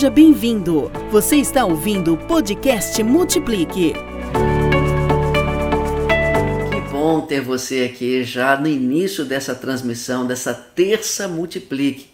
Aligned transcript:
Seja 0.00 0.08
bem-vindo. 0.08 0.90
Você 1.10 1.36
está 1.36 1.62
ouvindo 1.62 2.14
o 2.14 2.16
podcast 2.16 3.02
Multiplique. 3.02 3.92
Que 6.72 6.80
bom 6.90 7.20
ter 7.20 7.42
você 7.42 7.82
aqui 7.92 8.24
já 8.24 8.58
no 8.58 8.66
início 8.66 9.26
dessa 9.26 9.54
transmissão, 9.54 10.26
dessa 10.26 10.54
terça 10.54 11.28
Multiplique. 11.28 12.08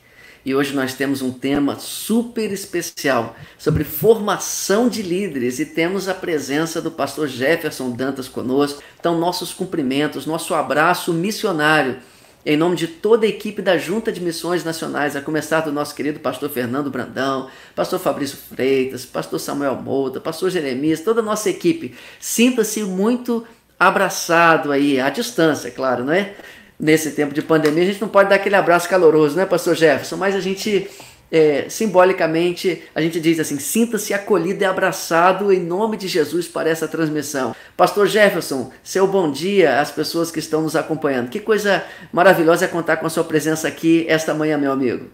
E 0.44 0.52
hoje 0.52 0.74
nós 0.74 0.94
temos 0.94 1.22
um 1.22 1.30
tema 1.30 1.78
super 1.78 2.50
especial 2.50 3.36
sobre 3.56 3.84
formação 3.84 4.88
de 4.88 5.00
líderes 5.00 5.60
e 5.60 5.66
temos 5.66 6.08
a 6.08 6.14
presença 6.14 6.82
do 6.82 6.90
pastor 6.90 7.28
Jefferson 7.28 7.92
Dantas 7.92 8.26
conosco. 8.26 8.82
Então, 8.98 9.16
nossos 9.16 9.54
cumprimentos, 9.54 10.26
nosso 10.26 10.56
abraço 10.56 11.12
missionário 11.12 11.98
em 12.46 12.56
nome 12.56 12.76
de 12.76 12.86
toda 12.86 13.26
a 13.26 13.28
equipe 13.28 13.60
da 13.60 13.76
Junta 13.76 14.12
de 14.12 14.20
Missões 14.20 14.62
Nacionais, 14.62 15.16
a 15.16 15.20
começar 15.20 15.62
do 15.62 15.72
nosso 15.72 15.92
querido 15.92 16.20
pastor 16.20 16.48
Fernando 16.48 16.88
Brandão, 16.88 17.48
pastor 17.74 17.98
Fabrício 17.98 18.38
Freitas, 18.38 19.04
pastor 19.04 19.40
Samuel 19.40 19.74
Mouta, 19.74 20.20
pastor 20.20 20.48
Jeremias, 20.48 21.00
toda 21.00 21.20
a 21.20 21.24
nossa 21.24 21.50
equipe. 21.50 21.96
Sinta-se 22.20 22.84
muito 22.84 23.44
abraçado 23.80 24.70
aí, 24.70 25.00
à 25.00 25.10
distância, 25.10 25.72
claro, 25.72 26.04
não 26.04 26.12
é? 26.12 26.34
Nesse 26.78 27.10
tempo 27.10 27.34
de 27.34 27.42
pandemia, 27.42 27.82
a 27.82 27.86
gente 27.86 28.00
não 28.00 28.08
pode 28.08 28.28
dar 28.30 28.36
aquele 28.36 28.54
abraço 28.54 28.88
caloroso, 28.88 29.34
né, 29.34 29.44
pastor 29.44 29.74
Jefferson? 29.74 30.16
Mas 30.16 30.36
a 30.36 30.40
gente 30.40 30.88
é, 31.30 31.68
simbolicamente, 31.68 32.82
a 32.94 33.00
gente 33.00 33.20
diz 33.20 33.40
assim: 33.40 33.58
sinta-se 33.58 34.14
acolhido 34.14 34.62
e 34.62 34.64
abraçado 34.64 35.52
em 35.52 35.60
nome 35.60 35.96
de 35.96 36.06
Jesus 36.06 36.46
para 36.46 36.70
essa 36.70 36.86
transmissão. 36.86 37.54
Pastor 37.76 38.06
Jefferson, 38.06 38.70
seu 38.82 39.06
bom 39.06 39.30
dia 39.30 39.80
às 39.80 39.90
pessoas 39.90 40.30
que 40.30 40.38
estão 40.38 40.62
nos 40.62 40.76
acompanhando. 40.76 41.28
Que 41.28 41.40
coisa 41.40 41.84
maravilhosa 42.12 42.64
é 42.64 42.68
contar 42.68 42.98
com 42.98 43.06
a 43.06 43.10
sua 43.10 43.24
presença 43.24 43.66
aqui 43.66 44.04
esta 44.08 44.32
manhã, 44.32 44.56
meu 44.56 44.72
amigo. 44.72 45.06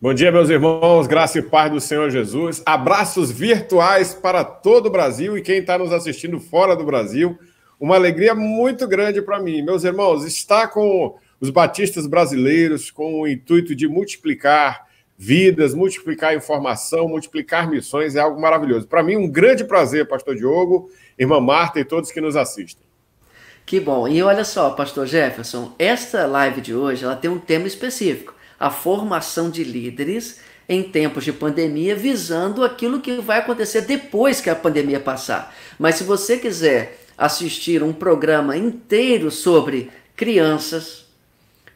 Bom 0.00 0.14
dia, 0.14 0.30
meus 0.30 0.48
irmãos, 0.48 1.08
graça 1.08 1.40
e 1.40 1.42
paz 1.42 1.72
do 1.72 1.80
Senhor 1.80 2.08
Jesus. 2.10 2.62
Abraços 2.64 3.32
virtuais 3.32 4.14
para 4.14 4.44
todo 4.44 4.86
o 4.86 4.90
Brasil 4.90 5.36
e 5.36 5.42
quem 5.42 5.58
está 5.58 5.76
nos 5.76 5.92
assistindo 5.92 6.38
fora 6.38 6.76
do 6.76 6.84
Brasil. 6.84 7.36
Uma 7.80 7.96
alegria 7.96 8.34
muito 8.34 8.86
grande 8.86 9.20
para 9.20 9.40
mim. 9.40 9.60
Meus 9.62 9.82
irmãos, 9.82 10.24
está 10.24 10.68
com 10.68 11.16
os 11.40 11.50
batistas 11.50 12.06
brasileiros 12.06 12.90
com 12.90 13.20
o 13.20 13.26
intuito 13.26 13.74
de 13.74 13.88
multiplicar 13.88 14.87
vidas, 15.18 15.74
multiplicar 15.74 16.36
informação, 16.36 17.08
multiplicar 17.08 17.68
missões 17.68 18.14
é 18.14 18.20
algo 18.20 18.40
maravilhoso. 18.40 18.86
Para 18.86 19.02
mim, 19.02 19.16
um 19.16 19.28
grande 19.28 19.64
prazer, 19.64 20.06
Pastor 20.06 20.36
Diogo, 20.36 20.88
irmã 21.18 21.40
Marta 21.40 21.80
e 21.80 21.84
todos 21.84 22.12
que 22.12 22.20
nos 22.20 22.36
assistem. 22.36 22.86
Que 23.66 23.80
bom. 23.80 24.06
E 24.06 24.22
olha 24.22 24.44
só, 24.44 24.70
Pastor 24.70 25.06
Jefferson, 25.06 25.74
esta 25.76 26.24
live 26.24 26.60
de 26.60 26.72
hoje 26.72 27.04
ela 27.04 27.16
tem 27.16 27.28
um 27.28 27.38
tema 27.38 27.66
específico: 27.66 28.32
a 28.58 28.70
formação 28.70 29.50
de 29.50 29.64
líderes 29.64 30.40
em 30.68 30.82
tempos 30.82 31.24
de 31.24 31.32
pandemia, 31.32 31.96
visando 31.96 32.62
aquilo 32.62 33.00
que 33.00 33.20
vai 33.20 33.38
acontecer 33.38 33.80
depois 33.82 34.40
que 34.40 34.50
a 34.50 34.54
pandemia 34.54 35.00
passar. 35.00 35.54
Mas 35.78 35.96
se 35.96 36.04
você 36.04 36.36
quiser 36.38 37.00
assistir 37.16 37.82
um 37.82 37.92
programa 37.92 38.56
inteiro 38.56 39.30
sobre 39.30 39.90
crianças, 40.14 41.06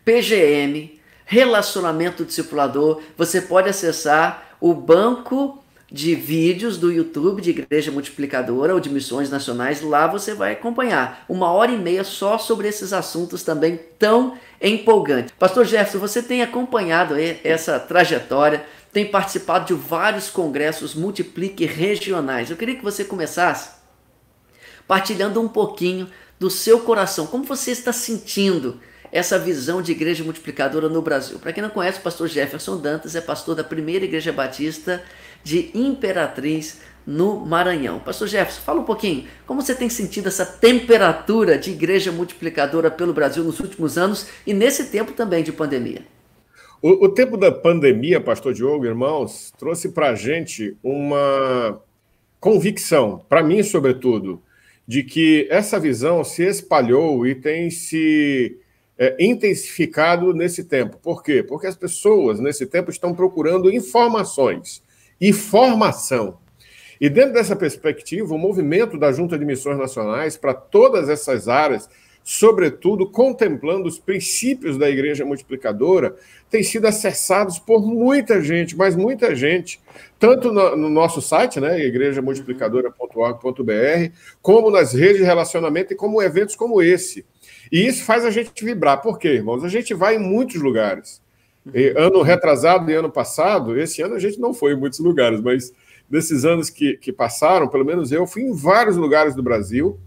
PGM, 0.05 1.01
relacionamento 1.33 2.27
discipulador, 2.27 3.01
você 3.17 3.41
pode 3.41 3.67
acessar 3.67 4.55
o 4.61 4.75
banco 4.75 5.65
de 5.91 6.15
vídeos 6.15 6.77
do 6.77 6.93
YouTube 6.93 7.41
de 7.41 7.49
Igreja 7.49 7.91
Multiplicadora 7.91 8.75
ou 8.75 8.81
de 8.81 8.91
Missões 8.91 9.31
Nacionais. 9.31 9.81
Lá 9.81 10.07
você 10.07 10.35
vai 10.35 10.53
acompanhar 10.53 11.25
uma 11.27 11.51
hora 11.51 11.73
e 11.73 11.79
meia 11.79 12.05
só 12.05 12.37
sobre 12.37 12.69
esses 12.69 12.93
assuntos 12.93 13.43
também 13.43 13.81
tão 13.99 14.37
empolgantes. 14.61 15.33
Pastor 15.39 15.65
Jefferson, 15.65 15.99
você 15.99 16.23
tem 16.23 16.43
acompanhado 16.43 17.15
essa 17.43 17.81
trajetória, 17.81 18.67
tem 18.93 19.07
participado 19.07 19.65
de 19.65 19.73
vários 19.73 20.29
congressos 20.29 20.95
Multiplique 20.95 21.65
regionais. 21.65 22.51
Eu 22.51 22.59
queria 22.59 22.77
que 22.77 22.85
você 22.85 23.07
começasse 23.07 23.71
partilhando 24.87 25.41
um 25.41 25.49
pouquinho 25.49 26.11
do 26.39 26.51
seu 26.51 26.81
coração, 26.81 27.27
como 27.27 27.45
você 27.45 27.71
está 27.71 27.91
sentindo 27.91 28.79
essa 29.13 29.39
visão 29.39 29.83
de 29.83 29.93
igreja 29.93 30.25
multiplicadora 30.25 30.89
no 30.89 31.03
Brasil. 31.03 31.39
Para 31.39 31.53
quem 31.53 31.63
não 31.63 31.71
conhece, 31.71 32.01
o 32.01 32.03
pastor 32.03 32.29
Jefferson 32.29 32.79
Dantas 32.79 33.15
é 33.15 33.21
pastor 33.21 33.55
da 33.55 33.63
primeira 33.63 34.05
igreja 34.05 34.33
batista 34.33 35.03
de 35.45 35.71
Imperatriz, 35.75 36.81
no 37.07 37.45
Maranhão. 37.45 37.99
Pastor 37.99 38.29
Jefferson, 38.29 38.61
fala 38.63 38.81
um 38.81 38.85
pouquinho, 38.85 39.27
como 39.47 39.61
você 39.61 39.75
tem 39.75 39.89
sentido 39.89 40.29
essa 40.29 40.47
temperatura 40.47 41.59
de 41.59 41.71
igreja 41.71 42.13
multiplicadora 42.13 42.91
pelo 42.91 43.13
Brasil 43.13 43.43
nos 43.43 43.59
últimos 43.61 43.99
anos 43.99 44.29
e 44.47 44.55
nesse 44.55 44.91
tempo 44.91 45.13
também 45.13 45.43
de 45.43 45.53
pandemia? 45.53 46.03
O, 46.81 47.07
o 47.07 47.09
tempo 47.09 47.37
da 47.37 47.51
pandemia, 47.51 48.21
pastor 48.21 48.55
Diogo, 48.55 48.87
irmãos, 48.87 49.53
trouxe 49.59 49.91
para 49.91 50.11
a 50.11 50.15
gente 50.15 50.77
uma 50.83 51.81
convicção, 52.41 53.25
para 53.29 53.43
mim 53.43 53.63
sobretudo, 53.63 54.43
de 54.87 55.03
que 55.05 55.47
essa 55.49 55.79
visão 55.79 56.25
se 56.25 56.43
espalhou 56.43 57.25
e 57.27 57.35
tem 57.37 57.71
se 57.71 58.59
é, 59.03 59.17
intensificado 59.19 60.33
nesse 60.33 60.63
tempo. 60.63 60.97
Por 60.97 61.25
quê? 61.25 61.43
Porque 61.43 61.67
as 61.67 61.75
pessoas, 61.75 62.39
nesse 62.39 62.67
tempo, 62.67 62.89
estão 62.89 63.13
procurando 63.13 63.69
informações 63.69 64.81
e 65.21 65.33
formação. 65.33 66.39
E 67.01 67.11
dentro 67.11 67.33
dessa 67.33 67.57
perspectiva, 67.57 68.33
o 68.33 68.39
movimento 68.39 68.97
da 68.97 69.11
Junta 69.11 69.37
de 69.37 69.45
Missões 69.45 69.77
Nacionais 69.77 70.37
para 70.37 70.55
todas 70.55 71.09
essas 71.09 71.49
áreas, 71.49 71.91
sobretudo 72.23 73.11
contemplando 73.11 73.89
os 73.89 73.99
princípios 73.99 74.79
da 74.79 74.89
Igreja 74.89 75.25
Multiplicadora, 75.25 76.15
tem 76.49 76.63
sido 76.63 76.87
acessados 76.87 77.59
por 77.59 77.85
muita 77.85 78.41
gente, 78.41 78.77
mas 78.77 78.95
muita 78.95 79.35
gente, 79.35 79.81
tanto 80.17 80.53
no, 80.53 80.77
no 80.77 80.89
nosso 80.89 81.21
site, 81.21 81.59
né, 81.59 81.85
igrejamultiplicadora.org.br, 81.85 84.13
como 84.41 84.71
nas 84.71 84.93
redes 84.93 85.17
de 85.17 85.25
relacionamento 85.25 85.93
e 85.93 85.97
como 85.97 86.23
eventos 86.23 86.55
como 86.55 86.81
esse. 86.81 87.27
E 87.73 87.87
isso 87.87 88.05
faz 88.05 88.25
a 88.27 88.31
gente 88.31 88.63
vibrar. 88.63 89.01
Por 89.01 89.19
quê, 89.19 89.29
irmãos? 89.29 89.65
A 89.65 89.69
gente 89.69 89.95
vai 89.95 90.17
em 90.17 90.19
muitos 90.19 90.61
lugares. 90.61 91.23
E, 91.75 91.95
ano 91.97 92.21
retrasado 92.21 92.91
e 92.91 92.95
ano 92.95 93.11
passado, 93.11 93.81
esse 93.81 94.03
ano 94.03 94.15
a 94.15 94.19
gente 94.19 94.39
não 94.39 94.53
foi 94.53 94.75
em 94.75 94.77
muitos 94.77 94.99
lugares, 94.99 95.41
mas 95.41 95.73
desses 96.11 96.45
anos 96.45 96.69
que, 96.69 96.99
que 96.99 97.11
passaram, 97.11 97.69
pelo 97.69 97.85
menos 97.85 98.13
eu 98.13 98.27
fui 98.27 98.43
em 98.43 98.53
vários 98.53 98.97
lugares 98.97 99.35
do 99.35 99.43
Brasil 99.43 99.99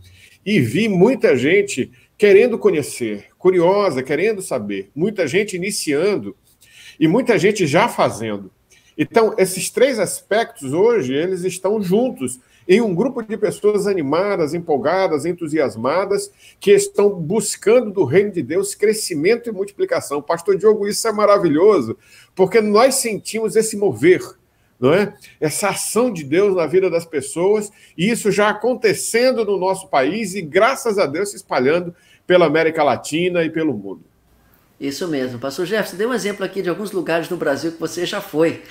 e 0.46 0.60
vi 0.60 0.88
muita 0.88 1.36
gente 1.36 1.92
querendo 2.18 2.60
conhecer, 2.60 3.26
curiosa, 3.38 4.04
querendo 4.04 4.42
saber, 4.42 4.92
muita 4.96 5.28
gente 5.28 5.56
iniciando 5.56 6.36
e 7.00 7.08
muita 7.08 7.38
gente 7.40 7.66
já 7.66 7.88
fazendo. 7.88 8.52
Então, 8.98 9.34
esses 9.38 9.70
três 9.70 10.00
aspectos 10.00 10.72
hoje, 10.72 11.14
eles 11.14 11.44
estão 11.44 11.82
juntos 11.82 12.40
em 12.68 12.82
um 12.82 12.96
grupo 12.96 13.22
de 13.22 13.38
pessoas 13.38 13.88
animadas, 13.88 14.54
empolgadas, 14.54 15.26
entusiasmadas, 15.26 16.32
que 16.60 16.72
estão 16.72 17.10
buscando 17.10 17.92
do 17.92 18.04
reino 18.04 18.32
de 18.32 18.42
Deus 18.42 18.74
crescimento 18.74 19.50
e 19.50 19.52
multiplicação. 19.52 20.22
Pastor 20.22 20.58
Diogo, 20.58 20.88
isso 20.88 21.08
é 21.08 21.12
maravilhoso, 21.12 21.98
porque 22.34 22.62
nós 22.62 22.96
sentimos 22.96 23.56
esse 23.56 23.78
mover, 23.78 24.22
não 24.80 24.94
é? 24.94 25.14
Essa 25.40 25.70
ação 25.70 26.12
de 26.12 26.24
Deus 26.24 26.56
na 26.56 26.66
vida 26.66 26.90
das 26.90 27.06
pessoas, 27.06 27.72
e 27.98 28.10
isso 28.10 28.32
já 28.32 28.50
acontecendo 28.50 29.46
no 29.46 29.58
nosso 29.58 29.88
país 29.88 30.34
e 30.34 30.42
graças 30.42 30.98
a 30.98 31.06
Deus 31.06 31.30
se 31.30 31.36
espalhando 31.36 31.94
pela 32.26 32.46
América 32.48 32.84
Latina 32.84 33.44
e 33.44 33.50
pelo 33.50 33.74
mundo. 33.74 34.02
Isso 34.80 35.08
mesmo. 35.08 35.40
Pastor 35.40 35.66
Jefferson, 35.66 35.96
dê 35.96 36.06
um 36.06 36.14
exemplo 36.14 36.44
aqui 36.44 36.62
de 36.62 36.70
alguns 36.70 36.92
lugares 36.92 37.30
no 37.30 37.38
Brasil 37.38 37.72
que 37.72 37.80
você 37.80 38.06
já 38.06 38.20
foi. 38.20 38.62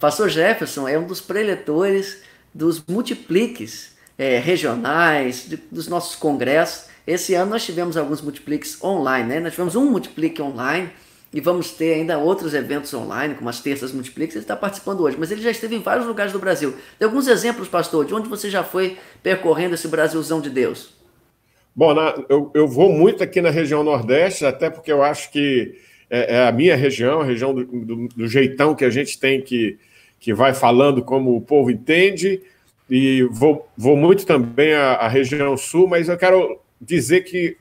Pastor 0.00 0.28
Jefferson 0.28 0.88
é 0.88 0.98
um 0.98 1.06
dos 1.06 1.20
preletores 1.20 2.22
dos 2.54 2.84
multipliques 2.86 3.96
é, 4.18 4.38
regionais, 4.38 5.46
de, 5.48 5.56
dos 5.70 5.88
nossos 5.88 6.14
congressos. 6.16 6.90
Esse 7.06 7.34
ano 7.34 7.50
nós 7.50 7.64
tivemos 7.64 7.96
alguns 7.96 8.20
multipliques 8.20 8.82
online, 8.82 9.28
né? 9.28 9.40
Nós 9.40 9.52
tivemos 9.52 9.74
um 9.74 9.90
multiplique 9.90 10.40
online 10.40 10.90
e 11.32 11.40
vamos 11.40 11.70
ter 11.70 11.94
ainda 11.94 12.18
outros 12.18 12.52
eventos 12.52 12.92
online, 12.92 13.34
como 13.34 13.48
as 13.48 13.60
terças 13.60 13.90
multipliques. 13.90 14.36
Ele 14.36 14.44
está 14.44 14.54
participando 14.54 15.00
hoje, 15.00 15.16
mas 15.18 15.30
ele 15.30 15.40
já 15.40 15.50
esteve 15.50 15.74
em 15.74 15.80
vários 15.80 16.06
lugares 16.06 16.32
do 16.32 16.38
Brasil. 16.38 16.74
Tem 16.98 17.06
alguns 17.06 17.26
exemplos, 17.26 17.68
pastor, 17.68 18.04
de 18.04 18.14
onde 18.14 18.28
você 18.28 18.50
já 18.50 18.62
foi 18.62 18.98
percorrendo 19.22 19.74
esse 19.74 19.88
Brasilzão 19.88 20.40
de 20.40 20.50
Deus? 20.50 20.94
Bom, 21.74 21.94
na, 21.94 22.14
eu, 22.28 22.50
eu 22.54 22.68
vou 22.68 22.92
muito 22.92 23.24
aqui 23.24 23.40
na 23.40 23.48
região 23.48 23.82
Nordeste, 23.82 24.44
até 24.44 24.68
porque 24.68 24.92
eu 24.92 25.02
acho 25.02 25.32
que 25.32 25.74
é, 26.10 26.36
é 26.36 26.46
a 26.46 26.52
minha 26.52 26.76
região, 26.76 27.22
a 27.22 27.24
região 27.24 27.54
do, 27.54 27.64
do, 27.64 28.08
do 28.08 28.28
jeitão 28.28 28.74
que 28.74 28.84
a 28.84 28.90
gente 28.90 29.18
tem 29.18 29.40
que 29.40 29.78
que 30.22 30.32
vai 30.32 30.54
falando 30.54 31.02
como 31.02 31.36
o 31.36 31.40
povo 31.40 31.68
entende, 31.68 32.40
e 32.88 33.24
vou, 33.24 33.68
vou 33.76 33.96
muito 33.96 34.24
também 34.24 34.72
à, 34.72 34.92
à 34.92 35.08
região 35.08 35.56
sul, 35.56 35.88
mas 35.88 36.08
eu 36.08 36.16
quero 36.16 36.60
dizer 36.80 37.22
que 37.22 37.56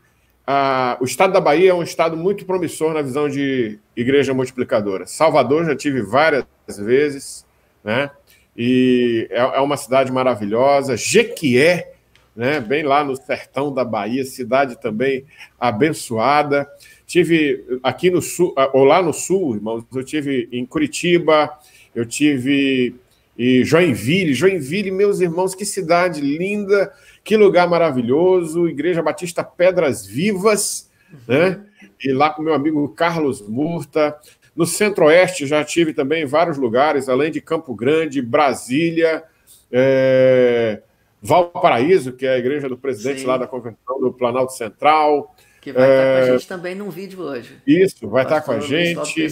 a, 0.46 0.96
o 1.02 1.06
estado 1.06 1.34
da 1.34 1.42
Bahia 1.42 1.72
é 1.72 1.74
um 1.74 1.82
estado 1.82 2.16
muito 2.16 2.46
promissor 2.46 2.94
na 2.94 3.02
visão 3.02 3.28
de 3.28 3.80
igreja 3.98 4.32
multiplicadora. 4.32 5.08
Salvador 5.08 5.66
já 5.66 5.76
tive 5.76 6.04
várias 6.04 6.46
vezes, 6.78 7.44
né? 7.84 8.12
E 8.56 9.28
é, 9.32 9.40
é 9.40 9.60
uma 9.60 9.76
cidade 9.76 10.12
maravilhosa. 10.12 10.96
Jequié, 10.96 11.94
né? 12.36 12.60
Bem 12.60 12.84
lá 12.84 13.04
no 13.04 13.16
sertão 13.16 13.74
da 13.74 13.84
Bahia, 13.84 14.24
cidade 14.24 14.80
também 14.80 15.26
abençoada. 15.60 16.70
Tive 17.08 17.80
aqui 17.82 18.12
no 18.12 18.22
sul, 18.22 18.54
ou 18.72 18.84
lá 18.84 19.02
no 19.02 19.14
sul, 19.14 19.56
irmãos, 19.56 19.84
eu 19.96 20.04
tive 20.04 20.48
em 20.52 20.64
Curitiba, 20.64 21.50
eu 21.94 22.06
tive 22.06 22.96
e 23.38 23.64
Joinville, 23.64 24.34
Joinville, 24.34 24.92
meus 24.92 25.20
irmãos, 25.20 25.56
que 25.56 25.66
cidade 25.66 26.22
linda, 26.22 26.94
que 27.24 27.38
lugar 27.38 27.68
maravilhoso, 27.68 28.68
Igreja 28.68 29.02
Batista 29.02 29.44
Pedras 29.44 30.06
Vivas, 30.06 30.90
né? 31.28 31.60
E 32.04 32.12
lá 32.12 32.30
com 32.30 32.42
meu 32.42 32.54
amigo 32.54 32.88
Carlos 32.90 33.42
Murta. 33.42 34.16
No 34.56 34.66
Centro-Oeste 34.66 35.48
já 35.48 35.64
tive 35.64 35.94
também 35.94 36.26
vários 36.26 36.58
lugares, 36.58 37.08
além 37.08 37.32
de 37.32 37.40
Campo 37.40 37.74
Grande, 37.74 38.22
Brasília, 38.22 39.24
é... 39.72 40.82
Valparaíso, 41.22 42.14
que 42.14 42.26
é 42.26 42.36
a 42.36 42.38
igreja 42.38 42.68
do 42.68 42.78
presidente 42.78 43.22
Sim. 43.22 43.28
lá 43.28 43.38
da 43.38 43.48
Convenção 43.48 44.00
do 44.00 44.12
Planalto 44.12 44.54
Central. 44.54 45.36
Que 45.62 45.72
vai 45.72 45.84
é... 45.84 45.94
estar 45.94 46.04
com 46.04 46.32
a 46.34 46.38
gente 46.38 46.48
também 46.48 46.76
num 46.76 46.90
vídeo 46.90 47.22
hoje. 47.22 47.58
Isso, 47.66 48.08
vai 48.08 48.24
estar 48.24 48.42
com 48.42 48.52
a 48.52 48.60
gente. 48.60 49.26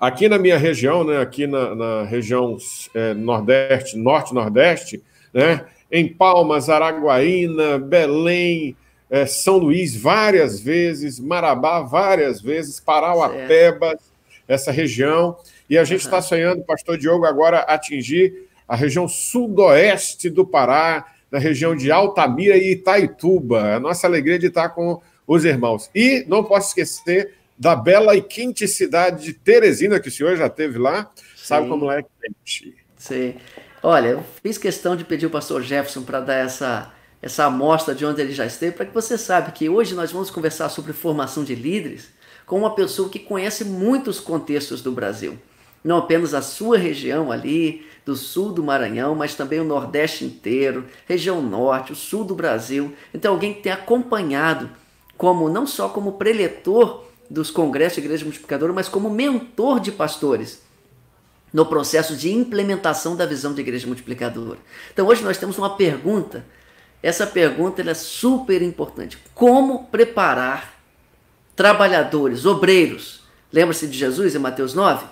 Aqui 0.00 0.28
na 0.28 0.38
minha 0.38 0.56
região, 0.56 1.02
né, 1.02 1.18
aqui 1.20 1.46
na, 1.46 1.74
na 1.74 2.02
região 2.04 2.56
é, 2.94 3.14
Nordeste, 3.14 3.96
Norte-Nordeste, 3.96 5.02
né, 5.34 5.64
em 5.90 6.06
Palmas, 6.06 6.68
Araguaína, 6.68 7.78
Belém, 7.78 8.76
é, 9.10 9.26
São 9.26 9.58
Luís, 9.58 9.96
várias 9.96 10.60
vezes, 10.60 11.18
Marabá, 11.18 11.80
várias 11.80 12.40
vezes, 12.40 12.78
Parauapebas, 12.78 13.98
essa 14.46 14.70
região. 14.70 15.36
E 15.68 15.76
a 15.76 15.84
gente 15.84 16.00
está 16.00 16.16
uhum. 16.16 16.22
sonhando, 16.22 16.64
pastor 16.64 16.96
Diogo, 16.96 17.24
agora 17.24 17.60
atingir 17.60 18.48
a 18.66 18.76
região 18.76 19.08
sudoeste 19.08 20.30
do 20.30 20.46
Pará, 20.46 21.06
na 21.30 21.38
região 21.38 21.74
de 21.74 21.90
Altamira 21.90 22.56
e 22.56 22.72
Itaituba. 22.72 23.74
A 23.74 23.80
nossa 23.80 24.06
alegria 24.06 24.38
de 24.38 24.46
estar 24.46 24.70
com 24.70 25.00
os 25.26 25.44
irmãos. 25.44 25.90
E 25.94 26.24
não 26.26 26.44
posso 26.44 26.68
esquecer 26.68 27.34
da 27.58 27.74
bela 27.74 28.14
e 28.14 28.22
quente 28.22 28.68
cidade 28.68 29.24
de 29.24 29.32
Teresina, 29.32 29.98
que 29.98 30.08
o 30.08 30.12
senhor 30.12 30.36
já 30.36 30.48
teve 30.48 30.78
lá, 30.78 31.10
Sim. 31.14 31.22
sabe 31.34 31.68
como 31.68 31.90
é 31.90 32.02
quente. 32.02 32.76
Sim. 32.96 33.34
Olha, 33.82 34.08
eu 34.08 34.24
fiz 34.42 34.58
questão 34.58 34.94
de 34.94 35.04
pedir 35.04 35.26
o 35.26 35.30
pastor 35.30 35.62
Jefferson 35.62 36.02
para 36.02 36.20
dar 36.20 36.34
essa, 36.34 36.92
essa 37.20 37.44
amostra 37.44 37.94
de 37.94 38.04
onde 38.04 38.20
ele 38.20 38.32
já 38.32 38.46
esteve, 38.46 38.76
para 38.76 38.86
que 38.86 38.94
você 38.94 39.18
saiba 39.18 39.50
que 39.50 39.68
hoje 39.68 39.94
nós 39.94 40.12
vamos 40.12 40.30
conversar 40.30 40.68
sobre 40.68 40.92
formação 40.92 41.42
de 41.42 41.54
líderes 41.54 42.08
com 42.46 42.58
uma 42.58 42.74
pessoa 42.74 43.08
que 43.08 43.18
conhece 43.18 43.64
muitos 43.64 44.20
contextos 44.20 44.80
do 44.80 44.92
Brasil. 44.92 45.38
Não 45.84 45.98
apenas 45.98 46.34
a 46.34 46.42
sua 46.42 46.76
região 46.76 47.30
ali, 47.30 47.86
do 48.04 48.16
sul 48.16 48.52
do 48.52 48.64
Maranhão, 48.64 49.14
mas 49.14 49.34
também 49.34 49.60
o 49.60 49.64
Nordeste 49.64 50.24
inteiro, 50.24 50.86
região 51.06 51.42
Norte, 51.42 51.92
o 51.92 51.96
sul 51.96 52.24
do 52.24 52.34
Brasil. 52.34 52.94
Então, 53.12 53.34
alguém 53.34 53.52
que 53.52 53.60
tem 53.60 53.70
acompanhado, 53.70 54.70
como 55.16 55.50
não 55.50 55.66
só 55.66 55.90
como 55.90 56.12
preletor 56.12 57.04
dos 57.30 57.50
congressos 57.50 57.94
de 57.94 58.04
igreja 58.04 58.24
multiplicadora, 58.24 58.72
mas 58.72 58.88
como 58.88 59.10
mentor 59.10 59.80
de 59.80 59.92
pastores 59.92 60.62
no 61.52 61.64
processo 61.64 62.16
de 62.16 62.32
implementação 62.32 63.16
da 63.16 63.26
visão 63.26 63.54
de 63.54 63.60
igreja 63.60 63.86
multiplicadora. 63.86 64.58
Então 64.92 65.06
hoje 65.06 65.22
nós 65.22 65.38
temos 65.38 65.58
uma 65.58 65.76
pergunta. 65.76 66.44
Essa 67.02 67.26
pergunta 67.26 67.82
é 67.82 67.94
super 67.94 68.60
importante. 68.60 69.18
Como 69.34 69.84
preparar 69.84 70.74
trabalhadores, 71.54 72.44
obreiros? 72.44 73.22
Lembra-se 73.52 73.86
de 73.86 73.96
Jesus 73.96 74.34
em 74.34 74.38
Mateus 74.38 74.74
9? 74.74 75.06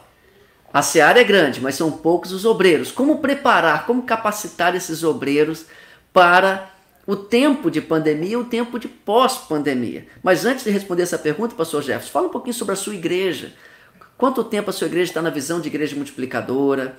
A 0.72 0.82
seara 0.82 1.20
é 1.20 1.24
grande, 1.24 1.60
mas 1.60 1.74
são 1.74 1.90
poucos 1.90 2.32
os 2.32 2.44
obreiros. 2.44 2.92
Como 2.92 3.18
preparar, 3.18 3.86
como 3.86 4.02
capacitar 4.02 4.74
esses 4.74 5.02
obreiros 5.02 5.64
para 6.12 6.75
o 7.06 7.14
tempo 7.14 7.70
de 7.70 7.80
pandemia 7.80 8.32
e 8.32 8.36
o 8.36 8.44
tempo 8.44 8.78
de 8.78 8.88
pós-pandemia. 8.88 10.06
Mas 10.22 10.44
antes 10.44 10.64
de 10.64 10.70
responder 10.70 11.04
essa 11.04 11.18
pergunta, 11.18 11.54
pastor 11.54 11.82
Jefferson, 11.82 12.10
fala 12.10 12.26
um 12.26 12.30
pouquinho 12.30 12.54
sobre 12.54 12.74
a 12.74 12.76
sua 12.76 12.94
igreja. 12.94 13.52
Quanto 14.18 14.42
tempo 14.42 14.70
a 14.70 14.72
sua 14.72 14.88
igreja 14.88 15.10
está 15.10 15.22
na 15.22 15.30
visão 15.30 15.60
de 15.60 15.68
igreja 15.68 15.94
multiplicadora? 15.94 16.96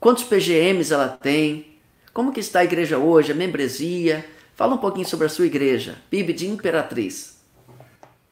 Quantos 0.00 0.24
PGMs 0.24 0.92
ela 0.92 1.08
tem? 1.08 1.66
Como 2.12 2.32
que 2.32 2.40
está 2.40 2.60
a 2.60 2.64
igreja 2.64 2.98
hoje, 2.98 3.32
a 3.32 3.34
membresia? 3.34 4.24
Fala 4.56 4.74
um 4.74 4.78
pouquinho 4.78 5.06
sobre 5.06 5.26
a 5.26 5.28
sua 5.28 5.46
igreja, 5.46 5.96
PIB 6.10 6.32
de 6.32 6.48
Imperatriz. 6.48 7.34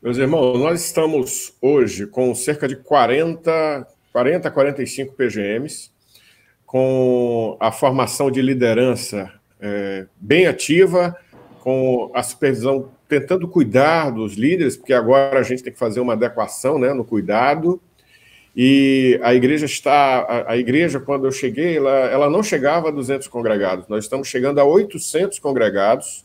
Meus 0.02 0.18
irmãos, 0.18 0.58
nós 0.58 0.84
estamos 0.84 1.52
hoje 1.60 2.06
com 2.06 2.34
cerca 2.34 2.66
de 2.66 2.76
40, 2.76 3.86
40 4.12 4.50
45 4.50 5.14
PGMs, 5.14 5.90
com 6.66 7.56
a 7.60 7.70
formação 7.70 8.30
de 8.30 8.42
liderança 8.42 9.32
é, 9.62 10.06
bem 10.20 10.46
ativa, 10.46 11.16
com 11.60 12.10
a 12.12 12.22
supervisão 12.22 12.90
tentando 13.08 13.46
cuidar 13.46 14.10
dos 14.10 14.34
líderes, 14.34 14.76
porque 14.76 14.92
agora 14.92 15.38
a 15.38 15.42
gente 15.42 15.62
tem 15.62 15.72
que 15.72 15.78
fazer 15.78 16.00
uma 16.00 16.14
adequação 16.14 16.78
né, 16.78 16.92
no 16.92 17.04
cuidado. 17.04 17.80
E 18.56 19.18
a 19.22 19.32
igreja 19.32 19.64
está, 19.64 20.20
a, 20.20 20.52
a 20.52 20.56
igreja, 20.56 20.98
quando 20.98 21.26
eu 21.26 21.32
cheguei, 21.32 21.76
ela, 21.76 21.90
ela 21.90 22.30
não 22.30 22.42
chegava 22.42 22.88
a 22.88 22.90
200 22.90 23.28
congregados, 23.28 23.86
nós 23.88 24.04
estamos 24.04 24.28
chegando 24.28 24.58
a 24.58 24.64
800 24.64 25.38
congregados. 25.38 26.24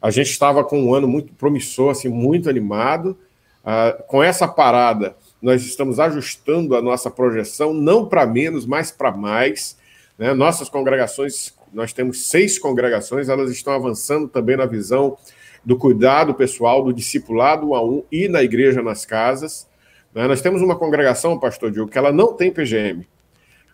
A 0.00 0.10
gente 0.10 0.30
estava 0.30 0.64
com 0.64 0.80
um 0.80 0.94
ano 0.94 1.08
muito 1.08 1.34
promissor, 1.34 1.90
assim, 1.90 2.08
muito 2.08 2.48
animado. 2.48 3.18
Ah, 3.62 4.02
com 4.06 4.22
essa 4.22 4.48
parada, 4.48 5.14
nós 5.42 5.62
estamos 5.62 6.00
ajustando 6.00 6.74
a 6.74 6.80
nossa 6.80 7.10
projeção, 7.10 7.74
não 7.74 8.06
para 8.06 8.24
menos, 8.24 8.64
mas 8.64 8.90
para 8.90 9.12
mais. 9.12 9.76
Né? 10.18 10.32
Nossas 10.32 10.68
congregações 10.68 11.54
nós 11.72 11.92
temos 11.92 12.28
seis 12.28 12.58
congregações, 12.58 13.28
elas 13.28 13.50
estão 13.50 13.72
avançando 13.72 14.28
também 14.28 14.56
na 14.56 14.66
visão 14.66 15.16
do 15.64 15.76
cuidado 15.76 16.34
pessoal, 16.34 16.82
do 16.82 16.92
discipulado 16.92 17.74
a 17.74 17.84
um 17.84 18.02
e 18.10 18.28
na 18.28 18.42
igreja 18.42 18.82
nas 18.82 19.04
casas. 19.04 19.68
Né? 20.14 20.26
Nós 20.26 20.40
temos 20.40 20.62
uma 20.62 20.76
congregação, 20.76 21.38
pastor 21.38 21.70
Diogo, 21.70 21.90
que 21.90 21.98
ela 21.98 22.12
não 22.12 22.32
tem 22.32 22.50
PGM, 22.50 23.06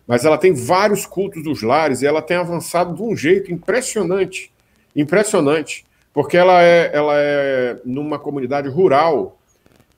mas 0.07 0.25
ela 0.25 0.39
tem 0.39 0.53
vários 0.53 1.07
cultos 1.07 1.43
dos 1.43 1.63
lares 1.63 2.03
e 2.03 2.07
ela 2.07 2.23
tem 2.23 2.37
avançado 2.37 2.95
de 2.95 3.03
um 3.03 3.17
jeito 3.17 3.53
impressionante, 3.53 4.53
impressionante, 4.95 5.85
porque 6.13 6.37
ela 6.37 6.63
é, 6.63 6.91
ela 6.93 7.15
é 7.17 7.81
numa 7.85 8.19
comunidade 8.19 8.69
rural 8.69 9.39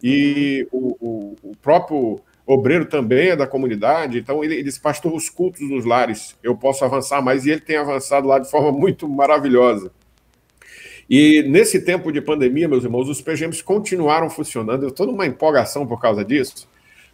e 0.02 0.66
o, 0.70 0.96
o, 1.00 1.36
o 1.50 1.56
próprio 1.56 2.20
obreiro 2.48 2.86
também 2.86 3.28
é 3.28 3.36
da 3.36 3.46
comunidade, 3.46 4.18
então 4.18 4.42
ele, 4.42 4.54
ele 4.54 4.62
diz, 4.62 4.78
pastor, 4.78 5.14
os 5.14 5.28
cultos 5.28 5.68
dos 5.68 5.84
lares, 5.84 6.34
eu 6.42 6.56
posso 6.56 6.82
avançar 6.82 7.20
mais, 7.20 7.44
e 7.44 7.50
ele 7.50 7.60
tem 7.60 7.76
avançado 7.76 8.26
lá 8.26 8.38
de 8.38 8.50
forma 8.50 8.72
muito 8.72 9.06
maravilhosa. 9.06 9.92
E 11.10 11.42
nesse 11.42 11.82
tempo 11.82 12.10
de 12.10 12.22
pandemia, 12.22 12.66
meus 12.66 12.84
irmãos, 12.84 13.06
os 13.06 13.20
PGMs 13.20 13.62
continuaram 13.62 14.30
funcionando, 14.30 14.84
eu 14.84 14.88
estou 14.88 15.06
numa 15.06 15.26
empolgação 15.26 15.86
por 15.86 16.00
causa 16.00 16.24
disso, 16.24 16.66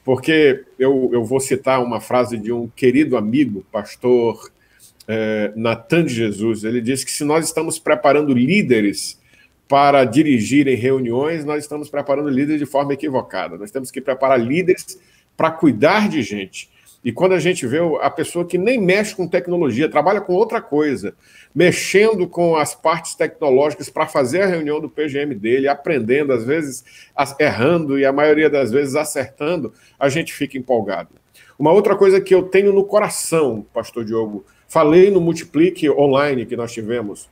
porque 0.04 0.64
eu, 0.78 1.10
eu 1.12 1.24
vou 1.24 1.40
citar 1.40 1.82
uma 1.82 2.00
frase 2.00 2.38
de 2.38 2.52
um 2.52 2.68
querido 2.68 3.16
amigo, 3.16 3.66
pastor 3.72 4.52
é, 5.08 5.52
Natan 5.56 6.04
de 6.04 6.14
Jesus, 6.14 6.62
ele 6.62 6.80
disse 6.80 7.04
que 7.04 7.10
se 7.10 7.24
nós 7.24 7.44
estamos 7.44 7.80
preparando 7.80 8.32
líderes 8.32 9.20
para 9.66 10.04
dirigirem 10.04 10.76
reuniões, 10.76 11.44
nós 11.44 11.64
estamos 11.64 11.88
preparando 11.88 12.28
líderes 12.28 12.60
de 12.60 12.66
forma 12.66 12.92
equivocada. 12.92 13.58
Nós 13.58 13.72
temos 13.72 13.90
que 13.90 14.00
preparar 14.00 14.38
líderes 14.38 14.98
para 15.36 15.50
cuidar 15.50 16.08
de 16.08 16.22
gente. 16.22 16.70
E 17.04 17.12
quando 17.12 17.32
a 17.32 17.38
gente 17.38 17.66
vê 17.66 17.78
a 18.00 18.08
pessoa 18.08 18.46
que 18.46 18.56
nem 18.56 18.80
mexe 18.80 19.14
com 19.14 19.28
tecnologia, 19.28 19.90
trabalha 19.90 20.22
com 20.22 20.32
outra 20.32 20.58
coisa, 20.62 21.14
mexendo 21.54 22.26
com 22.26 22.56
as 22.56 22.74
partes 22.74 23.14
tecnológicas 23.14 23.90
para 23.90 24.06
fazer 24.06 24.40
a 24.40 24.46
reunião 24.46 24.80
do 24.80 24.88
PGM 24.88 25.34
dele, 25.34 25.68
aprendendo, 25.68 26.32
às 26.32 26.46
vezes 26.46 26.82
errando 27.38 27.98
e 27.98 28.06
a 28.06 28.12
maioria 28.12 28.48
das 28.48 28.72
vezes 28.72 28.96
acertando, 28.96 29.70
a 30.00 30.08
gente 30.08 30.32
fica 30.32 30.56
empolgado. 30.56 31.10
Uma 31.58 31.72
outra 31.72 31.94
coisa 31.94 32.20
que 32.22 32.34
eu 32.34 32.44
tenho 32.44 32.72
no 32.72 32.84
coração, 32.84 33.66
Pastor 33.74 34.02
Diogo, 34.02 34.44
falei 34.66 35.10
no 35.10 35.20
Multiplique 35.20 35.90
online 35.90 36.46
que 36.46 36.56
nós 36.56 36.72
tivemos, 36.72 37.28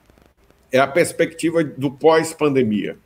é 0.71 0.79
a 0.79 0.87
perspectiva 0.87 1.65
do 1.65 1.91
pós-pandemia. 1.91 2.99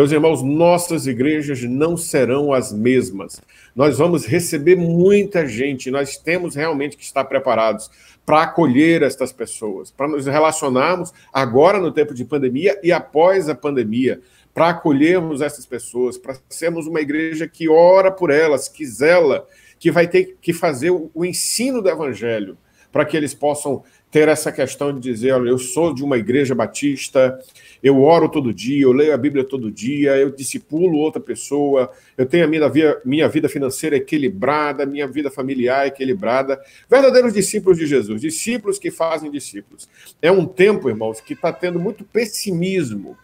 Meus 0.00 0.12
irmãos, 0.12 0.42
nossas 0.42 1.06
igrejas 1.06 1.62
não 1.62 1.94
serão 1.94 2.54
as 2.54 2.72
mesmas. 2.72 3.38
Nós 3.76 3.98
vamos 3.98 4.24
receber 4.24 4.74
muita 4.74 5.46
gente, 5.46 5.90
nós 5.90 6.16
temos 6.16 6.54
realmente 6.54 6.96
que 6.96 7.04
estar 7.04 7.22
preparados 7.26 7.90
para 8.24 8.44
acolher 8.44 9.02
estas 9.02 9.30
pessoas, 9.30 9.90
para 9.90 10.08
nos 10.08 10.24
relacionarmos 10.24 11.12
agora 11.30 11.78
no 11.78 11.92
tempo 11.92 12.14
de 12.14 12.24
pandemia 12.24 12.80
e 12.82 12.90
após 12.90 13.50
a 13.50 13.54
pandemia, 13.54 14.22
para 14.54 14.70
acolhermos 14.70 15.42
essas 15.42 15.66
pessoas, 15.66 16.16
para 16.16 16.38
sermos 16.48 16.86
uma 16.86 17.02
igreja 17.02 17.46
que 17.46 17.68
ora 17.68 18.10
por 18.10 18.30
elas, 18.30 18.68
que 18.68 18.86
zela, 18.86 19.46
que 19.78 19.90
vai 19.90 20.08
ter 20.08 20.38
que 20.40 20.54
fazer 20.54 20.92
o 20.92 21.26
ensino 21.26 21.82
do 21.82 21.90
evangelho, 21.90 22.56
para 22.90 23.04
que 23.04 23.18
eles 23.18 23.34
possam 23.34 23.84
ter 24.10 24.28
essa 24.28 24.50
questão 24.50 24.92
de 24.92 25.00
dizer, 25.00 25.32
olha, 25.32 25.50
eu 25.50 25.58
sou 25.58 25.94
de 25.94 26.02
uma 26.02 26.18
igreja 26.18 26.54
batista, 26.54 27.38
eu 27.80 28.02
oro 28.02 28.28
todo 28.28 28.52
dia, 28.52 28.82
eu 28.82 28.92
leio 28.92 29.14
a 29.14 29.16
Bíblia 29.16 29.44
todo 29.44 29.70
dia, 29.70 30.16
eu 30.16 30.30
discipulo 30.30 30.98
outra 30.98 31.20
pessoa, 31.20 31.90
eu 32.18 32.26
tenho 32.26 32.44
a 32.44 32.48
minha 32.48 32.68
vida, 32.68 33.00
minha 33.04 33.28
vida 33.28 33.48
financeira 33.48 33.96
equilibrada, 33.96 34.84
minha 34.84 35.06
vida 35.06 35.30
familiar 35.30 35.86
equilibrada. 35.86 36.60
Verdadeiros 36.88 37.32
discípulos 37.32 37.78
de 37.78 37.86
Jesus, 37.86 38.20
discípulos 38.20 38.78
que 38.78 38.90
fazem 38.90 39.30
discípulos. 39.30 39.88
É 40.20 40.30
um 40.30 40.44
tempo, 40.44 40.88
irmãos, 40.88 41.20
que 41.20 41.34
está 41.34 41.52
tendo 41.52 41.78
muito 41.78 42.04
pessimismo. 42.04 43.16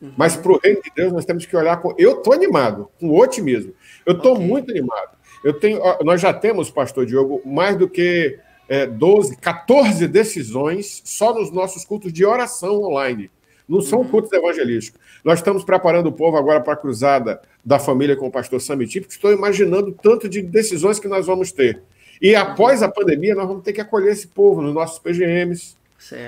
Uhum. 0.00 0.12
Mas 0.18 0.36
para 0.36 0.52
o 0.52 0.60
reino 0.62 0.82
de 0.82 0.92
Deus 0.94 1.12
nós 1.12 1.24
temos 1.24 1.46
que 1.46 1.56
olhar 1.56 1.78
com. 1.78 1.94
Eu 1.96 2.18
estou 2.18 2.34
animado, 2.34 2.90
com 3.00 3.10
otimismo. 3.10 3.72
Eu 4.04 4.12
estou 4.12 4.34
okay. 4.34 4.46
muito 4.46 4.70
animado. 4.70 5.16
Eu 5.42 5.54
tenho, 5.54 5.80
nós 6.04 6.20
já 6.20 6.32
temos, 6.34 6.70
pastor 6.70 7.06
Diogo, 7.06 7.40
mais 7.44 7.76
do 7.76 7.88
que 7.88 8.38
é, 8.68 8.86
12, 8.86 9.36
14 9.36 10.06
decisões 10.08 11.02
só 11.04 11.34
nos 11.34 11.50
nossos 11.50 11.84
cultos 11.84 12.12
de 12.12 12.24
oração 12.24 12.82
online. 12.82 13.30
Não 13.68 13.80
são 13.80 14.00
uhum. 14.00 14.08
cultos 14.08 14.32
evangelísticos. 14.32 15.00
Nós 15.24 15.40
estamos 15.40 15.64
preparando 15.64 16.08
o 16.08 16.12
povo 16.12 16.36
agora 16.36 16.60
para 16.60 16.74
a 16.74 16.76
cruzada 16.76 17.40
da 17.64 17.78
família 17.78 18.16
com 18.16 18.28
o 18.28 18.30
pastor 18.30 18.60
Samiti, 18.60 19.00
porque 19.00 19.14
estou 19.14 19.32
imaginando 19.32 19.90
tanto 19.90 20.28
de 20.28 20.40
decisões 20.40 21.00
que 21.00 21.08
nós 21.08 21.26
vamos 21.26 21.50
ter. 21.50 21.82
E 22.22 22.34
após 22.34 22.82
a 22.82 22.88
pandemia, 22.88 23.34
nós 23.34 23.46
vamos 23.46 23.62
ter 23.62 23.72
que 23.72 23.80
acolher 23.80 24.12
esse 24.12 24.28
povo 24.28 24.62
nos 24.62 24.72
nossos 24.72 24.98
PGMs, 25.00 25.76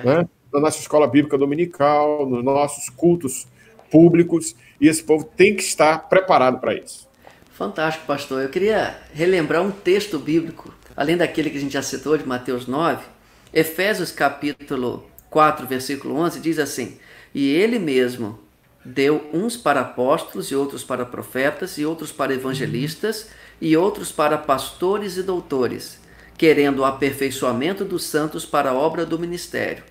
né? 0.04 0.28
na 0.52 0.60
nossa 0.60 0.80
escola 0.80 1.06
bíblica 1.06 1.38
dominical, 1.38 2.28
nos 2.28 2.44
nossos 2.44 2.88
cultos 2.88 3.46
públicos, 3.90 4.54
e 4.80 4.88
esse 4.88 5.02
povo 5.02 5.24
tem 5.24 5.54
que 5.54 5.62
estar 5.62 6.08
preparado 6.08 6.58
para 6.58 6.74
isso. 6.74 7.08
Fantástico, 7.52 8.06
pastor. 8.06 8.42
Eu 8.42 8.48
queria 8.48 8.96
relembrar 9.12 9.62
um 9.62 9.70
texto 9.70 10.18
bíblico, 10.18 10.72
além 10.98 11.16
daquele 11.16 11.48
que 11.48 11.56
a 11.56 11.60
gente 11.60 11.74
já 11.74 11.82
citou, 11.82 12.18
de 12.18 12.26
Mateus 12.26 12.66
9, 12.66 13.06
Efésios 13.54 14.10
capítulo 14.10 15.08
4, 15.30 15.64
versículo 15.64 16.16
11, 16.16 16.40
diz 16.40 16.58
assim: 16.58 16.98
E 17.32 17.50
ele 17.50 17.78
mesmo 17.78 18.40
deu 18.84 19.30
uns 19.32 19.56
para 19.56 19.82
apóstolos, 19.82 20.50
e 20.50 20.56
outros 20.56 20.82
para 20.82 21.06
profetas, 21.06 21.78
e 21.78 21.86
outros 21.86 22.10
para 22.10 22.34
evangelistas, 22.34 23.28
e 23.60 23.76
outros 23.76 24.10
para 24.10 24.36
pastores 24.36 25.16
e 25.16 25.22
doutores, 25.22 26.00
querendo 26.36 26.80
o 26.80 26.84
aperfeiçoamento 26.84 27.84
dos 27.84 28.02
santos 28.02 28.44
para 28.44 28.70
a 28.70 28.74
obra 28.74 29.06
do 29.06 29.20
ministério. 29.20 29.84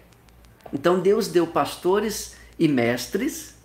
Então 0.74 1.00
Deus 1.00 1.30
deu 1.30 1.48
pastores 1.48 2.36
e 2.60 2.68
mestres 2.68 3.56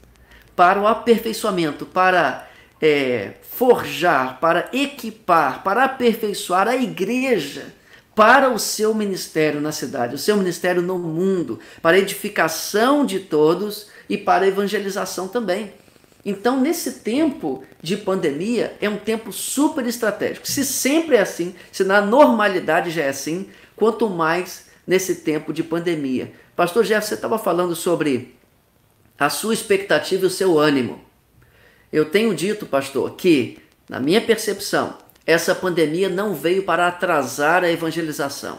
para 0.55 0.81
o 0.81 0.87
aperfeiçoamento, 0.87 1.87
para 1.87 2.49
é, 2.83 3.35
forjar, 3.43 4.41
para 4.41 4.69
equipar, 4.73 5.63
para 5.63 5.85
aperfeiçoar 5.85 6.67
a 6.67 6.75
igreja 6.75 7.73
para 8.15 8.51
o 8.51 8.59
seu 8.59 8.93
ministério 8.93 9.61
na 9.61 9.73
cidade, 9.73 10.17
o 10.17 10.19
seu 10.19 10.37
ministério 10.37 10.83
no 10.83 10.99
mundo, 10.99 11.61
para 11.81 11.99
edificação 11.99 13.07
de 13.07 13.21
todos 13.21 13.87
e 14.09 14.19
para 14.19 14.47
evangelização 14.47 15.29
também. 15.29 15.73
Então, 16.25 16.61
nesse 16.61 17.01
tempo 17.01 17.65
de 17.81 17.97
pandemia, 17.97 18.77
é 18.81 18.89
um 18.89 18.99
tempo 18.99 19.33
super 19.33 19.87
estratégico. 19.87 20.47
Se 20.47 20.65
sempre 20.65 21.17
é 21.17 21.21
assim, 21.21 21.55
se 21.71 21.85
na 21.85 22.01
normalidade 22.01 22.91
já 22.91 23.03
é 23.03 23.09
assim, 23.09 23.49
quanto 23.75 24.11
mais 24.11 24.67
nesse 24.87 25.17
tempo 25.17 25.53
de 25.53 25.63
pandemia. 25.63 26.33
Pastor 26.55 26.85
Jeff, 26.85 27.07
você 27.07 27.15
estava 27.15 27.39
falando 27.39 27.75
sobre 27.75 28.37
a 29.19 29.31
sua 29.31 29.55
expectativa 29.55 30.25
e 30.25 30.27
o 30.27 30.31
seu 30.31 30.59
ânimo. 30.59 31.12
Eu 31.93 32.07
tenho 32.07 32.35
dito, 32.35 32.65
pastor, 32.65 33.11
que, 33.17 33.59
na 33.89 34.01
minha 34.01 34.21
percepção, 34.21 34.97
essa 35.27 35.55
pandemia 35.55 36.09
não 36.09 36.35
veio 36.35 36.63
para 36.63 36.89
atrasar 36.89 37.63
a 37.63 37.71
evangelização, 37.71 38.59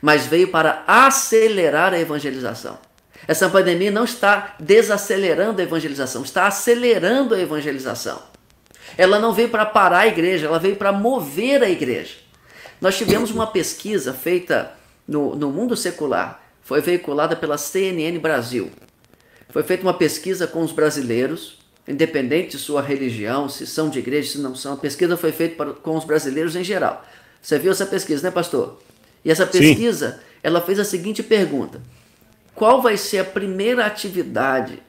mas 0.00 0.26
veio 0.26 0.48
para 0.48 0.84
acelerar 0.86 1.92
a 1.92 1.98
evangelização. 1.98 2.78
Essa 3.26 3.48
pandemia 3.48 3.90
não 3.90 4.04
está 4.04 4.54
desacelerando 4.58 5.60
a 5.60 5.64
evangelização, 5.64 6.22
está 6.22 6.46
acelerando 6.46 7.34
a 7.34 7.40
evangelização. 7.40 8.22
Ela 8.96 9.18
não 9.18 9.34
veio 9.34 9.48
para 9.48 9.66
parar 9.66 10.00
a 10.00 10.06
igreja, 10.06 10.46
ela 10.46 10.58
veio 10.58 10.76
para 10.76 10.92
mover 10.92 11.62
a 11.62 11.68
igreja. 11.68 12.14
Nós 12.80 12.96
tivemos 12.96 13.30
uma 13.30 13.46
pesquisa 13.46 14.14
feita 14.14 14.72
no, 15.06 15.34
no 15.34 15.50
mundo 15.50 15.76
secular, 15.76 16.40
foi 16.62 16.80
veiculada 16.80 17.34
pela 17.34 17.58
CNN 17.58 18.18
Brasil. 18.18 18.70
Foi 19.50 19.62
feita 19.62 19.82
uma 19.82 19.94
pesquisa 19.94 20.46
com 20.46 20.62
os 20.62 20.70
brasileiros, 20.72 21.57
independente 21.88 22.50
de 22.50 22.58
sua 22.58 22.82
religião, 22.82 23.48
se 23.48 23.66
são 23.66 23.88
de 23.88 23.98
igreja, 23.98 24.32
se 24.32 24.38
não 24.38 24.54
são. 24.54 24.74
A 24.74 24.76
pesquisa 24.76 25.16
foi 25.16 25.32
feita 25.32 25.56
para, 25.56 25.72
com 25.72 25.96
os 25.96 26.04
brasileiros 26.04 26.54
em 26.54 26.62
geral. 26.62 27.04
Você 27.40 27.58
viu 27.58 27.72
essa 27.72 27.86
pesquisa, 27.86 28.22
né, 28.22 28.30
pastor? 28.30 28.78
E 29.24 29.30
essa 29.30 29.46
pesquisa, 29.46 30.12
Sim. 30.12 30.18
ela 30.42 30.60
fez 30.60 30.78
a 30.78 30.84
seguinte 30.84 31.22
pergunta: 31.22 31.80
qual 32.54 32.82
vai 32.82 32.96
ser 32.96 33.20
a 33.20 33.24
primeira 33.24 33.86
atividade, 33.86 34.82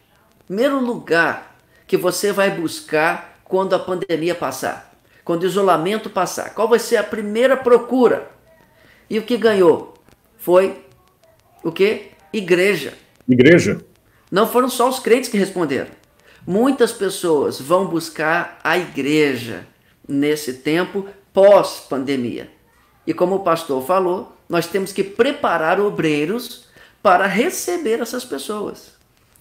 primeiro 0.46 0.79
lugar 0.79 1.58
que 1.88 1.96
você 1.96 2.34
vai 2.34 2.51
buscar 2.51 3.39
quando 3.46 3.74
a 3.74 3.79
pandemia 3.79 4.36
passar, 4.36 4.94
quando 5.24 5.44
o 5.44 5.48
isolamento 5.48 6.10
passar? 6.10 6.53
Qual 6.53 6.68
vai 6.68 6.79
ser 6.79 6.98
a 6.98 7.03
primeira 7.03 7.56
procura? 7.56 8.29
E 9.10 9.18
o 9.18 9.24
que 9.24 9.38
ganhou 9.38 9.96
foi 10.38 10.84
o 11.63 11.72
que? 11.72 12.12
Igreja. 12.32 12.94
Igreja. 13.27 13.82
Não 14.29 14.48
foram 14.48 14.70
só 14.70 14.88
os 14.88 15.00
crentes 15.00 15.29
que 15.29 15.38
responderam. 15.38 15.99
Muitas 16.46 16.91
pessoas 16.91 17.60
vão 17.60 17.86
buscar 17.86 18.60
a 18.63 18.77
igreja 18.77 19.65
nesse 20.08 20.53
tempo 20.53 21.08
pós-pandemia. 21.34 22.50
E 23.05 23.13
como 23.13 23.36
o 23.36 23.43
pastor 23.43 23.86
falou, 23.86 24.36
nós 24.48 24.67
temos 24.67 24.91
que 24.91 25.03
preparar 25.03 25.79
obreiros 25.79 26.65
para 27.01 27.25
receber 27.25 28.01
essas 28.01 28.25
pessoas. 28.25 28.93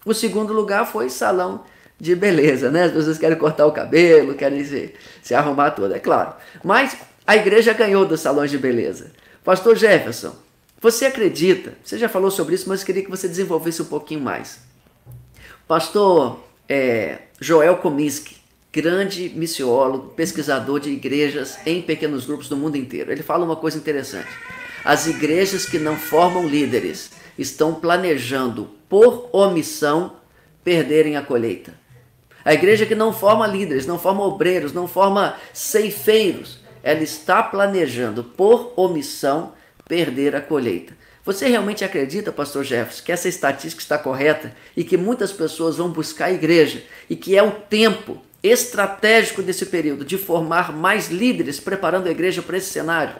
O 0.04 0.14
segundo 0.14 0.52
lugar 0.52 0.86
foi 0.86 1.10
salão 1.10 1.64
de 1.98 2.14
beleza, 2.14 2.70
né? 2.70 2.84
As 2.84 2.92
pessoas 2.92 3.18
querem 3.18 3.36
cortar 3.36 3.66
o 3.66 3.72
cabelo, 3.72 4.34
querem 4.34 4.64
se, 4.64 4.94
se 5.22 5.34
arrumar 5.34 5.72
toda, 5.72 5.96
é 5.96 5.98
claro. 5.98 6.34
Mas 6.62 6.96
a 7.26 7.36
igreja 7.36 7.72
ganhou 7.72 8.06
dos 8.06 8.20
salões 8.20 8.50
de 8.50 8.58
beleza. 8.58 9.10
Pastor 9.42 9.76
Jefferson, 9.76 10.34
você 10.80 11.06
acredita? 11.06 11.74
Você 11.82 11.98
já 11.98 12.08
falou 12.08 12.30
sobre 12.30 12.54
isso, 12.54 12.68
mas 12.68 12.84
queria 12.84 13.02
que 13.02 13.10
você 13.10 13.26
desenvolvesse 13.26 13.82
um 13.82 13.86
pouquinho 13.86 14.20
mais. 14.20 14.60
Pastor 15.66 16.38
é, 16.68 17.18
Joel 17.40 17.78
Comiskey, 17.78 18.36
grande 18.72 19.30
missiólogo, 19.30 20.10
pesquisador 20.10 20.80
de 20.80 20.90
igrejas 20.90 21.58
em 21.64 21.80
pequenos 21.80 22.26
grupos 22.26 22.48
do 22.48 22.56
mundo 22.56 22.76
inteiro. 22.76 23.10
Ele 23.10 23.22
fala 23.22 23.44
uma 23.44 23.56
coisa 23.56 23.78
interessante. 23.78 24.28
As 24.84 25.06
igrejas 25.06 25.64
que 25.64 25.78
não 25.78 25.96
formam 25.96 26.46
líderes 26.46 27.10
estão 27.38 27.74
planejando, 27.74 28.70
por 28.88 29.28
omissão, 29.32 30.16
perderem 30.62 31.16
a 31.16 31.22
colheita. 31.22 31.74
A 32.44 32.54
igreja 32.54 32.86
que 32.86 32.94
não 32.94 33.12
forma 33.12 33.46
líderes, 33.46 33.86
não 33.86 33.98
forma 33.98 34.24
obreiros, 34.24 34.72
não 34.72 34.86
forma 34.86 35.36
ceifeiros, 35.52 36.60
ela 36.82 37.02
está 37.02 37.42
planejando, 37.42 38.22
por 38.22 38.72
omissão, 38.76 39.52
perder 39.86 40.36
a 40.36 40.40
colheita. 40.40 40.96
Você 41.28 41.46
realmente 41.46 41.84
acredita, 41.84 42.32
pastor 42.32 42.64
Jefferson, 42.64 43.04
que 43.04 43.12
essa 43.12 43.28
estatística 43.28 43.82
está 43.82 43.98
correta 43.98 44.50
e 44.74 44.82
que 44.82 44.96
muitas 44.96 45.30
pessoas 45.30 45.76
vão 45.76 45.90
buscar 45.90 46.24
a 46.24 46.32
igreja 46.32 46.82
e 47.10 47.14
que 47.14 47.36
é 47.36 47.42
o 47.42 47.50
tempo 47.50 48.16
estratégico 48.42 49.42
desse 49.42 49.66
período 49.66 50.06
de 50.06 50.16
formar 50.16 50.74
mais 50.74 51.10
líderes 51.10 51.60
preparando 51.60 52.06
a 52.06 52.10
igreja 52.10 52.40
para 52.40 52.56
esse 52.56 52.70
cenário? 52.70 53.16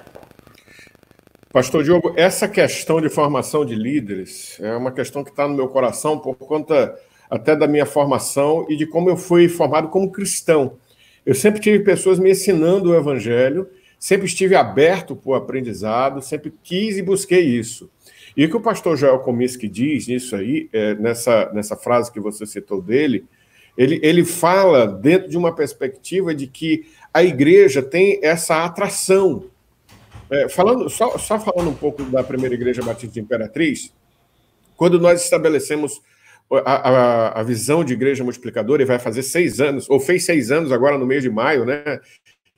Pastor 1.53 1.85
Diogo, 1.85 2.15
essa 2.17 2.49
questão 2.49 2.99
de 2.99 3.11
formação 3.11 3.63
de 3.63 3.75
líderes 3.75 4.59
é 4.59 4.75
uma 4.75 4.91
questão 4.91 5.23
que 5.23 5.29
está 5.29 5.47
no 5.47 5.55
meu 5.55 5.69
coração 5.69 6.19
por 6.19 6.35
conta 6.35 6.99
até 7.29 7.55
da 7.55 7.69
minha 7.69 7.85
formação 7.85 8.65
e 8.71 8.77
de 8.79 8.87
como 8.87 9.11
eu 9.11 9.19
fui 9.19 9.51
formado 9.51 9.89
como 9.89 10.11
cristão. 10.11 10.79
Eu 11.27 11.35
sempre 11.35 11.61
tive 11.61 11.81
pessoas 11.81 12.19
me 12.19 12.31
ensinando 12.31 12.89
o 12.89 12.97
evangelho, 12.97 13.69
sempre 13.99 14.27
estive 14.27 14.55
aberto 14.55 15.15
para 15.15 15.31
o 15.31 15.35
aprendizado, 15.35 16.23
sempre 16.23 16.55
quis 16.63 16.97
e 16.97 17.03
busquei 17.03 17.45
isso. 17.45 17.91
E 18.39 18.45
o 18.45 18.49
que 18.49 18.57
o 18.57 18.61
pastor 18.61 18.97
Joel 18.97 19.19
Comiskey 19.19 19.69
diz 19.69 20.07
nisso 20.07 20.37
aí, 20.37 20.69
é, 20.73 20.95
nessa, 20.95 21.51
nessa 21.53 21.75
frase 21.75 22.13
que 22.13 22.21
você 22.21 22.47
citou 22.47 22.81
dele, 22.81 23.25
ele, 23.77 23.99
ele 24.01 24.25
fala 24.25 24.87
dentro 24.87 25.29
de 25.29 25.37
uma 25.37 25.53
perspectiva 25.53 26.33
de 26.33 26.47
que 26.47 26.87
a 27.13 27.25
igreja 27.25 27.83
tem 27.83 28.21
essa 28.23 28.65
atração 28.65 29.51
é, 30.31 30.49
falando, 30.49 30.89
só, 30.89 31.19
só 31.19 31.41
falando 31.41 31.71
um 31.71 31.75
pouco 31.75 32.05
da 32.05 32.23
primeira 32.23 32.55
igreja 32.55 32.81
batista 32.81 33.19
Imperatriz, 33.19 33.93
quando 34.77 35.01
nós 35.01 35.25
estabelecemos 35.25 36.01
a, 36.65 36.91
a, 36.91 37.41
a, 37.41 37.43
visão 37.43 37.83
de 37.83 37.93
igreja 37.93 38.23
multiplicadora, 38.23 38.83
e 38.83 38.87
vai 38.87 39.01
fazer 39.01 39.25
seis 39.25 39.59
anos, 39.59 39.91
ou 39.91 39.99
fez 39.99 40.25
seis 40.25 40.53
anos 40.53 40.71
agora 40.71 40.97
no 40.97 41.07
mês 41.07 41.25
de 41.25 41.31
maio, 41.31 41.65
né? 41.65 41.83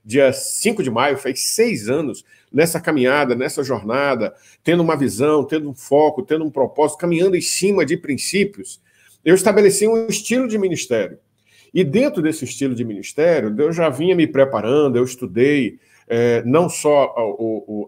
Dia 0.04 0.30
5 0.30 0.82
de 0.82 0.90
maio, 0.90 1.16
fez 1.16 1.54
seis 1.54 1.88
anos 1.88 2.22
nessa 2.52 2.80
caminhada, 2.80 3.35
nessa 3.35 3.62
jornada, 3.62 4.35
tendo 4.62 4.83
uma 4.83 4.97
visão, 4.97 5.45
tendo 5.45 5.71
um 5.71 5.75
foco, 5.75 6.23
tendo 6.23 6.45
um 6.45 6.50
propósito, 6.50 6.99
caminhando 6.99 7.37
em 7.37 7.40
cima 7.40 7.85
de 7.85 7.97
princípios. 7.97 8.80
Eu 9.25 9.35
estabeleci 9.35 9.87
um 9.87 10.07
estilo 10.07 10.49
de 10.49 10.59
ministério. 10.59 11.19
E 11.73 11.85
dentro 11.85 12.21
desse 12.21 12.45
estilo 12.45 12.75
de 12.75 12.85
ministério, 12.85 13.54
eu 13.59 13.73
já 13.73 13.88
vinha 13.88 14.16
me 14.16 14.26
preparando, 14.26 14.97
eu 14.97 15.04
estudei, 15.04 15.78
é, 16.09 16.42
não 16.45 16.69
só 16.69 17.14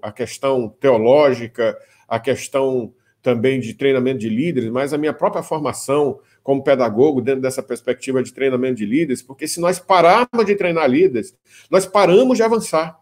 a, 0.02 0.08
a 0.08 0.12
questão 0.12 0.68
teológica, 0.68 1.76
a 2.06 2.20
questão 2.20 2.92
também 3.20 3.60
de 3.60 3.74
treinamento 3.74 4.18
de 4.18 4.28
líderes, 4.28 4.70
mas 4.70 4.92
a 4.92 4.98
minha 4.98 5.12
própria 5.12 5.42
formação 5.42 6.20
como 6.42 6.62
pedagogo 6.62 7.20
dentro 7.20 7.40
dessa 7.40 7.62
perspectiva 7.62 8.22
de 8.22 8.32
treinamento 8.32 8.76
de 8.76 8.86
líderes, 8.86 9.22
porque 9.22 9.46
se 9.46 9.60
nós 9.60 9.78
pararmos 9.78 10.44
de 10.44 10.56
treinar 10.56 10.88
líderes, 10.90 11.36
nós 11.70 11.86
paramos 11.86 12.36
de 12.36 12.42
avançar. 12.42 12.98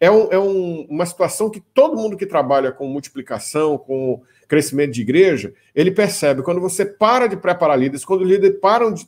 É, 0.00 0.10
um, 0.10 0.32
é 0.32 0.38
um, 0.38 0.86
uma 0.88 1.06
situação 1.06 1.50
que 1.50 1.60
todo 1.60 1.96
mundo 1.96 2.16
que 2.16 2.26
trabalha 2.26 2.72
com 2.72 2.86
multiplicação, 2.86 3.78
com 3.78 4.22
crescimento 4.48 4.92
de 4.92 5.02
igreja, 5.02 5.54
ele 5.74 5.90
percebe. 5.90 6.42
Quando 6.42 6.60
você 6.60 6.84
para 6.84 7.26
de 7.26 7.36
preparar 7.36 7.78
líderes, 7.78 8.04
quando, 8.04 8.24
líder 8.24 8.60
param 8.60 8.92
de, 8.92 9.06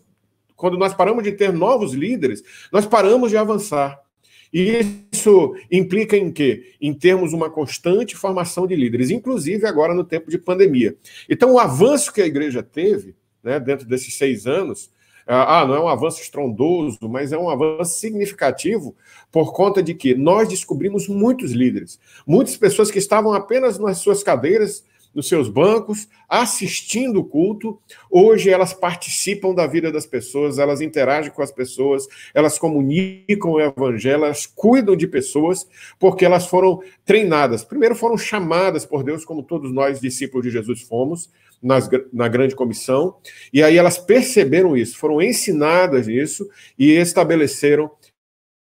quando 0.55 0.79
nós 0.79 0.95
paramos 0.95 1.23
de 1.23 1.33
ter 1.33 1.53
novos 1.53 1.93
líderes, 1.93 2.43
nós 2.73 2.87
paramos 2.87 3.31
de 3.31 3.37
avançar. 3.37 4.01
E 4.53 5.07
isso 5.13 5.55
implica 5.71 6.17
em 6.17 6.33
quê? 6.33 6.75
Em 6.81 6.95
termos 6.95 7.33
uma 7.33 7.51
constante 7.51 8.17
formação 8.17 8.67
de 8.67 8.75
líderes, 8.77 9.11
inclusive 9.11 9.67
agora 9.67 9.93
no 9.93 10.05
tempo 10.05 10.31
de 10.31 10.39
pandemia. 10.39 10.97
Então, 11.29 11.53
o 11.53 11.59
avanço 11.59 12.13
que 12.13 12.23
a 12.23 12.27
igreja 12.27 12.63
teve 12.63 13.15
né, 13.43 13.61
dentro 13.61 13.87
desses 13.87 14.15
seis 14.15 14.47
anos, 14.47 14.91
ah, 15.27 15.67
não 15.67 15.75
é 15.75 15.81
um 15.81 15.89
avanço 15.89 16.21
estrondoso, 16.21 16.99
mas 17.09 17.33
é 17.33 17.39
um 17.39 17.51
avanço 17.51 17.99
significativo 17.99 18.95
por 19.33 19.53
conta 19.53 19.83
de 19.83 19.93
que 19.93 20.15
nós 20.15 20.49
descobrimos 20.49 21.09
muitos 21.09 21.53
líderes, 21.53 21.99
muitas 22.27 22.57
pessoas 22.57 22.91
que 22.91 22.99
estavam 22.99 23.33
apenas 23.33 23.79
nas 23.79 23.99
suas 23.99 24.23
cadeiras 24.23 24.85
nos 25.17 25.29
seus 25.29 25.49
bancos, 25.49 26.07
assistindo 26.29 27.21
o 27.21 27.25
culto. 27.25 27.81
Hoje 28.11 28.51
elas 28.51 28.75
participam 28.75 29.55
da 29.55 29.67
vida 29.67 29.91
das 29.91 30.05
pessoas, 30.05 30.59
elas 30.59 30.83
interagem 30.83 31.33
com 31.33 31.41
as 31.41 31.51
pessoas, 31.51 32.07
elas 32.35 32.59
comunicam 32.59 33.53
o 33.53 33.61
evangelho, 33.61 34.25
elas 34.25 34.45
cuidam 34.45 34.95
de 34.95 35.07
pessoas, 35.07 35.67
porque 35.99 36.23
elas 36.23 36.47
foram 36.47 36.83
treinadas. 37.03 37.65
Primeiro 37.65 37.95
foram 37.95 38.19
chamadas 38.19 38.85
por 38.85 39.03
Deus, 39.03 39.25
como 39.25 39.43
todos 39.43 39.73
nós, 39.73 40.01
discípulos 40.01 40.45
de 40.45 40.53
Jesus, 40.53 40.83
fomos, 40.83 41.31
nas, 41.63 41.89
na 42.13 42.29
grande 42.29 42.55
comissão, 42.55 43.17
e 43.53 43.63
aí 43.63 43.77
elas 43.77 43.99
perceberam 43.99 44.77
isso, 44.77 44.99
foram 44.99 45.21
ensinadas 45.21 46.09
isso 46.09 46.49
e 46.79 46.93
estabeleceram 46.93 47.91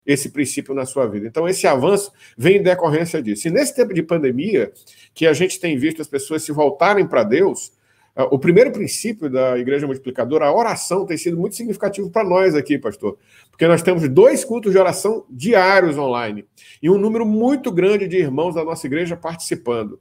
esse 0.06 0.28
princípio 0.30 0.74
na 0.74 0.84
sua 0.84 1.06
vida. 1.06 1.26
Então, 1.26 1.48
esse 1.48 1.66
avanço 1.66 2.12
vem 2.36 2.58
em 2.58 2.62
decorrência 2.62 3.22
disso. 3.22 3.48
E 3.48 3.50
nesse 3.50 3.74
tempo 3.74 3.94
de 3.94 4.02
pandemia, 4.02 4.70
que 5.14 5.26
a 5.26 5.32
gente 5.32 5.58
tem 5.58 5.78
visto 5.78 6.02
as 6.02 6.08
pessoas 6.08 6.42
se 6.42 6.52
voltarem 6.52 7.06
para 7.06 7.24
Deus, 7.24 7.72
o 8.16 8.38
primeiro 8.38 8.70
princípio 8.70 9.28
da 9.28 9.58
Igreja 9.58 9.86
Multiplicadora, 9.86 10.46
a 10.46 10.54
oração, 10.54 11.04
tem 11.04 11.16
sido 11.16 11.36
muito 11.36 11.56
significativo 11.56 12.10
para 12.10 12.22
nós 12.22 12.54
aqui, 12.54 12.78
pastor, 12.78 13.18
porque 13.50 13.66
nós 13.66 13.82
temos 13.82 14.08
dois 14.08 14.44
cultos 14.44 14.70
de 14.70 14.78
oração 14.78 15.26
diários 15.28 15.98
online 15.98 16.46
e 16.80 16.88
um 16.88 16.96
número 16.96 17.26
muito 17.26 17.72
grande 17.72 18.06
de 18.06 18.16
irmãos 18.16 18.54
da 18.54 18.64
nossa 18.64 18.86
igreja 18.86 19.16
participando. 19.16 19.98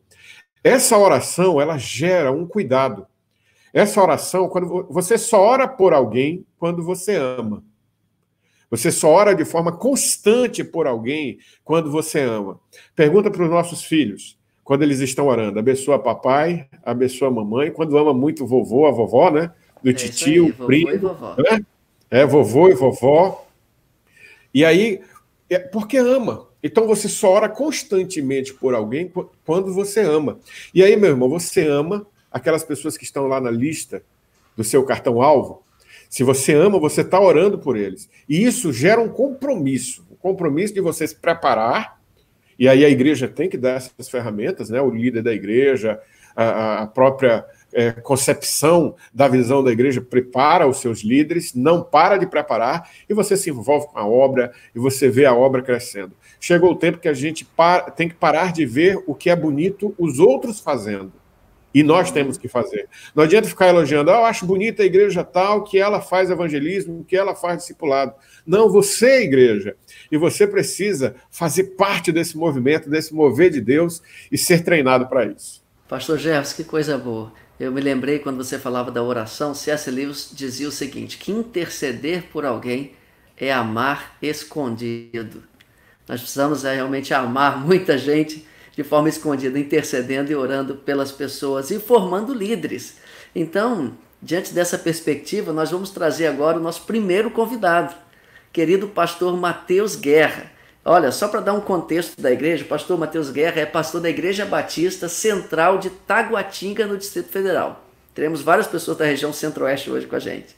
Essa 0.64 0.98
oração, 0.98 1.60
ela 1.60 1.78
gera 1.78 2.32
um 2.32 2.48
cuidado. 2.48 3.06
Essa 3.74 4.02
oração, 4.02 4.48
quando 4.48 4.88
você 4.90 5.18
só 5.18 5.42
ora 5.42 5.68
por 5.68 5.94
alguém 5.94 6.46
quando 6.58 6.84
você 6.84 7.16
ama. 7.16 7.64
Você 8.70 8.92
só 8.92 9.10
ora 9.10 9.36
de 9.36 9.46
forma 9.46 9.72
constante 9.72 10.64
por 10.64 10.88
alguém 10.88 11.38
quando 11.64 11.92
você 11.92 12.22
ama. 12.22 12.60
Pergunta 12.96 13.30
para 13.30 13.44
os 13.44 13.50
nossos 13.50 13.84
filhos, 13.84 14.38
quando 14.64 14.84
eles 14.84 15.00
estão 15.00 15.28
orando, 15.28 15.60
abençoa 15.60 16.00
papai, 16.00 16.68
abençoa 16.84 17.30
mamãe, 17.30 17.72
quando 17.72 17.98
ama 17.98 18.14
muito 18.14 18.44
o 18.44 18.48
vovô, 18.48 18.88
a 18.88 18.92
vovó, 18.92 19.30
né? 19.30 19.52
Do 19.84 19.90
é 19.90 19.94
titio, 19.94 20.48
o 20.48 20.66
primo, 20.66 20.90
né? 20.92 21.64
É, 22.10 22.26
vovô 22.26 22.70
e 22.70 22.74
vovó. 22.74 23.46
E 24.54 24.64
aí, 24.64 25.02
é 25.50 25.60
porque 25.60 25.98
ama. 25.98 26.48
Então 26.64 26.88
você 26.88 27.10
só 27.10 27.32
ora 27.32 27.50
constantemente 27.50 28.54
por 28.54 28.74
alguém 28.74 29.12
quando 29.46 29.74
você 29.74 30.00
ama. 30.00 30.40
E 30.74 30.82
aí, 30.82 30.96
meu 30.96 31.10
irmão, 31.10 31.30
você 31.30 31.68
ama 31.68 32.08
aquelas 32.32 32.64
pessoas 32.64 32.98
que 32.98 33.04
estão 33.04 33.28
lá 33.28 33.42
na 33.42 33.52
lista 33.52 34.02
do 34.56 34.64
seu 34.64 34.84
cartão-alvo, 34.84 35.64
se 36.14 36.24
você 36.24 36.54
ama, 36.54 36.80
você 36.80 37.02
está 37.02 37.20
orando 37.20 37.58
por 37.58 37.76
eles. 37.76 38.08
E 38.30 38.44
isso 38.44 38.72
gera 38.72 39.02
um 39.02 39.10
compromisso, 39.10 40.06
um 40.12 40.16
compromisso 40.16 40.72
de 40.72 40.80
você 40.80 41.08
se 41.08 41.16
preparar. 41.16 42.00
E 42.58 42.70
aí 42.70 42.86
a 42.86 42.90
igreja 42.90 43.28
tem 43.28 43.50
que 43.50 43.58
dar 43.58 43.78
essas 43.78 44.08
ferramentas, 44.10 44.70
né? 44.70 44.80
O 44.80 44.92
líder 44.92 45.24
da 45.24 45.34
igreja, 45.34 46.00
a, 46.36 46.84
a 46.84 46.88
própria 46.88 47.44
é, 47.74 47.92
concepção 47.94 48.96
da 49.12 49.28
visão 49.28 49.64
da 49.64 49.72
igreja 49.72 50.02
prepara 50.02 50.68
os 50.68 50.78
seus 50.78 51.02
líderes, 51.02 51.56
não 51.56 51.82
para 51.82 52.18
de 52.18 52.28
preparar, 52.28 52.92
e 53.10 53.14
você 53.16 53.36
se 53.36 53.50
envolve 53.50 53.88
com 53.88 53.98
a 53.98 54.08
obra 54.08 54.54
e 54.76 54.80
você 54.80 55.10
vê 55.10 55.26
a 55.26 55.34
obra 55.34 55.64
crescendo. 55.64 56.14
Chegou 56.46 56.74
o 56.74 56.76
tempo 56.76 56.98
que 56.98 57.08
a 57.08 57.14
gente 57.14 57.46
para, 57.46 57.90
tem 57.90 58.10
que 58.10 58.16
parar 58.16 58.52
de 58.52 58.66
ver 58.66 59.02
o 59.08 59.16
que 59.16 59.30
é 59.30 59.36
bonito 59.36 59.96
os 59.98 60.20
outros 60.20 60.60
fazendo 60.60 61.14
e 61.74 61.82
nós 61.84 62.12
temos 62.12 62.38
que 62.38 62.50
fazer. 62.50 62.90
Não 63.16 63.24
adianta 63.24 63.48
ficar 63.48 63.70
elogiando, 63.70 64.12
ah, 64.12 64.16
eu 64.16 64.26
acho 64.26 64.46
bonita 64.46 64.84
a 64.84 64.86
igreja 64.86 65.24
tal, 65.24 65.64
que 65.64 65.80
ela 65.80 66.02
faz 66.02 66.30
evangelismo, 66.30 67.06
que 67.06 67.16
ela 67.16 67.34
faz 67.34 67.60
discipulado. 67.60 68.14
Não, 68.46 68.70
você 68.70 69.06
é 69.06 69.24
igreja. 69.24 69.78
E 70.12 70.18
você 70.18 70.46
precisa 70.46 71.16
fazer 71.32 71.76
parte 71.78 72.12
desse 72.12 72.38
movimento, 72.38 72.90
desse 72.90 73.16
mover 73.16 73.50
de 73.50 73.62
Deus 73.62 74.04
e 74.30 74.38
ser 74.38 74.66
treinado 74.66 75.08
para 75.08 75.26
isso. 75.26 75.64
Pastor 75.88 76.18
Jefferson, 76.18 76.58
que 76.58 76.66
coisa 76.66 76.98
boa. 76.98 77.32
Eu 77.58 77.72
me 77.72 77.80
lembrei 77.80 78.20
quando 78.20 78.44
você 78.44 78.60
falava 78.60 78.92
da 78.92 79.02
oração, 79.02 79.56
C.S. 79.56 79.90
Lewis 79.90 80.30
dizia 80.34 80.68
o 80.68 80.74
seguinte: 80.74 81.18
que 81.18 81.32
interceder 81.32 82.24
por 82.34 82.44
alguém 82.44 82.92
é 83.38 83.50
amar 83.54 84.18
escondido. 84.22 85.53
Nós 86.08 86.20
precisamos 86.20 86.66
é, 86.66 86.76
realmente 86.76 87.14
amar 87.14 87.58
muita 87.64 87.98
gente 87.98 88.46
de 88.76 88.84
forma 88.84 89.08
escondida, 89.08 89.60
intercedendo 89.60 90.32
e 90.32 90.36
orando 90.36 90.76
pelas 90.76 91.12
pessoas 91.12 91.70
e 91.70 91.80
formando 91.80 92.34
líderes. 92.34 92.98
Então, 93.36 93.96
diante 94.22 94.54
dessa 94.54 94.78
perspectiva, 94.78 95.54
nós 95.54 95.72
vamos 95.72 95.92
trazer 95.92 96.28
agora 96.28 96.58
o 96.58 96.62
nosso 96.62 96.84
primeiro 96.84 97.30
convidado, 97.30 97.94
querido 98.52 98.88
pastor 98.88 99.38
Mateus 99.38 99.96
Guerra. 99.96 100.52
Olha, 100.84 101.12
só 101.12 101.28
para 101.28 101.40
dar 101.40 101.54
um 101.54 101.62
contexto 101.62 102.20
da 102.20 102.32
igreja, 102.32 102.66
o 102.66 102.68
pastor 102.68 102.98
Mateus 102.98 103.30
Guerra 103.30 103.62
é 103.62 103.66
pastor 103.66 104.02
da 104.02 104.10
Igreja 104.10 104.46
Batista 104.46 105.08
Central 105.08 105.78
de 105.78 105.90
Taguatinga, 105.90 106.86
no 106.86 106.98
Distrito 106.98 107.30
Federal. 107.30 107.86
Teremos 108.14 108.42
várias 108.42 108.68
pessoas 108.68 108.98
da 108.98 109.06
região 109.06 109.32
centro-oeste 109.32 109.90
hoje 109.90 110.08
com 110.08 110.16
a 110.16 110.20
gente. 110.20 110.56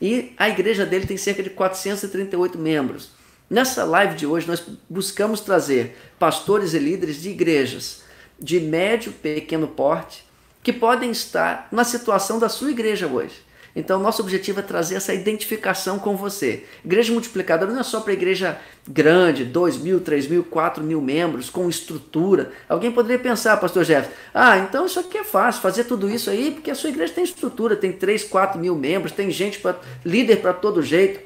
E 0.00 0.32
a 0.36 0.48
igreja 0.48 0.84
dele 0.84 1.06
tem 1.06 1.16
cerca 1.16 1.42
de 1.42 1.50
438 1.50 2.58
membros. 2.58 3.10
Nessa 3.50 3.84
live 3.84 4.14
de 4.14 4.26
hoje, 4.26 4.46
nós 4.46 4.62
buscamos 4.90 5.40
trazer 5.40 5.96
pastores 6.18 6.74
e 6.74 6.78
líderes 6.78 7.22
de 7.22 7.30
igrejas 7.30 8.02
de 8.38 8.60
médio, 8.60 9.10
pequeno 9.10 9.66
porte 9.66 10.28
que 10.62 10.72
podem 10.72 11.10
estar 11.10 11.66
na 11.72 11.82
situação 11.82 12.38
da 12.38 12.48
sua 12.48 12.70
igreja 12.70 13.06
hoje. 13.06 13.42
Então, 13.74 14.00
nosso 14.00 14.20
objetivo 14.20 14.58
é 14.58 14.62
trazer 14.62 14.96
essa 14.96 15.14
identificação 15.14 15.98
com 15.98 16.16
você. 16.16 16.64
Igreja 16.84 17.12
multiplicadora 17.12 17.72
não 17.72 17.80
é 17.80 17.84
só 17.84 18.00
para 18.00 18.12
igreja 18.12 18.58
grande, 18.86 19.44
2 19.44 19.78
mil, 19.78 20.00
3 20.00 20.26
mil, 20.26 20.44
4 20.44 20.82
mil 20.82 21.00
membros, 21.00 21.48
com 21.48 21.68
estrutura. 21.68 22.52
Alguém 22.68 22.90
poderia 22.90 23.18
pensar, 23.18 23.56
pastor 23.56 23.84
Jeff, 23.84 24.10
ah, 24.34 24.58
então 24.58 24.84
isso 24.84 24.98
aqui 25.00 25.16
é 25.16 25.24
fácil, 25.24 25.62
fazer 25.62 25.84
tudo 25.84 26.10
isso 26.10 26.28
aí, 26.28 26.50
porque 26.50 26.70
a 26.70 26.74
sua 26.74 26.90
igreja 26.90 27.14
tem 27.14 27.24
estrutura, 27.24 27.76
tem 27.76 27.92
3, 27.92 28.24
4 28.24 28.60
mil 28.60 28.74
membros, 28.74 29.12
tem 29.12 29.30
gente, 29.30 29.58
pra, 29.60 29.76
líder 30.04 30.36
para 30.36 30.52
todo 30.52 30.82
jeito. 30.82 31.20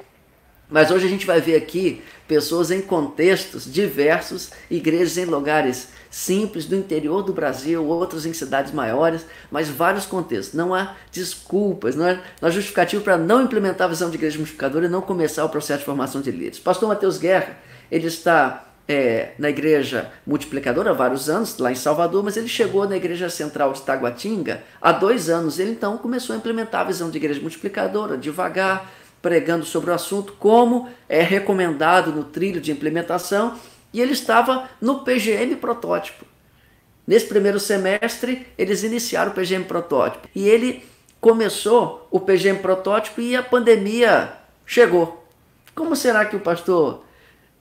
Mas 0.69 0.89
hoje 0.89 1.05
a 1.05 1.09
gente 1.09 1.25
vai 1.25 1.39
ver 1.39 1.55
aqui 1.55 2.01
pessoas 2.27 2.71
em 2.71 2.81
contextos 2.81 3.71
diversos, 3.71 4.49
igrejas 4.69 5.17
em 5.17 5.25
lugares 5.25 5.89
simples 6.09 6.65
do 6.65 6.75
interior 6.75 7.23
do 7.23 7.33
Brasil, 7.33 7.85
outras 7.85 8.25
em 8.25 8.33
cidades 8.33 8.71
maiores, 8.71 9.25
mas 9.51 9.67
vários 9.67 10.05
contextos. 10.05 10.53
Não 10.53 10.73
há 10.73 10.95
desculpas, 11.11 11.95
não 11.95 12.05
há, 12.05 12.13
não 12.39 12.47
há 12.47 12.49
justificativo 12.49 13.03
para 13.03 13.17
não 13.17 13.41
implementar 13.41 13.85
a 13.85 13.89
visão 13.89 14.09
de 14.09 14.15
igreja 14.15 14.37
multiplicadora 14.37 14.85
e 14.85 14.89
não 14.89 15.01
começar 15.01 15.43
o 15.43 15.49
processo 15.49 15.79
de 15.79 15.85
formação 15.85 16.21
de 16.21 16.31
líderes. 16.31 16.59
Pastor 16.59 16.87
Mateus 16.87 17.17
Guerra, 17.17 17.57
ele 17.91 18.07
está 18.07 18.67
é, 18.87 19.31
na 19.39 19.49
igreja 19.49 20.11
multiplicadora 20.25 20.91
há 20.91 20.93
vários 20.93 21.29
anos, 21.29 21.57
lá 21.57 21.71
em 21.71 21.75
Salvador, 21.75 22.23
mas 22.23 22.37
ele 22.37 22.47
chegou 22.47 22.87
na 22.87 22.97
igreja 22.97 23.29
central 23.29 23.73
de 23.73 23.81
Taguatinga 23.81 24.63
há 24.81 24.91
dois 24.91 25.29
anos. 25.29 25.59
Ele 25.59 25.71
então 25.71 25.97
começou 25.97 26.35
a 26.35 26.37
implementar 26.37 26.81
a 26.81 26.85
visão 26.85 27.09
de 27.09 27.17
igreja 27.17 27.41
multiplicadora, 27.41 28.17
devagar, 28.17 28.91
pregando 29.23 29.63
sobre 29.63 29.89
o 29.89 29.93
assunto, 29.93 30.33
como 30.37 30.89
é 31.07 31.21
recomendado 31.21 32.11
no 32.11 32.25
trilho 32.25 32.59
de 32.59 32.73
implementação, 32.73 33.57
e 33.93 34.01
ele 34.01 34.11
estava 34.11 34.69
no 34.81 34.99
PGM 35.05 35.55
protótipo. 35.55 36.25
Nesse 37.07 37.27
primeiro 37.27 37.57
semestre, 37.57 38.45
eles 38.57 38.83
iniciaram 38.83 39.31
o 39.31 39.33
PGM 39.33 39.63
protótipo. 39.63 40.27
E 40.35 40.47
ele 40.47 40.83
começou 41.21 42.05
o 42.11 42.19
PGM 42.19 42.59
protótipo 42.59 43.21
e 43.21 43.33
a 43.33 43.41
pandemia 43.41 44.33
chegou. 44.65 45.25
Como 45.73 45.95
será 45.95 46.25
que 46.25 46.35
o 46.35 46.41
pastor 46.41 47.05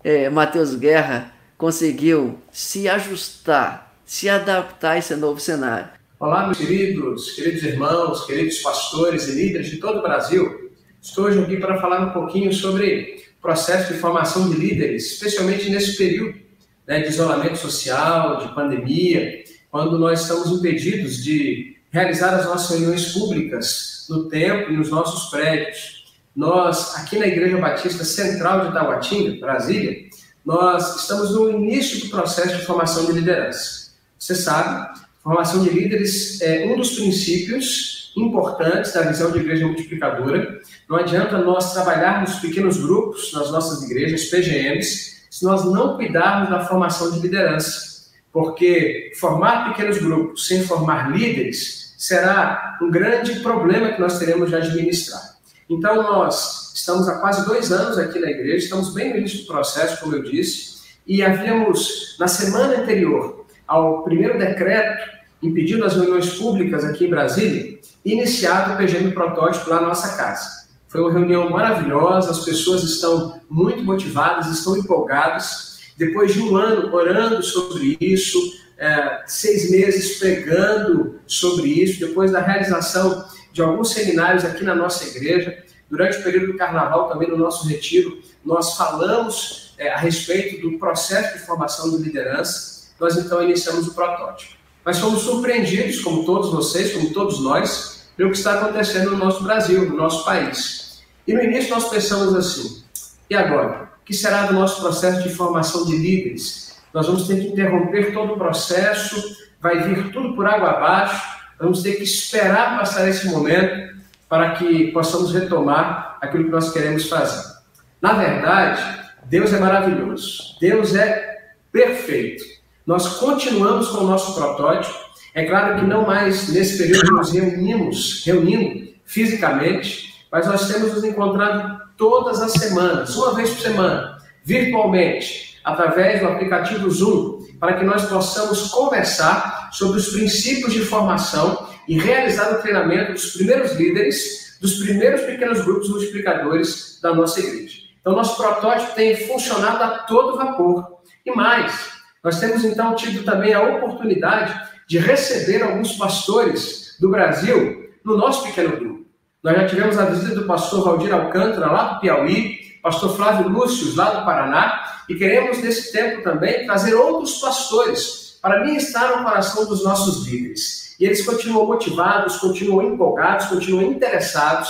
é, 0.03 0.29
Matheus 0.29 0.75
Guerra 0.75 1.33
conseguiu 1.57 2.39
se 2.51 2.89
ajustar, 2.89 3.95
se 4.05 4.29
adaptar 4.29 4.93
a 4.93 4.99
esse 4.99 5.15
novo 5.15 5.39
cenário? 5.39 5.91
Olá, 6.19 6.47
meus 6.47 6.59
queridos, 6.59 7.31
queridos 7.33 7.63
irmãos, 7.63 8.27
queridos 8.27 8.59
pastores 8.59 9.29
e 9.29 9.33
líderes 9.33 9.71
de 9.71 9.79
todo 9.79 10.01
o 10.01 10.03
Brasil. 10.03 10.62
Estou 11.03 11.25
hoje 11.25 11.41
aqui 11.41 11.57
para 11.57 11.81
falar 11.81 12.01
um 12.07 12.11
pouquinho 12.11 12.53
sobre 12.53 13.25
processo 13.41 13.93
de 13.93 13.99
formação 13.99 14.49
de 14.49 14.57
líderes, 14.57 15.15
especialmente 15.15 15.69
nesse 15.69 15.97
período 15.97 16.39
né, 16.87 17.01
de 17.01 17.09
isolamento 17.09 17.57
social, 17.57 18.47
de 18.47 18.55
pandemia, 18.55 19.43
quando 19.69 19.99
nós 19.99 20.23
estamos 20.23 20.49
impedidos 20.53 21.25
de 21.25 21.77
realizar 21.91 22.35
as 22.35 22.47
nossas 22.47 22.79
reuniões 22.79 23.13
públicas 23.13 24.07
no 24.09 24.29
tempo 24.29 24.71
e 24.71 24.77
nos 24.77 24.91
nossos 24.91 25.29
prédios. 25.29 26.15
Nós, 26.37 26.95
aqui 26.95 27.19
na 27.19 27.27
Igreja 27.27 27.59
Batista 27.59 28.05
Central 28.05 28.67
de 28.67 28.73
Tauatinga, 28.73 29.41
Brasília, 29.41 30.09
nós 30.47 31.01
estamos 31.01 31.33
no 31.33 31.51
início 31.51 31.99
do 31.99 32.11
processo 32.11 32.59
de 32.59 32.65
formação 32.65 33.07
de 33.07 33.13
liderança. 33.15 33.91
Você 34.17 34.37
sabe, 34.37 35.01
formação 35.21 35.65
de 35.65 35.71
líderes 35.71 36.41
é 36.41 36.65
um 36.65 36.77
dos 36.77 36.93
princípios 36.93 38.02
importantes 38.17 38.93
da 38.93 39.03
visão 39.03 39.31
de 39.31 39.39
igreja 39.39 39.67
multiplicadora. 39.67 40.61
Não 40.89 40.97
adianta 40.97 41.39
nós 41.39 41.73
trabalharmos 41.73 42.37
pequenos 42.37 42.79
grupos 42.79 43.33
nas 43.33 43.51
nossas 43.51 43.83
igrejas, 43.83 44.25
PGMs, 44.25 45.27
se 45.31 45.45
nós 45.45 45.65
não 45.65 45.97
cuidarmos 45.97 46.51
da 46.51 46.65
formação 46.65 47.11
de 47.11 47.21
liderança. 47.21 47.93
Porque 48.33 49.13
formar 49.19 49.71
pequenos 49.71 49.99
grupos 49.99 50.47
sem 50.47 50.63
formar 50.65 51.11
líderes 51.11 51.95
será 51.99 52.79
um 52.83 52.91
grande 52.91 53.41
problema 53.41 53.93
que 53.93 54.01
nós 54.01 54.19
teremos 54.19 54.51
de 54.51 54.57
administrar. 54.57 55.37
Então, 55.69 56.03
nós 56.03 56.73
estamos 56.75 57.09
há 57.09 57.19
quase 57.19 57.47
dois 57.47 57.71
anos 57.71 57.99
aqui 57.99 58.19
na 58.19 58.31
igreja, 58.31 58.65
estamos 58.65 58.93
bem 58.95 59.11
no 59.11 59.19
início 59.19 59.41
do 59.41 59.47
processo, 59.47 60.01
como 60.01 60.17
eu 60.17 60.23
disse, 60.23 60.83
e 61.07 61.23
havíamos, 61.23 62.17
na 62.19 62.29
semana 62.29 62.81
anterior 62.81 63.47
ao 63.67 64.03
primeiro 64.03 64.39
decreto 64.39 65.23
impedindo 65.43 65.85
as 65.85 65.95
reuniões 65.95 66.35
públicas 66.35 66.85
aqui 66.85 67.07
em 67.07 67.11
Brasília, 67.11 67.79
iniciado 68.05 68.75
o 68.75 68.77
PGM 68.77 69.13
Protótipo 69.13 69.71
lá 69.71 69.81
na 69.81 69.89
nossa 69.89 70.17
casa. 70.17 70.63
Foi 70.89 71.01
uma 71.01 71.13
reunião 71.13 71.49
maravilhosa, 71.49 72.31
as 72.31 72.45
pessoas 72.45 72.83
estão 72.83 73.41
muito 73.49 73.83
motivadas, 73.83 74.49
estão 74.49 74.77
empolgadas. 74.77 75.81
Depois 75.97 76.35
de 76.35 76.41
um 76.41 76.57
ano 76.57 76.95
orando 76.95 77.43
sobre 77.43 77.97
isso, 78.01 78.39
é, 78.77 79.23
seis 79.27 79.71
meses 79.71 80.19
pregando 80.19 81.21
sobre 81.27 81.69
isso, 81.69 82.01
depois 82.01 82.33
da 82.33 82.41
realização 82.41 83.25
de 83.53 83.63
alguns 83.63 83.91
seminários 83.93 84.45
aqui 84.45 84.65
na 84.65 84.75
nossa 84.75 85.05
igreja, 85.07 85.63
durante 85.89 86.19
o 86.19 86.23
período 86.23 86.53
do 86.53 86.59
carnaval, 86.59 87.09
também 87.09 87.29
no 87.29 87.37
nosso 87.37 87.69
retiro, 87.69 88.19
nós 88.45 88.77
falamos 88.77 89.75
é, 89.79 89.91
a 89.91 89.99
respeito 89.99 90.61
do 90.61 90.79
processo 90.79 91.39
de 91.39 91.45
formação 91.45 91.91
de 91.91 92.03
liderança. 92.03 92.91
Nós 92.99 93.17
então 93.17 93.43
iniciamos 93.43 93.87
o 93.89 93.95
protótipo. 93.95 94.57
Mas 94.85 94.99
fomos 94.99 95.23
surpreendidos, 95.23 96.01
como 96.01 96.25
todos 96.25 96.51
vocês, 96.51 96.93
como 96.93 97.13
todos 97.13 97.41
nós, 97.41 97.92
pelo 98.17 98.31
que 98.31 98.37
está 98.37 98.55
acontecendo 98.55 99.13
no 99.13 99.19
nosso 99.19 99.43
Brasil, 99.45 99.89
no 99.89 99.97
nosso 99.97 100.25
país. 100.25 101.03
E 101.27 101.33
no 101.33 101.43
início 101.43 101.75
nós 101.75 101.89
pensamos 101.89 102.35
assim: 102.35 102.83
e 103.29 103.35
agora? 103.35 103.91
O 104.01 104.05
que 104.05 104.15
será 104.15 104.47
do 104.47 104.55
nosso 104.55 104.81
processo 104.81 105.23
de 105.23 105.35
formação 105.35 105.87
de 105.87 105.97
líderes? 105.97 106.77
Nós 106.93 107.07
vamos 107.07 107.27
ter 107.27 107.41
que 107.41 107.49
interromper 107.49 108.13
todo 108.13 108.35
o 108.35 108.37
processo, 108.37 109.17
vai 109.61 109.83
vir 109.83 110.11
tudo 110.13 110.35
por 110.35 110.47
água 110.47 110.71
abaixo, 110.71 111.23
vamos 111.59 111.83
ter 111.83 111.93
que 111.93 112.03
esperar 112.03 112.79
passar 112.79 113.09
esse 113.09 113.29
momento 113.29 113.97
para 114.29 114.53
que 114.53 114.91
possamos 114.93 115.33
retomar 115.33 116.19
aquilo 116.21 116.45
que 116.45 116.51
nós 116.51 116.73
queremos 116.73 117.09
fazer. 117.09 117.53
Na 118.01 118.15
verdade, 118.15 118.83
Deus 119.25 119.53
é 119.53 119.59
maravilhoso, 119.59 120.57
Deus 120.61 120.95
é 120.95 121.53
perfeito. 121.71 122.45
Nós 122.87 123.17
continuamos 123.17 123.89
com 123.89 123.99
o 123.99 124.07
nosso 124.07 124.35
protótipo. 124.35 125.02
É 125.35 125.47
claro 125.47 125.77
que 125.77 125.87
não 125.87 126.07
mais 126.07 126.49
nesse 126.49 126.77
período 126.77 127.13
nos 127.13 127.33
reunimos, 127.33 128.23
reunindo 128.27 128.93
fisicamente, 129.07 130.27
mas 130.31 130.47
nós 130.47 130.69
temos 130.69 130.93
nos 130.93 131.05
encontrado 131.05 131.81
todas 131.97 132.43
as 132.43 132.53
semanas, 132.53 133.17
uma 133.17 133.35
vez 133.35 133.51
por 133.51 133.61
semana, 133.61 134.19
virtualmente, 134.45 135.59
através 135.65 136.21
do 136.21 136.29
aplicativo 136.29 136.91
Zoom, 136.91 137.47
para 137.59 137.75
que 137.75 137.85
nós 137.85 138.05
possamos 138.07 138.69
conversar 138.69 139.71
sobre 139.73 139.99
os 139.99 140.09
princípios 140.09 140.73
de 140.73 140.85
formação 140.85 141.67
e 141.89 141.99
realizar 141.99 142.53
o 142.53 142.61
treinamento 142.61 143.13
dos 143.13 143.33
primeiros 143.33 143.73
líderes, 143.73 144.59
dos 144.61 144.75
primeiros 144.75 145.23
pequenos 145.23 145.65
grupos 145.65 145.89
multiplicadores 145.89 146.99
da 147.03 147.15
nossa 147.15 147.41
igreja. 147.41 147.79
Então, 148.01 148.15
nosso 148.15 148.37
protótipo 148.37 148.95
tem 148.95 149.17
funcionado 149.27 149.83
a 149.83 149.99
todo 150.01 150.37
vapor. 150.37 151.01
E 151.25 151.31
mais, 151.31 151.91
nós 152.23 152.39
temos 152.39 152.65
então 152.65 152.95
tido 152.95 153.25
também 153.25 153.55
a 153.55 153.63
oportunidade 153.63 154.72
de 154.93 154.99
receber 154.99 155.63
alguns 155.63 155.95
pastores 155.95 156.99
do 157.01 157.09
Brasil 157.09 157.91
no 158.05 158.15
nosso 158.15 158.43
pequeno 158.43 158.77
grupo. 158.77 159.07
Nós 159.43 159.57
já 159.57 159.67
tivemos 159.67 159.97
a 159.97 160.05
visita 160.05 160.35
do 160.35 160.47
pastor 160.47 160.85
Valdir 160.85 161.15
Alcântara, 161.15 161.73
lá 161.73 161.95
do 161.95 162.01
Piauí, 162.01 162.59
pastor 162.83 163.17
Flávio 163.17 163.49
Lúcio, 163.49 163.97
lá 163.97 164.11
do 164.11 164.27
Paraná, 164.27 165.03
e 165.09 165.15
queremos 165.15 165.57
nesse 165.63 165.91
tempo 165.93 166.23
também 166.23 166.67
trazer 166.67 166.95
outros 166.95 167.39
pastores 167.39 168.39
para 168.43 168.67
ministrar 168.67 169.17
no 169.17 169.25
coração 169.25 169.65
dos 169.65 169.83
nossos 169.83 170.27
líderes. 170.27 170.95
E 171.01 171.07
eles 171.07 171.25
continuam 171.25 171.65
motivados, 171.65 172.37
continuam 172.37 172.93
empolgados, 172.93 173.47
continuam 173.47 173.85
interessados, 173.93 174.69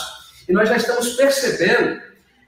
e 0.49 0.53
nós 0.53 0.69
já 0.69 0.77
estamos 0.77 1.15
percebendo 1.15 2.01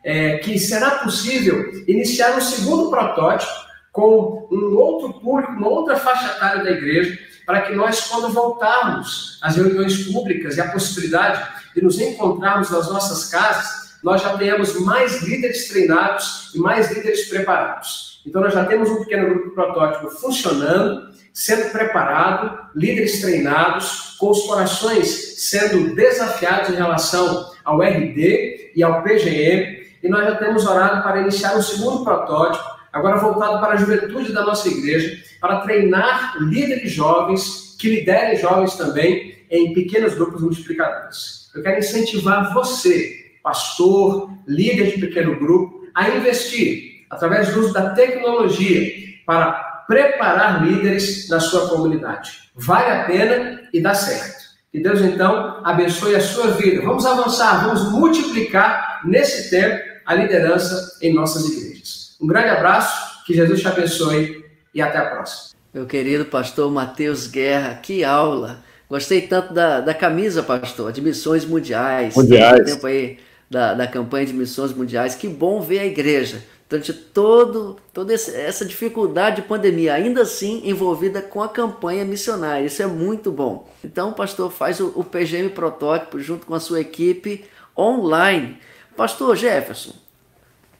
é, 0.04 0.38
que 0.38 0.60
será 0.60 0.92
possível 0.98 1.72
iniciar 1.88 2.37
um 2.37 2.40
segundo 2.40 2.88
protótipo 2.88 3.50
com 3.90 4.46
um 4.52 4.76
outro 4.76 5.14
público, 5.14 5.54
uma 5.54 5.68
outra 5.68 5.96
faixa 5.96 6.37
etária 6.37 6.62
da 6.62 6.70
igreja, 6.70 7.34
para 7.46 7.62
que 7.62 7.74
nós, 7.74 8.00
quando 8.07 8.33
voltarmos 8.33 9.38
às 9.42 9.57
reuniões 9.57 10.04
públicas 10.04 10.57
e 10.57 10.61
a 10.61 10.70
possibilidade 10.70 11.46
de 11.74 11.83
nos 11.83 12.00
encontrarmos 12.00 12.70
nas 12.70 12.88
nossas 12.90 13.28
casas, 13.30 13.94
nós 14.02 14.22
já 14.22 14.37
tenhamos 14.37 14.78
mais 14.80 15.22
líderes 15.22 15.68
treinados 15.68 16.52
e 16.54 16.59
mais 16.59 16.90
líderes 16.90 17.28
preparados. 17.28 18.22
Então, 18.26 18.40
nós 18.40 18.54
já 18.54 18.64
temos 18.64 18.90
um 18.90 19.00
pequeno 19.00 19.28
grupo 19.28 19.50
protótipo 19.50 20.11
funcionando, 20.11 21.11
sendo 21.33 21.70
preparado, 21.72 22.70
líderes 22.74 23.20
treinados, 23.20 24.16
com 24.18 24.30
os 24.30 24.46
corações 24.46 25.35
sendo 25.38 25.94
desafiados 25.94 26.70
em 26.70 26.76
relação 26.76 27.50
ao 27.64 27.83
RD 27.83 28.72
e 28.74 28.83
ao 28.83 29.02
PGM, 29.02 29.85
e 30.02 30.09
nós 30.09 30.24
já 30.24 30.37
temos 30.37 30.66
orado 30.66 31.02
para 31.02 31.20
iniciar 31.20 31.57
um 31.57 31.62
segundo 31.62 32.04
protótipo, 32.04 32.64
agora 32.94 33.18
voltado 33.18 33.61
para 33.61 33.74
a 33.74 33.76
juventude 33.76 34.33
da 34.33 34.44
nossa 34.44 34.68
igreja, 34.68 35.20
para 35.40 35.61
treinar 35.61 36.37
líderes 36.40 36.92
jovens, 36.92 37.76
que 37.78 37.90
liderem 37.90 38.38
jovens 38.38 38.76
também, 38.76 39.35
em 39.50 39.74
pequenos 39.74 40.14
grupos 40.14 40.40
multiplicadores. 40.40 41.50
Eu 41.54 41.62
quero 41.62 41.80
incentivar 41.80 42.54
você, 42.54 43.33
pastor, 43.42 44.30
líder 44.46 44.92
de 44.92 45.00
pequeno 45.00 45.38
grupo, 45.38 45.87
a 45.94 46.09
investir 46.09 47.04
através 47.11 47.52
do 47.52 47.61
uso 47.61 47.72
da 47.72 47.90
tecnologia 47.90 48.92
para 49.26 49.52
preparar 49.87 50.64
líderes 50.64 51.28
na 51.28 51.40
sua 51.40 51.68
comunidade. 51.68 52.30
Vale 52.54 52.90
a 52.90 53.04
pena 53.04 53.61
e 53.72 53.80
dá 53.80 53.92
certo. 53.94 54.44
Que 54.72 54.80
Deus 54.80 55.00
então 55.00 55.61
abençoe 55.64 56.14
a 56.14 56.20
sua 56.20 56.52
vida. 56.52 56.83
Vamos 56.83 57.04
avançar, 57.04 57.66
vamos 57.66 57.90
multiplicar 57.92 59.02
nesse 59.04 59.50
tempo 59.50 59.83
a 60.07 60.14
liderança 60.14 60.98
em 61.02 61.12
nossas 61.12 61.48
igrejas. 61.48 62.04
Um 62.20 62.27
grande 62.27 62.48
abraço, 62.48 63.24
que 63.24 63.35
Jesus 63.35 63.61
te 63.61 63.68
abençoe 63.68 64.44
e 64.74 64.81
até 64.81 64.98
a 64.98 65.07
próxima. 65.07 65.55
Meu 65.72 65.87
querido 65.87 66.24
pastor 66.24 66.70
Matheus 66.70 67.27
Guerra, 67.27 67.74
que 67.74 68.05
aula! 68.05 68.62
Gostei 68.88 69.22
tanto 69.22 69.53
da, 69.53 69.81
da 69.81 69.94
camisa, 69.94 70.42
pastor, 70.42 70.92
de 70.92 71.00
missões 71.00 71.44
mundiais. 71.44 72.14
Mundiais. 72.14 72.64
Tempo 72.64 72.87
aí 72.87 73.18
da, 73.50 73.74
da 73.74 73.87
campanha 73.87 74.27
de 74.27 74.33
missões 74.33 74.72
mundiais. 74.72 75.14
Que 75.14 75.27
bom 75.27 75.61
ver 75.61 75.81
a 75.81 75.87
igreja 75.87 76.44
durante 76.68 76.92
todo, 76.92 77.77
toda 77.92 78.12
essa 78.12 78.64
dificuldade 78.64 79.37
de 79.37 79.42
pandemia, 79.42 79.94
ainda 79.94 80.22
assim 80.22 80.62
envolvida 80.64 81.22
com 81.22 81.42
a 81.42 81.48
campanha 81.48 82.05
missionária. 82.05 82.66
Isso 82.66 82.83
é 82.83 82.87
muito 82.87 83.31
bom. 83.31 83.68
Então, 83.83 84.12
pastor, 84.12 84.50
faz 84.50 84.81
o, 84.81 84.92
o 84.96 85.05
PGM 85.05 85.50
Protótipo 85.50 86.18
junto 86.20 86.46
com 86.46 86.55
a 86.55 86.61
sua 86.61 86.81
equipe 86.81 87.44
online. 87.77 88.59
Pastor 88.96 89.37
Jefferson, 89.37 89.92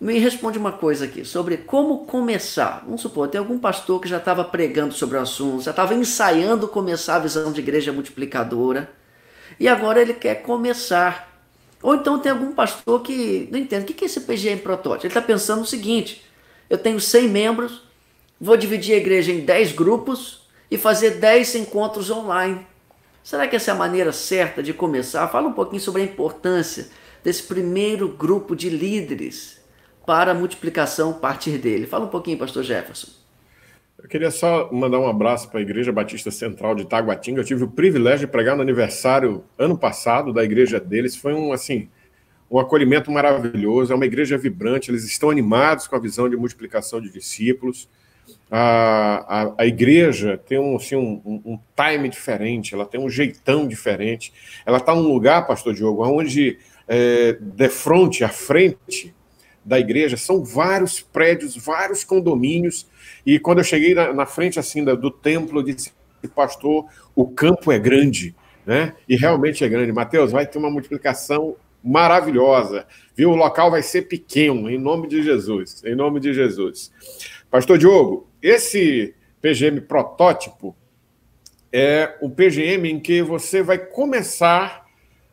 me 0.05 0.19
responde 0.19 0.59
uma 0.59 0.71
coisa 0.71 1.07
aqui 1.07 1.25
sobre 1.25 1.57
como 1.57 2.05
começar. 2.05 2.83
Vamos 2.85 3.01
supor, 3.01 3.27
tem 3.27 3.38
algum 3.38 3.59
pastor 3.59 3.99
que 4.03 4.07
já 4.07 4.19
estava 4.19 4.45
pregando 4.45 4.93
sobre 4.93 5.17
o 5.17 5.21
assunto, 5.21 5.62
já 5.62 5.71
estava 5.71 5.95
ensaiando 5.95 6.69
começar 6.69 7.17
a 7.17 7.21
visão 7.21 7.51
de 7.51 7.61
igreja 7.61 7.90
multiplicadora, 7.90 8.90
e 9.59 9.67
agora 9.67 10.03
ele 10.03 10.12
quer 10.12 10.43
começar. 10.43 11.43
Ou 11.83 11.95
então 11.95 12.19
tem 12.19 12.33
algum 12.33 12.53
pastor 12.53 13.01
que 13.01 13.49
não 13.51 13.59
entende. 13.59 13.85
O 13.85 13.95
que 13.95 14.05
é 14.05 14.07
esse 14.07 14.21
PGM 14.21 14.61
protótipo? 14.61 15.07
Ele 15.07 15.11
está 15.11 15.23
pensando 15.23 15.62
o 15.62 15.67
seguinte: 15.67 16.23
eu 16.69 16.77
tenho 16.77 17.01
100 17.01 17.29
membros, 17.29 17.83
vou 18.38 18.59
dividir 18.59 18.95
a 18.95 18.99
igreja 18.99 19.33
em 19.33 19.40
10 19.40 19.73
grupos 19.73 20.43
e 20.71 20.77
fazer 20.77 21.12
10 21.12 21.55
encontros 21.55 22.11
online. 22.11 22.67
Será 23.23 23.49
que 23.49 23.57
essa 23.57 23.71
é 23.71 23.73
a 23.73 23.77
maneira 23.77 24.12
certa 24.12 24.62
de 24.62 24.75
começar? 24.75 25.27
Fala 25.29 25.49
um 25.49 25.55
pouquinho 25.55 25.81
sobre 25.81 26.03
a 26.03 26.05
importância 26.05 26.90
desse 27.23 27.45
primeiro 27.45 28.07
grupo 28.07 28.55
de 28.55 28.69
líderes 28.69 29.63
para 30.07 30.33
a 30.33 30.35
multiplicação 30.35 31.11
a 31.11 31.14
partir 31.14 31.59
dele. 31.59 31.87
Fala 31.87 32.05
um 32.07 32.09
pouquinho, 32.09 32.38
pastor 32.38 32.62
Jefferson. 32.62 33.09
Eu 33.99 34.09
queria 34.09 34.31
só 34.31 34.71
mandar 34.71 34.99
um 34.99 35.09
abraço 35.09 35.49
para 35.49 35.61
a 35.61 35.62
Igreja 35.62 35.90
Batista 35.90 36.31
Central 36.31 36.75
de 36.75 36.85
Taguatinga. 36.85 37.40
Eu 37.40 37.45
tive 37.45 37.64
o 37.64 37.69
privilégio 37.69 38.27
de 38.27 38.33
pregar 38.33 38.55
no 38.55 38.61
aniversário 38.61 39.43
ano 39.59 39.79
passado 39.79 40.31
da 40.31 40.45
igreja 40.45 40.79
deles. 40.79 41.17
Foi 41.17 41.33
um 41.33 41.53
assim 41.53 41.88
um 42.51 42.59
acolhimento 42.59 43.11
maravilhoso. 43.11 43.93
É 43.93 43.97
uma 43.97 44.05
igreja 44.05 44.37
vibrante. 44.37 44.90
Eles 44.90 45.05
estão 45.05 45.31
animados 45.31 45.87
com 45.87 45.97
a 45.97 45.99
visão 45.99 46.29
de 46.29 46.37
multiplicação 46.37 47.01
de 47.01 47.11
discípulos. 47.11 47.88
A, 48.51 49.43
a, 49.43 49.55
a 49.59 49.67
igreja 49.67 50.37
tem 50.37 50.59
um, 50.59 50.77
assim, 50.77 50.97
um, 50.97 51.43
um, 51.45 51.59
time 51.75 52.09
diferente. 52.09 52.75
Ela 52.75 52.85
tem 52.85 53.01
um 53.01 53.09
jeitão 53.09 53.67
diferente. 53.67 54.33
Ela 54.67 54.79
está 54.79 54.95
num 54.95 55.09
lugar, 55.09 55.47
Pastor 55.47 55.73
Diogo, 55.73 56.07
onde 56.07 56.59
é, 56.87 57.38
de 57.40 57.69
frente, 57.71 58.23
à 58.23 58.29
frente 58.29 59.14
da 59.64 59.79
igreja, 59.79 60.16
são 60.16 60.44
vários 60.44 61.00
prédios, 61.00 61.57
vários 61.57 62.05
condomínios, 62.05 62.87
e 63.24 63.38
quando 63.38 63.59
eu 63.59 63.64
cheguei 63.64 63.94
na, 63.94 64.12
na 64.12 64.27
frente 64.27 64.59
assim 64.59 64.85
do 64.85 65.11
templo, 65.11 65.61
eu 65.61 65.62
disse, 65.62 65.92
pastor, 66.35 66.87
o 67.14 67.27
campo 67.27 67.72
é 67.72 67.79
grande, 67.79 68.35
né? 68.66 68.94
E 69.09 69.16
realmente 69.16 69.64
é 69.64 69.68
grande. 69.68 69.92
Mateus, 69.92 70.33
vai 70.33 70.46
ter 70.46 70.59
uma 70.59 70.70
multiplicação 70.70 71.57
maravilhosa, 71.83 72.87
viu? 73.14 73.31
O 73.31 73.37
local 73.37 73.70
vai 73.70 73.83
ser 73.83 74.03
pequeno, 74.03 74.70
em 74.70 74.79
nome 74.79 75.09
de 75.09 75.22
Jesus, 75.22 75.83
em 75.85 75.94
nome 75.94 76.20
de 76.20 76.33
Jesus. 76.33 76.90
Pastor 77.50 77.79
Diogo, 77.79 78.29
esse 78.42 79.14
PGM 79.40 79.83
protótipo 79.83 80.74
é 81.72 82.16
o 82.20 82.31
PGM 82.31 82.90
em 82.90 83.00
que 83.00 83.22
você 83.22 83.62
vai 83.62 83.79
começar, 83.79 84.87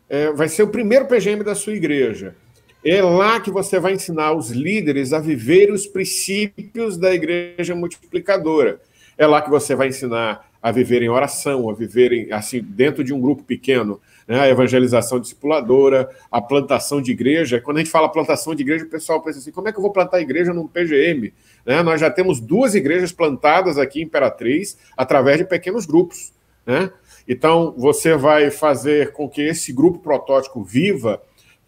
é, 0.09 0.31
vai 0.31 0.49
ser 0.49 0.63
o 0.63 0.67
primeiro 0.67 1.05
PGM 1.05 1.43
da 1.43 1.55
sua 1.55 1.73
igreja. 1.73 2.35
É 2.83 2.99
lá 3.01 3.39
que 3.39 3.51
você 3.51 3.79
vai 3.79 3.93
ensinar 3.93 4.33
os 4.33 4.49
líderes 4.49 5.13
a 5.13 5.19
viver 5.19 5.71
os 5.71 5.85
princípios 5.85 6.97
da 6.97 7.13
igreja 7.13 7.75
multiplicadora. 7.75 8.81
É 9.15 9.27
lá 9.27 9.39
que 9.39 9.51
você 9.51 9.75
vai 9.75 9.89
ensinar 9.89 10.49
a 10.59 10.71
viver 10.71 11.03
em 11.03 11.09
oração, 11.09 11.69
a 11.69 11.73
viverem 11.73 12.31
assim 12.31 12.59
dentro 12.61 13.03
de 13.03 13.13
um 13.13 13.21
grupo 13.21 13.43
pequeno, 13.43 13.99
né? 14.27 14.39
a 14.39 14.49
evangelização 14.49 15.19
discipuladora, 15.19 16.09
a 16.31 16.41
plantação 16.41 17.01
de 17.01 17.11
igreja. 17.11 17.61
Quando 17.61 17.77
a 17.77 17.79
gente 17.81 17.91
fala 17.91 18.09
plantação 18.09 18.55
de 18.55 18.63
igreja, 18.63 18.85
o 18.85 18.89
pessoal 18.89 19.21
pensa 19.21 19.37
assim: 19.37 19.51
como 19.51 19.67
é 19.67 19.71
que 19.71 19.77
eu 19.77 19.81
vou 19.81 19.91
plantar 19.91 20.19
igreja 20.19 20.51
num 20.51 20.67
PGM? 20.67 21.33
Né? 21.63 21.83
Nós 21.83 22.01
já 22.01 22.09
temos 22.09 22.39
duas 22.39 22.73
igrejas 22.73 23.11
plantadas 23.11 23.77
aqui 23.77 23.99
em 24.01 24.05
Imperatriz 24.05 24.75
através 24.97 25.37
de 25.37 25.45
pequenos 25.45 25.85
grupos. 25.85 26.33
Né? 26.65 26.91
Então, 27.27 27.73
você 27.77 28.15
vai 28.15 28.49
fazer 28.49 29.13
com 29.13 29.29
que 29.29 29.41
esse 29.41 29.71
grupo 29.71 29.99
protótipo 29.99 30.63
viva 30.63 31.21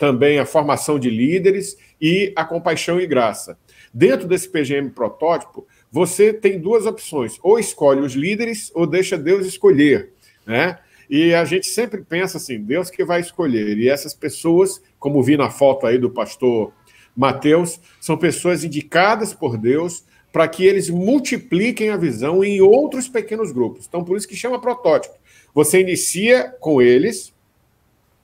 também 0.03 0.37
a 0.37 0.45
formação 0.45 0.99
de 0.99 1.09
líderes 1.09 1.77
e 2.01 2.33
a 2.35 2.43
compaixão 2.43 2.99
e 2.99 3.07
graça. 3.07 3.57
Dentro 3.93 4.27
desse 4.27 4.49
PGM 4.49 4.89
protótipo, 4.89 5.65
você 5.89 6.33
tem 6.33 6.59
duas 6.59 6.85
opções: 6.85 7.39
ou 7.41 7.57
escolhe 7.57 8.01
os 8.01 8.11
líderes 8.11 8.69
ou 8.75 8.85
deixa 8.85 9.17
Deus 9.17 9.47
escolher, 9.47 10.11
né? 10.45 10.77
E 11.09 11.33
a 11.33 11.45
gente 11.45 11.67
sempre 11.67 12.01
pensa 12.01 12.35
assim, 12.35 12.59
Deus 12.59 12.89
que 12.89 13.05
vai 13.05 13.21
escolher. 13.21 13.77
E 13.77 13.87
essas 13.87 14.13
pessoas, 14.13 14.81
como 14.99 15.23
vi 15.23 15.37
na 15.37 15.49
foto 15.49 15.87
aí 15.87 15.97
do 15.97 16.09
pastor 16.09 16.73
Mateus, 17.15 17.79
são 18.01 18.17
pessoas 18.17 18.65
indicadas 18.65 19.33
por 19.33 19.57
Deus 19.57 20.03
para 20.33 20.49
que 20.49 20.65
eles 20.65 20.89
multipliquem 20.89 21.91
a 21.91 21.95
visão 21.95 22.43
em 22.43 22.59
outros 22.59 23.07
pequenos 23.07 23.53
grupos. 23.53 23.85
Então, 23.87 24.03
por 24.03 24.17
isso 24.17 24.27
que 24.27 24.35
chama 24.35 24.59
protótipo. 24.59 25.15
Você 25.53 25.79
inicia 25.79 26.53
com 26.59 26.81
eles, 26.81 27.32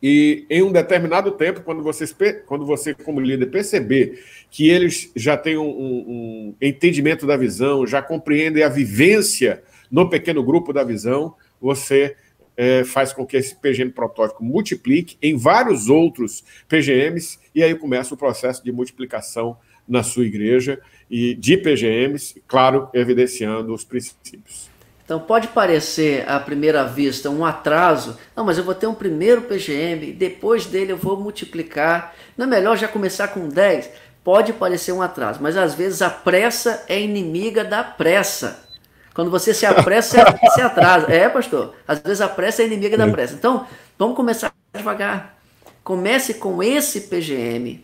e 0.01 0.45
em 0.49 0.63
um 0.63 0.71
determinado 0.71 1.31
tempo, 1.31 1.61
quando 1.61 1.83
você, 1.83 2.05
quando 2.45 2.65
você 2.65 2.93
como 2.93 3.19
líder, 3.19 3.47
perceber 3.47 4.23
que 4.49 4.69
eles 4.69 5.11
já 5.15 5.35
têm 5.35 5.57
um, 5.57 5.67
um, 5.67 6.55
entendimento 6.61 7.27
da 7.27 7.35
visão, 7.35 7.85
já 7.85 8.01
compreendem 8.01 8.63
a 8.63 8.69
vivência 8.69 9.61
no 9.91 10.09
pequeno 10.09 10.41
grupo 10.41 10.71
da 10.71 10.83
visão, 10.83 11.35
você 11.59 12.15
é, 12.55 12.83
faz 12.85 13.11
com 13.11 13.25
que 13.25 13.35
esse 13.35 13.55
PGM 13.55 13.91
protótipo 13.91 14.43
multiplique 14.43 15.17
em 15.21 15.35
vários 15.35 15.89
outros 15.89 16.43
PGMs, 16.67 17.37
e 17.53 17.61
aí 17.61 17.75
começa 17.75 18.13
o 18.13 18.17
processo 18.17 18.63
de 18.63 18.71
multiplicação 18.71 19.57
na 19.87 20.03
sua 20.03 20.25
igreja 20.25 20.79
e 21.09 21.33
de 21.33 21.57
PGMs, 21.57 22.41
claro, 22.47 22.89
evidenciando 22.93 23.73
os 23.73 23.83
princípios. 23.83 24.68
Então 25.09 25.19
pode 25.19 25.47
parecer 25.47 26.23
à 26.29 26.39
primeira 26.39 26.83
vista 26.83 27.31
um 27.31 27.43
atraso, 27.43 28.15
não, 28.35 28.45
mas 28.45 28.59
eu 28.59 28.63
vou 28.63 28.75
ter 28.75 28.85
um 28.85 28.93
primeiro 28.93 29.41
PGM, 29.41 30.13
depois 30.13 30.67
dele 30.67 30.91
eu 30.91 30.97
vou 30.97 31.19
multiplicar. 31.19 32.13
Não 32.37 32.45
é 32.45 32.47
melhor 32.47 32.77
já 32.77 32.87
começar 32.87 33.29
com 33.29 33.49
10? 33.49 33.89
Pode 34.23 34.53
parecer 34.53 34.91
um 34.91 35.01
atraso, 35.01 35.39
mas 35.41 35.57
às 35.57 35.73
vezes 35.73 36.03
a 36.03 36.11
pressa 36.11 36.83
é 36.87 37.01
inimiga 37.01 37.63
da 37.65 37.83
pressa. 37.83 38.67
Quando 39.11 39.31
você 39.31 39.51
se 39.51 39.65
apressa, 39.65 40.23
você 40.23 40.45
se 40.53 40.61
atrasa. 40.61 41.11
É, 41.11 41.27
pastor? 41.27 41.73
Às 41.87 41.97
vezes 41.97 42.21
a 42.21 42.29
pressa 42.29 42.61
é 42.61 42.67
inimiga 42.67 42.95
da 42.95 43.07
pressa. 43.07 43.33
Então, 43.33 43.65
vamos 43.97 44.15
começar 44.15 44.53
devagar. 44.71 45.39
Comece 45.83 46.35
com 46.35 46.61
esse 46.61 47.01
PGM 47.01 47.83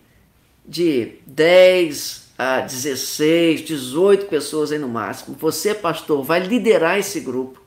de 0.64 1.14
10, 1.26 2.25
a 2.38 2.62
16, 2.62 3.62
18 3.62 4.26
pessoas 4.26 4.72
aí 4.72 4.80
no 4.80 4.90
máximo. 4.90 5.36
Você, 5.40 5.74
pastor, 5.74 6.24
vai 6.24 6.40
liderar 6.40 7.00
esse 7.00 7.20
grupo. 7.20 7.62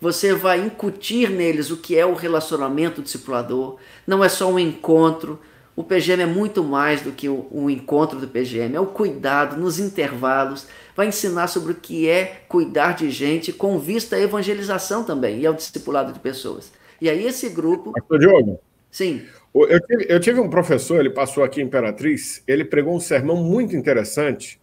Você 0.00 0.32
vai 0.32 0.60
incutir 0.60 1.30
neles 1.30 1.70
o 1.70 1.76
que 1.76 1.96
é 1.96 2.06
o 2.06 2.14
relacionamento 2.14 3.02
discipulador. 3.02 3.78
Não 4.06 4.22
é 4.22 4.28
só 4.28 4.48
um 4.50 4.58
encontro. 4.58 5.40
O 5.74 5.82
PGM 5.82 6.22
é 6.22 6.26
muito 6.26 6.62
mais 6.62 7.02
do 7.02 7.12
que 7.12 7.28
o 7.28 7.70
encontro 7.70 8.18
do 8.18 8.28
PGM. 8.28 8.76
É 8.76 8.80
o 8.80 8.86
cuidado 8.86 9.56
nos 9.56 9.78
intervalos. 9.78 10.66
Vai 10.94 11.08
ensinar 11.08 11.48
sobre 11.48 11.72
o 11.72 11.74
que 11.74 12.08
é 12.08 12.42
cuidar 12.48 12.94
de 12.94 13.10
gente 13.10 13.52
com 13.52 13.78
vista 13.78 14.16
à 14.16 14.20
evangelização 14.20 15.02
também 15.02 15.40
e 15.40 15.46
ao 15.46 15.54
discipulado 15.54 16.12
de 16.12 16.18
pessoas. 16.20 16.72
E 17.00 17.08
aí 17.08 17.26
esse 17.26 17.48
grupo. 17.48 17.92
Pastor 17.92 18.18
Diogo. 18.18 18.60
Sim. 18.90 19.22
Eu 19.54 19.80
tive, 19.80 20.06
eu 20.08 20.20
tive, 20.20 20.40
um 20.40 20.48
professor, 20.48 21.00
ele 21.00 21.10
passou 21.10 21.42
aqui 21.42 21.60
em 21.60 21.64
Imperatriz, 21.64 22.42
ele 22.46 22.64
pregou 22.64 22.94
um 22.94 23.00
sermão 23.00 23.36
muito 23.36 23.74
interessante, 23.74 24.60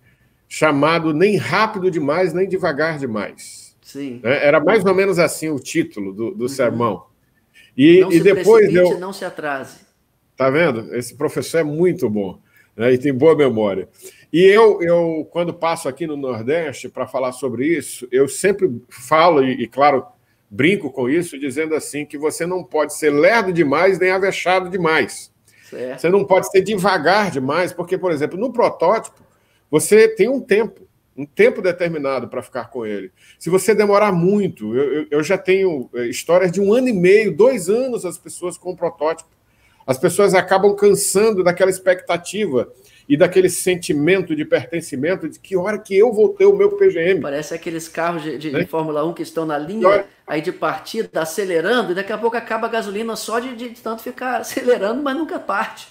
chamado 0.47 1.13
Nem 1.13 1.37
Rápido 1.37 1.91
Demais, 1.91 2.33
Nem 2.33 2.47
Devagar 2.47 2.97
Demais. 2.97 3.75
Sim. 3.81 4.19
É, 4.23 4.47
era 4.47 4.59
mais 4.59 4.85
ou 4.85 4.93
menos 4.93 5.19
assim 5.19 5.49
o 5.49 5.59
título 5.59 6.13
do, 6.13 6.31
do 6.31 6.43
uhum. 6.43 6.49
sermão. 6.49 7.05
E, 7.75 8.01
não 8.01 8.11
e 8.11 8.19
depois 8.19 8.73
eu. 8.73 8.99
Não 8.99 9.11
se 9.11 9.25
atrase. 9.25 9.79
Tá 10.35 10.49
vendo? 10.49 10.93
Esse 10.95 11.15
professor 11.15 11.59
é 11.59 11.63
muito 11.63 12.09
bom 12.09 12.39
né, 12.75 12.93
e 12.93 12.97
tem 12.97 13.13
boa 13.13 13.35
memória. 13.35 13.87
E 14.31 14.43
eu, 14.43 14.81
eu 14.81 15.27
quando 15.31 15.53
passo 15.53 15.87
aqui 15.87 16.05
no 16.05 16.17
Nordeste 16.17 16.89
para 16.89 17.07
falar 17.07 17.31
sobre 17.31 17.65
isso, 17.67 18.07
eu 18.11 18.27
sempre 18.27 18.81
falo, 18.89 19.43
e, 19.43 19.63
e 19.63 19.67
claro, 19.67 20.05
brinco 20.49 20.91
com 20.91 21.09
isso, 21.09 21.37
dizendo 21.39 21.75
assim 21.75 22.05
que 22.05 22.17
você 22.17 22.45
não 22.45 22.63
pode 22.63 22.93
ser 22.93 23.09
lerdo 23.09 23.51
demais 23.51 23.99
nem 23.99 24.11
avexado 24.11 24.69
demais. 24.69 25.31
Certo. 25.69 26.01
Você 26.01 26.09
não 26.09 26.23
pode 26.23 26.49
ser 26.49 26.61
devagar 26.61 27.31
demais, 27.31 27.73
porque, 27.73 27.97
por 27.97 28.11
exemplo, 28.11 28.37
no 28.37 28.53
protótipo, 28.53 29.23
você 29.69 30.07
tem 30.07 30.29
um 30.29 30.39
tempo, 30.39 30.87
um 31.17 31.25
tempo 31.25 31.61
determinado 31.61 32.27
para 32.27 32.43
ficar 32.43 32.69
com 32.69 32.85
ele. 32.85 33.11
Se 33.39 33.49
você 33.49 33.73
demorar 33.73 34.11
muito, 34.11 34.75
eu, 34.75 35.07
eu, 35.09 35.23
já 35.23 35.37
tenho 35.37 35.89
eh, 35.95 36.05
histórias 36.05 36.51
de 36.51 36.61
um 36.61 36.73
ano 36.73 36.89
e 36.89 36.93
meio, 36.93 37.35
dois 37.35 37.67
anos 37.67 38.05
as 38.05 38.17
pessoas 38.17 38.57
com 38.57 38.71
o 38.71 38.75
protótipo. 38.75 39.29
As 39.87 39.97
pessoas 39.97 40.33
acabam 40.33 40.75
cansando 40.75 41.43
daquela 41.43 41.69
expectativa 41.69 42.71
e 43.07 43.15
daquele 43.15 43.49
sentimento 43.49 44.35
de 44.35 44.43
pertencimento 44.43 45.29
de 45.29 45.39
que 45.39 45.55
hora 45.55 45.77
que 45.77 45.95
eu 45.95 46.11
vou 46.11 46.29
ter 46.29 46.45
o 46.45 46.55
meu 46.55 46.71
PGM. 46.71 47.21
Parece 47.21 47.53
aqueles 47.53 47.87
carros 47.87 48.23
de, 48.23 48.37
de, 48.37 48.51
né? 48.51 48.59
de 48.59 48.65
Fórmula 48.65 49.05
1 49.05 49.13
que 49.13 49.21
estão 49.21 49.45
na 49.45 49.57
linha 49.57 50.05
aí 50.25 50.41
de 50.41 50.51
partida, 50.51 51.21
acelerando, 51.21 51.91
e 51.91 51.95
daqui 51.95 52.11
a 52.11 52.17
pouco 52.17 52.35
acaba 52.35 52.65
a 52.65 52.69
gasolina 52.69 53.15
só 53.15 53.39
de, 53.39 53.55
de 53.55 53.69
tanto 53.69 54.01
ficar 54.01 54.41
acelerando, 54.41 55.03
mas 55.03 55.15
nunca 55.15 55.39
parte. 55.39 55.87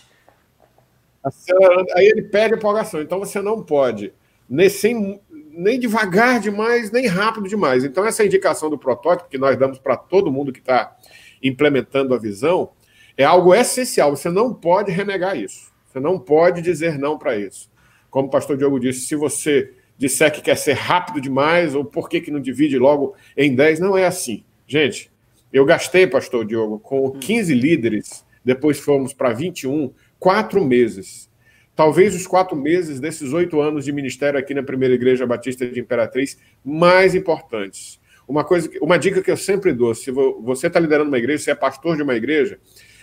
Acelerando, 1.22 1.86
aí 1.94 2.06
ele 2.06 2.22
perde 2.22 2.54
a 2.54 2.58
empolgação. 2.58 3.00
Então 3.00 3.18
você 3.18 3.40
não 3.40 3.62
pode 3.62 4.12
nem, 4.48 4.68
sem, 4.68 5.20
nem 5.30 5.78
devagar 5.78 6.40
demais, 6.40 6.90
nem 6.90 7.06
rápido 7.06 7.48
demais. 7.48 7.84
Então, 7.84 8.04
essa 8.04 8.24
indicação 8.24 8.68
do 8.68 8.78
protótipo 8.78 9.30
que 9.30 9.38
nós 9.38 9.56
damos 9.56 9.78
para 9.78 9.96
todo 9.96 10.32
mundo 10.32 10.52
que 10.52 10.60
está 10.60 10.96
implementando 11.42 12.14
a 12.14 12.18
visão 12.18 12.70
é 13.16 13.24
algo 13.24 13.54
essencial. 13.54 14.14
Você 14.14 14.30
não 14.30 14.52
pode 14.52 14.90
renegar 14.90 15.36
isso. 15.36 15.72
Você 15.94 16.00
não 16.00 16.18
pode 16.18 16.60
dizer 16.60 16.98
não 16.98 17.16
para 17.16 17.38
isso. 17.38 17.70
Como 18.10 18.26
o 18.26 18.30
pastor 18.30 18.56
Diogo 18.56 18.80
disse, 18.80 19.06
se 19.06 19.14
você 19.14 19.72
disser 19.96 20.32
que 20.32 20.42
quer 20.42 20.56
ser 20.56 20.72
rápido 20.72 21.20
demais, 21.20 21.72
ou 21.72 21.84
por 21.84 22.08
que, 22.08 22.20
que 22.20 22.32
não 22.32 22.40
divide 22.40 22.76
logo 22.80 23.14
em 23.36 23.54
10, 23.54 23.78
não 23.78 23.96
é 23.96 24.04
assim. 24.04 24.42
Gente, 24.66 25.08
eu 25.52 25.64
gastei, 25.64 26.04
pastor 26.04 26.44
Diogo, 26.44 26.80
com 26.80 27.12
15 27.12 27.54
hum. 27.54 27.56
líderes, 27.56 28.24
depois 28.44 28.80
fomos 28.80 29.12
para 29.12 29.32
21, 29.32 29.92
quatro 30.18 30.64
meses. 30.64 31.30
Talvez 31.76 32.12
os 32.12 32.26
quatro 32.26 32.56
meses 32.56 32.98
desses 32.98 33.32
oito 33.32 33.60
anos 33.60 33.84
de 33.84 33.92
ministério 33.92 34.36
aqui 34.36 34.52
na 34.52 34.64
Primeira 34.64 34.96
Igreja 34.96 35.24
Batista 35.24 35.64
de 35.64 35.78
Imperatriz 35.78 36.36
mais 36.64 37.14
importantes. 37.14 38.00
Uma 38.26 38.42
coisa, 38.42 38.68
uma 38.82 38.98
dica 38.98 39.22
que 39.22 39.30
eu 39.30 39.36
sempre 39.36 39.72
dou: 39.72 39.94
se 39.94 40.10
você 40.10 40.66
está 40.66 40.80
liderando 40.80 41.06
uma 41.06 41.18
igreja, 41.18 41.44
você 41.44 41.50
é 41.52 41.54
pastor 41.54 41.94
de 41.94 42.02
uma 42.02 42.16
igreja, 42.16 42.58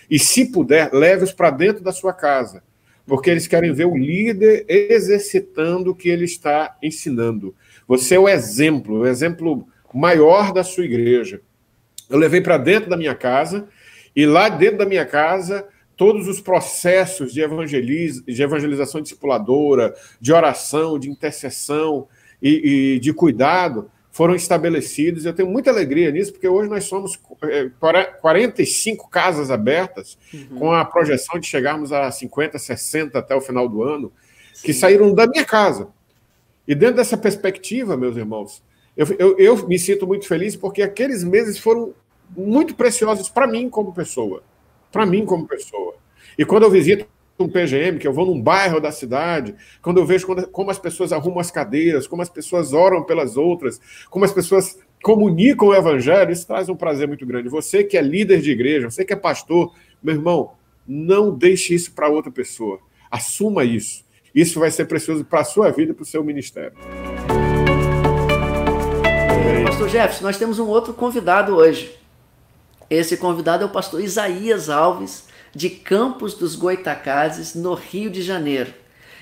e 0.09 0.19
se 0.19 0.51
puder, 0.51 0.91
leve-os 0.91 1.31
para 1.31 1.51
dentro 1.51 1.81
da 1.81 1.93
sua 1.93 2.11
casa 2.11 2.61
porque 3.05 3.29
eles 3.29 3.47
querem 3.47 3.73
ver 3.73 3.85
o 3.85 3.97
líder 3.97 4.65
exercitando 4.67 5.91
o 5.91 5.95
que 5.95 6.09
ele 6.09 6.25
está 6.25 6.77
ensinando. 6.81 7.55
Você 7.87 8.15
é 8.15 8.19
o 8.19 8.29
exemplo, 8.29 8.99
o 8.99 9.07
exemplo 9.07 9.67
maior 9.93 10.53
da 10.53 10.63
sua 10.63 10.85
igreja. 10.85 11.41
Eu 12.09 12.17
levei 12.17 12.41
para 12.41 12.57
dentro 12.57 12.89
da 12.89 12.97
minha 12.97 13.15
casa, 13.15 13.67
e 14.15 14.25
lá 14.25 14.49
dentro 14.49 14.79
da 14.79 14.85
minha 14.85 15.05
casa, 15.05 15.67
todos 15.95 16.27
os 16.27 16.41
processos 16.41 17.33
de, 17.33 17.41
evangeliz... 17.41 18.23
de 18.23 18.41
evangelização 18.41 19.01
discipuladora, 19.01 19.93
de 20.19 20.33
oração, 20.33 20.99
de 20.99 21.09
intercessão 21.09 22.07
e, 22.41 22.95
e 22.95 22.99
de 22.99 23.13
cuidado 23.13 23.89
foram 24.11 24.35
estabelecidos. 24.35 25.25
Eu 25.25 25.33
tenho 25.33 25.49
muita 25.49 25.71
alegria 25.71 26.11
nisso, 26.11 26.33
porque 26.33 26.47
hoje 26.47 26.69
nós 26.69 26.83
somos 26.83 27.19
45 28.19 29.05
é, 29.05 29.09
casas 29.09 29.49
abertas, 29.49 30.17
uhum. 30.33 30.59
com 30.59 30.73
a 30.73 30.83
projeção 30.85 31.39
de 31.39 31.47
chegarmos 31.47 31.91
a 31.91 32.11
50, 32.11 32.59
60 32.59 33.17
até 33.17 33.35
o 33.35 33.41
final 33.41 33.67
do 33.67 33.81
ano, 33.81 34.11
Sim. 34.53 34.63
que 34.63 34.73
saíram 34.73 35.13
da 35.13 35.25
minha 35.25 35.45
casa. 35.45 35.87
E 36.67 36.75
dentro 36.75 36.97
dessa 36.97 37.17
perspectiva, 37.17 37.97
meus 37.97 38.15
irmãos, 38.15 38.61
eu, 38.95 39.07
eu, 39.17 39.37
eu 39.37 39.67
me 39.67 39.79
sinto 39.79 40.05
muito 40.05 40.27
feliz 40.27 40.55
porque 40.55 40.81
aqueles 40.81 41.23
meses 41.23 41.57
foram 41.57 41.93
muito 42.35 42.75
preciosos 42.75 43.29
para 43.29 43.47
mim 43.47 43.69
como 43.69 43.93
pessoa. 43.93 44.43
Para 44.91 45.05
mim 45.05 45.25
como 45.25 45.47
pessoa. 45.47 45.95
E 46.37 46.45
quando 46.45 46.63
eu 46.63 46.71
visito 46.71 47.05
um 47.41 47.49
PGM, 47.49 47.99
que 47.99 48.07
eu 48.07 48.13
vou 48.13 48.25
num 48.25 48.41
bairro 48.41 48.79
da 48.79 48.91
cidade, 48.91 49.55
quando 49.81 49.99
eu 49.99 50.05
vejo 50.05 50.27
como 50.51 50.71
as 50.71 50.79
pessoas 50.79 51.11
arrumam 51.11 51.39
as 51.39 51.51
cadeiras, 51.51 52.07
como 52.07 52.21
as 52.21 52.29
pessoas 52.29 52.73
oram 52.73 53.03
pelas 53.03 53.37
outras, 53.37 53.79
como 54.09 54.25
as 54.25 54.31
pessoas 54.31 54.77
comunicam 55.01 55.69
o 55.69 55.75
evangelho, 55.75 56.31
isso 56.31 56.45
traz 56.47 56.69
um 56.69 56.75
prazer 56.75 57.07
muito 57.07 57.25
grande. 57.25 57.49
Você 57.49 57.83
que 57.83 57.97
é 57.97 58.01
líder 58.01 58.41
de 58.41 58.51
igreja, 58.51 58.89
você 58.89 59.03
que 59.03 59.13
é 59.13 59.15
pastor, 59.15 59.73
meu 60.01 60.15
irmão, 60.15 60.51
não 60.87 61.35
deixe 61.35 61.73
isso 61.73 61.93
para 61.93 62.09
outra 62.09 62.31
pessoa. 62.31 62.79
Assuma 63.09 63.63
isso. 63.63 64.03
Isso 64.33 64.59
vai 64.59 64.71
ser 64.71 64.85
precioso 64.85 65.25
para 65.25 65.41
a 65.41 65.43
sua 65.43 65.69
vida 65.71 65.91
e 65.91 65.95
para 65.95 66.03
o 66.03 66.05
seu 66.05 66.23
ministério. 66.23 66.77
Pastor 69.65 69.89
Jefferson, 69.89 70.23
nós 70.23 70.37
temos 70.37 70.59
um 70.59 70.67
outro 70.67 70.93
convidado 70.93 71.55
hoje. 71.55 71.97
Esse 72.89 73.17
convidado 73.17 73.63
é 73.63 73.65
o 73.65 73.69
pastor 73.69 74.01
Isaías 74.01 74.69
Alves, 74.69 75.25
de 75.53 75.69
Campos 75.69 76.33
dos 76.33 76.55
Goitacazes, 76.55 77.55
no 77.55 77.73
Rio 77.73 78.09
de 78.09 78.21
Janeiro. 78.21 78.73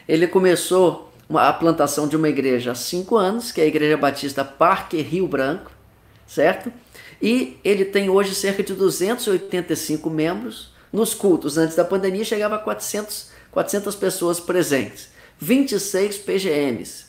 Ele 0.07 0.27
começou 0.27 1.11
a 1.33 1.53
plantação 1.53 2.07
de 2.07 2.15
uma 2.15 2.29
igreja 2.29 2.71
há 2.71 2.75
cinco 2.75 3.15
anos, 3.15 3.51
que 3.51 3.61
é 3.61 3.63
a 3.63 3.67
Igreja 3.67 3.97
Batista 3.97 4.43
Parque 4.43 5.01
Rio 5.01 5.27
Branco, 5.27 5.71
certo? 6.27 6.71
E 7.21 7.57
ele 7.63 7.85
tem 7.85 8.09
hoje 8.09 8.33
cerca 8.33 8.63
de 8.63 8.73
285 8.73 10.09
membros. 10.09 10.73
Nos 10.91 11.13
cultos, 11.13 11.57
antes 11.57 11.75
da 11.75 11.85
pandemia, 11.85 12.23
chegava 12.23 12.55
a 12.55 12.59
400, 12.59 13.29
400 13.51 13.95
pessoas 13.95 14.39
presentes, 14.39 15.09
26 15.37 16.17
PGMs. 16.17 17.05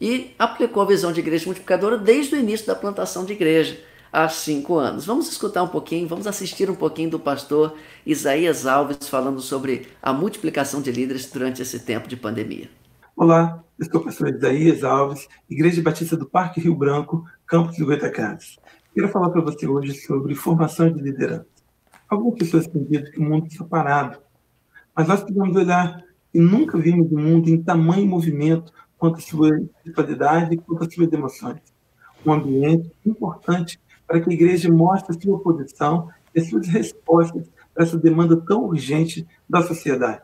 E 0.00 0.34
aplicou 0.36 0.82
a 0.82 0.86
visão 0.86 1.12
de 1.12 1.20
igreja 1.20 1.44
multiplicadora 1.46 1.96
desde 1.96 2.34
o 2.34 2.38
início 2.38 2.66
da 2.66 2.74
plantação 2.74 3.24
de 3.24 3.32
igreja 3.32 3.78
há 4.12 4.28
cinco 4.28 4.76
anos. 4.76 5.06
Vamos 5.06 5.28
escutar 5.28 5.62
um 5.62 5.68
pouquinho, 5.68 6.06
vamos 6.06 6.26
assistir 6.26 6.68
um 6.68 6.74
pouquinho 6.74 7.08
do 7.08 7.18
pastor 7.18 7.74
Isaías 8.04 8.66
Alves 8.66 9.08
falando 9.08 9.40
sobre 9.40 9.88
a 10.02 10.12
multiplicação 10.12 10.82
de 10.82 10.92
líderes 10.92 11.30
durante 11.30 11.62
esse 11.62 11.80
tempo 11.80 12.06
de 12.06 12.16
pandemia. 12.16 12.68
Olá, 13.16 13.64
eu 13.78 13.86
sou 13.86 14.00
o 14.00 14.04
pastor 14.04 14.28
Isaías 14.28 14.84
Alves, 14.84 15.26
Igreja 15.48 15.80
Batista 15.80 16.16
do 16.16 16.26
Parque 16.26 16.60
Rio 16.60 16.74
Branco, 16.74 17.24
Campos 17.46 17.78
do 17.78 17.86
Goitacazes. 17.86 18.58
Quero 18.94 19.08
falar 19.08 19.30
para 19.30 19.40
você 19.40 19.66
hoje 19.66 19.94
sobre 19.94 20.34
formação 20.34 20.92
de 20.92 21.00
liderança. 21.00 21.46
Algumas 22.06 22.38
pessoas 22.38 22.66
têm 22.66 22.84
dito 22.84 23.10
que 23.10 23.18
o 23.18 23.22
mundo 23.22 23.46
está 23.46 23.64
parado, 23.64 24.18
mas 24.94 25.08
nós 25.08 25.22
precisamos 25.22 25.56
olhar 25.56 26.04
e 26.34 26.38
nunca 26.38 26.76
vimos 26.76 27.10
o 27.10 27.18
mundo 27.18 27.48
em 27.48 27.62
tamanho 27.62 28.06
movimento 28.06 28.70
quanto 28.98 29.16
a 29.16 29.20
sua 29.20 29.58
espiritualidade 29.58 30.54
e 30.54 30.58
quanto 30.58 30.84
as 30.84 30.92
suas 30.92 31.10
emoções. 31.10 31.60
Um 32.24 32.32
ambiente 32.32 32.92
importante 33.04 33.80
para 34.12 34.20
que 34.20 34.28
a 34.28 34.32
igreja 34.34 34.70
mostre 34.70 35.16
a 35.16 35.18
sua 35.18 35.38
posição 35.38 36.10
e 36.34 36.40
as 36.40 36.50
suas 36.50 36.68
respostas 36.68 37.48
para 37.72 37.84
essa 37.84 37.96
demanda 37.96 38.36
tão 38.36 38.64
urgente 38.64 39.26
da 39.48 39.62
sociedade. 39.62 40.20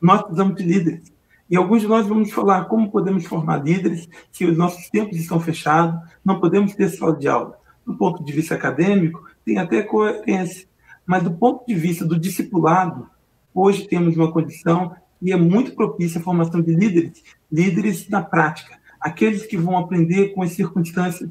Nós 0.00 0.22
precisamos 0.22 0.56
de 0.56 0.62
líderes. 0.62 1.12
E 1.50 1.54
alguns 1.54 1.82
de 1.82 1.86
nós 1.86 2.06
vamos 2.06 2.32
falar 2.32 2.64
como 2.64 2.90
podemos 2.90 3.26
formar 3.26 3.62
líderes 3.62 4.08
se 4.32 4.46
os 4.46 4.56
nossos 4.56 4.88
tempos 4.88 5.18
estão 5.18 5.38
fechados, 5.38 6.00
não 6.24 6.40
podemos 6.40 6.74
ter 6.74 6.88
sala 6.88 7.14
de 7.14 7.28
aula. 7.28 7.58
Do 7.84 7.94
ponto 7.94 8.24
de 8.24 8.32
vista 8.32 8.54
acadêmico, 8.54 9.22
tem 9.44 9.58
até 9.58 9.82
coerência. 9.82 10.66
Mas 11.04 11.22
do 11.22 11.32
ponto 11.32 11.66
de 11.66 11.74
vista 11.74 12.06
do 12.06 12.18
discipulado, 12.18 13.06
hoje 13.54 13.86
temos 13.86 14.16
uma 14.16 14.32
condição 14.32 14.96
que 15.22 15.30
é 15.30 15.36
muito 15.36 15.74
propícia 15.74 16.22
à 16.22 16.24
formação 16.24 16.62
de 16.62 16.74
líderes, 16.74 17.22
líderes 17.52 18.08
na 18.08 18.22
prática, 18.22 18.78
aqueles 18.98 19.44
que 19.44 19.58
vão 19.58 19.76
aprender 19.76 20.32
com 20.32 20.42
as 20.42 20.52
circunstâncias 20.52 21.28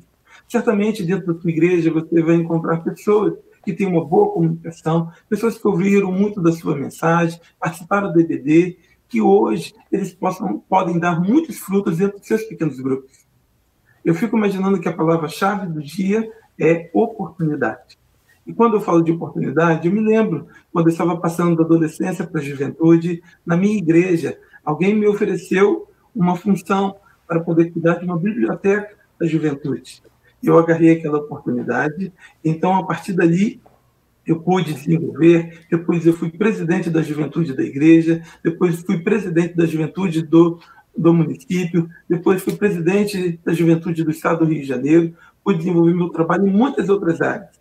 Certamente, 0.49 1.03
dentro 1.03 1.31
da 1.31 1.39
sua 1.39 1.51
igreja, 1.51 1.93
você 1.93 2.23
vai 2.23 2.33
encontrar 2.33 2.77
pessoas 2.77 3.35
que 3.63 3.71
têm 3.71 3.85
uma 3.85 4.03
boa 4.03 4.33
comunicação, 4.33 5.11
pessoas 5.29 5.59
que 5.59 5.67
ouviram 5.67 6.11
muito 6.11 6.41
da 6.41 6.51
sua 6.51 6.75
mensagem, 6.75 7.39
participaram 7.59 8.11
do 8.11 8.19
EBD, 8.19 8.79
que 9.07 9.21
hoje 9.21 9.75
eles 9.91 10.11
possam, 10.11 10.57
podem 10.67 10.97
dar 10.97 11.21
muitos 11.21 11.59
frutos 11.59 11.99
dentro 11.99 12.17
dos 12.17 12.27
seus 12.27 12.41
pequenos 12.45 12.79
grupos. 12.79 13.27
Eu 14.03 14.15
fico 14.15 14.35
imaginando 14.35 14.79
que 14.79 14.89
a 14.89 14.93
palavra-chave 14.93 15.67
do 15.67 15.83
dia 15.83 16.27
é 16.59 16.89
oportunidade. 16.93 17.99
E 18.47 18.51
quando 18.51 18.77
eu 18.77 18.81
falo 18.81 19.03
de 19.03 19.11
oportunidade, 19.11 19.87
eu 19.87 19.93
me 19.93 20.01
lembro 20.01 20.47
quando 20.73 20.87
eu 20.87 20.91
estava 20.91 21.15
passando 21.15 21.57
da 21.57 21.63
adolescência 21.63 22.25
para 22.25 22.41
a 22.41 22.43
juventude, 22.43 23.21
na 23.45 23.55
minha 23.55 23.77
igreja, 23.77 24.39
alguém 24.65 24.95
me 24.95 25.07
ofereceu 25.07 25.87
uma 26.15 26.35
função 26.35 26.95
para 27.27 27.39
poder 27.39 27.71
cuidar 27.71 27.99
de 27.99 28.05
uma 28.05 28.17
biblioteca 28.17 28.97
da 29.19 29.27
juventude 29.27 30.01
eu 30.47 30.57
agarrei 30.57 30.91
aquela 30.91 31.19
oportunidade. 31.19 32.13
Então, 32.43 32.75
a 32.75 32.85
partir 32.85 33.13
dali, 33.13 33.61
eu 34.25 34.39
pude 34.39 34.73
desenvolver. 34.73 35.65
Depois, 35.69 36.05
eu 36.05 36.13
fui 36.13 36.29
presidente 36.29 36.89
da 36.89 37.01
juventude 37.01 37.55
da 37.55 37.63
igreja. 37.63 38.21
Depois, 38.43 38.81
fui 38.81 38.99
presidente 38.99 39.55
da 39.55 39.65
juventude 39.65 40.21
do, 40.21 40.59
do 40.95 41.13
município. 41.13 41.89
Depois, 42.07 42.41
fui 42.41 42.55
presidente 42.55 43.39
da 43.43 43.53
juventude 43.53 44.03
do 44.03 44.11
estado 44.11 44.39
do 44.39 44.51
Rio 44.51 44.61
de 44.61 44.67
Janeiro. 44.67 45.13
Pude 45.43 45.59
desenvolver 45.59 45.93
meu 45.93 46.09
trabalho 46.09 46.47
em 46.47 46.51
muitas 46.51 46.89
outras 46.89 47.21
áreas. 47.21 47.59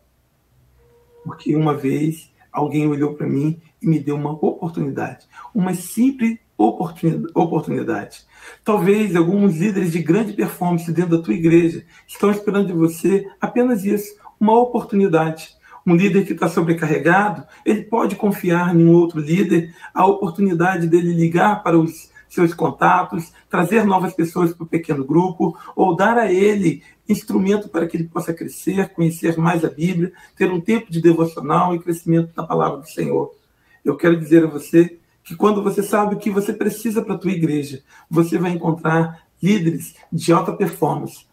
Porque 1.24 1.54
uma 1.56 1.74
vez 1.74 2.32
alguém 2.52 2.86
olhou 2.86 3.14
para 3.14 3.26
mim 3.26 3.60
e 3.80 3.86
me 3.86 3.98
deu 3.98 4.16
uma 4.16 4.32
oportunidade, 4.32 5.26
uma 5.54 5.74
simples 5.74 6.38
oportunidade. 6.58 8.26
Talvez 8.64 9.14
alguns 9.14 9.56
líderes 9.56 9.92
de 9.92 10.02
grande 10.02 10.32
performance 10.32 10.90
dentro 10.90 11.16
da 11.16 11.22
tua 11.22 11.34
igreja 11.34 11.84
estão 12.06 12.30
esperando 12.30 12.66
de 12.66 12.72
você 12.72 13.28
apenas 13.40 13.84
isso, 13.84 14.16
uma 14.40 14.58
oportunidade. 14.58 15.56
Um 15.86 15.94
líder 15.94 16.26
que 16.26 16.32
está 16.32 16.48
sobrecarregado, 16.48 17.46
ele 17.64 17.82
pode 17.82 18.16
confiar 18.16 18.74
em 18.74 18.84
um 18.84 18.92
outro 18.92 19.20
líder 19.20 19.74
a 19.94 20.04
oportunidade 20.04 20.86
dele 20.86 21.14
ligar 21.14 21.62
para 21.62 21.78
os 21.78 22.10
seus 22.28 22.52
contatos, 22.52 23.32
trazer 23.48 23.86
novas 23.86 24.12
pessoas 24.12 24.52
para 24.52 24.64
o 24.64 24.68
pequeno 24.68 25.04
grupo, 25.04 25.56
ou 25.74 25.96
dar 25.96 26.18
a 26.18 26.30
ele 26.30 26.82
instrumento 27.08 27.70
para 27.70 27.86
que 27.86 27.96
ele 27.96 28.04
possa 28.04 28.34
crescer, 28.34 28.90
conhecer 28.90 29.38
mais 29.38 29.64
a 29.64 29.70
Bíblia, 29.70 30.12
ter 30.36 30.50
um 30.50 30.60
tempo 30.60 30.92
de 30.92 31.00
devocional 31.00 31.74
e 31.74 31.78
crescimento 31.78 32.34
da 32.34 32.42
palavra 32.42 32.80
do 32.80 32.88
Senhor. 32.88 33.34
Eu 33.82 33.96
quero 33.96 34.18
dizer 34.18 34.44
a 34.44 34.48
você 34.48 34.98
que 35.28 35.36
quando 35.36 35.62
você 35.62 35.82
sabe 35.82 36.14
o 36.14 36.18
que 36.18 36.30
você 36.30 36.54
precisa 36.54 37.02
para 37.02 37.14
a 37.14 37.18
tua 37.18 37.30
igreja, 37.30 37.82
você 38.10 38.38
vai 38.38 38.50
encontrar 38.50 39.24
líderes 39.42 39.94
de 40.10 40.32
alta 40.32 40.54
performance 40.54 41.26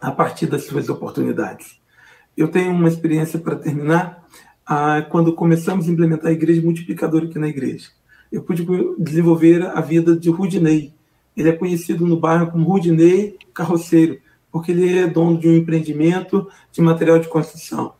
a 0.00 0.12
partir 0.12 0.46
das 0.46 0.66
suas 0.66 0.88
oportunidades. 0.88 1.80
Eu 2.36 2.46
tenho 2.46 2.70
uma 2.70 2.86
experiência 2.86 3.36
para 3.36 3.56
terminar, 3.56 4.24
ah, 4.64 5.02
quando 5.10 5.34
começamos 5.34 5.88
a 5.88 5.90
implementar 5.90 6.28
a 6.28 6.32
igreja 6.32 6.62
multiplicadora 6.62 7.24
aqui 7.24 7.36
na 7.36 7.48
igreja. 7.48 7.88
Eu 8.30 8.40
pude 8.40 8.64
desenvolver 8.96 9.66
a 9.66 9.80
vida 9.80 10.14
de 10.14 10.30
Rudinei. 10.30 10.94
Ele 11.36 11.48
é 11.48 11.52
conhecido 11.52 12.06
no 12.06 12.16
bairro 12.16 12.52
como 12.52 12.70
Rudinei 12.70 13.36
Carroceiro, 13.52 14.20
porque 14.52 14.70
ele 14.70 14.96
é 14.96 15.08
dono 15.08 15.40
de 15.40 15.48
um 15.48 15.56
empreendimento 15.56 16.48
de 16.70 16.80
material 16.80 17.18
de 17.18 17.26
construção. 17.26 17.94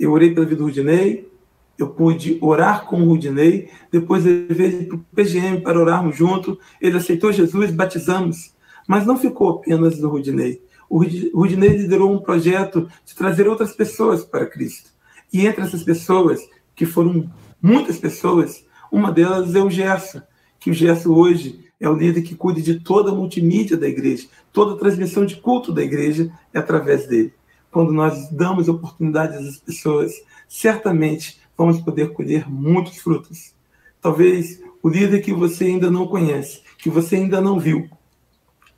Eu 0.00 0.12
orei 0.12 0.32
pela 0.32 0.46
vida 0.46 0.56
do 0.56 0.64
Rudinei, 0.64 1.30
eu 1.78 1.88
pude 1.88 2.38
orar 2.40 2.86
com 2.86 3.02
o 3.02 3.08
Rudinei, 3.08 3.70
depois 3.90 4.24
ele 4.24 4.86
para 4.86 4.96
o 4.96 5.04
PGM 5.14 5.60
para 5.60 5.78
orarmos 5.78 6.16
junto, 6.16 6.58
ele 6.80 6.96
aceitou 6.96 7.32
Jesus, 7.32 7.70
batizamos, 7.70 8.54
mas 8.88 9.04
não 9.04 9.18
ficou 9.18 9.50
apenas 9.50 9.98
no 9.98 10.08
Rudinei. 10.08 10.62
O 10.88 11.02
Rudinei 11.34 11.70
liderou 11.70 12.12
um 12.12 12.20
projeto 12.20 12.88
de 13.04 13.14
trazer 13.14 13.48
outras 13.48 13.72
pessoas 13.72 14.24
para 14.24 14.46
Cristo. 14.46 14.90
E 15.32 15.46
entre 15.46 15.64
essas 15.64 15.82
pessoas, 15.82 16.40
que 16.74 16.86
foram 16.86 17.30
muitas 17.60 17.98
pessoas, 17.98 18.64
uma 18.90 19.10
delas 19.10 19.54
é 19.54 19.60
o 19.60 19.68
Gerson, 19.68 20.22
que 20.60 20.70
o 20.70 20.74
Gerson 20.74 21.10
hoje 21.10 21.66
é 21.80 21.88
o 21.88 21.94
líder 21.94 22.22
que 22.22 22.34
cuida 22.34 22.60
de 22.60 22.80
toda 22.80 23.10
a 23.10 23.14
multimídia 23.14 23.76
da 23.76 23.88
igreja, 23.88 24.28
toda 24.52 24.74
a 24.74 24.78
transmissão 24.78 25.26
de 25.26 25.36
culto 25.36 25.72
da 25.72 25.82
igreja 25.82 26.30
é 26.54 26.58
através 26.58 27.06
dele. 27.06 27.34
Quando 27.70 27.92
nós 27.92 28.30
damos 28.30 28.68
oportunidades 28.68 29.46
às 29.46 29.58
pessoas, 29.58 30.12
certamente 30.48 31.38
vamos 31.56 31.80
poder 31.80 32.12
colher 32.12 32.48
muitos 32.48 32.98
frutos. 32.98 33.54
Talvez 34.00 34.60
o 34.82 34.88
líder 34.88 35.20
que 35.20 35.32
você 35.32 35.64
ainda 35.64 35.90
não 35.90 36.06
conhece, 36.06 36.62
que 36.78 36.90
você 36.90 37.16
ainda 37.16 37.40
não 37.40 37.58
viu, 37.58 37.88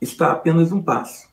está 0.01 0.31
apenas 0.31 0.71
um 0.71 0.81
passo, 0.81 1.27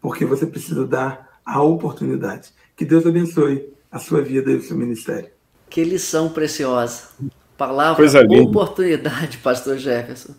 porque 0.00 0.24
você 0.24 0.46
precisa 0.46 0.86
dar 0.86 1.40
a 1.44 1.62
oportunidade. 1.62 2.50
Que 2.76 2.84
Deus 2.84 3.06
abençoe 3.06 3.72
a 3.90 3.98
sua 3.98 4.22
vida 4.22 4.50
e 4.50 4.56
o 4.56 4.62
seu 4.62 4.76
ministério. 4.76 5.30
Que 5.68 5.84
lição 5.84 6.28
preciosa. 6.28 7.08
Palavra 7.56 8.04
oportunidade, 8.40 9.38
pastor 9.38 9.76
Jefferson. 9.76 10.34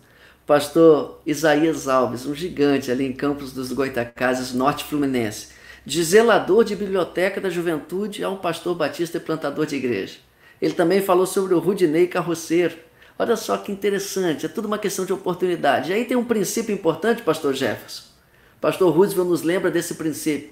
Pastor 0.46 1.20
Isaías 1.26 1.88
Alves, 1.88 2.24
um 2.24 2.34
gigante 2.34 2.90
ali 2.90 3.04
em 3.04 3.12
Campos 3.12 3.52
dos 3.52 3.72
Goitacazes, 3.72 4.52
Norte 4.52 4.84
Fluminense 4.84 5.55
de 5.86 6.02
zelador 6.02 6.64
de 6.64 6.74
biblioteca 6.74 7.40
da 7.40 7.48
juventude 7.48 8.24
a 8.24 8.28
um 8.28 8.36
pastor 8.36 8.74
batista 8.74 9.18
e 9.18 9.20
plantador 9.20 9.64
de 9.66 9.76
igreja. 9.76 10.18
Ele 10.60 10.74
também 10.74 11.00
falou 11.00 11.26
sobre 11.26 11.54
o 11.54 11.60
Rudinei 11.60 12.08
Carroceiro. 12.08 12.76
Olha 13.16 13.36
só 13.36 13.56
que 13.56 13.70
interessante, 13.70 14.44
é 14.44 14.48
tudo 14.48 14.66
uma 14.66 14.78
questão 14.78 15.04
de 15.04 15.12
oportunidade. 15.12 15.90
E 15.90 15.94
aí 15.94 16.04
tem 16.04 16.16
um 16.16 16.24
princípio 16.24 16.74
importante, 16.74 17.22
pastor 17.22 17.54
Jefferson. 17.54 18.02
Pastor 18.60 18.92
Roosevelt 18.92 19.28
nos 19.28 19.42
lembra 19.42 19.70
desse 19.70 19.94
princípio. 19.94 20.50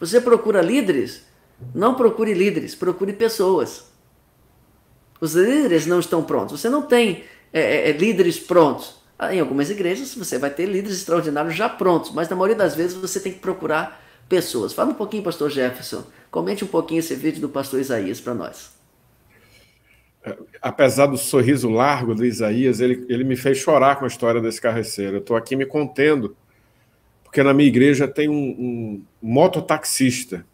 Você 0.00 0.20
procura 0.22 0.62
líderes? 0.62 1.22
Não 1.74 1.94
procure 1.94 2.32
líderes, 2.32 2.74
procure 2.74 3.12
pessoas. 3.12 3.84
Os 5.20 5.34
líderes 5.34 5.86
não 5.86 6.00
estão 6.00 6.24
prontos. 6.24 6.58
Você 6.58 6.70
não 6.70 6.82
tem 6.82 7.24
é, 7.52 7.60
é, 7.60 7.90
é 7.90 7.92
líderes 7.92 8.38
prontos. 8.38 8.96
Ah, 9.18 9.34
em 9.34 9.38
algumas 9.38 9.68
igrejas 9.68 10.14
você 10.14 10.38
vai 10.38 10.50
ter 10.50 10.64
líderes 10.64 10.96
extraordinários 10.96 11.54
já 11.54 11.68
prontos, 11.68 12.10
mas 12.12 12.28
na 12.28 12.34
maioria 12.34 12.56
das 12.56 12.74
vezes 12.74 12.96
você 12.96 13.20
tem 13.20 13.32
que 13.32 13.38
procurar 13.38 14.01
pessoas. 14.32 14.72
Fala 14.72 14.92
um 14.92 14.94
pouquinho, 14.94 15.22
pastor 15.22 15.50
Jefferson. 15.50 16.04
Comente 16.30 16.64
um 16.64 16.66
pouquinho 16.66 17.00
esse 17.00 17.14
vídeo 17.14 17.42
do 17.42 17.50
pastor 17.50 17.78
Isaías 17.78 18.18
para 18.18 18.32
nós. 18.32 18.74
Apesar 20.62 21.04
do 21.04 21.18
sorriso 21.18 21.68
largo 21.68 22.14
do 22.14 22.24
Isaías, 22.24 22.80
ele, 22.80 23.04
ele 23.10 23.24
me 23.24 23.36
fez 23.36 23.58
chorar 23.58 23.96
com 23.96 24.06
a 24.06 24.08
história 24.08 24.40
desse 24.40 24.58
carreceiro. 24.58 25.16
Eu 25.16 25.20
estou 25.20 25.36
aqui 25.36 25.54
me 25.54 25.66
contendo, 25.66 26.34
porque 27.22 27.42
na 27.42 27.52
minha 27.52 27.68
igreja 27.68 28.08
tem 28.08 28.30
um, 28.30 28.34
um 28.34 29.04
mototaxista. 29.20 30.46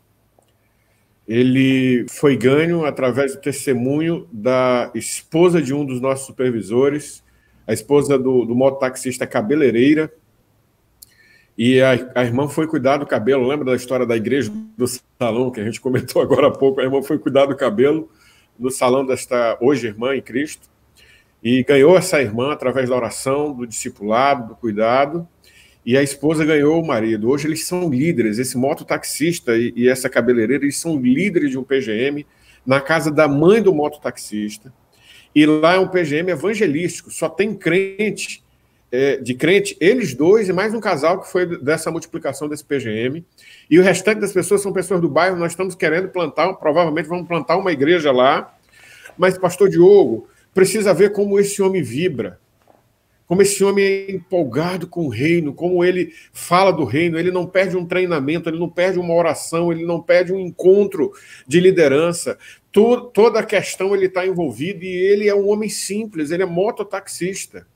Ele 1.29 2.05
foi 2.09 2.37
ganho 2.37 2.85
através 2.85 3.37
do 3.37 3.41
testemunho 3.41 4.27
da 4.33 4.91
esposa 4.93 5.63
de 5.63 5.73
um 5.73 5.87
dos 5.87 6.01
nossos 6.01 6.27
supervisores, 6.27 7.23
a 7.65 7.73
esposa 7.73 8.19
do, 8.19 8.45
do 8.45 8.57
mototaxista 8.57 9.25
cabeleireira, 9.25 10.13
e 11.59 11.83
a, 11.83 11.91
a, 12.15 12.25
irmã 12.25 12.47
foi 12.47 12.69
cuidar 12.69 12.99
do 12.99 13.07
cabelo. 13.07 13.49
Lembra 13.49 13.65
da 13.65 13.75
história 13.75 14.07
da 14.07 14.17
igreja 14.17 14.53
do 14.77 14.87
salão 15.19 15.51
que 15.51 15.59
a 15.59 15.65
gente 15.65 15.81
comentou 15.81 16.23
agora 16.23 16.47
há 16.47 16.51
pouco? 16.53 16.81
A 16.81 16.85
irmã 16.85 17.03
foi 17.03 17.19
cuidar 17.19 17.47
do 17.47 17.57
cabelo 17.57 18.09
no 18.57 18.71
salão 18.71 19.05
desta 19.05 19.59
hoje 19.61 19.89
irmã 19.89 20.15
em 20.15 20.23
Cristo 20.23 20.69
e 21.43 21.65
ganhou 21.65 21.99
essa 21.99 22.23
irmã 22.23 22.53
através 22.53 22.89
da 22.89 22.95
oração, 22.95 23.53
do 23.53 23.67
discipulado, 23.67 24.49
do 24.51 24.55
cuidado. 24.55 25.27
E 25.85 25.97
a 25.97 26.03
esposa 26.03 26.45
ganhou 26.45 26.81
o 26.81 26.87
marido. 26.87 27.29
Hoje 27.29 27.49
eles 27.49 27.67
são 27.67 27.91
líderes. 27.91 28.39
Esse 28.39 28.57
mototaxista 28.57 29.57
e, 29.57 29.73
e 29.75 29.89
essa 29.89 30.09
cabeleireira, 30.09 30.63
eles 30.63 30.79
são 30.79 30.97
líderes 30.97 31.51
de 31.51 31.59
um 31.59 31.65
PGM 31.65 32.25
na 32.65 32.81
casa 32.81 33.11
da 33.11 33.27
mãe 33.27 33.61
do 33.61 33.75
mototaxista. 33.75 34.73
E 35.35 35.45
lá 35.45 35.75
é 35.75 35.79
um 35.79 35.89
PGM 35.89 36.31
evangelístico, 36.31 37.11
só 37.11 37.29
tem 37.29 37.53
crente, 37.53 38.45
de 39.23 39.35
crente, 39.35 39.77
eles 39.81 40.15
dois 40.15 40.49
e 40.49 40.53
mais 40.53 40.73
um 40.73 40.81
casal 40.81 41.21
que 41.21 41.29
foi 41.29 41.61
dessa 41.61 41.91
multiplicação 41.91 42.49
desse 42.49 42.65
PGM. 42.65 43.25
E 43.69 43.79
o 43.79 43.83
restante 43.83 44.21
das 44.21 44.33
pessoas 44.33 44.63
são 44.63 44.73
pessoas 44.73 45.01
do 45.01 45.09
bairro. 45.09 45.37
Nós 45.37 45.53
estamos 45.53 45.75
querendo 45.75 46.09
plantar, 46.09 46.53
provavelmente 46.55 47.09
vamos 47.09 47.29
plantar 47.29 47.57
uma 47.57 47.73
igreja 47.73 48.11
lá. 48.13 48.55
Mas, 49.17 49.37
pastor 49.37 49.69
Diogo, 49.69 50.29
precisa 50.55 50.95
ver 50.95 51.13
como 51.13 51.39
esse 51.39 51.61
homem 51.61 51.83
vibra 51.83 52.39
como 53.29 53.43
esse 53.43 53.63
homem 53.63 53.85
é 53.85 54.13
empolgado 54.13 54.87
com 54.87 55.05
o 55.05 55.11
reino, 55.11 55.53
como 55.53 55.85
ele 55.85 56.15
fala 56.33 56.73
do 56.73 56.85
reino, 56.85 57.19
ele 57.19 57.31
não 57.31 57.47
perde 57.47 57.77
um 57.77 57.85
treinamento, 57.85 58.49
ele 58.49 58.59
não 58.59 58.71
perde 58.71 58.99
uma 58.99 59.13
oração, 59.13 59.71
ele 59.71 59.85
não 59.85 60.01
perde 60.01 60.33
um 60.33 60.41
encontro 60.41 61.13
de 61.47 61.61
liderança. 61.61 62.39
toda 62.73 63.41
a 63.41 63.45
questão 63.45 63.95
ele 63.95 64.07
está 64.07 64.27
envolvido 64.27 64.83
e 64.83 64.89
ele 64.89 65.29
é 65.29 65.35
um 65.35 65.47
homem 65.51 65.69
simples, 65.69 66.31
ele 66.31 66.43
é 66.43 66.47
mototaxista. 66.47 67.67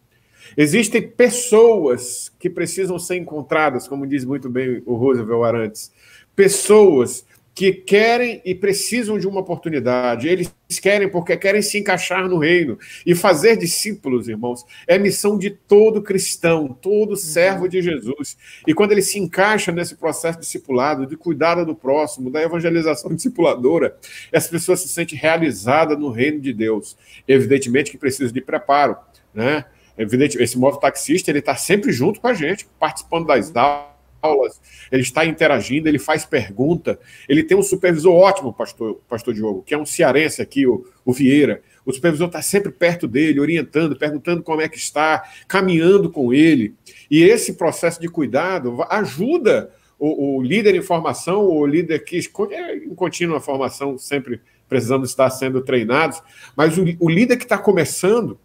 Existem 0.57 1.03
pessoas 1.03 2.33
que 2.39 2.51
precisam 2.51 2.99
ser 2.99 3.17
encontradas, 3.17 3.89
como 3.89 4.07
diz 4.07 4.25
muito 4.25 4.49
bem 4.49 4.83
o 4.87 4.95
Roosevelt 4.95 5.45
Arantes. 5.45 5.93
Pessoas 6.35 7.25
que 7.55 7.73
querem 7.73 8.41
e 8.45 8.55
precisam 8.55 9.19
de 9.19 9.27
uma 9.27 9.41
oportunidade. 9.41 10.29
Eles 10.29 10.53
querem 10.81 11.09
porque 11.09 11.37
querem 11.37 11.61
se 11.61 11.79
encaixar 11.79 12.27
no 12.27 12.39
reino. 12.39 12.79
E 13.05 13.15
fazer 13.15 13.57
discípulos, 13.57 14.29
irmãos, 14.29 14.65
é 14.87 14.99
missão 14.99 15.39
de 15.39 15.51
todo 15.51 16.03
cristão, 16.03 16.69
todo 16.69 17.17
servo 17.17 17.69
de 17.69 17.83
Jesus. 17.83 18.37
E 18.67 18.73
quando 18.73 18.93
ele 18.93 19.03
se 19.03 19.19
encaixa 19.19 19.71
nesse 19.71 19.97
processo 19.97 20.41
discipulado, 20.41 21.07
de 21.07 21.17
cuidado 21.17 21.67
do 21.67 21.75
próximo, 21.75 22.31
da 22.31 22.43
evangelização 22.43 23.13
discipuladora, 23.15 23.97
essa 24.31 24.49
pessoa 24.49 24.77
se 24.77 24.89
sente 24.89 25.15
realizada 25.15 25.95
no 25.95 26.11
reino 26.11 26.41
de 26.41 26.53
Deus. 26.53 26.97
Evidentemente 27.29 27.91
que 27.91 27.99
precisa 27.99 28.33
de 28.33 28.41
preparo, 28.41 28.97
né? 29.35 29.67
Evidente, 29.97 30.43
esse 30.43 30.59
moto 30.59 30.81
taxista 30.81 31.31
ele 31.31 31.41
está 31.41 31.55
sempre 31.55 31.93
junto 31.93 32.21
com 32.21 32.29
a 32.29 32.35
gente, 32.35 32.67
participando 32.79 33.27
das 33.27 33.55
aulas 33.55 33.93
aulas, 34.23 34.61
ele 34.91 35.03
está 35.03 35.27
interagindo, 35.27 35.89
ele 35.89 35.99
faz 35.99 36.25
pergunta, 36.25 36.99
ele 37.29 37.43
tem 37.43 37.57
um 37.57 37.63
supervisor 37.63 38.15
ótimo, 38.15 38.53
pastor, 38.53 39.01
pastor 39.09 39.35
Diogo, 39.35 39.63
que 39.63 39.75
é 39.75 39.79
um 39.79 39.85
cearense 39.85 40.41
aqui, 40.41 40.67
o, 40.67 40.87
o 41.05 41.13
Vieira. 41.13 41.61
O 41.85 41.93
supervisor 41.93 42.29
está 42.29 42.41
sempre 42.41 42.71
perto 42.71 43.09
dele, 43.09 43.41
orientando, 43.41 43.97
perguntando 43.97 44.43
como 44.43 44.63
é 44.63 44.69
que 44.69 44.79
está, 44.79 45.29
caminhando 45.49 46.09
com 46.09 46.33
ele. 46.33 46.75
E 47.11 47.23
esse 47.23 47.55
processo 47.55 48.01
de 48.01 48.09
cuidado 48.09 48.85
ajuda 48.89 49.71
o, 49.99 50.37
o 50.37 50.43
líder 50.43 50.77
em 50.77 50.83
formação, 50.83 51.45
o 51.45 51.67
líder 51.67 52.05
que 52.05 52.21
é 52.53 52.77
em 52.77 52.95
contínua 52.95 53.41
formação, 53.41 53.99
sempre 53.99 54.41
precisando 54.69 55.05
estar 55.05 55.29
sendo 55.29 55.61
treinados, 55.61 56.23
mas 56.57 56.79
o, 56.79 56.85
o 56.99 57.11
líder 57.11 57.37
que 57.37 57.43
está 57.43 57.59
começando, 57.59 58.39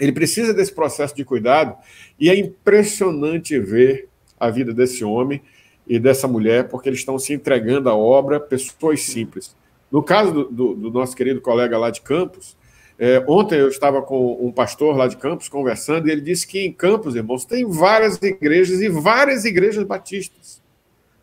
ele 0.00 0.12
precisa 0.12 0.54
desse 0.54 0.74
processo 0.74 1.14
de 1.14 1.24
cuidado, 1.24 1.76
e 2.18 2.30
é 2.30 2.34
impressionante 2.34 3.58
ver 3.58 4.08
a 4.38 4.50
vida 4.50 4.72
desse 4.72 5.04
homem 5.04 5.42
e 5.86 5.98
dessa 5.98 6.26
mulher, 6.26 6.68
porque 6.68 6.88
eles 6.88 7.00
estão 7.00 7.18
se 7.18 7.32
entregando 7.34 7.88
à 7.88 7.94
obra, 7.94 8.40
pessoas 8.40 9.02
simples. 9.02 9.54
No 9.92 10.02
caso 10.02 10.32
do, 10.32 10.44
do, 10.44 10.74
do 10.74 10.90
nosso 10.90 11.14
querido 11.14 11.40
colega 11.40 11.76
lá 11.76 11.90
de 11.90 12.00
Campos, 12.00 12.56
é, 12.98 13.24
ontem 13.26 13.58
eu 13.58 13.68
estava 13.68 14.02
com 14.02 14.38
um 14.44 14.52
pastor 14.52 14.96
lá 14.96 15.08
de 15.08 15.16
Campos 15.16 15.48
conversando 15.48 16.08
e 16.08 16.12
ele 16.12 16.20
disse 16.20 16.46
que 16.46 16.60
em 16.60 16.72
Campos, 16.72 17.16
irmãos, 17.16 17.44
tem 17.44 17.66
várias 17.66 18.20
igrejas 18.22 18.80
e 18.80 18.88
várias 18.88 19.44
igrejas 19.44 19.84
batistas. 19.84 20.62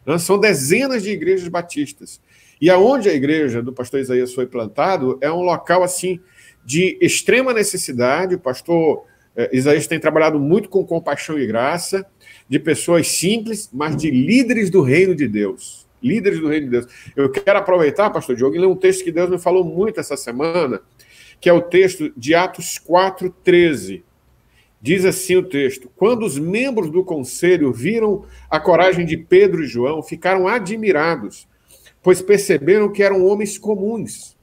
Né? 0.05 0.17
São 0.17 0.39
dezenas 0.39 1.03
de 1.03 1.11
igrejas 1.11 1.47
batistas. 1.47 2.19
E 2.59 2.69
aonde 2.69 3.09
a 3.09 3.13
igreja 3.13 3.61
do 3.61 3.71
pastor 3.71 3.99
Isaías 3.99 4.33
foi 4.33 4.47
plantado 4.47 5.17
é 5.21 5.31
um 5.31 5.41
local 5.41 5.83
assim 5.83 6.19
de 6.67 6.97
extrema 6.99 7.53
necessidade. 7.53 8.35
O 8.35 8.39
pastor 8.39 9.05
é, 9.33 9.49
Isaías 9.55 9.87
tem 9.87 10.01
trabalhado 10.01 10.37
muito 10.37 10.67
com 10.67 10.85
compaixão 10.85 11.39
e 11.39 11.47
graça 11.47 12.05
de 12.49 12.59
pessoas 12.59 13.07
simples, 13.07 13.69
mas 13.71 13.95
de 13.95 14.11
líderes 14.11 14.69
do 14.69 14.81
reino 14.81 15.15
de 15.15 15.29
Deus. 15.29 15.87
Líderes 16.03 16.41
do 16.41 16.49
reino 16.49 16.65
de 16.65 16.71
Deus. 16.73 16.87
Eu 17.15 17.31
quero 17.31 17.57
aproveitar, 17.57 18.09
pastor 18.09 18.35
Diogo, 18.35 18.53
e 18.53 18.59
ler 18.59 18.67
um 18.67 18.75
texto 18.75 19.05
que 19.05 19.13
Deus 19.13 19.29
me 19.29 19.39
falou 19.39 19.63
muito 19.63 20.01
essa 20.01 20.17
semana, 20.17 20.81
que 21.39 21.47
é 21.47 21.53
o 21.53 21.61
texto 21.61 22.11
de 22.17 22.35
Atos 22.35 22.77
4,13. 22.85 24.03
Diz 24.81 25.05
assim 25.05 25.37
o 25.37 25.43
texto: 25.43 25.89
Quando 25.95 26.25
os 26.25 26.37
membros 26.37 26.91
do 26.91 27.01
conselho 27.01 27.71
viram 27.71 28.25
a 28.49 28.59
coragem 28.59 29.05
de 29.05 29.15
Pedro 29.15 29.63
e 29.63 29.67
João, 29.67 30.03
ficaram 30.03 30.49
admirados, 30.49 31.47
pois 32.03 32.21
perceberam 32.21 32.91
que 32.91 33.01
eram 33.01 33.25
homens 33.25 33.57
comuns, 33.57 34.36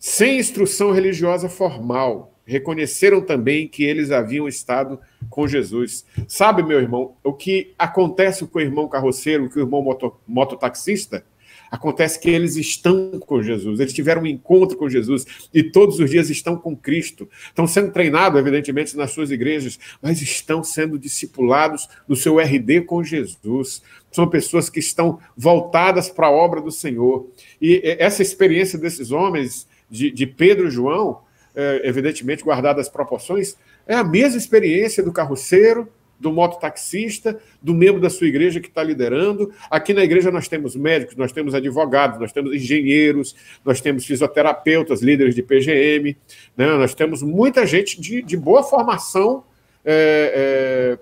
sem 0.00 0.38
instrução 0.38 0.92
religiosa 0.92 1.46
formal 1.48 2.34
reconheceram 2.46 3.20
também 3.20 3.68
que 3.68 3.84
eles 3.84 4.10
haviam 4.10 4.48
estado 4.48 4.98
com 5.28 5.46
Jesus. 5.46 6.04
Sabe, 6.26 6.62
meu 6.64 6.80
irmão, 6.80 7.14
o 7.22 7.32
que 7.32 7.74
acontece 7.78 8.44
com 8.46 8.58
o 8.58 8.62
irmão 8.62 8.88
carroceiro, 8.88 9.48
com 9.48 9.60
o 9.60 9.62
irmão 9.62 9.82
moto, 9.82 10.16
mototaxista? 10.26 11.24
Acontece 11.70 12.18
que 12.18 12.28
eles 12.28 12.56
estão 12.56 13.20
com 13.20 13.40
Jesus, 13.40 13.78
eles 13.78 13.92
tiveram 13.92 14.22
um 14.22 14.26
encontro 14.26 14.76
com 14.76 14.88
Jesus 14.88 15.24
e 15.54 15.62
todos 15.62 16.00
os 16.00 16.10
dias 16.10 16.28
estão 16.28 16.56
com 16.56 16.74
Cristo. 16.74 17.28
Estão 17.46 17.66
sendo 17.66 17.92
treinados, 17.92 18.40
evidentemente, 18.40 18.96
nas 18.96 19.12
suas 19.12 19.30
igrejas, 19.30 19.78
mas 20.02 20.20
estão 20.20 20.64
sendo 20.64 20.98
discipulados 20.98 21.88
no 22.08 22.16
seu 22.16 22.40
RD 22.40 22.80
com 22.80 23.04
Jesus. 23.04 23.82
São 24.10 24.26
pessoas 24.26 24.68
que 24.68 24.80
estão 24.80 25.20
voltadas 25.36 26.08
para 26.08 26.26
a 26.26 26.32
obra 26.32 26.60
do 26.60 26.72
Senhor. 26.72 27.30
E 27.62 27.80
essa 28.00 28.22
experiência 28.22 28.76
desses 28.76 29.12
homens, 29.12 29.68
de, 29.90 30.10
de 30.10 30.26
Pedro 30.26 30.68
e 30.68 30.70
João, 30.70 31.22
é, 31.54 31.82
evidentemente 31.84 32.44
guardadas 32.44 32.86
as 32.86 32.92
proporções, 32.92 33.56
é 33.86 33.94
a 33.94 34.04
mesma 34.04 34.38
experiência 34.38 35.02
do 35.02 35.12
carroceiro, 35.12 35.88
do 36.20 36.30
mototaxista, 36.30 37.40
do 37.62 37.74
membro 37.74 38.00
da 38.00 38.10
sua 38.10 38.26
igreja 38.26 38.60
que 38.60 38.68
está 38.68 38.82
liderando. 38.82 39.52
Aqui 39.70 39.94
na 39.94 40.04
igreja 40.04 40.30
nós 40.30 40.46
temos 40.46 40.76
médicos, 40.76 41.16
nós 41.16 41.32
temos 41.32 41.54
advogados, 41.54 42.20
nós 42.20 42.30
temos 42.30 42.54
engenheiros, 42.54 43.34
nós 43.64 43.80
temos 43.80 44.04
fisioterapeutas, 44.04 45.00
líderes 45.00 45.34
de 45.34 45.42
PGM, 45.42 46.16
né? 46.56 46.66
nós 46.76 46.94
temos 46.94 47.22
muita 47.22 47.66
gente 47.66 47.98
de, 47.98 48.22
de 48.22 48.36
boa 48.36 48.62
formação 48.62 49.42
é, 49.82 50.98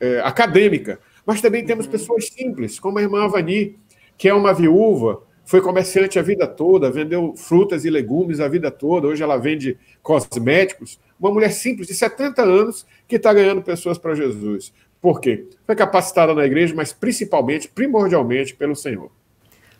é, 0.00 0.08
é, 0.08 0.20
acadêmica, 0.20 0.98
mas 1.26 1.42
também 1.42 1.64
temos 1.64 1.84
uhum. 1.84 1.92
pessoas 1.92 2.28
simples, 2.28 2.80
como 2.80 2.98
a 2.98 3.02
irmã 3.02 3.24
Avani, 3.24 3.76
que 4.16 4.26
é 4.26 4.34
uma 4.34 4.54
viúva, 4.54 5.22
foi 5.52 5.60
comerciante 5.60 6.18
a 6.18 6.22
vida 6.22 6.46
toda, 6.46 6.90
vendeu 6.90 7.34
frutas 7.36 7.84
e 7.84 7.90
legumes 7.90 8.40
a 8.40 8.48
vida 8.48 8.70
toda, 8.70 9.06
hoje 9.06 9.22
ela 9.22 9.36
vende 9.36 9.76
cosméticos. 10.02 10.98
Uma 11.20 11.30
mulher 11.30 11.52
simples, 11.52 11.88
de 11.88 11.92
70 11.92 12.42
anos, 12.42 12.86
que 13.06 13.16
está 13.16 13.34
ganhando 13.34 13.60
pessoas 13.60 13.98
para 13.98 14.14
Jesus. 14.14 14.72
Por 14.98 15.20
quê? 15.20 15.44
Foi 15.66 15.76
capacitada 15.76 16.34
na 16.34 16.46
igreja, 16.46 16.74
mas 16.74 16.94
principalmente, 16.94 17.68
primordialmente, 17.68 18.54
pelo 18.54 18.74
Senhor. 18.74 19.12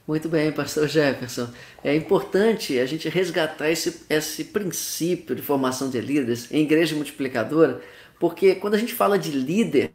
Muito 0.07 0.29
bem, 0.29 0.53
pastor 0.53 0.87
Jefferson. 0.89 1.49
É 1.83 1.97
importante 1.97 2.79
a 2.79 2.85
gente 2.85 3.09
resgatar 3.09 3.71
esse, 3.71 4.03
esse 4.11 4.45
princípio 4.45 5.35
de 5.35 5.41
formação 5.41 5.89
de 5.89 5.99
líderes 6.03 6.53
em 6.53 6.65
igreja 6.65 6.95
multiplicadora, 6.95 7.81
porque 8.21 8.57
quando 8.57 8.75
a 8.75 8.79
gente 8.79 8.93
fala 8.93 9.19
de 9.19 9.31
líder, 9.31 9.95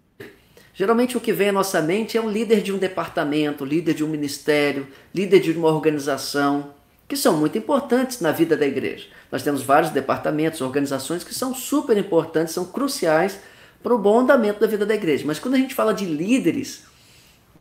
Geralmente 0.77 1.17
o 1.17 1.19
que 1.19 1.33
vem 1.33 1.49
à 1.49 1.51
nossa 1.51 1.81
mente 1.81 2.19
é 2.19 2.21
um 2.21 2.29
líder 2.29 2.61
de 2.61 2.71
um 2.71 2.77
departamento, 2.77 3.65
líder 3.65 3.95
de 3.95 4.03
um 4.03 4.07
ministério, 4.07 4.87
líder 5.13 5.39
de 5.39 5.51
uma 5.53 5.69
organização. 5.69 6.75
que 7.07 7.15
são 7.15 7.37
muito 7.37 7.57
importantes 7.57 8.19
na 8.19 8.33
vida 8.33 8.55
da 8.55 8.67
igreja. 8.67 9.07
Nós 9.31 9.41
temos 9.41 9.63
vários 9.63 9.91
departamentos, 9.91 10.59
organizações 10.59 11.23
que 11.23 11.33
são 11.33 11.55
super 11.55 11.97
importantes, 11.97 12.53
são 12.53 12.65
cruciais 12.65 13.39
para 13.81 13.95
o 13.95 13.97
bom 13.97 14.19
andamento 14.19 14.59
da 14.59 14.67
vida 14.67 14.85
da 14.85 14.93
igreja. 14.93 15.23
Mas 15.25 15.39
quando 15.39 15.55
a 15.55 15.57
gente 15.57 15.73
fala 15.73 15.93
de 15.93 16.05
líderes, 16.05 16.83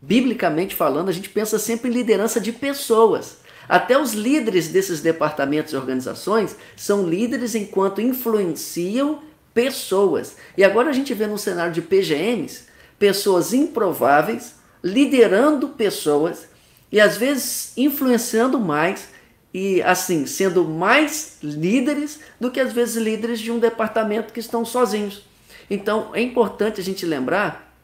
biblicamente 0.02 0.74
falando, 0.74 1.08
a 1.08 1.12
gente 1.12 1.30
pensa 1.30 1.60
sempre 1.60 1.88
em 1.88 1.94
liderança 1.94 2.40
de 2.40 2.50
pessoas. 2.52 3.38
Até 3.68 3.96
os 3.96 4.12
líderes 4.12 4.68
desses 4.68 5.00
departamentos 5.00 5.72
e 5.72 5.76
organizações 5.76 6.56
são 6.76 7.08
líderes 7.08 7.54
enquanto 7.54 8.00
influenciam 8.00 9.22
pessoas. 9.54 10.36
E 10.56 10.64
agora 10.64 10.90
a 10.90 10.92
gente 10.92 11.14
vê 11.14 11.26
num 11.26 11.38
cenário 11.38 11.72
de 11.72 11.80
PGMs, 11.80 12.65
pessoas 12.98 13.52
improváveis 13.52 14.54
liderando 14.82 15.68
pessoas 15.70 16.48
e 16.90 17.00
às 17.00 17.16
vezes 17.16 17.72
influenciando 17.76 18.60
mais 18.60 19.08
e 19.52 19.82
assim 19.82 20.26
sendo 20.26 20.64
mais 20.64 21.38
líderes 21.42 22.20
do 22.40 22.50
que 22.50 22.60
às 22.60 22.72
vezes 22.72 22.96
líderes 22.96 23.40
de 23.40 23.50
um 23.50 23.58
departamento 23.58 24.32
que 24.32 24.40
estão 24.40 24.64
sozinhos. 24.64 25.24
Então 25.68 26.10
é 26.14 26.20
importante 26.20 26.80
a 26.80 26.84
gente 26.84 27.04
lembrar 27.04 27.74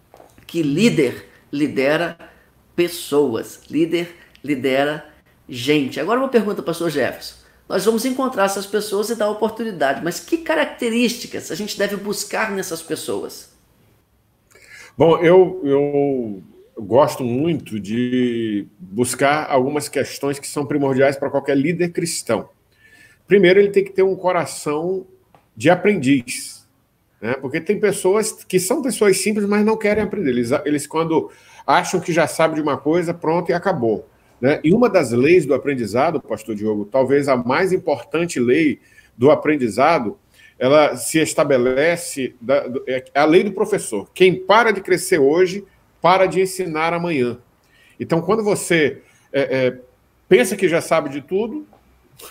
que 0.47 0.63
líder 0.63 1.29
lidera 1.53 2.17
pessoas, 2.77 3.61
líder 3.69 4.17
lidera 4.43 5.07
gente. 5.49 5.99
Agora 5.99 6.21
uma 6.21 6.29
pergunta 6.29 6.57
para 6.57 6.63
o 6.63 6.67
pastor 6.67 6.91
Jefferson. 6.91 7.35
Nós 7.69 7.85
vamos 7.85 8.05
encontrar 8.05 8.45
essas 8.45 8.67
pessoas 8.67 9.09
e 9.11 9.15
dar 9.15 9.31
oportunidade, 9.31 10.05
mas 10.05 10.21
que 10.21 10.39
características 10.39 11.51
a 11.51 11.55
gente 11.55 11.79
deve 11.79 11.97
buscar 11.97 12.51
nessas 12.51 12.83
pessoas? 12.83 13.52
Bom, 14.97 15.19
eu, 15.19 15.61
eu 15.65 16.43
gosto 16.79 17.25
muito 17.25 17.81
de 17.81 18.67
buscar 18.79 19.51
algumas 19.51 19.89
questões 19.89 20.39
que 20.39 20.47
são 20.47 20.67
primordiais 20.67 21.17
para 21.17 21.31
qualquer 21.31 21.57
líder 21.57 21.93
cristão. 21.93 22.51
Primeiro, 23.27 23.59
ele 23.59 23.71
tem 23.71 23.83
que 23.83 23.93
ter 23.93 24.03
um 24.03 24.15
coração 24.15 25.07
de 25.57 25.71
aprendiz, 25.71 26.69
né? 27.21 27.35
porque 27.35 27.61
tem 27.61 27.81
pessoas 27.81 28.45
que 28.45 28.61
são 28.61 28.83
pessoas 28.83 29.17
simples, 29.19 29.47
mas 29.47 29.65
não 29.65 29.79
querem 29.79 30.03
aprender. 30.03 30.31
Eles, 30.31 30.51
eles 30.65 30.87
quando 30.87 31.31
acham 31.67 31.99
que 31.99 32.13
já 32.13 32.27
sabem 32.27 32.57
de 32.57 32.63
uma 32.63 32.77
coisa, 32.77 33.15
pronto 33.15 33.51
e 33.51 33.55
acabou. 33.55 34.07
Né? 34.41 34.61
E 34.63 34.75
uma 34.75 34.91
das 34.91 35.13
leis 35.13 35.47
do 35.47 35.55
aprendizado, 35.55 36.21
pastor 36.21 36.55
Diogo, 36.55 36.85
talvez 36.85 37.29
a 37.29 37.37
mais 37.37 37.73
importante 37.73 38.39
lei 38.39 38.79
do 39.17 39.31
aprendizado, 39.31 40.19
ela 40.63 40.95
se 40.95 41.19
estabelece, 41.19 42.37
da, 42.41 42.65
é 42.87 43.03
a 43.17 43.25
lei 43.25 43.43
do 43.43 43.51
professor. 43.51 44.09
Quem 44.15 44.33
para 44.33 44.71
de 44.71 44.81
crescer 44.81 45.19
hoje, 45.19 45.65
para 46.01 46.25
de 46.25 46.41
ensinar 46.41 46.95
amanhã. 46.95 47.37
Então, 47.99 48.23
quando 48.23 48.45
você 48.45 49.03
é, 49.33 49.41
é, 49.67 49.79
pensa 50.29 50.57
que 50.57 50.69
já 50.69 50.81
sabe 50.81 51.09
de 51.09 51.21
tudo, 51.21 51.67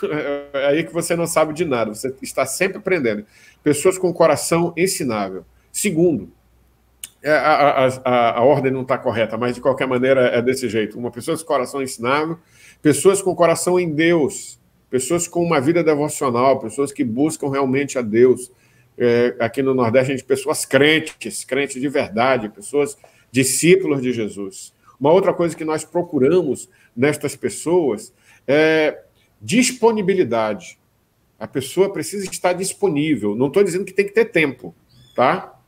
é 0.54 0.66
aí 0.68 0.82
que 0.82 0.94
você 0.94 1.14
não 1.14 1.26
sabe 1.26 1.52
de 1.52 1.66
nada, 1.66 1.94
você 1.94 2.14
está 2.22 2.46
sempre 2.46 2.78
aprendendo. 2.78 3.26
Pessoas 3.62 3.98
com 3.98 4.10
coração 4.14 4.72
ensinável. 4.78 5.44
Segundo, 5.70 6.32
é, 7.22 7.32
a, 7.32 7.36
a, 7.36 7.86
a, 7.86 8.38
a 8.38 8.40
ordem 8.40 8.72
não 8.72 8.80
está 8.80 8.96
correta, 8.96 9.36
mas 9.36 9.56
de 9.56 9.60
qualquer 9.60 9.86
maneira 9.86 10.22
é 10.28 10.40
desse 10.40 10.70
jeito. 10.70 10.98
Uma 10.98 11.10
pessoa 11.10 11.36
com 11.36 11.44
coração 11.44 11.82
ensinável, 11.82 12.38
pessoas 12.80 13.20
com 13.20 13.34
coração 13.34 13.78
em 13.78 13.90
Deus, 13.90 14.58
pessoas 14.92 15.26
com 15.26 15.42
uma 15.42 15.58
vida 15.58 15.82
devocional, 15.82 16.60
pessoas 16.60 16.92
que 16.92 17.02
buscam 17.02 17.48
realmente 17.48 17.98
a 17.98 18.02
Deus. 18.02 18.52
É, 18.98 19.34
aqui 19.40 19.62
no 19.62 19.72
Nordeste, 19.72 20.12
a 20.12 20.14
gente 20.14 20.26
pessoas 20.26 20.66
crentes, 20.66 21.44
crentes 21.44 21.80
de 21.80 21.88
verdade, 21.88 22.50
pessoas 22.50 22.98
discípulos 23.30 24.02
de 24.02 24.12
Jesus. 24.12 24.74
Uma 25.00 25.10
outra 25.10 25.32
coisa 25.32 25.56
que 25.56 25.64
nós 25.64 25.82
procuramos 25.82 26.68
nestas 26.94 27.34
pessoas 27.34 28.12
é 28.46 29.02
disponibilidade. 29.40 30.78
A 31.40 31.48
pessoa 31.48 31.90
precisa 31.90 32.26
estar 32.30 32.52
disponível. 32.52 33.34
Não 33.34 33.46
estou 33.46 33.64
dizendo 33.64 33.86
que 33.86 33.94
tem 33.94 34.04
que 34.04 34.12
ter 34.12 34.26
tempo, 34.26 34.74
tá? 35.16 35.58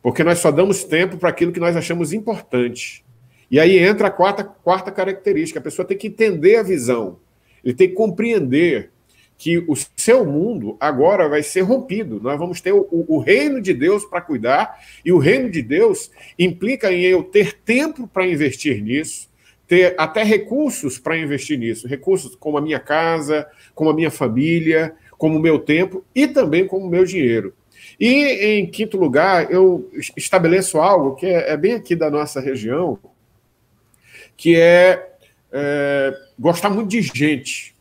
Porque 0.00 0.22
nós 0.22 0.38
só 0.38 0.52
damos 0.52 0.84
tempo 0.84 1.18
para 1.18 1.30
aquilo 1.30 1.50
que 1.50 1.58
nós 1.58 1.74
achamos 1.74 2.12
importante. 2.12 3.04
E 3.50 3.58
aí 3.58 3.76
entra 3.76 4.06
a 4.06 4.10
quarta, 4.10 4.44
quarta 4.44 4.92
característica: 4.92 5.58
a 5.58 5.62
pessoa 5.62 5.84
tem 5.84 5.98
que 5.98 6.06
entender 6.06 6.54
a 6.54 6.62
visão, 6.62 7.18
ele 7.64 7.74
tem 7.74 7.88
que 7.88 7.94
compreender 7.94 8.90
que 9.36 9.56
o 9.56 9.74
seu 9.96 10.26
mundo 10.26 10.76
agora 10.78 11.26
vai 11.26 11.42
ser 11.42 11.62
rompido. 11.62 12.20
Nós 12.20 12.38
vamos 12.38 12.60
ter 12.60 12.72
o, 12.72 12.86
o 12.90 13.18
reino 13.18 13.58
de 13.58 13.72
Deus 13.72 14.04
para 14.04 14.20
cuidar, 14.20 14.78
e 15.02 15.10
o 15.10 15.18
reino 15.18 15.48
de 15.48 15.62
Deus 15.62 16.10
implica 16.38 16.92
em 16.92 17.02
eu 17.02 17.22
ter 17.22 17.54
tempo 17.54 18.06
para 18.06 18.26
investir 18.26 18.82
nisso, 18.82 19.30
ter 19.66 19.94
até 19.96 20.22
recursos 20.22 20.98
para 20.98 21.16
investir 21.16 21.58
nisso 21.58 21.88
recursos 21.88 22.34
como 22.34 22.58
a 22.58 22.60
minha 22.60 22.80
casa, 22.80 23.46
como 23.74 23.88
a 23.88 23.94
minha 23.94 24.10
família, 24.10 24.94
como 25.16 25.38
o 25.38 25.40
meu 25.40 25.58
tempo 25.58 26.04
e 26.14 26.26
também 26.26 26.66
como 26.66 26.86
o 26.86 26.90
meu 26.90 27.04
dinheiro. 27.04 27.54
E, 27.98 28.58
em 28.58 28.66
quinto 28.66 28.98
lugar, 28.98 29.50
eu 29.50 29.90
estabeleço 30.16 30.78
algo 30.78 31.14
que 31.14 31.26
é, 31.26 31.52
é 31.52 31.56
bem 31.56 31.74
aqui 31.74 31.94
da 31.94 32.10
nossa 32.10 32.40
região, 32.40 32.98
que 34.36 34.56
é, 34.56 35.09
é, 35.52 36.16
gostar 36.38 36.70
muito 36.70 36.88
de 36.88 37.02
gente. 37.02 37.74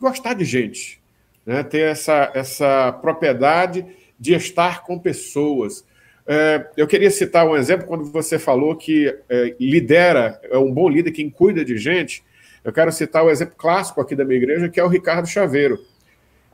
Gostar 0.00 0.34
de 0.34 0.44
gente. 0.44 1.00
Né? 1.44 1.62
Ter 1.62 1.90
essa, 1.90 2.30
essa 2.34 2.92
propriedade 2.92 3.86
de 4.18 4.34
estar 4.34 4.82
com 4.82 4.98
pessoas. 4.98 5.84
É, 6.26 6.66
eu 6.76 6.86
queria 6.86 7.10
citar 7.10 7.46
um 7.46 7.56
exemplo 7.56 7.86
quando 7.86 8.04
você 8.04 8.38
falou 8.38 8.76
que 8.76 9.14
é, 9.28 9.54
lidera, 9.60 10.40
é 10.44 10.56
um 10.56 10.72
bom 10.72 10.88
líder 10.88 11.12
quem 11.12 11.28
cuida 11.28 11.64
de 11.64 11.76
gente. 11.76 12.24
Eu 12.62 12.72
quero 12.72 12.90
citar 12.90 13.22
o 13.22 13.26
um 13.26 13.30
exemplo 13.30 13.54
clássico 13.56 14.00
aqui 14.00 14.16
da 14.16 14.24
minha 14.24 14.38
igreja, 14.38 14.68
que 14.68 14.80
é 14.80 14.84
o 14.84 14.88
Ricardo 14.88 15.26
Chaveiro. 15.26 15.78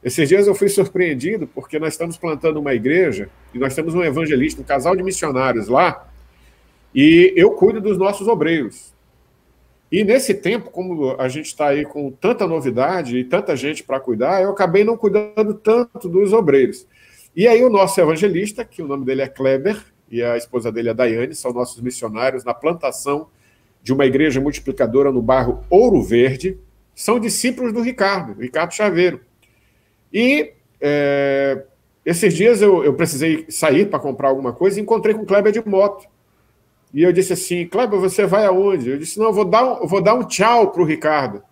Esses 0.03 0.29
dias 0.29 0.47
eu 0.47 0.55
fui 0.55 0.69
surpreendido 0.69 1.47
porque 1.47 1.79
nós 1.79 1.93
estamos 1.93 2.17
plantando 2.17 2.59
uma 2.59 2.75
igreja 2.75 3.29
e 3.55 3.59
nós 3.59 3.75
temos 3.75 3.95
um 3.95 4.03
evangelista, 4.03 4.61
um 4.61 4.65
casal 4.65 4.97
de 4.97 5.03
missionários 5.03 5.69
lá, 5.69 6.09
e 6.95 7.33
eu 7.37 7.53
cuido 7.53 7.81
dos 7.81 7.99
nossos 7.99 8.27
obreiros. 8.27 8.90
E 9.91 10.05
nesse 10.05 10.35
tempo, 10.35 10.71
como 10.71 11.17
a 11.19 11.29
gente 11.29 11.47
está 11.47 11.69
aí 11.69 11.85
com 11.85 12.11
tanta 12.13 12.47
novidade 12.47 13.19
e 13.19 13.25
tanta 13.25 13.57
gente 13.57 13.83
para 13.83 13.99
cuidar, 13.99 14.41
eu 14.41 14.51
acabei 14.51 14.85
não 14.85 14.97
cuidando 14.97 15.55
tanto 15.55 16.09
dos 16.09 16.33
obreiros. 16.33 16.87
E 17.35 17.49
aí 17.49 17.65
o 17.65 17.71
nosso 17.71 18.01
evangelista, 18.01 18.65
que 18.65 18.83
o 18.83 18.87
nome 18.87 19.05
dele 19.05 19.23
é 19.23 19.29
Kleber, 19.29 19.83
e 20.11 20.23
a 20.23 20.37
esposa 20.37 20.71
dele 20.71 20.91
é 20.91 20.95
Daiane, 20.95 21.35
são 21.35 21.53
nossos 21.53 21.81
missionários 21.81 22.45
na 22.45 22.55
plantação 22.55 23.29
de 23.83 23.93
uma 23.93 24.07
igreja 24.07 24.41
multiplicadora 24.41 25.11
no 25.11 25.23
bairro 25.23 25.65
Ouro 25.69 26.03
Verde, 26.03 26.59
são 26.95 27.19
discípulos 27.19 27.73
do 27.73 27.81
Ricardo, 27.81 28.41
Ricardo 28.41 28.73
Chaveiro. 28.73 29.21
E 30.13 30.53
é, 30.81 31.63
esses 32.05 32.35
dias 32.35 32.61
eu, 32.61 32.85
eu 32.85 32.95
precisei 32.95 33.47
sair 33.49 33.89
para 33.89 33.99
comprar 33.99 34.29
alguma 34.29 34.53
coisa 34.53 34.79
e 34.79 34.83
encontrei 34.83 35.15
com 35.15 35.23
o 35.23 35.27
Kleber 35.27 35.53
de 35.53 35.67
moto. 35.67 36.07
E 36.93 37.03
eu 37.03 37.13
disse 37.13 37.33
assim: 37.33 37.67
Kleber, 37.67 37.99
você 37.99 38.27
vai 38.27 38.47
aonde? 38.47 38.91
Eu 38.91 38.99
disse: 38.99 39.19
não, 39.19 39.27
eu 39.27 39.33
vou 39.33 39.45
dar 39.45 39.65
um, 39.65 39.87
vou 39.87 40.01
dar 40.01 40.15
um 40.15 40.25
tchau 40.25 40.71
para 40.71 40.83
o 40.83 40.87
Ricardo. 40.87 41.43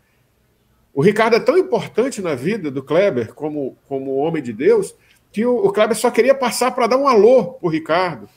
O 0.92 1.02
Ricardo 1.02 1.36
é 1.36 1.40
tão 1.40 1.56
importante 1.56 2.20
na 2.20 2.34
vida 2.34 2.70
do 2.70 2.82
Kleber 2.82 3.32
como, 3.34 3.76
como 3.88 4.16
homem 4.16 4.42
de 4.42 4.52
Deus 4.52 4.96
que 5.30 5.44
o, 5.44 5.56
o 5.56 5.72
Kleber 5.72 5.96
só 5.96 6.10
queria 6.10 6.34
passar 6.34 6.72
para 6.72 6.86
dar 6.86 6.96
um 6.96 7.06
alô 7.06 7.52
para 7.52 7.66
o 7.66 7.70
Ricardo. 7.70 8.28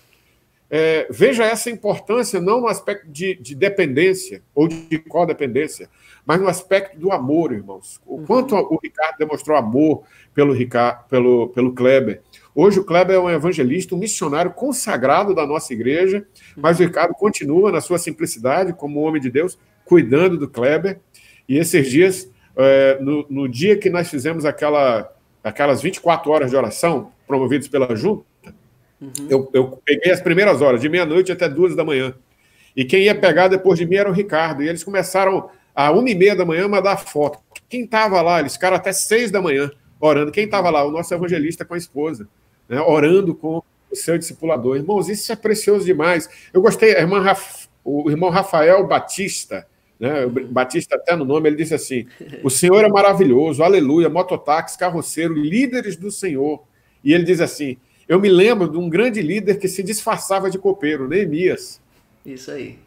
É, 0.70 1.06
veja 1.10 1.44
essa 1.44 1.70
importância, 1.70 2.40
não 2.40 2.62
no 2.62 2.68
aspecto 2.68 3.06
de, 3.10 3.36
de, 3.36 3.54
dependência 3.54 4.42
ou 4.56 4.70
de 4.70 5.00
codependência, 5.00 5.90
mas 6.26 6.40
no 6.40 6.48
aspecto 6.48 6.98
do 6.98 7.12
amor, 7.12 7.52
irmãos. 7.52 8.00
O 8.06 8.16
uhum. 8.16 8.26
quanto 8.26 8.56
o 8.56 8.80
Ricardo 8.82 9.18
demonstrou 9.18 9.58
amor 9.58 10.04
pelo, 10.34 10.54
Ricardo, 10.54 11.04
pelo, 11.10 11.50
pelo 11.50 11.74
Kleber. 11.74 12.22
Hoje 12.54 12.80
o 12.80 12.84
Kleber 12.84 13.16
é 13.16 13.20
um 13.20 13.30
evangelista, 13.30 13.96
um 13.96 13.98
missionário 13.98 14.52
consagrado 14.52 15.34
da 15.34 15.46
nossa 15.46 15.74
igreja, 15.74 16.26
mas 16.56 16.80
o 16.80 16.84
Ricardo 16.84 17.14
continua 17.14 17.72
na 17.72 17.80
sua 17.80 17.98
simplicidade, 17.98 18.74
como 18.74 19.02
homem 19.02 19.22
de 19.22 19.30
Deus, 19.30 19.58
cuidando 19.86 20.38
do 20.38 20.50
Kleber. 20.50 21.00
E 21.48 21.58
esses 21.58 21.90
dias, 21.90 22.30
é, 22.58 22.98
no, 23.00 23.26
no 23.30 23.48
dia 23.48 23.78
que 23.78 23.90
nós 23.90 24.10
fizemos 24.10 24.46
aquela, 24.46 25.12
aquelas 25.44 25.82
24 25.82 26.30
horas 26.32 26.50
de 26.50 26.58
oração, 26.58 27.12
promovidos 27.26 27.68
pela 27.68 27.96
Junta, 27.96 28.26
Uhum. 29.02 29.28
Eu, 29.28 29.50
eu, 29.52 29.82
peguei 29.84 30.12
as 30.12 30.22
primeiras 30.22 30.62
horas, 30.62 30.80
de 30.80 30.88
meia-noite 30.88 31.32
até 31.32 31.50
duas 31.50 31.76
da 31.76 31.84
manhã. 31.84 32.14
E 32.76 32.86
quem 32.86 33.04
ia 33.04 33.16
pegar 33.16 33.48
depois 33.48 33.80
de 33.80 33.86
mim 33.86 33.96
era 33.96 34.10
o 34.10 34.14
Ricardo. 34.14 34.62
E 34.62 34.70
eles 34.70 34.84
começaram 34.84 35.50
a 35.74 35.92
uma 35.92 36.10
e 36.10 36.14
meia 36.14 36.36
da 36.36 36.46
manhã 36.46 36.66
a 36.66 36.70
mandar 36.70 36.98
foto. 36.98 37.40
Quem 37.68 37.84
estava 37.84 38.22
lá? 38.22 38.40
Eles 38.40 38.54
ficaram 38.54 38.78
até 38.78 38.94
seis 38.94 39.32
da 39.32 39.42
manhã 39.42 39.72
orando. 40.00 40.32
Quem 40.32 40.46
estava 40.46 40.70
lá? 40.70 40.86
O 40.86 40.92
nosso 40.92 41.14
evangelista 41.14 41.66
com 41.66 41.74
a 41.74 41.78
esposa, 41.78 42.28
né? 42.72 42.82
orando 42.82 43.36
com 43.36 43.62
o 43.92 43.96
seu 43.96 44.18
discipulador. 44.18 44.78
Irmãos, 44.78 45.10
isso 45.10 45.32
é 45.32 45.36
precioso 45.36 45.86
demais. 45.86 46.30
Eu 46.54 46.62
gostei, 46.62 46.94
Raf... 46.94 47.68
o 47.84 48.10
irmão 48.10 48.30
Rafael 48.30 48.88
Batista, 48.88 49.68
né? 50.00 50.26
Batista 50.26 50.96
até 50.96 51.16
no 51.16 51.26
nome, 51.26 51.50
ele 51.50 51.58
disse 51.58 51.76
assim: 51.76 52.08
O 52.44 52.50
Senhor 52.50 52.84
é 52.84 52.88
maravilhoso, 52.88 53.62
aleluia, 53.62 54.10
mototáxi, 54.10 54.80
carroceiro, 54.80 55.36
líderes 55.36 55.96
do 55.96 56.10
Senhor. 56.10 56.64
E 57.04 57.14
ele 57.14 57.24
diz 57.24 57.40
assim: 57.42 57.78
eu 58.12 58.20
me 58.20 58.28
lembro 58.28 58.70
de 58.70 58.78
um 58.78 58.90
grande 58.90 59.22
líder 59.22 59.58
que 59.58 59.70
se 59.70 59.82
disfarçava 59.82 60.50
de 60.50 60.58
copeiro, 60.58 61.08
Neemias. 61.08 61.80
Isso 62.26 62.52
aí. 62.52 62.78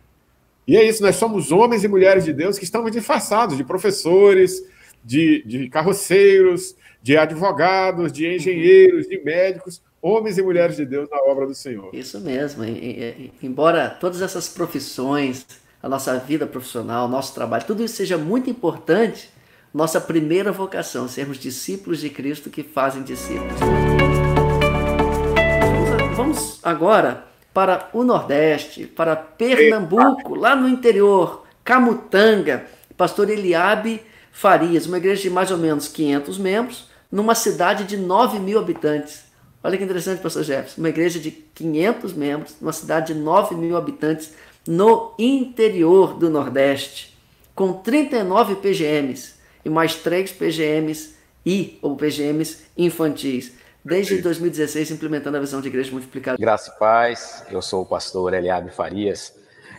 E 0.69 0.77
é 0.77 0.85
isso, 0.87 1.03
nós 1.03 1.17
somos 1.17 1.51
homens 1.51 1.83
e 1.83 1.89
mulheres 1.89 2.27
de 2.27 2.33
Deus 2.35 2.59
que 2.59 2.65
estamos 2.65 2.93
disfarçados 2.93 3.57
de 3.57 3.65
professores, 3.65 4.63
de, 5.03 5.43
de 5.47 5.71
carroceiros, 5.71 6.77
de 7.05 7.19
advogados, 7.19 8.11
de 8.11 8.27
engenheiros, 8.35 9.07
de 9.07 9.23
médicos, 9.23 9.83
homens 10.01 10.39
e 10.39 10.43
mulheres 10.43 10.77
de 10.77 10.87
Deus 10.87 11.07
na 11.11 11.19
obra 11.19 11.47
do 11.47 11.55
Senhor. 11.55 11.91
Isso 11.93 12.19
mesmo. 12.19 12.65
Embora 13.43 13.91
todas 13.91 14.23
essas 14.23 14.49
profissões, 14.49 15.47
a 15.83 15.89
nossa 15.89 16.19
vida 16.19 16.47
profissional, 16.47 17.07
nosso 17.07 17.35
trabalho, 17.35 17.67
tudo 17.67 17.85
isso 17.85 17.97
seja 17.97 18.17
muito 18.17 18.49
importante, 18.49 19.29
nossa 19.73 20.01
primeira 20.01 20.51
vocação, 20.51 21.07
sermos 21.07 21.37
discípulos 21.37 22.01
de 22.01 22.09
Cristo 22.09 22.49
que 22.49 22.63
fazem 22.63 23.03
discípulos. 23.03 23.53
Vamos 26.17 26.59
agora 26.63 27.27
para 27.53 27.91
o 27.93 28.03
Nordeste, 28.03 28.87
para 28.87 29.15
Pernambuco, 29.15 30.35
lá 30.35 30.57
no 30.57 30.67
interior, 30.67 31.45
Camutanga, 31.63 32.65
pastor 32.97 33.29
Eliabe 33.29 34.01
Farias, 34.33 34.87
uma 34.87 34.97
igreja 34.97 35.21
de 35.21 35.31
mais 35.31 35.51
ou 35.51 35.59
menos 35.59 35.87
500 35.87 36.39
membros, 36.39 36.94
numa 37.15 37.37
cidade 37.37 37.85
de 37.85 37.97
9 37.97 38.41
mil 38.41 38.59
habitantes. 38.59 39.23
Olha 39.63 39.79
que 39.79 39.85
interessante, 39.85 40.21
pastor 40.21 40.43
Jefferson, 40.43 40.81
uma 40.81 40.89
igreja 40.89 41.21
de 41.21 41.31
500 41.31 42.13
membros, 42.13 42.57
numa 42.61 42.73
cidade 42.73 43.15
de 43.15 43.21
9 43.21 43.55
mil 43.55 43.77
habitantes, 43.77 44.33
no 44.67 45.15
interior 45.17 46.15
do 46.15 46.29
Nordeste, 46.29 47.17
com 47.55 47.73
39 47.73 48.57
PGMs 48.57 49.35
e 49.65 49.71
mais 49.71 49.95
3 49.95 50.33
PGMs 50.33 51.15
I, 51.47 51.79
ou 51.81 51.95
PGMs 51.95 52.65
infantis. 52.77 53.53
Desde 53.85 54.21
2016 54.21 54.91
implementando 54.91 55.37
a 55.37 55.41
visão 55.41 55.61
de 55.61 55.69
igreja 55.69 55.93
multiplicada. 55.93 56.37
Graça 56.37 56.73
e 56.75 56.79
paz, 56.81 57.45
eu 57.49 57.63
sou 57.63 57.83
o 57.83 57.87
pastor 57.87 58.35
Eliabe 58.35 58.73
Farias, 58.73 59.33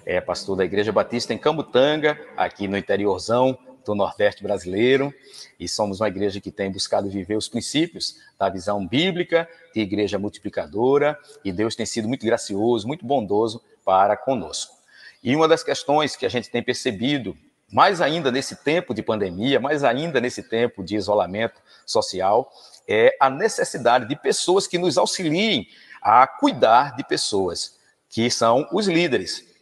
é 0.06 0.22
pastor 0.22 0.56
da 0.56 0.64
Igreja 0.64 0.94
Batista 0.94 1.34
em 1.34 1.38
Camutanga, 1.38 2.18
aqui 2.38 2.66
no 2.66 2.78
interiorzão 2.78 3.58
do 3.86 3.96
Nordeste 3.96 4.44
brasileiro, 4.44 5.14
e 5.60 5.68
somos 5.68 6.02
uma 6.02 6.08
igreja 6.08 6.42
que 6.42 6.52
tem 6.52 6.72
buscado 6.72 7.10
viver 7.10 7.36
os 7.36 7.48
princípios 7.48 8.18
da 8.38 8.50
visão 8.50 8.86
bíblica 8.86 9.48
de 9.74 9.82
igreja 9.82 10.20
multiplicadora, 10.20 11.18
e 11.44 11.52
Deus 11.52 11.76
tem 11.76 11.86
sido 11.86 12.08
muito 12.08 12.26
gracioso, 12.26 12.88
muito 12.88 13.06
bondoso 13.06 13.62
para 13.84 14.18
conosco. 14.18 14.76
E 15.24 15.36
uma 15.36 15.48
das 15.48 15.64
questões 15.64 16.16
que 16.16 16.26
a 16.26 16.30
gente 16.30 16.50
tem 16.50 16.62
percebido, 16.62 17.38
mais 17.72 18.02
ainda 18.02 18.32
nesse 18.32 18.56
tempo 18.58 18.94
de 18.94 19.02
pandemia, 19.02 19.60
mais 19.60 19.84
ainda 19.84 20.22
nesse 20.22 20.44
tempo 20.44 20.84
de 20.84 20.96
isolamento 20.96 21.62
social, 21.86 22.52
é 22.88 23.16
a 23.20 23.30
necessidade 23.30 24.08
de 24.08 24.16
pessoas 24.16 24.68
que 24.68 24.78
nos 24.78 24.98
auxiliem 24.98 25.68
a 26.02 26.28
cuidar 26.28 26.96
de 26.96 27.04
pessoas, 27.04 27.80
que 28.10 28.30
são 28.30 28.68
os 28.72 28.88
líderes. 28.88 29.55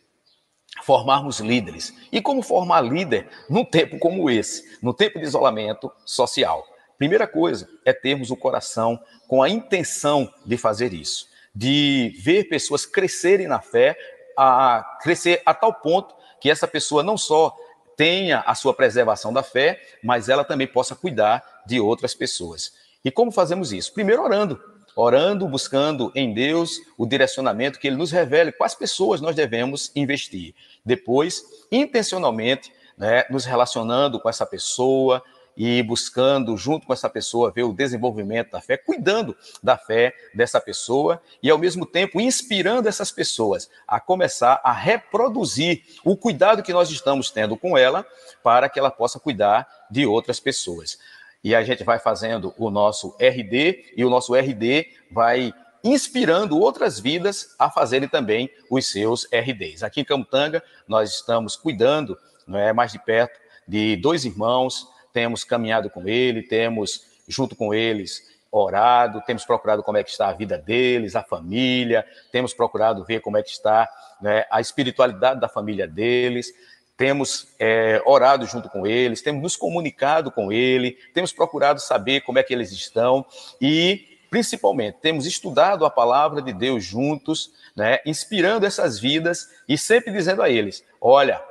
Formarmos 0.83 1.39
líderes. 1.39 1.93
E 2.11 2.21
como 2.21 2.41
formar 2.41 2.81
líder 2.81 3.29
num 3.49 3.63
tempo 3.63 3.97
como 3.97 4.29
esse, 4.29 4.77
no 4.81 4.93
tempo 4.93 5.17
de 5.17 5.25
isolamento 5.25 5.91
social? 6.05 6.67
Primeira 6.97 7.25
coisa 7.25 7.69
é 7.85 7.93
termos 7.93 8.31
o 8.31 8.35
coração 8.35 8.99
com 9.27 9.41
a 9.41 9.49
intenção 9.49 10.31
de 10.45 10.57
fazer 10.57 10.93
isso, 10.93 11.27
de 11.55 12.13
ver 12.19 12.45
pessoas 12.45 12.85
crescerem 12.85 13.47
na 13.47 13.61
fé, 13.61 13.97
a 14.37 14.97
crescer 15.01 15.41
a 15.45 15.53
tal 15.53 15.73
ponto 15.73 16.15
que 16.39 16.49
essa 16.49 16.67
pessoa 16.67 17.01
não 17.01 17.17
só 17.17 17.55
tenha 17.95 18.39
a 18.39 18.53
sua 18.53 18.73
preservação 18.73 19.31
da 19.31 19.43
fé, 19.43 19.81
mas 20.03 20.27
ela 20.27 20.43
também 20.43 20.67
possa 20.67 20.95
cuidar 20.95 21.63
de 21.65 21.79
outras 21.79 22.13
pessoas. 22.13 22.73
E 23.05 23.11
como 23.11 23.31
fazemos 23.31 23.71
isso? 23.71 23.93
Primeiro 23.93 24.23
orando, 24.23 24.61
orando, 24.95 25.47
buscando 25.47 26.11
em 26.15 26.33
Deus 26.33 26.79
o 26.97 27.05
direcionamento 27.05 27.79
que 27.79 27.87
Ele 27.87 27.95
nos 27.95 28.11
revele 28.11 28.51
quais 28.51 28.75
pessoas 28.75 29.21
nós 29.21 29.35
devemos 29.35 29.91
investir. 29.95 30.53
Depois, 30.85 31.43
intencionalmente, 31.71 32.71
né, 32.97 33.25
nos 33.29 33.45
relacionando 33.45 34.19
com 34.19 34.29
essa 34.29 34.45
pessoa 34.45 35.23
e 35.55 35.83
buscando, 35.83 36.57
junto 36.57 36.87
com 36.87 36.93
essa 36.93 37.09
pessoa, 37.09 37.51
ver 37.51 37.63
o 37.63 37.73
desenvolvimento 37.73 38.51
da 38.51 38.61
fé, 38.61 38.75
cuidando 38.75 39.35
da 39.61 39.77
fé 39.77 40.13
dessa 40.33 40.59
pessoa 40.59 41.21
e, 41.41 41.49
ao 41.49 41.57
mesmo 41.57 41.85
tempo, 41.85 42.19
inspirando 42.19 42.89
essas 42.89 43.11
pessoas 43.11 43.69
a 43.87 43.99
começar 43.99 44.59
a 44.63 44.71
reproduzir 44.71 45.83
o 46.03 46.17
cuidado 46.17 46.63
que 46.63 46.73
nós 46.73 46.89
estamos 46.89 47.29
tendo 47.29 47.55
com 47.55 47.77
ela 47.77 48.05
para 48.41 48.67
que 48.67 48.79
ela 48.79 48.89
possa 48.89 49.19
cuidar 49.19 49.67
de 49.89 50.05
outras 50.05 50.39
pessoas 50.39 50.97
e 51.43 51.53
a 51.53 51.63
gente 51.63 51.83
vai 51.83 51.99
fazendo 51.99 52.53
o 52.57 52.69
nosso 52.69 53.15
RD 53.19 53.93
e 53.97 54.05
o 54.05 54.09
nosso 54.09 54.33
RD 54.33 54.87
vai 55.11 55.53
inspirando 55.83 56.57
outras 56.57 56.99
vidas 56.99 57.55
a 57.59 57.69
fazerem 57.69 58.07
também 58.07 58.49
os 58.69 58.89
seus 58.89 59.27
RDs. 59.31 59.83
Aqui 59.83 60.01
em 60.01 60.05
Camutanga, 60.05 60.63
nós 60.87 61.11
estamos 61.13 61.57
cuidando, 61.57 62.17
não 62.47 62.57
é, 62.57 62.71
mais 62.71 62.93
de 62.93 62.99
perto 62.99 63.37
de 63.67 63.97
dois 63.97 64.23
irmãos, 64.23 64.87
temos 65.11 65.43
caminhado 65.43 65.89
com 65.89 66.07
ele, 66.07 66.41
temos 66.41 67.05
junto 67.27 67.55
com 67.55 67.73
eles 67.73 68.31
orado, 68.51 69.21
temos 69.25 69.43
procurado 69.43 69.81
como 69.81 69.97
é 69.97 70.03
que 70.03 70.11
está 70.11 70.29
a 70.29 70.33
vida 70.33 70.57
deles, 70.57 71.15
a 71.15 71.23
família, 71.23 72.05
temos 72.31 72.53
procurado 72.53 73.03
ver 73.03 73.19
como 73.19 73.35
é 73.35 73.41
que 73.41 73.49
está 73.49 73.89
né, 74.21 74.45
a 74.51 74.61
espiritualidade 74.61 75.39
da 75.41 75.49
família 75.49 75.87
deles, 75.87 76.53
temos 76.95 77.47
é, 77.59 78.01
orado 78.05 78.45
junto 78.45 78.69
com 78.69 78.85
eles, 78.85 79.21
temos 79.21 79.41
nos 79.41 79.55
comunicado 79.55 80.31
com 80.31 80.51
ele, 80.51 80.91
temos 81.13 81.33
procurado 81.33 81.79
saber 81.79 82.21
como 82.21 82.39
é 82.39 82.43
que 82.43 82.53
eles 82.53 82.71
estão 82.71 83.25
e, 83.59 84.19
principalmente, 84.29 84.99
temos 85.01 85.25
estudado 85.25 85.85
a 85.85 85.89
palavra 85.89 86.41
de 86.41 86.53
Deus 86.53 86.83
juntos, 86.83 87.51
né, 87.75 87.99
inspirando 88.05 88.65
essas 88.65 88.99
vidas 88.99 89.49
e 89.67 89.77
sempre 89.77 90.11
dizendo 90.11 90.41
a 90.41 90.49
eles: 90.49 90.83
olha, 91.01 91.41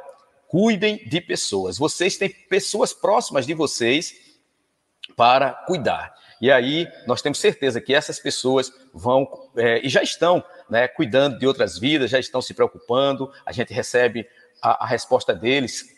cuidem 0.49 0.99
de 1.07 1.21
pessoas, 1.21 1.79
vocês 1.79 2.17
têm 2.17 2.29
pessoas 2.29 2.93
próximas 2.93 3.47
de 3.47 3.55
vocês 3.55 4.15
para 5.17 5.53
cuidar. 5.67 6.15
E 6.43 6.51
aí 6.51 6.89
nós 7.07 7.23
temos 7.23 7.39
certeza 7.39 7.81
que 7.81 7.95
essas 7.95 8.19
pessoas 8.19 8.73
vão 8.93 9.29
é, 9.57 9.81
e 9.87 9.89
já 9.89 10.03
estão 10.03 10.45
né, 10.69 10.89
cuidando 10.89 11.39
de 11.39 11.47
outras 11.47 11.79
vidas, 11.79 12.11
já 12.11 12.19
estão 12.19 12.43
se 12.43 12.53
preocupando. 12.53 13.33
A 13.47 13.53
gente 13.53 13.73
recebe 13.73 14.27
a, 14.63 14.85
a 14.85 14.87
resposta 14.87 15.35
deles, 15.35 15.93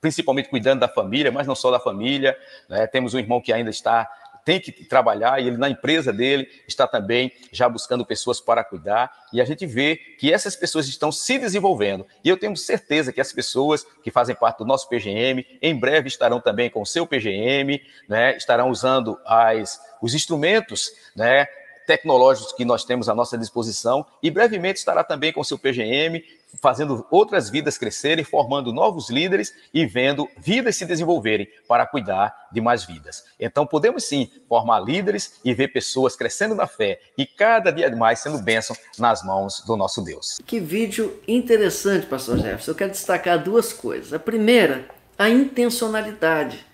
principalmente 0.00 0.50
cuidando 0.50 0.80
da 0.80 0.88
família, 0.88 1.32
mas 1.32 1.46
não 1.46 1.54
só 1.54 1.70
da 1.70 1.80
família. 1.80 2.36
Né? 2.68 2.86
Temos 2.86 3.14
um 3.14 3.18
irmão 3.18 3.40
que 3.40 3.52
ainda 3.52 3.70
está 3.70 4.08
tem 4.44 4.60
que 4.60 4.70
trabalhar 4.70 5.40
e 5.40 5.46
ele 5.48 5.56
na 5.56 5.70
empresa 5.70 6.12
dele 6.12 6.46
está 6.68 6.86
também 6.86 7.32
já 7.50 7.68
buscando 7.68 8.04
pessoas 8.04 8.40
para 8.40 8.62
cuidar 8.62 9.10
e 9.32 9.40
a 9.40 9.44
gente 9.44 9.64
vê 9.66 9.96
que 9.96 10.32
essas 10.32 10.54
pessoas 10.54 10.86
estão 10.86 11.10
se 11.10 11.38
desenvolvendo 11.38 12.06
e 12.22 12.28
eu 12.28 12.36
tenho 12.36 12.54
certeza 12.56 13.12
que 13.12 13.20
as 13.20 13.32
pessoas 13.32 13.86
que 14.02 14.10
fazem 14.10 14.36
parte 14.36 14.58
do 14.58 14.66
nosso 14.66 14.88
PGM 14.88 15.46
em 15.62 15.74
breve 15.74 16.08
estarão 16.08 16.40
também 16.40 16.68
com 16.68 16.82
o 16.82 16.86
seu 16.86 17.06
PGM, 17.06 17.80
né, 18.08 18.36
estarão 18.36 18.68
usando 18.68 19.18
as, 19.24 19.80
os 20.02 20.14
instrumentos, 20.14 20.92
né, 21.16 21.46
tecnológicos 21.86 22.52
que 22.52 22.64
nós 22.64 22.84
temos 22.84 23.08
à 23.08 23.14
nossa 23.14 23.36
disposição 23.38 24.06
e 24.22 24.30
brevemente 24.30 24.78
estará 24.78 25.02
também 25.04 25.32
com 25.32 25.40
o 25.40 25.44
seu 25.44 25.58
PGM, 25.58 26.22
fazendo 26.60 27.06
outras 27.10 27.50
vidas 27.50 27.78
crescerem, 27.78 28.24
formando 28.24 28.72
novos 28.72 29.10
líderes 29.10 29.52
e 29.72 29.86
vendo 29.86 30.28
vidas 30.38 30.76
se 30.76 30.84
desenvolverem 30.84 31.48
para 31.68 31.86
cuidar 31.86 32.48
de 32.52 32.60
mais 32.60 32.84
vidas. 32.84 33.24
Então, 33.38 33.66
podemos 33.66 34.04
sim 34.04 34.30
formar 34.48 34.80
líderes 34.80 35.40
e 35.44 35.52
ver 35.52 35.68
pessoas 35.68 36.16
crescendo 36.16 36.54
na 36.54 36.66
fé 36.66 37.00
e 37.16 37.26
cada 37.26 37.70
dia 37.70 37.94
mais 37.94 38.20
sendo 38.20 38.38
bênção 38.38 38.76
nas 38.98 39.24
mãos 39.24 39.62
do 39.66 39.76
nosso 39.76 40.02
Deus. 40.02 40.40
Que 40.46 40.60
vídeo 40.60 41.20
interessante, 41.26 42.06
Pastor 42.06 42.38
Jefferson. 42.38 42.70
Eu 42.70 42.74
quero 42.74 42.90
destacar 42.90 43.42
duas 43.42 43.72
coisas. 43.72 44.12
A 44.12 44.18
primeira, 44.18 44.88
a 45.18 45.28
intencionalidade. 45.28 46.64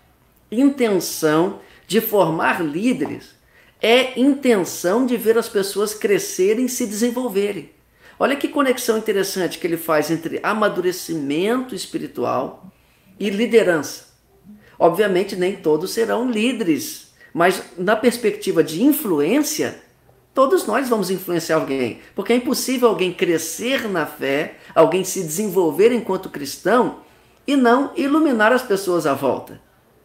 Intenção 0.51 1.61
de 1.87 2.01
formar 2.01 2.63
líderes 2.63 3.35
é 3.83 4.19
intenção 4.21 5.07
de 5.07 5.17
ver 5.17 5.39
as 5.39 5.49
pessoas 5.49 5.95
crescerem 5.95 6.67
e 6.67 6.69
se 6.69 6.87
desenvolverem. 6.87 7.71
Olha 8.23 8.37
que 8.37 8.49
conexão 8.49 8.99
interessante 8.99 9.59
que 9.59 9.67
ele 9.67 9.79
faz 9.79 10.11
entre 10.11 10.41
amadurecimento 10.43 11.75
espiritual 11.75 12.71
e 13.19 13.31
liderança. 13.31 14.09
Obviamente, 14.79 15.35
nem 15.35 15.57
todos 15.57 15.93
serão 15.93 16.31
líderes, 16.31 17.15
mas 17.33 17.63
na 17.79 17.97
perspectiva 17.97 18.63
de 18.63 18.83
influência, 18.83 19.81
todos 20.35 20.67
nós 20.67 20.87
vamos 20.87 21.11
influenciar 21.11 21.57
alguém, 21.57 22.01
porque 22.15 22.35
é 22.35 22.37
impossível 22.37 22.91
alguém 22.91 23.11
crescer 23.11 23.89
na 23.89 24.05
fé, 24.05 24.57
alguém 24.75 25.03
se 25.03 25.23
desenvolver 25.23 25.91
enquanto 25.91 26.29
cristão 26.29 26.99
e 27.47 27.57
não 27.57 27.91
iluminar 27.97 28.53
as 28.53 28.63
pessoas 28.63 29.07
à 29.07 29.15
volta. 29.15 29.59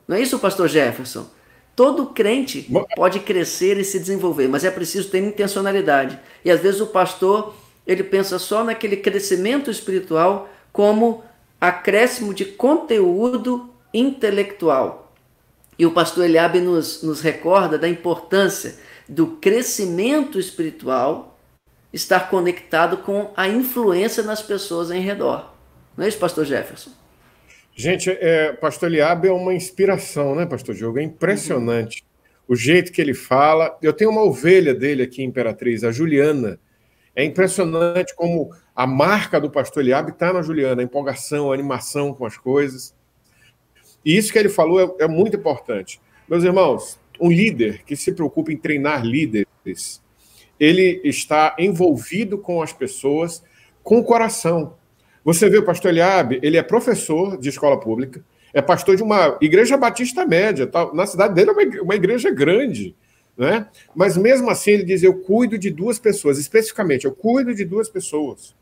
Não 0.07 0.16
é 0.16 0.22
isso, 0.22 0.39
pastor 0.39 0.70
Jefferson? 0.70 1.30
Todo 1.76 2.05
crente 2.05 2.72
pode 2.95 3.20
crescer 3.20 3.78
e 3.78 3.84
se 3.84 3.99
desenvolver, 3.99 4.47
mas 4.47 4.63
é 4.63 4.72
preciso 4.72 5.09
ter 5.09 5.20
intencionalidade. 5.20 6.18
E 6.45 6.49
às 6.49 6.61
vezes 6.61 6.80
o 6.80 6.88
pastor 6.88 7.53
ele 7.86 8.03
pensa 8.03 8.39
só 8.39 8.63
naquele 8.63 8.97
crescimento 8.97 9.69
espiritual 9.69 10.49
como 10.71 11.23
acréscimo 11.59 12.33
de 12.33 12.45
conteúdo 12.45 13.69
intelectual. 13.93 15.13
E 15.77 15.86
o 15.86 15.91
pastor 15.91 16.25
Eliabe 16.25 16.59
nos, 16.59 17.03
nos 17.03 17.21
recorda 17.21 17.77
da 17.77 17.88
importância 17.88 18.75
do 19.07 19.27
crescimento 19.27 20.39
espiritual 20.39 21.38
estar 21.93 22.29
conectado 22.29 22.97
com 22.97 23.31
a 23.36 23.47
influência 23.47 24.23
nas 24.23 24.41
pessoas 24.41 24.91
em 24.91 24.99
redor. 24.99 25.53
Não 25.95 26.05
é 26.05 26.07
isso, 26.07 26.19
pastor 26.19 26.45
Jefferson? 26.45 26.91
Gente, 27.75 28.09
é, 28.09 28.53
Pastor 28.53 28.89
Eliabe 28.89 29.27
é 29.27 29.31
uma 29.31 29.53
inspiração, 29.53 30.33
né, 30.33 30.45
Pastor 30.45 30.73
Diogo? 30.73 30.97
É 30.97 31.03
impressionante 31.03 32.05
uhum. 32.47 32.53
o 32.53 32.55
jeito 32.55 32.91
que 32.91 33.01
ele 33.01 33.13
fala. 33.13 33.77
Eu 33.81 33.91
tenho 33.91 34.11
uma 34.11 34.23
ovelha 34.23 34.73
dele 34.73 35.03
aqui, 35.03 35.21
Imperatriz, 35.21 35.83
a 35.83 35.91
Juliana. 35.91 36.57
É 37.16 37.24
impressionante 37.24 38.13
como 38.16 38.51
a 38.76 38.86
marca 38.86 39.39
do 39.39 39.49
Pastor 39.49 39.82
Eliabe 39.82 40.11
está 40.11 40.34
na 40.34 40.41
Juliana, 40.41 40.82
a 40.82 40.86
empolgação, 40.86 41.51
a 41.51 41.53
animação 41.53 42.13
com 42.13 42.26
as 42.26 42.38
coisas. 42.38 42.93
E 44.03 44.18
isso 44.18 44.32
que 44.32 44.38
ele 44.38 44.49
falou 44.49 44.97
é, 44.99 45.05
é 45.05 45.07
muito 45.07 45.38
importante. 45.38 46.01
Meus 46.28 46.43
irmãos, 46.43 46.99
um 47.20 47.32
líder 47.32 47.84
que 47.86 47.95
se 47.95 48.11
preocupa 48.11 48.51
em 48.51 48.57
treinar 48.57 49.05
líderes, 49.05 50.03
ele 50.59 51.01
está 51.03 51.55
envolvido 51.57 52.38
com 52.38 52.61
as 52.61 52.74
pessoas 52.74 53.43
com 53.82 53.99
o 53.99 54.03
coração. 54.03 54.76
Você 55.24 55.49
vê 55.49 55.57
o 55.57 55.66
pastor 55.66 55.91
Eliabe, 55.91 56.39
ele 56.43 56.57
é 56.57 56.63
professor 56.63 57.38
de 57.38 57.49
escola 57.49 57.80
pública, 57.80 58.24
é 58.53 58.61
pastor 58.61 58.95
de 58.95 59.03
uma 59.03 59.38
igreja 59.41 59.78
batista 59.78 60.26
média, 60.26 60.68
tá? 60.68 60.91
na 60.93 61.05
cidade 61.05 61.34
dele 61.34 61.49
é 61.49 61.53
uma, 61.53 61.84
uma 61.84 61.95
igreja 61.95 62.30
grande, 62.32 62.95
né? 63.38 63.67
Mas 63.93 64.17
mesmo 64.17 64.49
assim 64.49 64.71
ele 64.71 64.83
diz: 64.83 65.03
Eu 65.03 65.21
cuido 65.21 65.57
de 65.57 65.69
duas 65.69 65.99
pessoas, 65.99 66.38
especificamente, 66.38 67.05
eu 67.05 67.13
cuido 67.13 67.53
de 67.53 67.65
duas 67.65 67.89
pessoas. 67.89 68.55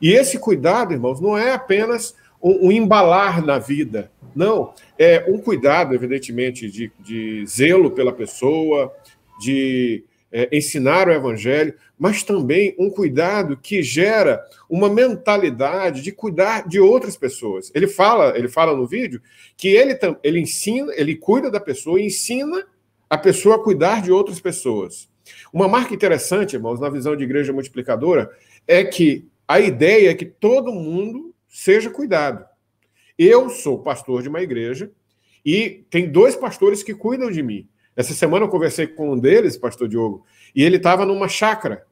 E 0.00 0.12
esse 0.12 0.38
cuidado, 0.38 0.92
irmãos, 0.92 1.20
não 1.20 1.36
é 1.36 1.52
apenas 1.52 2.14
um, 2.42 2.68
um 2.68 2.72
embalar 2.72 3.44
na 3.44 3.58
vida, 3.58 4.10
não. 4.34 4.74
É 4.98 5.24
um 5.28 5.38
cuidado, 5.38 5.94
evidentemente, 5.94 6.70
de, 6.70 6.92
de 7.00 7.46
zelo 7.46 7.90
pela 7.90 8.12
pessoa, 8.12 8.92
de 9.40 10.04
é, 10.30 10.48
ensinar 10.52 11.08
o 11.08 11.12
evangelho, 11.12 11.74
mas 11.98 12.22
também 12.22 12.74
um 12.78 12.90
cuidado 12.90 13.56
que 13.56 13.82
gera 13.82 14.44
uma 14.68 14.88
mentalidade 14.88 16.02
de 16.02 16.12
cuidar 16.12 16.68
de 16.68 16.78
outras 16.78 17.16
pessoas. 17.16 17.72
Ele 17.74 17.86
fala, 17.86 18.36
ele 18.36 18.48
fala 18.48 18.76
no 18.76 18.86
vídeo 18.86 19.22
que 19.56 19.68
ele, 19.68 19.98
ele 20.22 20.40
ensina, 20.40 20.92
ele 20.94 21.16
cuida 21.16 21.50
da 21.50 21.60
pessoa 21.60 22.00
e 22.00 22.06
ensina 22.06 22.66
a 23.08 23.16
pessoa 23.16 23.62
cuidar 23.62 24.02
de 24.02 24.10
outras 24.10 24.40
pessoas. 24.40 25.08
Uma 25.52 25.68
marca 25.68 25.94
interessante, 25.94 26.54
irmãos, 26.54 26.80
na 26.80 26.88
visão 26.88 27.16
de 27.16 27.24
igreja 27.24 27.52
multiplicadora, 27.52 28.30
é 28.66 28.84
que 28.84 29.28
a 29.46 29.60
ideia 29.60 30.10
é 30.10 30.14
que 30.14 30.24
todo 30.24 30.72
mundo 30.72 31.34
seja 31.48 31.90
cuidado. 31.90 32.44
Eu 33.18 33.48
sou 33.48 33.78
pastor 33.78 34.22
de 34.22 34.28
uma 34.28 34.42
igreja 34.42 34.90
e 35.44 35.84
tem 35.88 36.10
dois 36.10 36.36
pastores 36.36 36.82
que 36.82 36.94
cuidam 36.94 37.30
de 37.30 37.42
mim. 37.42 37.68
Essa 37.94 38.12
semana 38.12 38.44
eu 38.44 38.50
conversei 38.50 38.86
com 38.86 39.12
um 39.12 39.18
deles, 39.18 39.56
pastor 39.56 39.88
Diogo, 39.88 40.24
e 40.54 40.62
ele 40.62 40.76
estava 40.76 41.06
numa 41.06 41.28
chácara. 41.28 41.86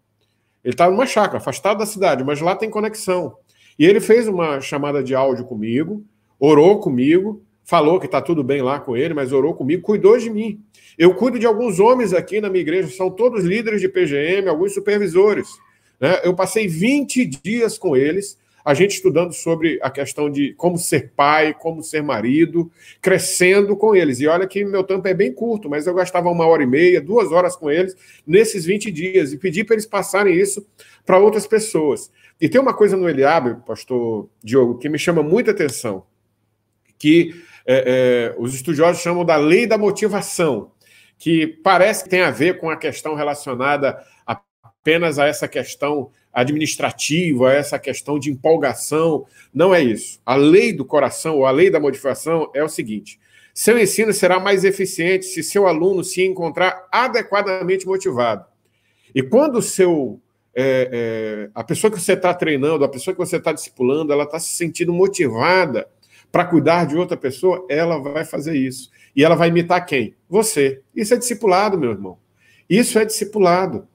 Ele 0.62 0.74
estava 0.74 0.90
numa 0.90 1.06
chácara, 1.06 1.38
afastado 1.38 1.78
da 1.78 1.86
cidade, 1.86 2.24
mas 2.24 2.40
lá 2.40 2.56
tem 2.56 2.68
conexão. 2.68 3.36
E 3.78 3.84
ele 3.84 4.00
fez 4.00 4.28
uma 4.28 4.60
chamada 4.60 5.02
de 5.02 5.14
áudio 5.14 5.44
comigo, 5.44 6.04
orou 6.38 6.80
comigo, 6.80 7.43
falou 7.64 7.98
que 7.98 8.06
está 8.06 8.20
tudo 8.20 8.44
bem 8.44 8.62
lá 8.62 8.78
com 8.78 8.96
ele, 8.96 9.14
mas 9.14 9.32
orou 9.32 9.54
comigo, 9.54 9.82
cuidou 9.82 10.16
de 10.18 10.30
mim. 10.30 10.60
Eu 10.96 11.14
cuido 11.14 11.38
de 11.38 11.46
alguns 11.46 11.80
homens 11.80 12.12
aqui 12.12 12.40
na 12.40 12.48
minha 12.48 12.62
igreja, 12.62 12.88
são 12.88 13.10
todos 13.10 13.44
líderes 13.44 13.80
de 13.80 13.88
PGM, 13.88 14.48
alguns 14.48 14.74
supervisores. 14.74 15.48
Né? 15.98 16.20
Eu 16.22 16.34
passei 16.34 16.68
20 16.68 17.24
dias 17.24 17.78
com 17.78 17.96
eles, 17.96 18.38
a 18.64 18.72
gente 18.72 18.92
estudando 18.92 19.32
sobre 19.32 19.78
a 19.82 19.90
questão 19.90 20.30
de 20.30 20.54
como 20.54 20.78
ser 20.78 21.12
pai, 21.14 21.52
como 21.52 21.82
ser 21.82 22.02
marido, 22.02 22.70
crescendo 23.00 23.76
com 23.76 23.94
eles. 23.94 24.20
E 24.20 24.26
olha 24.26 24.46
que 24.46 24.64
meu 24.64 24.82
tempo 24.82 25.06
é 25.06 25.12
bem 25.12 25.32
curto, 25.32 25.68
mas 25.68 25.86
eu 25.86 25.94
gastava 25.94 26.30
uma 26.30 26.46
hora 26.46 26.62
e 26.62 26.66
meia, 26.66 27.00
duas 27.00 27.30
horas 27.30 27.54
com 27.56 27.70
eles 27.70 27.94
nesses 28.26 28.64
20 28.64 28.90
dias 28.90 29.32
e 29.32 29.38
pedi 29.38 29.64
para 29.64 29.74
eles 29.74 29.84
passarem 29.84 30.34
isso 30.34 30.66
para 31.04 31.18
outras 31.18 31.46
pessoas. 31.46 32.10
E 32.40 32.48
tem 32.48 32.60
uma 32.60 32.72
coisa 32.72 32.96
no 32.96 33.08
Eliabe, 33.08 33.62
pastor 33.66 34.28
Diogo, 34.42 34.78
que 34.78 34.88
me 34.88 34.98
chama 34.98 35.22
muita 35.22 35.50
atenção, 35.50 36.04
que 36.98 37.34
é, 37.66 38.34
é, 38.34 38.34
os 38.38 38.54
estudiosos 38.54 39.02
chamam 39.02 39.24
da 39.24 39.36
lei 39.36 39.66
da 39.66 39.78
motivação, 39.78 40.72
que 41.18 41.46
parece 41.46 42.04
que 42.04 42.10
tem 42.10 42.22
a 42.22 42.30
ver 42.30 42.58
com 42.58 42.68
a 42.68 42.76
questão 42.76 43.14
relacionada 43.14 43.98
apenas 44.26 45.18
a 45.18 45.26
essa 45.26 45.48
questão 45.48 46.10
administrativa, 46.32 47.52
essa 47.52 47.78
questão 47.78 48.18
de 48.18 48.30
empolgação. 48.30 49.24
Não 49.52 49.74
é 49.74 49.82
isso. 49.82 50.20
A 50.26 50.34
lei 50.34 50.72
do 50.72 50.84
coração, 50.84 51.36
ou 51.36 51.46
a 51.46 51.50
lei 51.50 51.70
da 51.70 51.80
motivação, 51.80 52.50
é 52.54 52.62
o 52.62 52.68
seguinte: 52.68 53.18
seu 53.54 53.78
ensino 53.78 54.12
será 54.12 54.38
mais 54.38 54.64
eficiente 54.64 55.24
se 55.24 55.42
seu 55.42 55.66
aluno 55.66 56.04
se 56.04 56.22
encontrar 56.22 56.86
adequadamente 56.92 57.86
motivado. 57.86 58.44
E 59.14 59.22
quando 59.22 59.62
seu 59.62 60.20
é, 60.54 60.88
é, 60.92 61.50
a 61.54 61.64
pessoa 61.64 61.90
que 61.90 62.00
você 62.00 62.12
está 62.12 62.32
treinando, 62.34 62.84
a 62.84 62.88
pessoa 62.88 63.14
que 63.14 63.18
você 63.18 63.36
está 63.36 63.52
discipulando, 63.52 64.12
ela 64.12 64.24
está 64.24 64.38
se 64.38 64.54
sentindo 64.54 64.92
motivada 64.92 65.88
para 66.34 66.44
cuidar 66.44 66.84
de 66.84 66.96
outra 66.96 67.16
pessoa, 67.16 67.64
ela 67.70 67.96
vai 68.00 68.24
fazer 68.24 68.56
isso. 68.56 68.90
E 69.14 69.22
ela 69.22 69.36
vai 69.36 69.50
imitar 69.50 69.86
quem? 69.86 70.16
Você. 70.28 70.80
Isso 70.92 71.14
é 71.14 71.16
discipulado, 71.16 71.78
meu 71.78 71.92
irmão. 71.92 72.18
Isso 72.68 72.98
é 72.98 73.04
discipulado. 73.04 73.86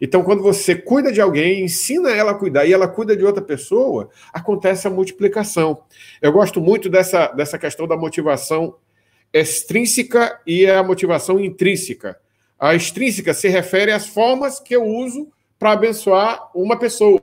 Então, 0.00 0.22
quando 0.22 0.42
você 0.42 0.74
cuida 0.74 1.12
de 1.12 1.20
alguém, 1.20 1.62
ensina 1.62 2.08
ela 2.08 2.30
a 2.30 2.34
cuidar 2.34 2.64
e 2.64 2.72
ela 2.72 2.88
cuida 2.88 3.14
de 3.14 3.22
outra 3.26 3.42
pessoa, 3.42 4.08
acontece 4.32 4.86
a 4.86 4.90
multiplicação. 4.90 5.82
Eu 6.22 6.32
gosto 6.32 6.62
muito 6.62 6.88
dessa, 6.88 7.26
dessa 7.26 7.58
questão 7.58 7.86
da 7.86 7.94
motivação 7.94 8.76
extrínseca 9.30 10.40
e 10.46 10.66
a 10.66 10.82
motivação 10.82 11.38
intrínseca. 11.38 12.18
A 12.58 12.74
extrínseca 12.74 13.34
se 13.34 13.48
refere 13.48 13.92
às 13.92 14.06
formas 14.06 14.58
que 14.58 14.74
eu 14.74 14.82
uso 14.82 15.30
para 15.58 15.72
abençoar 15.72 16.50
uma 16.54 16.78
pessoa. 16.78 17.20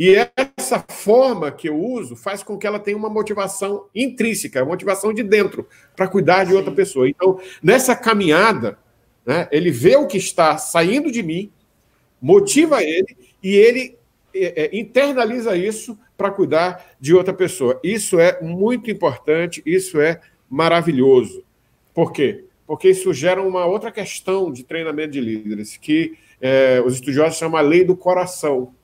E 0.00 0.16
essa 0.56 0.80
forma 0.88 1.52
que 1.52 1.68
eu 1.68 1.78
uso 1.78 2.16
faz 2.16 2.42
com 2.42 2.56
que 2.56 2.66
ela 2.66 2.80
tenha 2.80 2.96
uma 2.96 3.10
motivação 3.10 3.84
intrínseca, 3.94 4.64
motivação 4.64 5.12
de 5.12 5.22
dentro, 5.22 5.68
para 5.94 6.08
cuidar 6.08 6.44
de 6.44 6.54
outra 6.54 6.72
pessoa. 6.72 7.06
Então, 7.06 7.38
nessa 7.62 7.94
caminhada, 7.94 8.78
né? 9.26 9.46
Ele 9.52 9.70
vê 9.70 9.96
o 9.96 10.06
que 10.06 10.16
está 10.16 10.56
saindo 10.56 11.12
de 11.12 11.22
mim, 11.22 11.52
motiva 12.18 12.82
ele 12.82 13.14
e 13.42 13.54
ele 13.54 13.98
é, 14.34 14.64
é, 14.64 14.78
internaliza 14.78 15.54
isso 15.54 15.98
para 16.16 16.30
cuidar 16.30 16.94
de 16.98 17.14
outra 17.14 17.34
pessoa. 17.34 17.78
Isso 17.84 18.18
é 18.18 18.40
muito 18.40 18.90
importante, 18.90 19.62
isso 19.66 20.00
é 20.00 20.20
maravilhoso. 20.48 21.44
Por 21.92 22.10
quê? 22.10 22.44
Porque 22.66 22.88
isso 22.88 23.12
gera 23.12 23.42
uma 23.42 23.66
outra 23.66 23.92
questão 23.92 24.50
de 24.50 24.64
treinamento 24.64 25.12
de 25.12 25.20
líderes, 25.20 25.76
que 25.76 26.16
é, 26.40 26.82
os 26.84 26.94
estudiosos 26.94 27.38
chamam 27.38 27.58
a 27.58 27.62
lei 27.62 27.84
do 27.84 27.96
coração. 27.96 28.74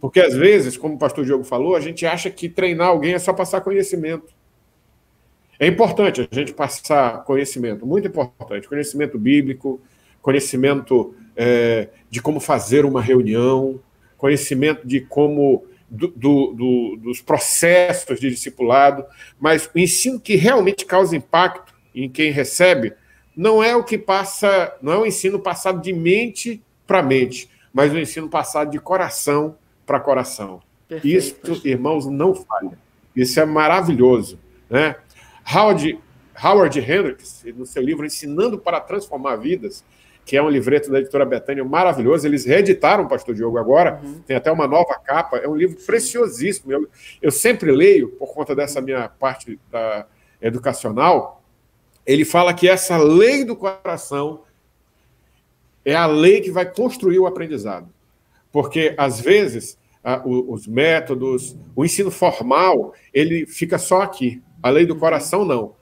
Porque 0.00 0.20
às 0.20 0.34
vezes, 0.34 0.76
como 0.76 0.94
o 0.94 0.98
pastor 0.98 1.24
Diogo 1.24 1.44
falou, 1.44 1.76
a 1.76 1.80
gente 1.80 2.06
acha 2.06 2.30
que 2.30 2.48
treinar 2.48 2.88
alguém 2.88 3.14
é 3.14 3.18
só 3.18 3.32
passar 3.32 3.60
conhecimento. 3.60 4.32
É 5.58 5.66
importante 5.66 6.26
a 6.30 6.34
gente 6.34 6.54
passar 6.54 7.22
conhecimento, 7.24 7.86
muito 7.86 8.08
importante, 8.08 8.66
conhecimento 8.66 9.18
bíblico, 9.18 9.78
conhecimento 10.22 11.14
é, 11.36 11.88
de 12.08 12.22
como 12.22 12.40
fazer 12.40 12.86
uma 12.86 13.02
reunião, 13.02 13.78
conhecimento 14.16 14.86
de 14.86 15.00
como 15.00 15.66
do, 15.90 16.08
do, 16.08 16.52
do, 16.52 16.96
dos 17.02 17.20
processos 17.20 18.20
de 18.20 18.30
discipulado, 18.30 19.04
mas 19.38 19.68
o 19.74 19.78
ensino 19.78 20.20
que 20.20 20.36
realmente 20.36 20.86
causa 20.86 21.16
impacto 21.16 21.74
em 21.94 22.08
quem 22.08 22.30
recebe 22.30 22.94
não 23.36 23.62
é 23.62 23.74
o 23.74 23.84
que 23.84 23.98
passa, 23.98 24.76
não 24.80 24.92
é 24.92 24.98
o 24.98 25.06
ensino 25.06 25.38
passado 25.38 25.82
de 25.82 25.92
mente 25.92 26.62
para 26.86 27.02
mente, 27.02 27.48
mas 27.72 27.92
o 27.92 27.98
ensino 27.98 28.28
passado 28.28 28.70
de 28.70 28.78
coração 28.78 29.56
para 29.86 30.00
coração. 30.00 30.60
Perfeito. 30.88 31.52
Isso, 31.52 31.66
irmãos, 31.66 32.06
não 32.06 32.34
falha. 32.34 32.78
Isso 33.14 33.38
é 33.38 33.44
maravilhoso, 33.44 34.38
né? 34.68 34.96
Howard, 35.52 35.98
Howard 36.42 36.78
Hendricks, 36.78 37.44
no 37.56 37.66
seu 37.66 37.82
livro 37.82 38.06
Ensinando 38.06 38.58
para 38.58 38.80
Transformar 38.80 39.36
Vidas, 39.36 39.84
que 40.24 40.36
é 40.36 40.42
um 40.42 40.48
livreto 40.48 40.90
da 40.90 41.00
editora 41.00 41.24
Betânia 41.24 41.64
maravilhoso. 41.64 42.26
Eles 42.26 42.44
reeditaram, 42.44 43.08
Pastor 43.08 43.34
Diogo, 43.34 43.58
agora, 43.58 44.00
uhum. 44.02 44.20
tem 44.20 44.36
até 44.36 44.50
uma 44.50 44.66
nova 44.66 44.94
capa. 44.94 45.38
É 45.38 45.48
um 45.48 45.56
livro 45.56 45.76
preciosíssimo. 45.84 46.72
Eu, 46.72 46.88
eu 47.20 47.30
sempre 47.30 47.72
leio, 47.72 48.10
por 48.10 48.32
conta 48.32 48.54
dessa 48.54 48.80
minha 48.80 49.08
parte 49.08 49.58
da, 49.70 50.06
educacional. 50.40 51.42
Ele 52.06 52.24
fala 52.24 52.54
que 52.54 52.68
essa 52.68 52.96
lei 52.96 53.44
do 53.44 53.56
coração 53.56 54.42
é 55.84 55.94
a 55.94 56.06
lei 56.06 56.40
que 56.40 56.50
vai 56.50 56.64
construir 56.64 57.18
o 57.18 57.26
aprendizado. 57.26 57.88
Porque, 58.52 58.94
às 58.98 59.20
vezes, 59.20 59.78
os 60.24 60.66
métodos, 60.66 61.56
o 61.74 61.84
ensino 61.84 62.10
formal, 62.10 62.94
ele 63.12 63.46
fica 63.46 63.78
só 63.78 64.02
aqui. 64.02 64.42
A 64.62 64.70
lei 64.70 64.86
do 64.86 64.96
coração, 64.96 65.44
não. 65.44 65.74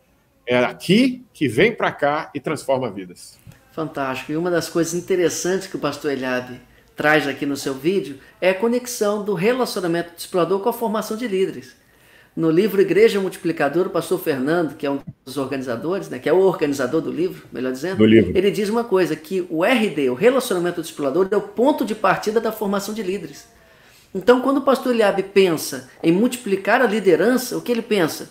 É 0.46 0.58
aqui 0.58 1.24
que 1.32 1.48
vem 1.48 1.74
para 1.74 1.92
cá 1.92 2.30
e 2.34 2.40
transforma 2.40 2.90
vidas. 2.90 3.38
Fantástico. 3.72 4.32
E 4.32 4.36
uma 4.36 4.50
das 4.50 4.68
coisas 4.68 4.94
interessantes 4.94 5.68
que 5.68 5.76
o 5.76 5.80
pastor 5.80 6.12
Eliabe 6.12 6.60
traz 6.96 7.28
aqui 7.28 7.46
no 7.46 7.56
seu 7.56 7.74
vídeo 7.74 8.18
é 8.40 8.50
a 8.50 8.54
conexão 8.54 9.24
do 9.24 9.34
relacionamento 9.34 10.10
do 10.10 10.18
explorador 10.18 10.60
com 10.60 10.68
a 10.68 10.72
formação 10.72 11.16
de 11.16 11.28
líderes. 11.28 11.76
No 12.38 12.52
livro 12.52 12.80
Igreja 12.80 13.18
Multiplicadora, 13.18 13.88
o 13.88 13.90
pastor 13.90 14.20
Fernando, 14.20 14.76
que 14.76 14.86
é 14.86 14.90
um 14.92 15.00
dos 15.24 15.36
organizadores, 15.36 16.08
né, 16.08 16.20
que 16.20 16.28
é 16.28 16.32
o 16.32 16.38
organizador 16.38 17.00
do 17.00 17.10
livro, 17.10 17.44
melhor 17.50 17.72
dizendo, 17.72 17.96
do 17.96 18.04
livro. 18.06 18.30
ele 18.32 18.48
diz 18.48 18.68
uma 18.68 18.84
coisa, 18.84 19.16
que 19.16 19.44
o 19.50 19.64
RD, 19.64 20.08
o 20.08 20.14
relacionamento 20.14 20.80
do 20.80 20.84
explorador, 20.84 21.26
é 21.32 21.36
o 21.36 21.40
ponto 21.40 21.84
de 21.84 21.96
partida 21.96 22.40
da 22.40 22.52
formação 22.52 22.94
de 22.94 23.02
líderes. 23.02 23.48
Então, 24.14 24.40
quando 24.40 24.58
o 24.58 24.60
pastor 24.60 24.94
Eliabe 24.94 25.24
pensa 25.24 25.90
em 26.00 26.12
multiplicar 26.12 26.80
a 26.80 26.86
liderança, 26.86 27.58
o 27.58 27.60
que 27.60 27.72
ele 27.72 27.82
pensa? 27.82 28.30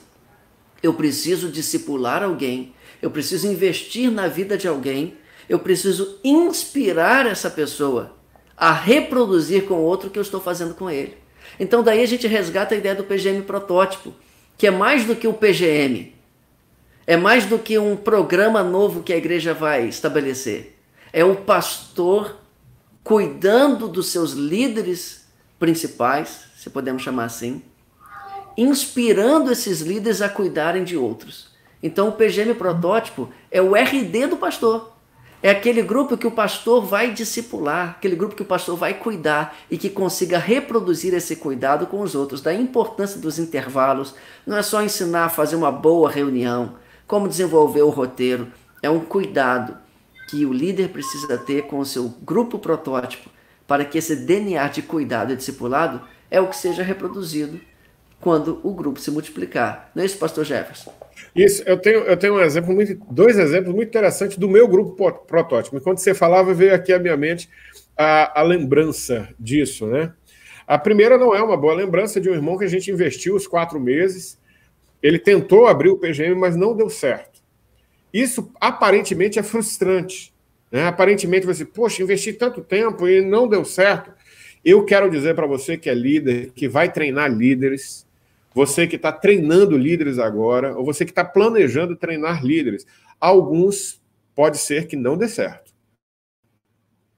Eu 0.82 0.94
preciso 0.94 1.50
discipular 1.50 2.24
alguém, 2.24 2.74
eu 3.02 3.12
preciso 3.12 3.46
investir 3.46 4.10
na 4.10 4.30
vida 4.30 4.58
de 4.58 4.70
alguém, 4.70 5.16
eu 5.50 5.60
preciso 5.60 6.18
inspirar 6.24 7.26
essa 7.26 7.50
pessoa 7.50 8.16
a 8.56 8.72
reproduzir 8.72 9.66
com 9.66 9.74
o 9.74 9.84
outro 9.84 10.08
o 10.08 10.12
que 10.12 10.18
eu 10.18 10.24
estou 10.24 10.40
fazendo 10.40 10.74
com 10.76 10.90
ele. 10.90 11.27
Então, 11.60 11.84
daí 11.84 12.02
a 12.02 12.06
gente 12.06 12.28
resgata 12.28 12.76
a 12.76 12.78
ideia 12.78 12.96
do 12.96 13.04
PGM 13.04 13.42
protótipo, 13.44 14.14
que 14.58 14.68
é 14.68 14.72
mais 14.72 15.06
do 15.06 15.16
que 15.16 15.28
o 15.28 15.34
PGM, 15.34 16.14
é 17.06 17.16
mais 17.16 17.46
do 17.46 17.58
que 17.58 17.78
um 17.78 17.96
programa 17.96 18.64
novo 18.64 19.04
que 19.04 19.14
a 19.14 19.18
igreja 19.18 19.54
vai 19.54 19.88
estabelecer. 19.88 20.78
É 21.14 21.24
o 21.24 21.36
pastor 21.36 22.38
cuidando 23.04 23.88
dos 23.88 24.08
seus 24.08 24.34
líderes 24.34 25.26
principais, 25.58 26.42
se 26.58 26.70
podemos 26.70 27.02
chamar 27.02 27.26
assim, 27.26 27.62
inspirando 28.58 29.52
esses 29.52 29.82
líderes 29.82 30.22
a 30.22 30.28
cuidarem 30.28 30.84
de 30.84 30.98
outros. 30.98 31.48
Então, 31.82 32.10
o 32.10 32.12
PGM 32.12 32.56
protótipo 32.56 33.30
é 33.52 33.62
o 33.62 33.76
RD 33.76 34.28
do 34.28 34.38
pastor. 34.38 34.97
É 35.42 35.52
aquele 35.52 35.84
grupo 35.84 36.18
que 36.18 36.26
o 36.26 36.32
pastor 36.32 36.84
vai 36.84 37.12
discipular, 37.12 37.92
aquele 37.92 38.16
grupo 38.16 38.36
que 38.36 38.42
o 38.42 38.46
pastor 38.46 38.76
vai 38.76 38.96
cuidar 38.96 39.56
e 39.70 39.78
que 39.78 39.90
consiga 39.90 40.40
reproduzir 40.40 41.14
esse 41.14 41.36
cuidado 41.36 41.86
com 41.86 42.02
os 42.02 42.16
outros. 42.16 42.42
Da 42.42 42.54
importância 42.54 43.20
dos 43.20 43.38
intervalos, 43.38 44.16
não 44.48 44.58
é 44.58 44.64
só 44.64 44.82
ensinar 44.82 45.26
a 45.26 45.30
fazer 45.30 45.56
uma 45.56 45.72
boa 45.72 46.10
reunião, 46.10 46.76
como 47.06 47.28
desenvolver 47.28 47.84
o 47.84 47.90
roteiro, 47.90 48.52
é 48.82 48.90
um 48.90 49.00
cuidado 49.00 49.78
que 50.30 50.46
o 50.46 50.52
líder 50.52 50.90
precisa 50.90 51.38
ter 51.38 51.64
com 51.68 51.80
o 51.80 51.86
seu 51.86 52.10
grupo 52.22 52.58
protótipo 52.60 53.30
para 53.68 53.86
que 53.86 53.98
esse 53.98 54.16
DNA 54.16 54.68
de 54.70 54.82
cuidado 54.82 55.34
e 55.34 55.36
discipulado 55.36 56.02
é 56.32 56.42
o 56.42 56.48
que 56.48 56.56
seja 56.56 56.84
reproduzido 56.84 57.60
quando 58.20 58.60
o 58.64 58.74
grupo 58.74 59.00
se 59.00 59.12
multiplicar. 59.12 59.92
Não 59.94 60.04
é 60.04 60.06
isso, 60.06 60.18
pastor 60.18 60.44
Jefferson? 60.44 60.94
Isso, 61.36 61.64
eu 61.66 61.78
tenho, 61.78 62.00
eu 62.00 62.18
tenho 62.18 62.36
um 62.36 62.40
exemplo 62.40 62.74
muito, 62.74 62.96
dois 63.12 63.38
exemplos 63.38 63.74
muito 63.74 63.90
interessantes 63.90 64.38
do 64.38 64.50
meu 64.50 64.68
grupo 64.68 65.12
protótipo. 65.28 65.78
Enquanto 65.78 66.00
você 66.00 66.14
falava, 66.14 66.54
veio 66.54 66.74
aqui 66.74 66.92
à 66.92 67.00
minha 67.00 67.16
mente 67.16 67.50
a, 67.96 68.42
a 68.42 68.44
lembrança 68.44 69.30
disso, 69.40 69.88
né? 69.88 70.14
A 70.66 70.78
primeira 70.78 71.18
não 71.18 71.34
é 71.34 71.42
uma 71.42 71.56
boa 71.56 71.74
lembrança 71.74 72.20
de 72.20 72.30
um 72.30 72.34
irmão 72.34 72.58
que 72.58 72.66
a 72.66 72.70
gente 72.70 72.92
investiu 72.92 73.36
os 73.36 73.48
quatro 73.48 73.80
meses. 73.80 74.38
Ele 75.02 75.18
tentou 75.18 75.68
abrir 75.68 75.90
o 75.90 75.98
PGM, 75.98 76.36
mas 76.36 76.56
não 76.56 76.76
deu 76.76 76.90
certo. 76.90 77.40
Isso 78.14 78.52
aparentemente 78.60 79.40
é 79.40 79.44
frustrante. 79.44 80.34
Né? 80.72 80.86
Aparentemente 80.86 81.46
você, 81.46 81.64
poxa, 81.64 82.02
investi 82.02 82.34
tanto 82.34 82.62
tempo 82.62 83.08
e 83.08 83.22
não 83.22 83.48
deu 83.48 83.64
certo. 83.64 84.12
Eu 84.66 84.84
quero 84.84 85.10
dizer 85.10 85.36
para 85.36 85.48
você 85.48 85.78
que 85.78 85.90
é 85.90 85.94
líder, 85.94 86.52
que 86.54 86.68
vai 86.68 86.92
treinar 86.92 87.32
líderes, 87.32 88.07
você 88.58 88.88
que 88.88 88.96
está 88.96 89.12
treinando 89.12 89.78
líderes 89.78 90.18
agora, 90.18 90.76
ou 90.76 90.84
você 90.84 91.06
que 91.06 91.12
está 91.12 91.24
planejando 91.24 91.96
treinar 91.96 92.44
líderes, 92.44 92.88
alguns 93.20 94.02
pode 94.34 94.58
ser 94.58 94.88
que 94.88 94.96
não 94.96 95.16
dê 95.16 95.28
certo. 95.28 95.72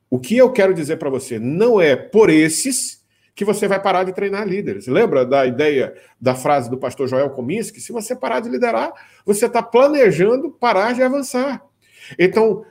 O 0.09 0.19
que 0.19 0.35
eu 0.35 0.51
quero 0.51 0.73
dizer 0.73 0.97
para 0.97 1.09
você 1.09 1.39
não 1.39 1.79
é 1.79 1.95
por 1.95 2.29
esses 2.29 3.05
que 3.33 3.45
você 3.45 3.69
vai 3.69 3.81
parar 3.81 4.03
de 4.03 4.11
treinar 4.11 4.45
líderes. 4.45 4.85
Lembra 4.85 5.25
da 5.25 5.45
ideia 5.45 5.95
da 6.19 6.35
frase 6.35 6.69
do 6.69 6.77
pastor 6.77 7.07
Joel 7.07 7.29
Kominski? 7.29 7.79
Se 7.79 7.93
você 7.93 8.13
parar 8.13 8.41
de 8.41 8.49
liderar, 8.49 8.91
você 9.25 9.45
está 9.45 9.63
planejando 9.63 10.51
parar 10.51 10.93
de 10.93 11.01
avançar. 11.01 11.63
Então, 12.17 12.65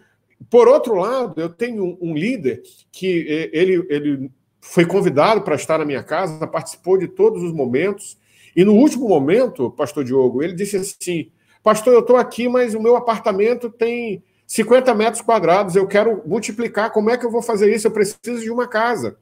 por 0.51 0.69
outro 0.69 0.95
lado, 0.95 1.41
eu 1.41 1.49
tenho 1.49 1.97
um 2.03 2.13
líder 2.13 2.61
que 2.93 3.25
eh, 3.27 3.51
ele, 3.51 3.87
ele 3.89 4.31
foi 4.61 4.85
convidado 4.85 5.41
para 5.41 5.55
estar 5.55 5.79
na 5.79 5.87
minha 5.87 6.03
casa, 6.03 6.47
participou 6.47 6.99
de 6.99 7.09
todos 7.09 7.43
os 7.43 7.53
momentos, 7.53 8.19
e 8.59 8.65
no 8.65 8.75
último 8.75 9.09
momento, 9.09 9.71
pastor 9.71 10.03
Diogo, 10.03 10.43
ele 10.43 10.53
disse 10.53 10.77
assim: 10.77 11.31
Pastor, 11.63 11.95
eu 11.95 12.01
estou 12.01 12.17
aqui, 12.17 12.49
mas 12.49 12.75
o 12.75 12.83
meu 12.83 12.97
apartamento 12.97 13.71
tem 13.71 14.21
50 14.49 14.97
metros 14.97 15.23
quadrados, 15.23 15.77
eu 15.77 15.87
quero 15.87 16.25
multiplicar, 16.27 16.91
como 16.91 17.09
é 17.09 17.17
que 17.17 17.25
eu 17.25 17.31
vou 17.31 17.41
fazer 17.41 17.73
isso? 17.73 17.87
Eu 17.87 17.93
preciso 17.93 18.41
de 18.41 18.51
uma 18.51 18.67
casa. 18.67 19.17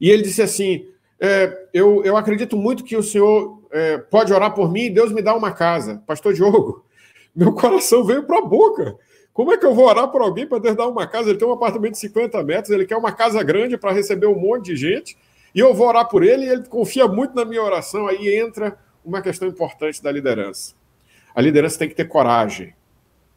E 0.00 0.10
ele 0.10 0.24
disse 0.24 0.42
assim: 0.42 0.88
é, 1.20 1.68
eu, 1.72 2.04
eu 2.04 2.16
acredito 2.16 2.56
muito 2.56 2.82
que 2.82 2.96
o 2.96 3.02
senhor 3.02 3.62
é, 3.70 3.98
pode 3.98 4.32
orar 4.32 4.52
por 4.52 4.72
mim 4.72 4.86
e 4.86 4.90
Deus 4.90 5.12
me 5.12 5.22
dá 5.22 5.32
uma 5.32 5.52
casa. 5.52 6.02
Pastor 6.04 6.34
Diogo, 6.34 6.84
meu 7.32 7.52
coração 7.52 8.02
veio 8.02 8.24
para 8.24 8.38
a 8.38 8.44
boca. 8.44 8.96
Como 9.32 9.52
é 9.52 9.56
que 9.56 9.64
eu 9.64 9.72
vou 9.72 9.86
orar 9.86 10.08
por 10.08 10.20
alguém 10.20 10.48
para 10.48 10.58
Deus 10.58 10.74
dar 10.74 10.88
uma 10.88 11.06
casa? 11.06 11.30
Ele 11.30 11.38
tem 11.38 11.46
um 11.46 11.52
apartamento 11.52 11.92
de 11.92 12.00
50 12.00 12.42
metros, 12.42 12.70
ele 12.70 12.86
quer 12.86 12.96
uma 12.96 13.12
casa 13.12 13.40
grande 13.44 13.78
para 13.78 13.92
receber 13.92 14.26
um 14.26 14.36
monte 14.36 14.64
de 14.64 14.76
gente 14.76 15.16
e 15.54 15.60
eu 15.60 15.72
vou 15.74 15.88
orar 15.88 16.08
por 16.08 16.22
ele 16.22 16.44
e 16.44 16.48
ele 16.48 16.64
confia 16.64 17.06
muito 17.06 17.34
na 17.34 17.44
minha 17.44 17.62
oração. 17.62 18.06
Aí 18.06 18.34
entra 18.34 18.78
uma 19.04 19.22
questão 19.22 19.48
importante 19.48 20.02
da 20.02 20.10
liderança. 20.10 20.74
A 21.34 21.40
liderança 21.40 21.78
tem 21.78 21.88
que 21.88 21.94
ter 21.94 22.06
coragem. 22.06 22.74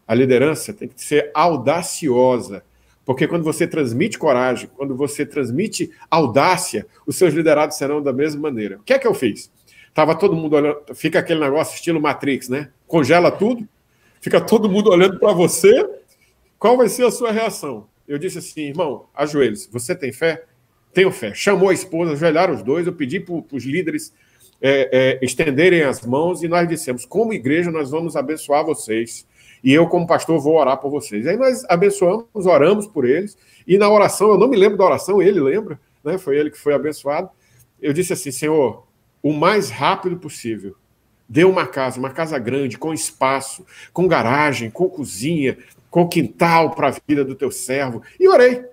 A 0.08 0.16
liderança 0.16 0.74
tem 0.74 0.88
que 0.88 1.02
ser 1.02 1.32
audaciosa. 1.34 2.64
Porque 3.06 3.28
quando 3.28 3.44
você 3.44 3.68
transmite 3.68 4.18
coragem, 4.18 4.70
quando 4.76 4.96
você 4.96 5.26
transmite 5.26 5.92
audácia, 6.10 6.86
os 7.06 7.16
seus 7.16 7.34
liderados 7.34 7.78
serão 7.78 8.02
da 8.02 8.14
mesma 8.14 8.42
maneira. 8.42 8.78
O 8.78 8.84
que 8.84 8.94
é 8.94 9.00
que 9.00 9.08
eu 9.08 9.14
fiz? 9.14 9.52
Tava 9.94 10.16
todo 10.16 10.36
mundo 10.36 10.56
olhando, 10.56 10.80
fica 10.94 11.20
aquele 11.20 11.40
negócio 11.40 11.76
estilo 11.76 12.00
Matrix, 12.00 12.50
né? 12.50 12.70
Congela 12.88 13.32
tudo, 13.32 13.68
fica 14.22 14.40
todo 14.40 14.70
mundo 14.70 14.90
olhando 14.90 15.20
para 15.20 15.34
você. 15.34 15.90
Qual 16.58 16.78
vai 16.78 16.88
ser 16.88 17.06
a 17.06 17.12
sua 17.12 17.32
reação? 17.32 17.88
Eu 18.08 18.18
disse 18.18 18.38
assim, 18.38 18.70
irmão, 18.70 19.08
ajoelhe-se. 19.14 19.72
Você 19.72 19.96
tem 19.96 20.12
fé? 20.12 20.46
Tenho 21.00 21.12
fé. 21.12 21.34
Chamou 21.34 21.70
a 21.70 21.74
esposa, 21.74 22.12
ajoelharam 22.12 22.54
os 22.54 22.62
dois, 22.62 22.86
eu 22.86 22.92
pedi 22.92 23.22
para 23.22 23.34
os 23.54 23.64
líderes 23.64 24.14
é, 24.62 25.18
é, 25.22 25.26
estenderem 25.26 25.84
as 25.84 26.06
mãos 26.06 26.44
e 26.44 26.48
nós 26.50 26.68
dissemos: 26.68 27.06
como 27.06 27.32
igreja, 27.32 27.72
nós 27.72 27.90
vamos 27.90 28.18
abençoar 28.18 28.66
vocês. 28.66 29.26
E 29.64 29.74
eu, 29.74 29.88
como 29.88 30.06
pastor, 30.06 30.40
vou 30.42 30.58
orar 30.58 30.78
por 30.78 30.90
vocês. 30.90 31.26
Aí 31.26 31.38
nós 31.38 31.64
abençoamos, 31.70 32.46
oramos 32.46 32.88
por 32.88 33.06
eles, 33.06 33.38
e 33.68 33.78
na 33.78 33.90
oração, 33.90 34.30
eu 34.30 34.38
não 34.38 34.48
me 34.48 34.58
lembro 34.58 34.78
da 34.78 34.86
oração, 34.86 35.22
ele 35.22 35.40
lembra, 35.40 35.80
né? 36.04 36.18
Foi 36.18 36.38
ele 36.38 36.50
que 36.50 36.58
foi 36.58 36.74
abençoado. 36.74 37.30
Eu 37.82 37.94
disse 37.94 38.12
assim: 38.12 38.32
Senhor, 38.32 38.86
o 39.24 39.32
mais 39.32 39.70
rápido 39.70 40.18
possível, 40.18 40.76
dê 41.30 41.46
uma 41.46 41.66
casa, 41.66 41.98
uma 41.98 42.10
casa 42.10 42.38
grande, 42.38 42.78
com 42.78 42.94
espaço, 42.94 43.66
com 43.94 44.06
garagem, 44.06 44.70
com 44.70 44.90
cozinha, 44.90 45.58
com 45.90 46.08
quintal 46.10 46.72
para 46.72 46.90
a 46.90 46.96
vida 47.08 47.24
do 47.24 47.36
teu 47.36 47.52
servo. 47.52 48.02
E 48.20 48.28
orei. 48.28 48.66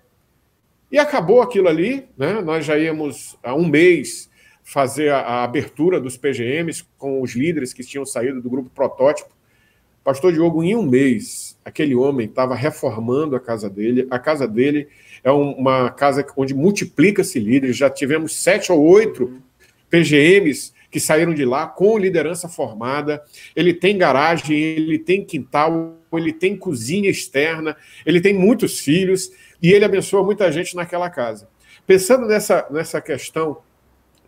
E 0.97 0.99
acabou 0.99 1.43
aquilo 1.43 1.69
ali, 1.69 2.09
né? 2.17 2.41
Nós 2.41 2.65
já 2.65 2.79
íamos 2.79 3.37
há 3.43 3.55
um 3.55 3.69
mês 3.69 4.31
fazer 4.65 5.11
a, 5.11 5.19
a, 5.19 5.45
abertura 5.45 6.01
dos 6.01 6.17
PGMs 6.17 6.87
com 6.97 7.21
os 7.21 7.35
líderes 7.35 7.75
que 7.75 7.85
tinham 7.85 8.07
saído 8.07 8.41
do 8.41 8.49
grupo 8.49 8.71
protótipo. 8.71 9.29
Pastor 10.03 10.33
Diogo, 10.33 10.65
em 10.65 10.75
um 10.75 10.81
mês, 10.81 11.59
aquele 11.63 11.95
homem 11.95 12.27
estava 12.27 12.55
reformando 12.55 13.37
a 13.37 13.41
casa 13.41 13.69
dele. 13.69 14.07
A 14.11 14.19
casa 14.19 14.49
dele 14.49 14.89
é 15.23 15.31
uma 15.31 15.91
casa 15.91 16.27
onde 16.35 16.55
multiplica-se 16.55 17.39
líderes. 17.39 17.77
Já 17.77 17.91
tivemos 17.91 18.35
sete 18.35 18.73
ou 18.73 18.83
oito 18.83 19.43
PGMs 19.91 20.73
que 20.91 20.99
saíram 20.99 21.35
de 21.35 21.45
lá 21.45 21.67
com 21.67 21.99
liderança 21.99 22.49
formada. 22.49 23.23
Ele 23.55 23.75
tem 23.75 23.99
garagem, 23.99 24.57
ele 24.57 24.99
tem 24.99 25.23
quintal, 25.23 25.99
ele 26.11 26.33
tem 26.33 26.57
cozinha 26.57 27.11
externa, 27.11 27.77
ele 28.07 28.19
tem 28.19 28.33
muitos 28.33 28.81
filhos 28.81 29.31
e 29.63 29.73
ele 29.73 29.85
abençoa 29.85 30.23
muita 30.23 30.51
gente 30.51 30.77
naquela 30.77 31.11
casa. 31.11 31.49
Pensando 31.87 32.27
nessa, 32.27 32.67
nessa 32.71 33.01
questão 33.01 33.59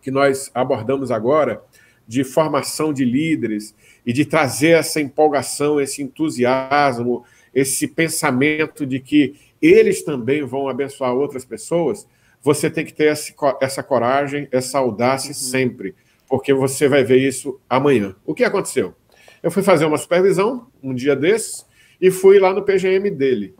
que 0.01 0.11
nós 0.11 0.49
abordamos 0.53 1.11
agora, 1.11 1.61
de 2.07 2.23
formação 2.23 2.91
de 2.91 3.05
líderes 3.05 3.75
e 4.03 4.11
de 4.11 4.25
trazer 4.25 4.69
essa 4.69 4.99
empolgação, 4.99 5.79
esse 5.79 6.01
entusiasmo, 6.01 7.23
esse 7.53 7.87
pensamento 7.87 8.85
de 8.85 8.99
que 8.99 9.35
eles 9.61 10.03
também 10.03 10.43
vão 10.43 10.67
abençoar 10.67 11.13
outras 11.13 11.45
pessoas, 11.45 12.07
você 12.41 12.69
tem 12.69 12.85
que 12.85 12.93
ter 12.93 13.15
essa 13.61 13.83
coragem, 13.83 14.47
essa 14.51 14.79
audácia 14.79 15.29
uhum. 15.29 15.35
sempre, 15.35 15.93
porque 16.27 16.53
você 16.53 16.87
vai 16.87 17.03
ver 17.03 17.17
isso 17.17 17.59
amanhã. 17.69 18.15
O 18.25 18.33
que 18.33 18.43
aconteceu? 18.43 18.95
Eu 19.43 19.51
fui 19.51 19.61
fazer 19.61 19.85
uma 19.85 19.97
supervisão 19.97 20.67
um 20.81 20.93
dia 20.93 21.15
desses 21.15 21.65
e 22.01 22.09
fui 22.09 22.39
lá 22.39 22.53
no 22.53 22.63
PGM 22.63 23.11
dele. 23.11 23.53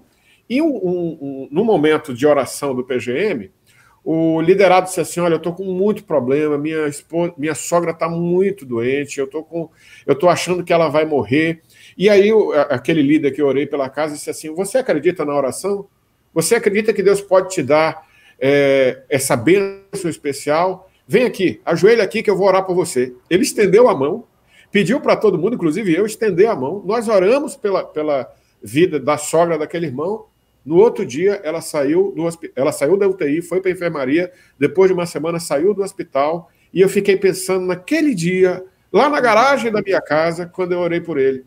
E 0.50 0.62
um, 0.62 0.68
um, 0.68 1.18
um, 1.22 1.48
no 1.52 1.64
momento 1.64 2.14
de 2.14 2.26
oração 2.26 2.74
do 2.74 2.84
PGM, 2.84 3.52
o 4.04 4.42
liderado 4.42 4.88
disse 4.88 5.00
assim: 5.00 5.20
Olha, 5.20 5.34
eu 5.34 5.38
estou 5.38 5.54
com 5.54 5.66
muito 5.66 6.04
problema, 6.04 6.58
minha, 6.58 6.88
esposa, 6.88 7.34
minha 7.38 7.54
sogra 7.54 7.92
está 7.92 8.10
muito 8.10 8.66
doente, 8.66 9.20
eu 9.20 9.26
estou 9.26 9.44
com, 9.44 9.70
eu 10.08 10.14
estou 10.14 10.30
achando 10.30 10.64
que 10.64 10.74
ela 10.74 10.90
vai 10.90 11.06
morrer. 11.06 11.62
E 11.96 12.10
aí 12.10 12.32
aquele 12.70 13.04
líder 13.04 13.32
que 13.32 13.42
eu 13.42 13.48
orei 13.48 13.68
pela 13.68 13.90
casa 13.90 14.16
disse 14.16 14.30
assim: 14.30 14.54
Você 14.56 14.80
acredita 14.80 15.24
na 15.24 15.36
oração? 15.36 15.88
Você 16.34 16.56
acredita 16.56 16.94
que 16.94 17.04
Deus 17.04 17.22
pode 17.22 17.50
te 17.50 17.62
dar 17.62 18.08
é, 18.40 19.04
essa 19.10 19.36
bênção 19.36 20.10
especial? 20.10 20.90
Vem 21.08 21.26
aqui, 21.26 21.60
ajoelha 21.66 22.04
aqui 22.04 22.24
que 22.24 22.30
eu 22.30 22.38
vou 22.38 22.48
orar 22.48 22.66
por 22.66 22.76
você. 22.76 23.14
Ele 23.30 23.44
estendeu 23.44 23.90
a 23.90 23.96
mão, 23.96 24.26
pediu 24.72 25.00
para 25.02 25.16
todo 25.16 25.38
mundo, 25.38 25.56
inclusive 25.56 25.94
eu, 25.94 26.06
estender 26.06 26.48
a 26.48 26.56
mão. 26.56 26.84
Nós 26.86 27.08
oramos 27.08 27.56
pela, 27.56 27.84
pela 27.84 28.32
vida 28.62 29.00
da 29.00 29.18
sogra 29.18 29.58
daquele 29.58 29.88
irmão 29.88 30.29
No 30.66 30.76
outro 30.76 31.06
dia, 31.06 31.40
ela 31.44 31.62
saiu, 31.62 32.14
do, 32.16 32.28
ela 32.56 32.72
saiu 32.72 32.98
da 32.98 33.08
UTI, 33.08 33.42
foi 33.42 33.62
para 33.62 33.72
a 33.72 33.74
enfermaria, 33.74 34.32
depois 34.58 34.90
de 34.90 34.94
uma 34.94 35.06
semana 35.06 35.40
saiu 35.40 35.74
do 35.74 35.82
hospital, 35.82 36.50
e 36.74 36.82
eu 36.82 36.90
fiquei 36.90 37.18
pensando 37.18 37.66
naquele 37.66 38.14
dia, 38.14 38.64
lá 38.92 39.10
na 39.10 39.20
garagem 39.20 39.72
da 39.72 39.82
minha 39.82 40.02
casa, 40.02 40.46
quando 40.46 40.74
eu 40.74 40.80
orei 40.80 41.02
por 41.02 41.18
ele. 41.18 41.46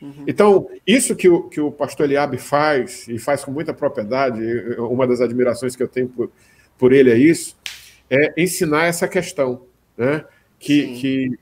Uhum. 0.00 0.24
Então, 0.26 0.68
isso 0.86 1.14
que 1.14 1.28
o, 1.28 1.42
que 1.48 1.60
o 1.60 1.70
pastor 1.70 2.06
Eliabe 2.06 2.38
faz, 2.38 3.06
e 3.08 3.18
faz 3.18 3.44
com 3.44 3.50
muita 3.50 3.74
propriedade, 3.74 4.40
uma 4.78 5.06
das 5.06 5.20
admirações 5.20 5.74
que 5.74 5.82
eu 5.82 5.88
tenho 5.88 6.08
por, 6.08 6.30
por 6.78 6.92
ele 6.92 7.10
é 7.10 7.16
isso, 7.16 7.56
é 8.08 8.32
ensinar 8.36 8.86
essa 8.86 9.06
questão, 9.06 9.66
né? 9.96 10.24
que, 10.60 10.94
que 10.94 11.38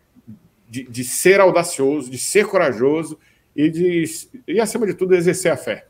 de, 0.69 0.85
de, 0.85 1.05
ser 1.05 1.41
audacioso, 1.41 2.11
de 2.11 2.19
ser 2.19 2.47
corajoso 2.47 3.19
e, 3.55 3.69
de, 3.69 4.05
e, 4.47 4.61
acima 4.61 4.87
de 4.87 4.95
tudo, 4.95 5.14
exercer 5.14 5.51
a 5.51 5.57
fé. 5.57 5.88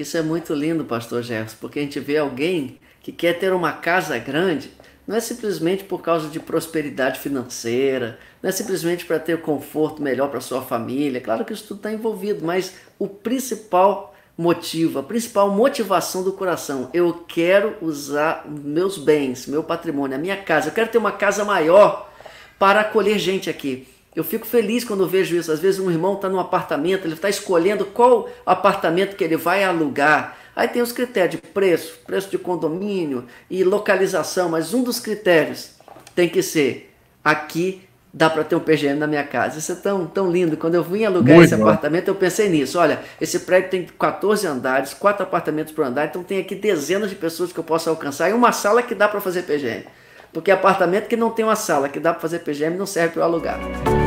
Isso 0.00 0.16
é 0.16 0.22
muito 0.22 0.54
lindo, 0.54 0.82
pastor 0.82 1.22
Jefferson, 1.22 1.58
porque 1.60 1.78
a 1.78 1.82
gente 1.82 2.00
vê 2.00 2.16
alguém 2.16 2.78
que 3.02 3.12
quer 3.12 3.38
ter 3.38 3.52
uma 3.52 3.70
casa 3.70 4.16
grande, 4.16 4.70
não 5.06 5.14
é 5.14 5.20
simplesmente 5.20 5.84
por 5.84 6.00
causa 6.00 6.28
de 6.28 6.40
prosperidade 6.40 7.20
financeira, 7.20 8.18
não 8.42 8.48
é 8.48 8.52
simplesmente 8.52 9.04
para 9.04 9.18
ter 9.18 9.42
conforto 9.42 10.00
melhor 10.00 10.30
para 10.30 10.40
sua 10.40 10.62
família. 10.62 11.20
Claro 11.20 11.44
que 11.44 11.52
isso 11.52 11.66
tudo 11.68 11.78
está 11.78 11.92
envolvido, 11.92 12.42
mas 12.42 12.76
o 12.98 13.06
principal 13.06 14.14
motivo, 14.38 15.00
a 15.00 15.02
principal 15.02 15.50
motivação 15.50 16.22
do 16.22 16.32
coração, 16.32 16.88
eu 16.94 17.12
quero 17.28 17.76
usar 17.82 18.46
meus 18.48 18.96
bens, 18.96 19.46
meu 19.46 19.62
patrimônio, 19.62 20.16
a 20.16 20.20
minha 20.20 20.36
casa, 20.38 20.68
eu 20.68 20.72
quero 20.72 20.88
ter 20.88 20.96
uma 20.96 21.12
casa 21.12 21.44
maior 21.44 22.10
para 22.58 22.80
acolher 22.80 23.18
gente 23.18 23.50
aqui. 23.50 23.86
Eu 24.14 24.24
fico 24.24 24.46
feliz 24.46 24.84
quando 24.84 25.06
vejo 25.06 25.36
isso. 25.36 25.52
Às 25.52 25.60
vezes 25.60 25.80
um 25.80 25.90
irmão 25.90 26.14
está 26.14 26.28
num 26.28 26.40
apartamento, 26.40 27.06
ele 27.06 27.14
está 27.14 27.28
escolhendo 27.28 27.84
qual 27.84 28.28
apartamento 28.44 29.16
que 29.16 29.24
ele 29.24 29.36
vai 29.36 29.62
alugar. 29.62 30.36
Aí 30.54 30.68
tem 30.68 30.82
os 30.82 30.92
critérios 30.92 31.32
de 31.32 31.38
preço, 31.38 31.98
preço 32.06 32.28
de 32.28 32.38
condomínio 32.38 33.24
e 33.48 33.62
localização, 33.62 34.48
mas 34.48 34.74
um 34.74 34.82
dos 34.82 34.98
critérios 34.98 35.70
tem 36.14 36.28
que 36.28 36.42
ser 36.42 36.92
aqui 37.24 37.82
dá 38.12 38.28
para 38.28 38.44
ter 38.44 38.56
um 38.56 38.60
PGM 38.60 38.98
na 38.98 39.06
minha 39.06 39.24
casa. 39.24 39.58
Isso 39.58 39.72
é 39.72 39.76
tão, 39.76 40.06
tão 40.06 40.30
lindo. 40.30 40.56
Quando 40.56 40.74
eu 40.74 40.82
vim 40.82 41.04
alugar 41.04 41.36
Muito 41.36 41.46
esse 41.46 41.56
bom. 41.56 41.62
apartamento, 41.62 42.08
eu 42.08 42.14
pensei 42.14 42.48
nisso. 42.48 42.78
Olha, 42.78 43.00
esse 43.20 43.40
prédio 43.40 43.70
tem 43.70 43.86
14 43.98 44.46
andares, 44.46 44.94
quatro 44.94 45.22
apartamentos 45.22 45.72
por 45.72 45.84
andar, 45.84 46.06
então 46.06 46.22
tem 46.22 46.40
aqui 46.40 46.54
dezenas 46.54 47.10
de 47.10 47.16
pessoas 47.16 47.52
que 47.52 47.58
eu 47.58 47.64
posso 47.64 47.88
alcançar 47.88 48.28
e 48.30 48.32
uma 48.32 48.52
sala 48.52 48.82
que 48.82 48.94
dá 48.94 49.08
para 49.08 49.20
fazer 49.20 49.42
PGM. 49.42 49.84
Porque 50.32 50.50
apartamento 50.50 51.08
que 51.08 51.16
não 51.16 51.30
tem 51.30 51.44
uma 51.44 51.56
sala 51.56 51.88
que 51.88 51.98
dá 51.98 52.12
para 52.12 52.20
fazer 52.20 52.40
PGM 52.40 52.76
não 52.76 52.86
serve 52.86 53.14
para 53.14 53.22
eu 53.22 53.24
alugar. 53.24 53.99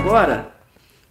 Agora 0.00 0.50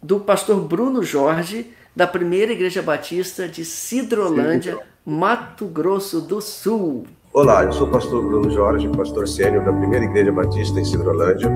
do 0.01 0.19
pastor 0.19 0.59
Bruno 0.61 1.03
Jorge, 1.03 1.71
da 1.95 2.07
Primeira 2.07 2.51
Igreja 2.51 2.81
Batista 2.81 3.47
de 3.47 3.63
Cidrolândia, 3.63 4.79
Mato 5.05 5.67
Grosso 5.67 6.19
do 6.21 6.41
Sul. 6.41 7.05
Olá, 7.31 7.63
eu 7.63 7.71
sou 7.71 7.87
o 7.87 7.91
pastor 7.91 8.23
Bruno 8.23 8.49
Jorge, 8.49 8.89
pastor 8.89 9.27
sênior 9.27 9.63
da 9.63 9.71
Primeira 9.71 10.05
Igreja 10.05 10.31
Batista 10.31 10.79
em 10.79 10.85
Cidrolândia, 10.85 11.51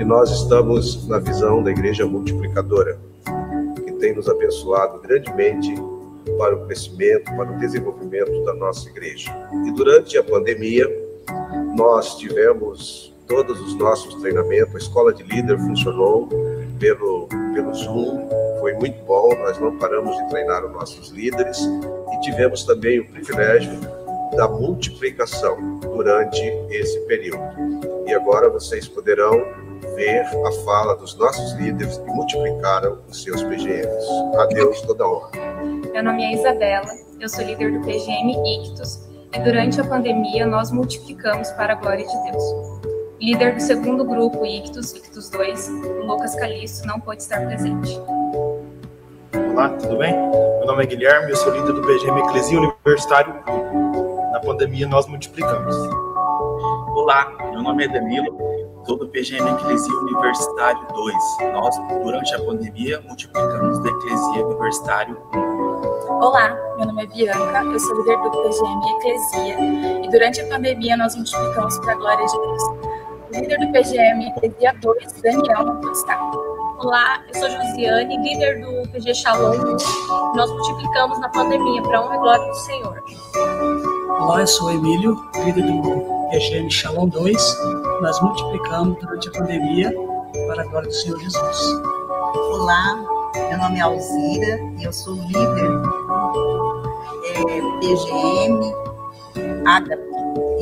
e 0.00 0.04
nós 0.04 0.30
estamos 0.30 1.06
na 1.06 1.18
visão 1.18 1.62
da 1.62 1.70
Igreja 1.70 2.06
Multiplicadora, 2.06 2.98
que 3.84 3.92
tem 3.92 4.16
nos 4.16 4.26
abençoado 4.26 4.98
grandemente 5.00 5.74
para 6.38 6.56
o 6.56 6.66
crescimento, 6.66 7.24
para 7.36 7.52
o 7.52 7.58
desenvolvimento 7.58 8.44
da 8.44 8.54
nossa 8.54 8.88
igreja. 8.88 9.30
E 9.66 9.72
durante 9.72 10.16
a 10.16 10.24
pandemia, 10.24 10.88
nós 11.76 12.16
tivemos 12.16 13.12
todos 13.32 13.58
os 13.60 13.74
nossos 13.76 14.14
treinamentos, 14.16 14.74
a 14.74 14.78
escola 14.78 15.12
de 15.12 15.22
líder 15.22 15.58
funcionou 15.58 16.28
pelo, 16.82 17.28
pelo 17.54 17.72
Zoom, 17.72 18.28
foi 18.58 18.72
muito 18.74 19.00
bom, 19.04 19.32
nós 19.38 19.56
não 19.60 19.78
paramos 19.78 20.16
de 20.16 20.28
treinar 20.30 20.66
os 20.66 20.72
nossos 20.72 21.10
líderes 21.10 21.56
e 22.12 22.20
tivemos 22.22 22.64
também 22.64 22.98
o 22.98 23.08
privilégio 23.08 23.78
da 24.36 24.48
multiplicação 24.48 25.78
durante 25.78 26.42
esse 26.70 26.98
período. 27.06 27.40
E 28.04 28.12
agora 28.12 28.50
vocês 28.50 28.88
poderão 28.88 29.44
ver 29.94 30.24
a 30.44 30.52
fala 30.64 30.96
dos 30.96 31.16
nossos 31.16 31.52
líderes 31.52 31.98
que 31.98 32.10
multiplicaram 32.10 32.98
os 33.08 33.22
seus 33.22 33.44
PGMs. 33.44 34.06
A 34.36 34.46
Deus 34.46 34.80
toda 34.80 35.06
honra. 35.06 35.30
Meu 35.92 36.02
nome 36.02 36.24
é 36.24 36.34
Isabela, 36.34 36.90
eu 37.20 37.28
sou 37.28 37.44
líder 37.44 37.78
do 37.78 37.86
PGM 37.86 38.32
Ictus 38.32 39.08
e 39.32 39.38
durante 39.38 39.80
a 39.80 39.84
pandemia 39.84 40.46
nós 40.48 40.72
multiplicamos 40.72 41.48
para 41.52 41.74
a 41.74 41.76
glória 41.76 42.04
de 42.04 42.30
Deus. 42.32 42.81
Líder 43.22 43.54
do 43.54 43.60
segundo 43.60 44.04
grupo 44.04 44.44
Ictus, 44.44 44.94
Ictus 44.94 45.30
2, 45.30 45.68
Lucas 46.04 46.34
Calixto 46.34 46.84
não 46.88 46.98
pôde 46.98 47.22
estar 47.22 47.46
presente. 47.46 47.96
Olá, 49.52 49.68
tudo 49.68 49.96
bem? 49.96 50.12
Meu 50.12 50.66
nome 50.66 50.82
é 50.82 50.86
Guilherme, 50.86 51.30
eu 51.30 51.36
sou 51.36 51.52
líder 51.52 51.72
do 51.72 51.82
PGM 51.82 52.18
Eclesia 52.18 52.58
Universitário. 52.58 53.32
Na 54.32 54.40
pandemia 54.40 54.88
nós 54.88 55.06
multiplicamos. 55.06 55.72
Olá, 56.96 57.32
meu 57.52 57.62
nome 57.62 57.84
é 57.84 57.88
Danilo, 57.88 58.36
sou 58.84 58.98
do 58.98 59.06
PGM 59.06 59.48
Eclesia 59.52 59.94
Universitário 59.94 60.84
2. 60.92 61.16
Nós, 61.52 61.76
durante 62.02 62.34
a 62.34 62.44
pandemia, 62.44 63.00
multiplicamos 63.02 63.78
da 63.84 63.88
Eclesia 63.88 64.46
Universitário 64.46 65.16
1. 65.32 66.12
Olá, 66.24 66.56
meu 66.76 66.86
nome 66.86 67.04
é 67.04 67.06
Bianca, 67.06 67.62
eu 67.62 67.78
sou 67.78 67.98
líder 67.98 68.16
do 68.16 68.30
PGM 68.32 68.90
Eclesia 68.98 69.60
e 70.04 70.10
durante 70.10 70.40
a 70.40 70.48
pandemia 70.48 70.96
nós 70.96 71.14
multiplicamos 71.14 71.78
para 71.78 71.92
a 71.92 71.94
glória 71.94 72.26
de 72.26 72.32
Deus. 72.32 72.81
O 73.32 73.34
líder 73.34 73.58
do 73.60 73.72
PGM 73.72 74.26
Eclesia 74.26 74.74
2, 74.82 75.22
Daniel, 75.22 75.64
não 75.64 75.80
pode 75.80 75.96
estar. 75.96 76.20
Olá, 76.80 77.24
eu 77.28 77.40
sou 77.40 77.48
Josiane, 77.48 78.18
líder 78.18 78.60
do 78.60 78.86
PG 78.90 79.14
Shalom. 79.14 79.78
Nós 80.36 80.50
multiplicamos 80.50 81.18
na 81.18 81.30
pandemia 81.30 81.80
para 81.82 82.02
honra 82.02 82.14
e 82.14 82.18
glória 82.18 82.46
do 82.46 82.54
Senhor. 82.54 83.02
Olá, 84.20 84.40
eu 84.40 84.46
sou 84.46 84.70
Emílio, 84.70 85.16
líder 85.46 85.62
do 85.62 86.28
PGM 86.30 86.70
Shalom 86.70 87.08
2. 87.08 87.56
Nós 88.02 88.20
multiplicamos 88.20 88.98
durante 89.00 89.28
a 89.30 89.32
pandemia 89.32 89.94
para 90.48 90.62
a 90.62 90.66
glória 90.66 90.88
do 90.88 90.94
Senhor 90.94 91.18
Jesus. 91.18 91.82
Olá, 92.34 93.02
meu 93.48 93.56
nome 93.56 93.78
é 93.78 93.80
Alzira 93.80 94.60
e 94.78 94.84
eu 94.84 94.92
sou 94.92 95.14
líder 95.14 95.70
do 95.70 96.82
é, 97.24 97.62
PGM 97.80 98.74
Ágape 99.66 100.11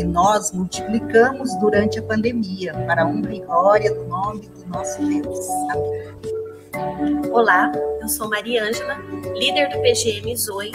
e 0.00 0.04
nós 0.04 0.50
multiplicamos 0.52 1.54
durante 1.56 1.98
a 1.98 2.02
pandemia 2.02 2.72
para 2.86 3.02
a 3.02 3.06
honra 3.06 3.34
e 3.34 3.40
glória 3.40 3.94
do 3.94 4.04
nome 4.04 4.48
do 4.48 4.66
nosso 4.66 4.98
Deus. 5.04 5.46
Amém. 5.70 7.30
Olá, 7.30 7.70
eu 8.00 8.08
sou 8.08 8.28
Maria 8.28 8.64
Ângela, 8.64 8.96
líder 9.34 9.68
do 9.68 9.78
PGM 9.82 10.34
Zoe, 10.36 10.72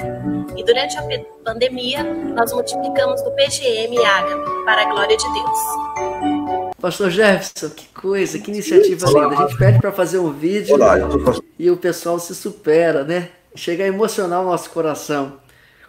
e 0.55 0.63
durante 0.63 0.95
a 0.97 1.03
pandemia 1.43 2.03
nós 2.03 2.53
multiplicamos 2.53 3.21
do 3.23 3.31
PGM 3.31 3.97
Ágape 4.05 4.65
para 4.65 4.83
a 4.83 4.85
glória 4.85 5.17
de 5.17 5.25
Deus. 5.33 6.75
Pastor 6.79 7.09
Jefferson, 7.09 7.69
que 7.69 7.87
coisa, 7.99 8.37
que 8.37 8.51
iniciativa 8.51 9.09
Olá. 9.09 9.23
linda. 9.23 9.43
A 9.43 9.47
gente 9.47 9.57
pede 9.57 9.79
para 9.79 9.91
fazer 9.91 10.19
um 10.19 10.31
vídeo 10.31 10.75
Olá, 10.75 10.97
e 11.57 11.71
o 11.71 11.77
pessoal 11.77 12.19
se 12.19 12.35
supera, 12.35 13.03
né? 13.03 13.29
Chega 13.55 13.85
a 13.85 13.87
emocionar 13.87 14.41
o 14.41 14.45
nosso 14.45 14.69
coração 14.69 15.39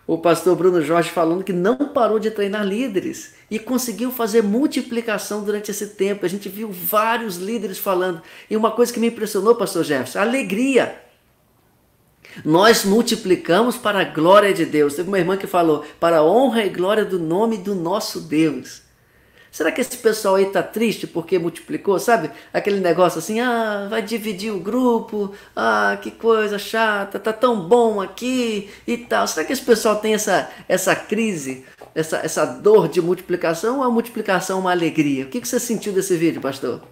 o 0.06 0.16
pastor 0.16 0.54
Bruno 0.54 0.80
Jorge 0.80 1.10
falando 1.10 1.42
que 1.42 1.52
não 1.52 1.76
parou 1.76 2.20
de 2.20 2.30
treinar 2.30 2.64
líderes 2.64 3.34
e 3.50 3.58
conseguiu 3.58 4.12
fazer 4.12 4.42
multiplicação 4.42 5.42
durante 5.42 5.70
esse 5.70 5.88
tempo. 5.88 6.24
A 6.24 6.28
gente 6.28 6.48
viu 6.48 6.70
vários 6.70 7.36
líderes 7.36 7.78
falando. 7.78 8.22
E 8.48 8.56
uma 8.56 8.70
coisa 8.70 8.92
que 8.92 9.00
me 9.00 9.08
impressionou, 9.08 9.56
pastor 9.56 9.82
Jefferson, 9.82 10.20
alegria. 10.20 11.02
Nós 12.44 12.84
multiplicamos 12.84 13.76
para 13.76 14.00
a 14.00 14.04
glória 14.04 14.54
de 14.54 14.64
Deus. 14.64 14.94
Teve 14.94 15.08
uma 15.08 15.18
irmã 15.18 15.36
que 15.36 15.46
falou: 15.46 15.84
para 15.98 16.18
a 16.18 16.24
honra 16.24 16.64
e 16.64 16.68
glória 16.68 17.04
do 17.04 17.18
nome 17.18 17.56
do 17.56 17.74
nosso 17.74 18.20
Deus. 18.20 18.85
Será 19.56 19.72
que 19.72 19.80
esse 19.80 19.96
pessoal 19.96 20.34
aí 20.34 20.44
tá 20.44 20.62
triste 20.62 21.06
porque 21.06 21.38
multiplicou, 21.38 21.98
sabe? 21.98 22.30
Aquele 22.52 22.78
negócio 22.78 23.20
assim, 23.20 23.40
ah, 23.40 23.86
vai 23.88 24.02
dividir 24.02 24.52
o 24.52 24.60
grupo, 24.60 25.32
ah, 25.56 25.98
que 26.02 26.10
coisa 26.10 26.58
chata, 26.58 27.18
tá 27.18 27.32
tão 27.32 27.66
bom 27.66 28.02
aqui 28.02 28.68
e 28.86 28.98
tal. 28.98 29.26
Será 29.26 29.46
que 29.46 29.54
esse 29.54 29.64
pessoal 29.64 29.96
tem 29.96 30.12
essa, 30.12 30.50
essa 30.68 30.94
crise, 30.94 31.64
essa, 31.94 32.18
essa 32.18 32.44
dor 32.44 32.86
de 32.86 33.00
multiplicação 33.00 33.78
ou 33.78 33.84
a 33.84 33.90
multiplicação 33.90 34.58
é 34.58 34.60
uma 34.60 34.72
alegria? 34.72 35.24
O 35.24 35.28
que, 35.28 35.40
que 35.40 35.48
você 35.48 35.58
sentiu 35.58 35.94
desse 35.94 36.18
vídeo, 36.18 36.42
pastor? 36.42 36.82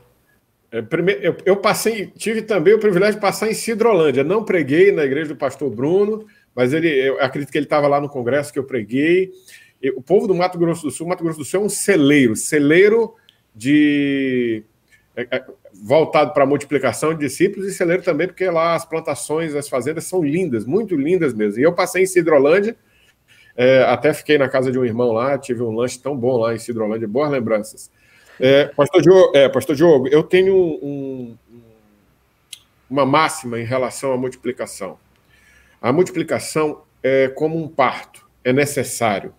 É, 0.73 0.81
primeiro, 0.81 1.23
eu, 1.23 1.37
eu 1.45 1.57
passei, 1.59 2.07
tive 2.17 2.41
também 2.41 2.73
o 2.73 2.81
privilégio 2.81 3.17
de 3.17 3.21
passar 3.21 3.51
em 3.51 3.55
Cidrolândia. 3.55 4.25
Não 4.25 4.43
preguei 4.43 4.91
na 4.91 5.05
igreja 5.05 5.29
do 5.29 5.37
pastor 5.37 5.69
Bruno, 5.69 6.25
mas 6.57 6.73
ele, 6.73 6.89
eu 6.89 7.21
acredito 7.21 7.53
que 7.53 7.59
ele 7.59 7.67
estava 7.67 7.87
lá 7.87 8.01
no 8.01 8.09
congresso 8.09 8.51
que 8.51 8.59
eu 8.59 8.65
preguei 8.65 9.33
o 9.91 10.03
povo 10.03 10.27
do 10.27 10.35
Mato 10.35 10.59
Grosso 10.59 10.83
do 10.83 10.91
Sul, 10.91 11.07
Mato 11.07 11.23
Grosso 11.23 11.39
do 11.39 11.45
Sul 11.45 11.61
é 11.61 11.65
um 11.65 11.69
celeiro, 11.69 12.35
celeiro 12.37 13.15
de 13.55 14.65
é, 15.17 15.27
é, 15.31 15.45
voltado 15.73 16.33
para 16.33 16.45
a 16.45 16.47
multiplicação 16.47 17.15
de 17.15 17.21
discípulos 17.21 17.69
e 17.69 17.75
celeiro 17.75 18.03
também 18.03 18.27
porque 18.27 18.49
lá 18.49 18.75
as 18.75 18.85
plantações, 18.85 19.55
as 19.55 19.69
fazendas 19.69 20.05
são 20.05 20.23
lindas, 20.23 20.65
muito 20.65 20.97
lindas 20.97 21.33
mesmo. 21.33 21.61
E 21.61 21.63
eu 21.63 21.73
passei 21.73 22.03
em 22.03 22.07
Cidrolândia, 22.07 22.77
é, 23.57 23.83
até 23.85 24.13
fiquei 24.13 24.37
na 24.39 24.49
casa 24.49 24.73
de 24.73 24.79
um 24.79 24.85
irmão 24.85 25.13
lá, 25.13 25.39
tive 25.39 25.63
um 25.63 25.75
lanche 25.75 25.99
tão 25.99 26.17
bom 26.17 26.39
lá 26.39 26.55
em 26.55 26.59
Cidrolândia, 26.59 27.07
boas 27.07 27.31
lembranças. 27.31 27.91
É, 28.41 28.67
Pastor, 28.67 29.01
Diogo, 29.01 29.37
é, 29.37 29.49
Pastor 29.49 29.77
Diogo, 29.77 30.09
eu 30.09 30.23
tenho 30.23 30.57
um, 30.57 31.37
uma 32.91 33.07
máxima 33.07 33.61
em 33.61 33.65
relação 33.65 34.13
à 34.13 34.17
multiplicação. 34.17 34.99
A 35.81 35.93
multiplicação 35.93 36.83
é 37.03 37.29
como 37.29 37.63
um 37.63 37.69
parto, 37.69 38.27
é 38.43 38.53
necessário. 38.53 39.33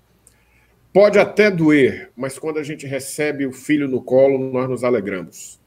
Pode 0.95 1.19
até 1.19 1.51
doer, 1.51 2.09
mas 2.15 2.39
quando 2.39 2.57
a 2.57 2.63
gente 2.63 2.87
recebe 2.87 3.45
o 3.45 3.51
filho 3.51 3.85
no 3.85 4.01
colo, 4.01 4.49
nós 4.49 4.69
nos 4.69 4.81
alegramos. 4.81 5.59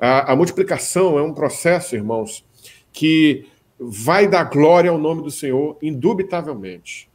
A, 0.00 0.32
a 0.32 0.34
multiplicação 0.34 1.18
é 1.18 1.22
um 1.22 1.34
processo, 1.34 1.94
irmãos, 1.94 2.42
que 2.90 3.44
vai 3.78 4.26
dar 4.26 4.44
glória 4.44 4.90
ao 4.90 4.96
nome 4.96 5.22
do 5.22 5.30
Senhor, 5.30 5.76
indubitavelmente. 5.82 7.10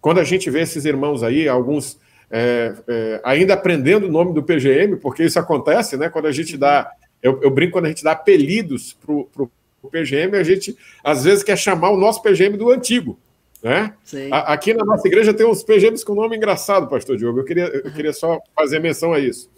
Quando 0.00 0.18
a 0.18 0.24
gente 0.24 0.50
vê 0.50 0.62
esses 0.62 0.84
irmãos 0.84 1.22
aí, 1.22 1.48
alguns 1.48 1.96
é, 2.28 2.74
é, 2.88 3.20
ainda 3.22 3.54
aprendendo 3.54 4.08
o 4.08 4.10
nome 4.10 4.34
do 4.34 4.42
PGM, 4.42 4.96
porque 4.96 5.22
isso 5.22 5.38
acontece, 5.38 5.96
né? 5.96 6.08
Quando 6.08 6.26
a 6.26 6.32
gente 6.32 6.56
dá. 6.56 6.90
Eu, 7.22 7.40
eu 7.40 7.52
brinco 7.52 7.74
quando 7.74 7.84
a 7.84 7.90
gente 7.90 8.02
dá 8.02 8.10
apelidos 8.10 8.94
para 8.94 9.14
o 9.14 9.88
PGM, 9.92 10.36
a 10.36 10.42
gente 10.42 10.76
às 11.04 11.22
vezes 11.22 11.44
quer 11.44 11.56
chamar 11.56 11.90
o 11.90 11.96
nosso 11.96 12.20
PGM 12.20 12.56
do 12.56 12.68
antigo. 12.68 13.16
Né? 13.64 13.94
Aqui 14.30 14.74
na 14.74 14.84
nossa 14.84 15.08
igreja 15.08 15.32
tem 15.32 15.46
uns 15.46 15.62
PGMs 15.62 16.04
com 16.04 16.14
nome 16.14 16.36
engraçado, 16.36 16.86
pastor 16.86 17.16
Diogo. 17.16 17.40
Eu 17.40 17.44
queria, 17.46 17.64
eu 17.64 17.90
queria 17.94 18.12
só 18.12 18.38
fazer 18.54 18.78
menção 18.78 19.14
a 19.14 19.18
isso. 19.18 19.50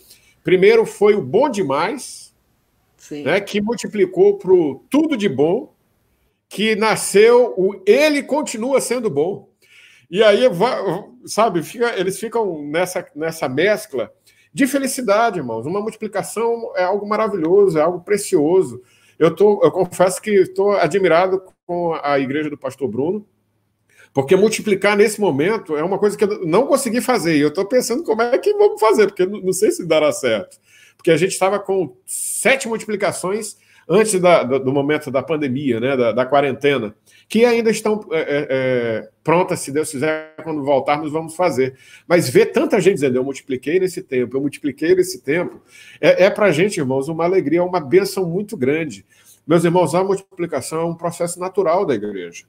Primeiro 0.45 0.87
foi 0.87 1.17
o 1.17 1.21
Bom 1.21 1.51
Demais, 1.51 2.33
né, 3.11 3.41
que 3.41 3.61
multiplicou 3.61 4.39
para 4.39 4.53
o 4.53 4.85
Tudo 4.89 5.17
de 5.17 5.29
Bom, 5.29 5.75
que 6.49 6.77
nasceu 6.77 7.53
o 7.57 7.83
Ele 7.85 8.23
Continua 8.23 8.81
Sendo 8.81 9.11
Bom. 9.11 9.49
E 10.09 10.23
aí, 10.23 10.43
sabe, 11.25 11.65
fica, 11.65 11.99
eles 11.99 12.17
ficam 12.21 12.63
nessa, 12.63 13.05
nessa 13.17 13.49
mescla 13.49 14.13
de 14.55 14.69
felicidade, 14.69 15.41
irmãos. 15.41 15.67
Uma 15.67 15.81
multiplicação 15.81 16.73
é 16.77 16.85
algo 16.85 17.09
maravilhoso, 17.09 17.77
é 17.77 17.83
algo 17.83 18.03
precioso. 18.03 18.81
Eu, 19.19 19.35
tô, 19.35 19.61
eu 19.65 19.73
confesso 19.73 20.23
que 20.23 20.31
estou 20.31 20.77
admirado 20.77 21.43
com 21.67 21.99
a 22.01 22.21
igreja 22.21 22.49
do 22.49 22.57
pastor 22.57 22.89
Bruno, 22.89 23.27
porque 24.17 24.35
multiplicar 24.35 24.97
nesse 24.97 25.21
momento 25.21 25.77
é 25.77 25.85
uma 25.85 25.99
coisa 25.99 26.17
que 26.17 26.25
eu 26.25 26.47
não 26.47 26.67
consegui 26.67 27.03
fazer. 27.03 27.37
E 27.37 27.41
eu 27.43 27.49
estou 27.49 27.67
pensando 27.67 28.03
como 28.03 28.23
é 28.23 28.39
que 28.39 28.51
vamos 28.55 28.81
fazer, 28.81 29.09
porque 29.09 29.27
não 29.27 29.53
sei 29.53 29.71
se 29.71 29.85
dará 29.85 30.11
certo. 30.11 30.57
Porque 30.97 31.11
a 31.11 31.19
gente 31.19 31.33
estava 31.33 31.59
com 31.59 31.95
sete 32.07 32.67
multiplicações 32.67 33.59
antes 33.87 34.19
da, 34.19 34.43
do 34.43 34.73
momento 34.73 35.11
da 35.11 35.23
pandemia, 35.23 35.79
né, 35.81 35.99
da, 35.99 36.13
da 36.13 36.25
quarentena, 36.25 36.97
que 37.29 37.45
ainda 37.45 37.71
estão 37.71 38.09
é, 38.11 38.19
é, 38.19 38.47
é, 38.49 39.09
prontas, 39.23 39.61
se 39.61 39.71
Deus 39.71 39.91
quiser, 39.91 40.35
quando 40.43 40.65
voltarmos, 40.65 41.13
vamos 41.13 41.37
fazer. 41.37 41.77
Mas 42.09 42.27
ver 42.31 42.47
tanta 42.47 42.81
gente 42.81 42.95
dizendo, 42.95 43.17
eu 43.17 43.25
multipliquei 43.25 43.79
nesse 43.79 44.03
tempo, 44.03 44.35
eu 44.35 44.41
multipliquei 44.41 44.95
nesse 44.95 45.21
tempo, 45.21 45.61
é, 46.01 46.25
é 46.25 46.31
para 46.31 46.47
a 46.47 46.53
gente, 46.53 46.81
irmãos, 46.81 47.07
uma 47.09 47.25
alegria, 47.25 47.63
uma 47.63 47.81
bênção 47.81 48.25
muito 48.25 48.57
grande. 48.57 49.05
Meus 49.47 49.63
irmãos, 49.63 49.95
a 49.95 50.03
multiplicação 50.03 50.81
é 50.81 50.85
um 50.87 50.95
processo 50.95 51.39
natural 51.39 51.85
da 51.85 51.95
igreja. 51.95 52.47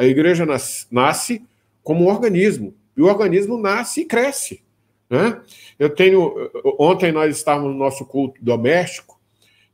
A 0.00 0.06
igreja 0.06 0.46
nas, 0.46 0.86
nasce 0.90 1.44
como 1.82 2.06
um 2.06 2.08
organismo, 2.08 2.74
e 2.96 3.02
o 3.02 3.06
organismo 3.06 3.58
nasce 3.58 4.00
e 4.00 4.04
cresce. 4.06 4.62
Né? 5.10 5.38
Eu 5.78 5.90
tenho. 5.90 6.50
Ontem 6.78 7.12
nós 7.12 7.36
estávamos 7.36 7.72
no 7.72 7.78
nosso 7.78 8.06
culto 8.06 8.42
doméstico, 8.42 9.20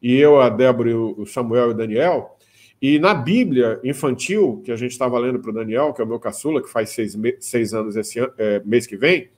e 0.02 0.16
eu, 0.16 0.40
a 0.40 0.48
Débora, 0.48 0.98
o 0.98 1.24
Samuel 1.26 1.68
e 1.68 1.70
o 1.70 1.74
Daniel. 1.74 2.36
E 2.82 2.98
na 2.98 3.14
Bíblia 3.14 3.78
infantil, 3.84 4.60
que 4.64 4.72
a 4.72 4.76
gente 4.76 4.90
estava 4.90 5.16
lendo 5.16 5.38
para 5.38 5.52
o 5.52 5.54
Daniel, 5.54 5.92
que 5.94 6.02
é 6.02 6.04
o 6.04 6.08
meu 6.08 6.18
caçula, 6.18 6.60
que 6.60 6.68
faz 6.68 6.90
seis, 6.90 7.16
seis 7.38 7.72
anos 7.72 7.94
esse 7.94 8.18
é, 8.36 8.60
mês 8.64 8.84
que 8.84 8.96
vem, 8.96 9.30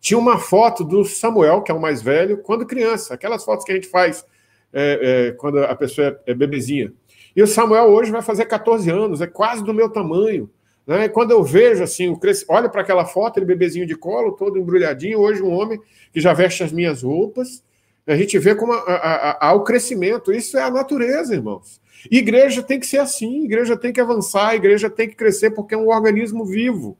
tinha 0.00 0.18
uma 0.18 0.38
foto 0.38 0.82
do 0.84 1.04
Samuel, 1.04 1.60
que 1.60 1.70
é 1.70 1.74
o 1.74 1.80
mais 1.80 2.00
velho, 2.00 2.38
quando 2.38 2.64
criança. 2.64 3.12
Aquelas 3.12 3.44
fotos 3.44 3.62
que 3.62 3.72
a 3.72 3.74
gente 3.74 3.88
faz 3.88 4.24
é, 4.72 5.28
é, 5.28 5.32
quando 5.32 5.58
a 5.58 5.74
pessoa 5.74 6.18
é 6.26 6.32
bebezinha. 6.32 6.94
E 7.34 7.42
o 7.42 7.46
Samuel 7.46 7.84
hoje 7.86 8.10
vai 8.10 8.22
fazer 8.22 8.44
14 8.46 8.90
anos, 8.90 9.20
é 9.20 9.26
quase 9.26 9.64
do 9.64 9.74
meu 9.74 9.88
tamanho. 9.88 10.50
Né? 10.86 11.04
E 11.04 11.08
quando 11.08 11.30
eu 11.30 11.42
vejo 11.42 11.82
assim, 11.82 12.08
o 12.08 12.16
cres... 12.16 12.44
olha 12.48 12.68
para 12.68 12.80
aquela 12.80 13.04
foto, 13.04 13.38
ele 13.38 13.46
bebezinho 13.46 13.86
de 13.86 13.94
colo, 13.94 14.32
todo 14.32 14.58
embrulhadinho, 14.58 15.20
hoje 15.20 15.42
um 15.42 15.52
homem 15.52 15.80
que 16.12 16.20
já 16.20 16.32
veste 16.32 16.62
as 16.62 16.72
minhas 16.72 17.02
roupas, 17.02 17.62
a 18.06 18.16
gente 18.16 18.38
vê 18.38 18.54
como 18.54 18.72
há 18.72 19.52
o 19.54 19.62
crescimento. 19.62 20.32
Isso 20.32 20.58
é 20.58 20.62
a 20.62 20.70
natureza, 20.70 21.34
irmãos. 21.34 21.80
Igreja 22.10 22.62
tem 22.62 22.80
que 22.80 22.86
ser 22.86 22.98
assim, 22.98 23.44
igreja 23.44 23.76
tem 23.76 23.92
que 23.92 24.00
avançar, 24.00 24.54
igreja 24.54 24.88
tem 24.88 25.08
que 25.08 25.14
crescer, 25.14 25.50
porque 25.50 25.74
é 25.74 25.78
um 25.78 25.88
organismo 25.88 26.44
vivo. 26.44 26.98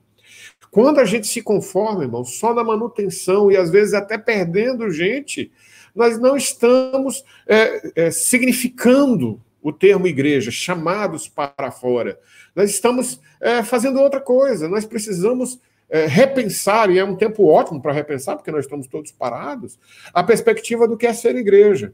Quando 0.69 0.99
a 0.99 1.05
gente 1.05 1.27
se 1.27 1.41
conforma, 1.41 2.03
irmão, 2.03 2.23
só 2.23 2.53
na 2.53 2.63
manutenção 2.63 3.51
e 3.51 3.57
às 3.57 3.69
vezes 3.69 3.93
até 3.93 4.17
perdendo 4.17 4.89
gente, 4.89 5.51
nós 5.93 6.17
não 6.17 6.37
estamos 6.37 7.25
é, 7.45 7.91
é, 7.95 8.11
significando 8.11 9.41
o 9.61 9.71
termo 9.71 10.07
igreja, 10.07 10.51
chamados 10.51 11.27
para 11.27 11.71
fora. 11.71 12.19
Nós 12.55 12.69
estamos 12.69 13.21
é, 13.39 13.63
fazendo 13.63 13.99
outra 13.99 14.19
coisa, 14.19 14.67
nós 14.67 14.85
precisamos 14.85 15.59
é, 15.89 16.05
repensar, 16.05 16.89
e 16.89 16.97
é 16.97 17.03
um 17.03 17.15
tempo 17.15 17.45
ótimo 17.45 17.81
para 17.81 17.91
repensar, 17.91 18.35
porque 18.35 18.51
nós 18.51 18.65
estamos 18.65 18.87
todos 18.87 19.11
parados, 19.11 19.77
a 20.13 20.23
perspectiva 20.23 20.87
do 20.87 20.97
que 20.97 21.05
é 21.05 21.13
ser 21.13 21.35
igreja. 21.35 21.93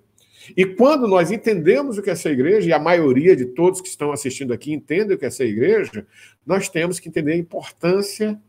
E 0.55 0.65
quando 0.65 1.07
nós 1.07 1.31
entendemos 1.31 1.97
o 1.97 2.01
que 2.01 2.09
é 2.09 2.15
ser 2.15 2.31
igreja, 2.31 2.69
e 2.69 2.73
a 2.73 2.79
maioria 2.79 3.35
de 3.35 3.45
todos 3.45 3.81
que 3.81 3.89
estão 3.89 4.11
assistindo 4.11 4.53
aqui 4.53 4.71
entendem 4.71 5.15
o 5.15 5.19
que 5.19 5.25
é 5.25 5.29
ser 5.29 5.47
igreja, 5.47 6.05
nós 6.45 6.69
temos 6.69 6.99
que 6.99 7.09
entender 7.09 7.33
a 7.33 7.37
importância 7.37 8.39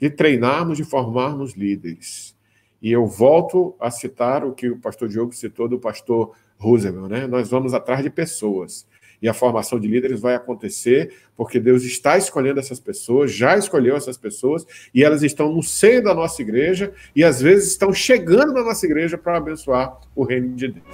de 0.00 0.08
treinarmos, 0.08 0.78
de 0.78 0.84
formarmos 0.84 1.54
líderes. 1.54 2.34
E 2.80 2.92
eu 2.92 3.06
volto 3.06 3.74
a 3.80 3.90
citar 3.90 4.44
o 4.44 4.52
que 4.52 4.68
o 4.68 4.78
pastor 4.78 5.08
Diogo 5.08 5.32
citou 5.32 5.68
do 5.68 5.78
pastor 5.78 6.34
Roosevelt, 6.58 7.08
né? 7.08 7.26
Nós 7.26 7.50
vamos 7.50 7.74
atrás 7.74 8.02
de 8.02 8.10
pessoas. 8.10 8.86
E 9.20 9.28
a 9.28 9.34
formação 9.34 9.80
de 9.80 9.88
líderes 9.88 10.20
vai 10.20 10.34
acontecer 10.34 11.12
porque 11.36 11.58
Deus 11.58 11.82
está 11.84 12.18
escolhendo 12.18 12.60
essas 12.60 12.78
pessoas, 12.78 13.32
já 13.32 13.56
escolheu 13.56 13.96
essas 13.96 14.16
pessoas, 14.16 14.66
e 14.94 15.02
elas 15.02 15.22
estão 15.22 15.52
no 15.52 15.62
seio 15.62 16.02
da 16.02 16.14
nossa 16.14 16.42
igreja 16.42 16.92
e 17.14 17.24
às 17.24 17.40
vezes 17.40 17.70
estão 17.70 17.92
chegando 17.92 18.52
na 18.52 18.62
nossa 18.62 18.84
igreja 18.84 19.16
para 19.16 19.38
abençoar 19.38 19.98
o 20.14 20.24
reino 20.24 20.54
de 20.54 20.68
Deus. 20.68 20.86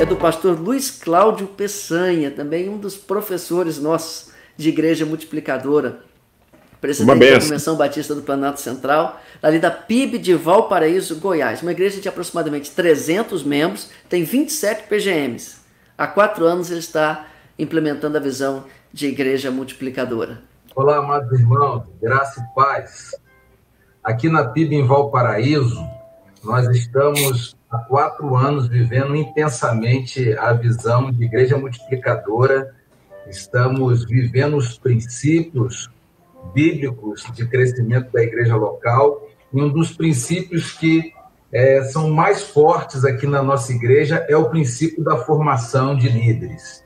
É 0.00 0.04
do 0.04 0.16
pastor 0.16 0.58
Luiz 0.58 0.90
Cláudio 0.90 1.46
Peçanha, 1.46 2.30
também 2.30 2.68
um 2.68 2.76
dos 2.76 2.96
professores 2.96 3.78
nossos 3.78 4.32
de 4.56 4.68
igreja 4.68 5.06
multiplicadora 5.06 6.02
presidente 6.82 7.30
da 7.30 7.40
Convenção 7.40 7.76
Batista 7.76 8.12
do 8.12 8.22
Planalto 8.22 8.60
Central, 8.60 9.20
ali 9.40 9.60
da 9.60 9.70
PIB 9.70 10.18
de 10.18 10.34
Valparaíso, 10.34 11.20
Goiás. 11.20 11.62
Uma 11.62 11.70
igreja 11.70 12.00
de 12.00 12.08
aproximadamente 12.08 12.72
300 12.72 13.44
membros, 13.44 13.88
tem 14.08 14.24
27 14.24 14.88
PGMs. 14.88 15.58
Há 15.96 16.08
quatro 16.08 16.44
anos 16.44 16.70
ele 16.70 16.80
está 16.80 17.26
implementando 17.56 18.16
a 18.16 18.20
visão 18.20 18.64
de 18.92 19.06
igreja 19.06 19.48
multiplicadora. 19.48 20.42
Olá, 20.74 20.96
amados 20.96 21.38
irmãos, 21.38 21.84
graça 22.02 22.40
e 22.40 22.54
paz. 22.54 23.14
Aqui 24.02 24.28
na 24.28 24.46
PIB 24.46 24.74
em 24.74 24.84
Valparaíso, 24.84 25.86
nós 26.42 26.66
estamos 26.68 27.56
há 27.70 27.78
quatro 27.78 28.34
anos 28.34 28.66
vivendo 28.66 29.14
intensamente 29.14 30.36
a 30.36 30.52
visão 30.52 31.12
de 31.12 31.22
igreja 31.22 31.56
multiplicadora, 31.56 32.74
estamos 33.28 34.04
vivendo 34.04 34.56
os 34.56 34.76
princípios 34.76 35.88
bíblicos 36.52 37.24
de 37.32 37.46
crescimento 37.46 38.10
da 38.12 38.22
igreja 38.22 38.56
local. 38.56 39.28
E 39.52 39.60
um 39.60 39.68
dos 39.68 39.92
princípios 39.92 40.72
que 40.72 41.12
é, 41.52 41.82
são 41.84 42.10
mais 42.10 42.42
fortes 42.42 43.04
aqui 43.04 43.26
na 43.26 43.42
nossa 43.42 43.72
igreja 43.72 44.24
é 44.28 44.36
o 44.36 44.48
princípio 44.48 45.04
da 45.04 45.18
formação 45.18 45.96
de 45.96 46.08
líderes. 46.08 46.82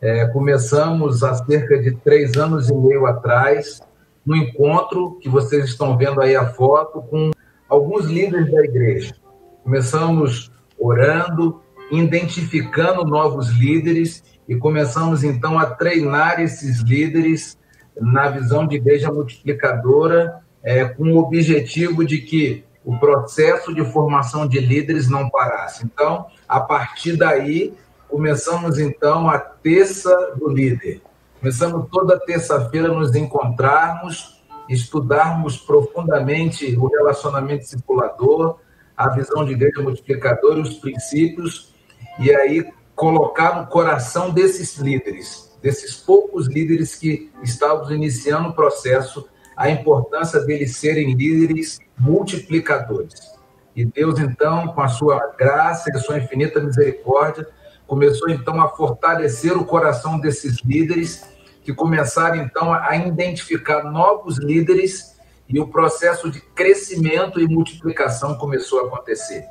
É, 0.00 0.26
começamos 0.28 1.22
há 1.22 1.34
cerca 1.34 1.78
de 1.78 1.90
três 1.96 2.36
anos 2.36 2.70
e 2.70 2.74
meio 2.74 3.04
atrás, 3.04 3.80
no 4.24 4.36
encontro 4.36 5.18
que 5.20 5.28
vocês 5.28 5.66
estão 5.66 5.96
vendo 5.96 6.20
aí 6.20 6.36
a 6.36 6.46
foto, 6.46 7.02
com 7.02 7.30
alguns 7.68 8.06
líderes 8.06 8.50
da 8.50 8.64
igreja. 8.64 9.14
Começamos 9.62 10.50
orando, 10.78 11.60
identificando 11.90 13.04
novos 13.04 13.48
líderes 13.50 14.22
e 14.48 14.56
começamos 14.56 15.24
então 15.24 15.58
a 15.58 15.66
treinar 15.66 16.40
esses 16.40 16.80
líderes 16.80 17.57
na 18.00 18.28
visão 18.28 18.66
de 18.66 18.76
igreja 18.76 19.12
multiplicadora, 19.12 20.40
é, 20.62 20.84
com 20.84 21.12
o 21.12 21.18
objetivo 21.18 22.04
de 22.04 22.18
que 22.18 22.64
o 22.84 22.98
processo 22.98 23.74
de 23.74 23.84
formação 23.84 24.46
de 24.46 24.60
líderes 24.60 25.08
não 25.08 25.28
parasse. 25.28 25.84
Então, 25.84 26.26
a 26.48 26.60
partir 26.60 27.16
daí, 27.16 27.74
começamos 28.08 28.78
então 28.78 29.28
a 29.28 29.38
terça 29.38 30.34
do 30.36 30.48
líder. 30.48 31.02
Começamos 31.38 31.86
toda 31.90 32.18
terça-feira 32.18 32.88
nos 32.88 33.14
encontrarmos, 33.14 34.42
estudarmos 34.68 35.56
profundamente 35.56 36.76
o 36.76 36.88
relacionamento 36.88 37.62
discipulador, 37.62 38.58
a 38.96 39.10
visão 39.10 39.44
de 39.44 39.52
igreja 39.52 39.80
multiplicadora, 39.80 40.60
os 40.60 40.74
princípios, 40.74 41.74
e 42.18 42.34
aí 42.34 42.72
colocar 42.96 43.60
no 43.60 43.66
coração 43.68 44.30
desses 44.30 44.76
líderes 44.78 45.47
desses 45.62 45.96
poucos 45.96 46.46
líderes 46.46 46.94
que 46.94 47.30
estávamos 47.42 47.90
iniciando 47.90 48.50
o 48.50 48.54
processo, 48.54 49.28
a 49.56 49.68
importância 49.70 50.40
deles 50.40 50.76
serem 50.76 51.14
líderes 51.14 51.78
multiplicadores. 51.98 53.36
E 53.74 53.84
Deus, 53.84 54.18
então, 54.18 54.68
com 54.68 54.80
a 54.80 54.88
sua 54.88 55.34
graça 55.38 55.90
e 55.90 55.96
a 55.96 56.00
sua 56.00 56.18
infinita 56.18 56.60
misericórdia, 56.60 57.46
começou 57.86 58.28
então 58.28 58.60
a 58.60 58.68
fortalecer 58.68 59.56
o 59.56 59.64
coração 59.64 60.20
desses 60.20 60.58
líderes 60.64 61.24
que 61.62 61.72
começaram 61.74 62.36
então 62.36 62.72
a 62.72 62.96
identificar 62.96 63.84
novos 63.84 64.38
líderes 64.38 65.18
e 65.48 65.58
o 65.58 65.68
processo 65.68 66.30
de 66.30 66.40
crescimento 66.40 67.40
e 67.40 67.48
multiplicação 67.48 68.36
começou 68.36 68.80
a 68.80 68.86
acontecer. 68.86 69.44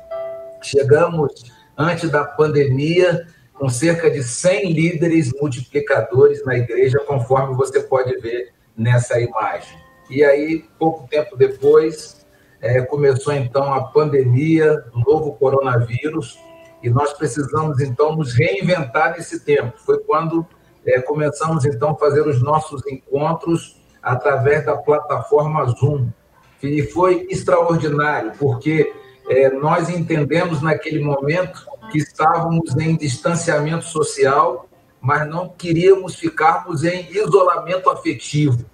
Chegamos 0.62 1.32
antes 1.76 2.10
da 2.10 2.24
pandemia 2.24 3.26
com 3.58 3.68
cerca 3.68 4.08
de 4.08 4.22
100 4.22 4.72
líderes 4.72 5.32
multiplicadores 5.40 6.44
na 6.44 6.56
igreja, 6.56 7.00
conforme 7.00 7.56
você 7.56 7.80
pode 7.80 8.16
ver 8.18 8.52
nessa 8.76 9.20
imagem. 9.20 9.76
E 10.08 10.24
aí, 10.24 10.64
pouco 10.78 11.08
tempo 11.08 11.36
depois, 11.36 12.24
é, 12.60 12.80
começou 12.82 13.32
então 13.32 13.74
a 13.74 13.84
pandemia 13.84 14.76
do 14.92 15.00
novo 15.00 15.34
coronavírus 15.34 16.38
e 16.82 16.88
nós 16.88 17.12
precisamos 17.12 17.80
então 17.80 18.14
nos 18.14 18.32
reinventar 18.32 19.16
nesse 19.16 19.40
tempo. 19.40 19.72
Foi 19.78 19.98
quando 19.98 20.46
é, 20.86 21.00
começamos 21.00 21.64
então 21.64 21.90
a 21.90 21.96
fazer 21.96 22.26
os 22.26 22.40
nossos 22.40 22.86
encontros 22.86 23.82
através 24.00 24.64
da 24.64 24.76
plataforma 24.76 25.66
Zoom. 25.66 26.08
E 26.62 26.82
foi 26.82 27.26
extraordinário, 27.28 28.32
porque 28.38 28.92
é, 29.28 29.50
nós 29.50 29.88
entendemos 29.88 30.62
naquele 30.62 31.00
momento 31.00 31.66
que 31.90 31.98
estávamos 31.98 32.76
em 32.76 32.96
distanciamento 32.96 33.84
social, 33.84 34.68
mas 35.00 35.28
não 35.28 35.48
queríamos 35.48 36.16
ficarmos 36.16 36.84
em 36.84 37.10
isolamento 37.12 37.88
afetivo. 37.90 38.64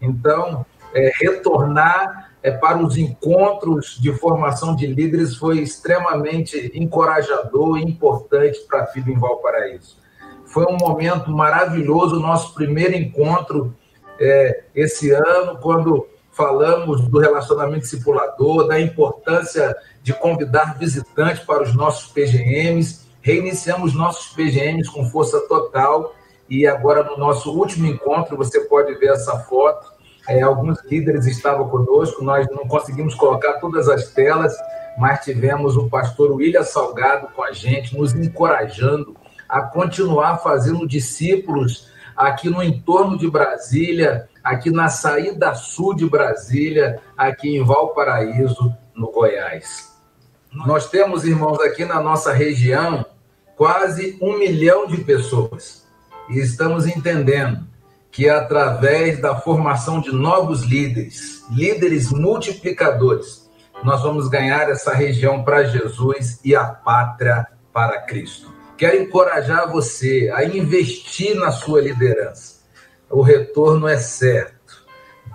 Então, 0.00 0.64
é, 0.94 1.10
retornar 1.20 2.30
é, 2.42 2.50
para 2.50 2.78
os 2.78 2.96
encontros 2.96 3.98
de 4.00 4.12
formação 4.12 4.74
de 4.74 4.86
líderes 4.86 5.36
foi 5.36 5.58
extremamente 5.58 6.70
encorajador 6.74 7.78
e 7.78 7.82
importante 7.82 8.60
para 8.68 8.82
a 8.82 8.86
FIB 8.86 9.12
em 9.12 9.18
Valparaíso. 9.18 9.98
Foi 10.46 10.64
um 10.66 10.76
momento 10.76 11.30
maravilhoso, 11.30 12.18
nosso 12.18 12.54
primeiro 12.54 12.94
encontro 12.94 13.76
é, 14.18 14.64
esse 14.74 15.10
ano, 15.12 15.58
quando 15.60 16.08
falamos 16.32 17.06
do 17.08 17.18
relacionamento 17.18 17.80
discipulador, 17.80 18.66
da 18.66 18.80
importância 18.80 19.76
de 20.02 20.12
convidar 20.12 20.78
visitantes 20.78 21.42
para 21.44 21.62
os 21.62 21.74
nossos 21.74 22.10
PGMs. 22.12 23.06
Reiniciamos 23.20 23.94
nossos 23.94 24.32
PGMs 24.32 24.90
com 24.90 25.04
força 25.04 25.40
total 25.46 26.14
e 26.48 26.66
agora 26.66 27.04
no 27.04 27.16
nosso 27.16 27.56
último 27.56 27.86
encontro, 27.86 28.36
você 28.36 28.60
pode 28.62 28.94
ver 28.94 29.10
essa 29.10 29.38
foto, 29.38 29.92
é, 30.28 30.42
alguns 30.42 30.82
líderes 30.84 31.26
estavam 31.26 31.68
conosco, 31.68 32.24
nós 32.24 32.46
não 32.50 32.66
conseguimos 32.66 33.14
colocar 33.14 33.54
todas 33.54 33.88
as 33.88 34.08
telas, 34.10 34.54
mas 34.98 35.24
tivemos 35.24 35.76
o 35.76 35.88
pastor 35.88 36.32
William 36.32 36.64
Salgado 36.64 37.28
com 37.34 37.44
a 37.44 37.52
gente, 37.52 37.96
nos 37.96 38.14
encorajando 38.14 39.16
a 39.48 39.62
continuar 39.62 40.38
fazendo 40.38 40.86
discípulos 40.86 41.88
aqui 42.16 42.50
no 42.50 42.62
entorno 42.62 43.16
de 43.16 43.30
Brasília, 43.30 44.28
aqui 44.42 44.70
na 44.70 44.88
saída 44.88 45.54
sul 45.54 45.94
de 45.94 46.08
Brasília, 46.08 47.00
aqui 47.16 47.56
em 47.56 47.64
Valparaíso, 47.64 48.74
no 48.94 49.10
Goiás. 49.10 49.89
Nós 50.52 50.90
temos, 50.90 51.24
irmãos, 51.24 51.60
aqui 51.60 51.84
na 51.84 52.02
nossa 52.02 52.32
região, 52.32 53.06
quase 53.56 54.18
um 54.20 54.36
milhão 54.36 54.86
de 54.86 54.98
pessoas. 54.98 55.86
E 56.28 56.38
estamos 56.38 56.86
entendendo 56.86 57.64
que 58.10 58.28
através 58.28 59.20
da 59.20 59.36
formação 59.36 60.00
de 60.00 60.10
novos 60.12 60.62
líderes, 60.62 61.44
líderes 61.50 62.10
multiplicadores, 62.10 63.48
nós 63.84 64.02
vamos 64.02 64.28
ganhar 64.28 64.68
essa 64.68 64.92
região 64.92 65.44
para 65.44 65.62
Jesus 65.62 66.40
e 66.44 66.56
a 66.56 66.64
pátria 66.64 67.46
para 67.72 68.00
Cristo. 68.02 68.52
Quero 68.76 69.00
encorajar 69.00 69.70
você 69.70 70.32
a 70.34 70.44
investir 70.44 71.36
na 71.36 71.52
sua 71.52 71.80
liderança. 71.80 72.60
O 73.08 73.22
retorno 73.22 73.86
é 73.86 73.96
certo. 73.96 74.84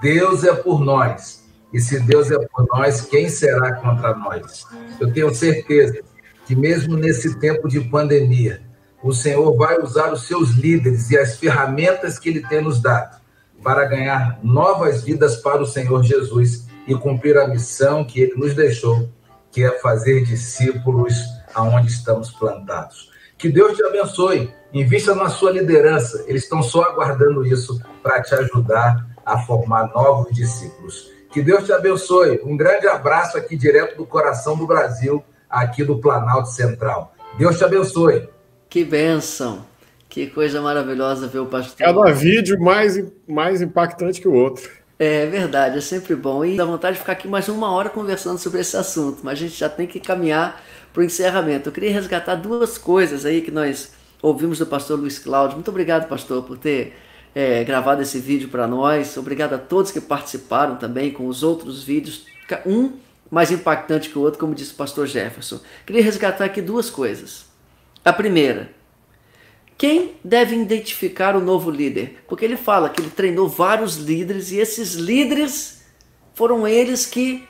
Deus 0.01 0.43
é 0.43 0.53
por 0.53 0.81
nós. 0.81 1.44
E 1.75 1.79
se 1.81 1.99
Deus 1.99 2.31
é 2.31 2.39
por 2.39 2.65
nós, 2.69 3.01
quem 3.01 3.27
será 3.27 3.73
contra 3.73 4.15
nós? 4.15 4.65
Eu 4.97 5.11
tenho 5.11 5.35
certeza 5.35 5.99
que, 6.45 6.55
mesmo 6.55 6.95
nesse 6.95 7.37
tempo 7.37 7.67
de 7.67 7.81
pandemia, 7.81 8.61
o 9.03 9.11
Senhor 9.11 9.53
vai 9.57 9.81
usar 9.81 10.13
os 10.13 10.25
seus 10.25 10.51
líderes 10.51 11.11
e 11.11 11.17
as 11.17 11.35
ferramentas 11.35 12.17
que 12.17 12.29
Ele 12.29 12.47
tem 12.47 12.61
nos 12.61 12.81
dado 12.81 13.19
para 13.61 13.83
ganhar 13.83 14.39
novas 14.41 15.03
vidas 15.03 15.35
para 15.35 15.61
o 15.61 15.65
Senhor 15.65 16.01
Jesus 16.01 16.65
e 16.87 16.95
cumprir 16.95 17.37
a 17.37 17.45
missão 17.45 18.05
que 18.05 18.21
Ele 18.21 18.35
nos 18.35 18.53
deixou, 18.53 19.09
que 19.51 19.61
é 19.61 19.77
fazer 19.79 20.23
discípulos 20.23 21.13
aonde 21.53 21.91
estamos 21.91 22.31
plantados. 22.31 23.11
Que 23.37 23.49
Deus 23.49 23.75
te 23.75 23.83
abençoe, 23.83 24.49
invista 24.73 25.13
na 25.13 25.27
sua 25.27 25.51
liderança, 25.51 26.23
eles 26.25 26.43
estão 26.43 26.63
só 26.63 26.83
aguardando 26.83 27.45
isso 27.45 27.81
para 28.01 28.21
te 28.21 28.33
ajudar 28.33 29.05
a 29.25 29.39
formar 29.39 29.91
novos 29.93 30.33
discípulos. 30.33 31.13
Que 31.35 31.41
Deus 31.41 31.65
te 31.65 31.73
abençoe. 31.73 32.39
Um 32.45 32.55
grande 32.55 32.87
abraço 32.87 33.37
aqui 33.37 33.57
direto 33.57 33.97
do 33.97 34.05
coração 34.05 34.55
do 34.55 34.65
Brasil, 34.65 35.21
aqui 35.49 35.83
do 35.83 35.99
Planalto 35.99 36.47
Central. 36.47 37.13
Deus 37.37 37.57
te 37.57 37.65
abençoe. 37.65 38.29
Que 38.69 38.85
bênção! 38.85 39.65
Que 40.07 40.27
coisa 40.27 40.61
maravilhosa 40.61 41.27
ver 41.27 41.39
o 41.39 41.45
pastor. 41.45 41.75
Cada 41.75 42.13
vídeo 42.13 42.57
mais, 42.61 43.03
mais 43.27 43.61
impactante 43.61 44.21
que 44.21 44.29
o 44.29 44.33
outro. 44.33 44.71
É 44.97 45.25
verdade, 45.25 45.79
é 45.79 45.81
sempre 45.81 46.15
bom. 46.15 46.45
E 46.45 46.55
dá 46.55 46.63
vontade 46.63 46.93
de 46.93 47.01
ficar 47.01 47.11
aqui 47.11 47.27
mais 47.27 47.49
uma 47.49 47.69
hora 47.69 47.89
conversando 47.89 48.37
sobre 48.37 48.61
esse 48.61 48.77
assunto, 48.77 49.19
mas 49.21 49.33
a 49.33 49.41
gente 49.41 49.57
já 49.57 49.67
tem 49.67 49.85
que 49.85 49.99
caminhar 49.99 50.63
para 50.93 51.01
o 51.01 51.03
encerramento. 51.03 51.67
Eu 51.67 51.73
queria 51.73 51.91
resgatar 51.91 52.35
duas 52.35 52.77
coisas 52.77 53.25
aí 53.25 53.41
que 53.41 53.51
nós 53.51 53.91
ouvimos 54.21 54.59
do 54.59 54.65
pastor 54.65 54.97
Luiz 54.97 55.19
Cláudio. 55.19 55.55
Muito 55.55 55.69
obrigado, 55.69 56.07
pastor, 56.07 56.43
por 56.43 56.57
ter 56.57 56.93
é, 57.35 57.61
gravado 57.65 58.01
esse 58.01 58.17
vídeo 58.17 58.47
para 58.47 58.65
nós. 58.65 59.17
Obrigado 59.17 59.53
a 59.53 59.57
todos 59.57 59.91
que 59.91 59.99
participaram 59.99 60.77
também 60.77 61.11
com 61.11 61.27
os 61.27 61.43
outros 61.43 61.83
vídeos. 61.83 62.25
Um 62.65 62.93
mais 63.29 63.51
impactante 63.51 64.09
que 64.09 64.17
o 64.17 64.21
outro, 64.21 64.39
como 64.39 64.55
disse 64.55 64.71
o 64.71 64.75
pastor 64.75 65.05
Jefferson. 65.05 65.59
Queria 65.85 66.01
resgatar 66.01 66.45
aqui 66.45 66.61
duas 66.61 66.89
coisas. 66.89 67.45
A 68.05 68.13
primeira, 68.13 68.71
quem 69.77 70.13
deve 70.23 70.55
identificar 70.55 71.35
o 71.35 71.41
novo 71.41 71.69
líder? 71.69 72.23
Porque 72.27 72.45
ele 72.45 72.55
fala 72.55 72.89
que 72.89 73.01
ele 73.01 73.09
treinou 73.09 73.49
vários 73.49 73.97
líderes 73.97 74.51
e 74.51 74.57
esses 74.57 74.93
líderes 74.93 75.83
foram 76.33 76.65
eles 76.65 77.05
que 77.05 77.45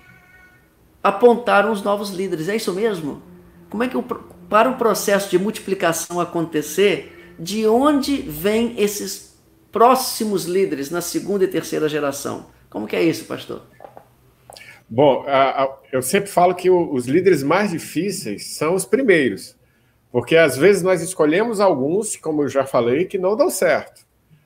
apontaram 1.04 1.72
os 1.72 1.84
novos 1.84 2.10
líderes. 2.10 2.50
É 2.50 2.56
isso 2.56 2.74
mesmo? 2.74 3.22
Como 3.70 3.84
é 3.84 3.88
que 3.88 3.96
para 4.50 4.70
o 4.70 4.78
processo 4.78 5.30
de 5.30 5.38
multiplicação 5.38 6.20
acontecer, 6.20 7.36
de 7.38 7.68
onde 7.68 8.18
vêm 8.22 8.74
esses 8.78 9.35
próximos 9.76 10.46
líderes 10.46 10.90
na 10.90 11.02
segunda 11.02 11.44
e 11.44 11.50
terceira 11.50 11.90
geração? 11.90 12.46
Como 12.70 12.88
que 12.88 12.96
é 12.96 13.04
isso, 13.04 13.26
pastor? 13.26 13.62
Bom, 14.88 15.26
eu 15.92 16.02
sempre 16.02 16.30
falo 16.30 16.56
que 16.56 16.70
os 16.70 17.08
líderes 17.08 17.44
mais 17.44 17.72
difíceis 17.72 18.56
são 18.56 18.74
os 18.74 18.86
primeiros. 18.86 19.54
Porque 20.14 20.38
às 20.38 20.56
vezes 20.56 20.82
nós 20.82 21.02
escolhemos 21.02 21.60
alguns, 21.60 22.16
como 22.16 22.44
eu 22.44 22.48
já 22.48 22.66
falei, 22.66 23.04
que 23.04 23.18
não 23.18 23.36
dão 23.36 23.50
certo. 23.50 24.06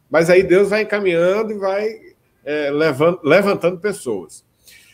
Mas 0.09 0.31
aí 0.31 0.41
Deus 0.41 0.71
vai 0.71 0.81
encaminhando 0.81 1.51
e 1.51 1.59
vai 1.59 1.87
é, 2.43 2.71
levantando 3.23 3.77
pessoas. 3.77 4.43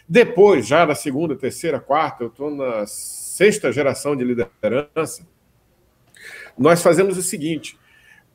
Depois, 0.06 0.68
já 0.68 0.86
na 0.86 0.96
segunda, 0.96 1.34
terceira, 1.38 1.80
quarta, 1.80 2.26
eu 2.26 2.28
estou 2.28 2.52
na 2.52 2.86
sexta 2.86 3.72
geração 3.72 4.18
de 4.18 4.26
liderança, 4.26 5.26
nós 6.58 6.82
fazemos 6.84 7.18
o 7.18 7.22
seguinte: 7.24 7.80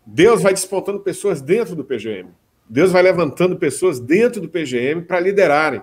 Deus 0.07 0.43
vai 0.43 0.53
despontando 0.53 1.01
pessoas 1.01 1.41
dentro 1.41 1.75
do 1.77 1.85
PGM. 1.85 2.31
Deus 2.69 2.93
vai 2.93 3.03
levantando 3.03 3.57
pessoas 3.57 3.99
dentro 3.99 4.41
do 4.41 4.49
PGM 4.49 5.03
para 5.03 5.19
liderarem. 5.19 5.83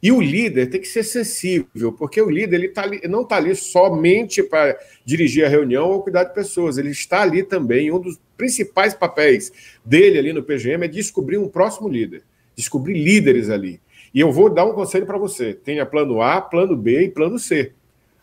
E 0.00 0.12
o 0.12 0.20
líder 0.20 0.70
tem 0.70 0.80
que 0.80 0.86
ser 0.86 1.02
sensível, 1.02 1.92
porque 1.92 2.22
o 2.22 2.30
líder 2.30 2.56
ele 2.56 2.68
tá 2.68 2.82
ali, 2.82 3.00
não 3.08 3.22
está 3.22 3.36
ali 3.36 3.56
somente 3.56 4.40
para 4.44 4.78
dirigir 5.04 5.44
a 5.44 5.48
reunião 5.48 5.90
ou 5.90 6.02
cuidar 6.02 6.22
de 6.22 6.34
pessoas, 6.34 6.78
ele 6.78 6.90
está 6.90 7.22
ali 7.22 7.42
também. 7.42 7.90
Um 7.90 7.98
dos 7.98 8.20
principais 8.36 8.94
papéis 8.94 9.50
dele 9.84 10.18
ali 10.18 10.32
no 10.32 10.44
PGM 10.44 10.84
é 10.84 10.88
descobrir 10.88 11.38
um 11.38 11.48
próximo 11.48 11.88
líder, 11.88 12.22
descobrir 12.54 12.94
líderes 12.94 13.50
ali. 13.50 13.80
E 14.14 14.20
eu 14.20 14.30
vou 14.30 14.48
dar 14.48 14.64
um 14.64 14.72
conselho 14.72 15.06
para 15.06 15.18
você: 15.18 15.52
tenha 15.52 15.84
plano 15.84 16.22
A, 16.22 16.40
plano 16.40 16.76
B 16.76 17.02
e 17.02 17.10
plano 17.10 17.36
C. 17.36 17.72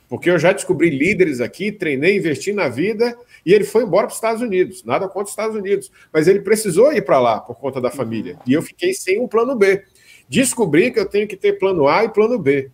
Porque 0.08 0.30
eu 0.30 0.40
já 0.40 0.54
descobri 0.54 0.90
líderes 0.90 1.42
aqui, 1.42 1.72
treinei, 1.72 2.18
investi 2.18 2.54
na 2.54 2.70
vida, 2.70 3.18
e 3.46 3.54
ele 3.54 3.64
foi 3.64 3.84
embora 3.84 4.08
para 4.08 4.12
os 4.12 4.18
Estados 4.18 4.42
Unidos. 4.42 4.84
Nada 4.84 5.08
contra 5.08 5.26
os 5.26 5.30
Estados 5.30 5.56
Unidos, 5.56 5.92
mas 6.12 6.28
ele 6.28 6.42
precisou 6.42 6.92
ir 6.92 7.04
para 7.04 7.20
lá 7.20 7.40
por 7.40 7.56
conta 7.56 7.80
da 7.80 7.92
família. 7.92 8.38
E 8.48 8.54
eu 8.54 8.62
fiquei 8.62 8.94
sem 8.94 9.22
um 9.22 9.28
plano 9.28 9.56
B 9.56 9.84
descobri 10.28 10.92
que 10.92 11.00
eu 11.00 11.06
tenho 11.06 11.28
que 11.28 11.36
ter 11.36 11.54
plano 11.54 11.88
A 11.88 12.04
e 12.04 12.10
plano 12.10 12.38
B. 12.38 12.70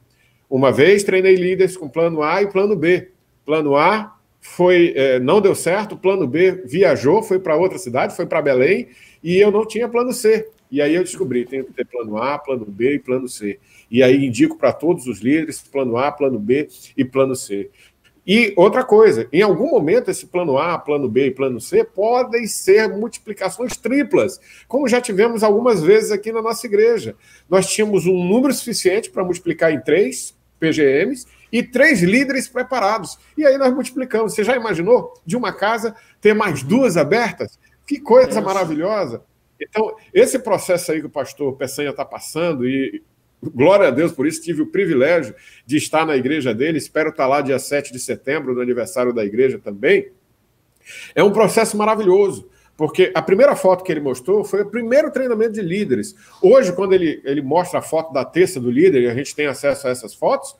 Uma 0.49 0.71
vez 0.71 1.03
treinei 1.03 1.35
líderes 1.35 1.77
com 1.77 1.89
plano 1.89 2.23
A 2.23 2.41
e 2.41 2.47
plano 2.47 2.75
B. 2.75 3.09
Plano 3.45 3.75
A 3.75 4.17
foi 4.39 4.93
é, 4.95 5.19
não 5.19 5.39
deu 5.39 5.53
certo, 5.53 5.95
plano 5.95 6.27
B 6.27 6.63
viajou, 6.65 7.21
foi 7.21 7.39
para 7.39 7.55
outra 7.55 7.77
cidade, 7.77 8.15
foi 8.15 8.25
para 8.25 8.41
Belém, 8.41 8.87
e 9.23 9.37
eu 9.37 9.51
não 9.51 9.65
tinha 9.65 9.87
plano 9.87 10.11
C. 10.11 10.47
E 10.69 10.81
aí 10.81 10.95
eu 10.95 11.03
descobri, 11.03 11.45
tenho 11.45 11.65
que 11.65 11.73
ter 11.73 11.85
plano 11.85 12.17
A, 12.17 12.39
plano 12.39 12.65
B 12.65 12.95
e 12.95 12.99
plano 12.99 13.27
C. 13.27 13.59
E 13.89 14.01
aí 14.01 14.25
indico 14.25 14.57
para 14.57 14.71
todos 14.71 15.05
os 15.05 15.19
líderes 15.19 15.61
plano 15.61 15.97
A, 15.97 16.11
plano 16.11 16.39
B 16.39 16.67
e 16.95 17.03
plano 17.03 17.35
C. 17.35 17.69
E 18.25 18.53
outra 18.55 18.83
coisa, 18.83 19.27
em 19.33 19.41
algum 19.41 19.71
momento 19.71 20.11
esse 20.11 20.27
plano 20.27 20.57
A, 20.57 20.77
plano 20.77 21.09
B 21.09 21.27
e 21.27 21.31
plano 21.31 21.59
C 21.59 21.83
podem 21.83 22.45
ser 22.45 22.87
multiplicações 22.89 23.75
triplas, 23.75 24.39
como 24.67 24.87
já 24.87 25.01
tivemos 25.01 25.43
algumas 25.43 25.81
vezes 25.81 26.11
aqui 26.11 26.31
na 26.31 26.41
nossa 26.41 26.67
igreja. 26.67 27.15
Nós 27.49 27.65
tínhamos 27.67 28.05
um 28.05 28.23
número 28.23 28.53
suficiente 28.53 29.09
para 29.09 29.23
multiplicar 29.23 29.71
em 29.71 29.81
três 29.81 30.35
PGMs 30.59 31.25
e 31.51 31.63
três 31.63 32.01
líderes 32.03 32.47
preparados. 32.47 33.17
E 33.35 33.45
aí 33.45 33.57
nós 33.57 33.73
multiplicamos. 33.73 34.33
Você 34.33 34.43
já 34.43 34.55
imaginou 34.55 35.13
de 35.25 35.35
uma 35.35 35.51
casa 35.51 35.95
ter 36.21 36.35
mais 36.35 36.61
duas 36.61 36.97
abertas? 36.97 37.59
Que 37.87 37.99
coisa 37.99 38.39
maravilhosa! 38.39 39.23
Então, 39.59 39.95
esse 40.13 40.39
processo 40.39 40.91
aí 40.91 40.99
que 40.99 41.05
o 41.05 41.09
pastor 41.09 41.53
Peçanha 41.55 41.91
está 41.91 42.03
passando, 42.03 42.67
e 42.67 43.03
glória 43.41 43.87
a 43.87 43.91
Deus 43.91 44.11
por 44.11 44.27
isso, 44.27 44.41
tive 44.41 44.61
o 44.61 44.67
privilégio 44.67 45.33
de 45.65 45.77
estar 45.77 46.05
na 46.05 46.15
igreja 46.15 46.53
dele, 46.53 46.77
espero 46.77 47.09
estar 47.09 47.27
lá 47.27 47.41
dia 47.41 47.57
7 47.57 47.91
de 47.91 47.99
setembro, 47.99 48.53
no 48.53 48.61
aniversário 48.61 49.13
da 49.13 49.25
igreja 49.25 49.59
também. 49.59 50.11
É 51.15 51.23
um 51.23 51.31
processo 51.31 51.77
maravilhoso, 51.77 52.49
porque 52.77 53.11
a 53.13 53.21
primeira 53.21 53.55
foto 53.55 53.83
que 53.83 53.91
ele 53.91 53.99
mostrou 53.99 54.43
foi 54.43 54.61
o 54.61 54.69
primeiro 54.69 55.11
treinamento 55.11 55.53
de 55.53 55.61
líderes. 55.61 56.15
Hoje, 56.41 56.73
quando 56.73 56.93
ele, 56.93 57.21
ele 57.23 57.41
mostra 57.41 57.79
a 57.79 57.81
foto 57.81 58.13
da 58.13 58.25
terça 58.25 58.59
do 58.59 58.71
líder, 58.71 59.03
e 59.03 59.07
a 59.07 59.13
gente 59.13 59.35
tem 59.35 59.47
acesso 59.47 59.87
a 59.87 59.91
essas 59.91 60.13
fotos, 60.13 60.55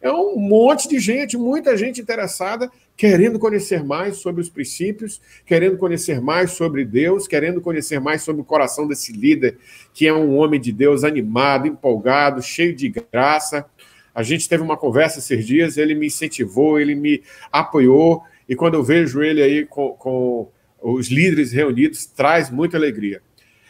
é 0.00 0.12
um 0.12 0.36
monte 0.36 0.88
de 0.88 0.98
gente, 0.98 1.36
muita 1.36 1.76
gente 1.76 2.00
interessada, 2.00 2.70
querendo 2.96 3.38
conhecer 3.38 3.82
mais 3.82 4.18
sobre 4.18 4.40
os 4.40 4.48
princípios, 4.48 5.20
querendo 5.44 5.76
conhecer 5.76 6.20
mais 6.20 6.52
sobre 6.52 6.84
Deus, 6.84 7.26
querendo 7.26 7.60
conhecer 7.60 8.00
mais 8.00 8.22
sobre 8.22 8.42
o 8.42 8.44
coração 8.44 8.86
desse 8.86 9.12
líder, 9.12 9.58
que 9.92 10.06
é 10.06 10.12
um 10.12 10.36
homem 10.36 10.60
de 10.60 10.72
Deus 10.72 11.02
animado, 11.04 11.66
empolgado, 11.66 12.42
cheio 12.42 12.74
de 12.74 12.88
graça. 12.88 13.66
A 14.14 14.22
gente 14.22 14.48
teve 14.48 14.62
uma 14.62 14.76
conversa 14.76 15.18
esses 15.18 15.44
dias, 15.44 15.76
ele 15.76 15.94
me 15.94 16.06
incentivou, 16.06 16.78
ele 16.78 16.94
me 16.94 17.22
apoiou, 17.50 18.22
e 18.48 18.54
quando 18.54 18.74
eu 18.74 18.84
vejo 18.84 19.22
ele 19.22 19.42
aí 19.42 19.66
com, 19.66 19.90
com 19.90 20.48
os 20.80 21.08
líderes 21.08 21.50
reunidos, 21.50 22.06
traz 22.06 22.50
muita 22.50 22.76
alegria. 22.76 23.20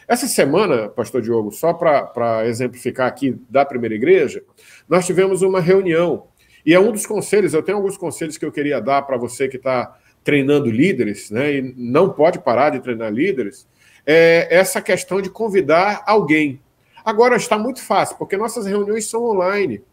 Essa 0.07 0.27
semana, 0.27 0.87
Pastor 0.87 1.19
Diogo, 1.19 1.51
só 1.51 1.73
para 1.73 2.45
exemplificar 2.45 3.07
aqui 3.07 3.35
da 3.49 3.65
primeira 3.65 3.95
igreja, 3.95 4.43
nós 4.87 5.05
tivemos 5.05 5.41
uma 5.41 5.59
reunião. 5.59 6.27
E 6.65 6.73
é 6.73 6.79
um 6.79 6.91
dos 6.91 7.05
conselhos, 7.05 7.53
eu 7.53 7.61
tenho 7.61 7.77
alguns 7.77 7.97
conselhos 7.97 8.37
que 8.37 8.45
eu 8.45 8.51
queria 8.51 8.81
dar 8.81 9.03
para 9.03 9.17
você 9.17 9.47
que 9.47 9.57
está 9.57 9.97
treinando 10.23 10.71
líderes, 10.71 11.29
né, 11.29 11.57
e 11.57 11.73
não 11.77 12.09
pode 12.09 12.39
parar 12.39 12.71
de 12.71 12.79
treinar 12.79 13.13
líderes, 13.13 13.67
é 14.05 14.47
essa 14.49 14.81
questão 14.81 15.21
de 15.21 15.29
convidar 15.29 16.03
alguém. 16.07 16.59
Agora 17.03 17.35
está 17.35 17.57
muito 17.57 17.81
fácil, 17.83 18.17
porque 18.17 18.35
nossas 18.35 18.65
reuniões 18.65 19.07
são 19.07 19.23
online. 19.23 19.83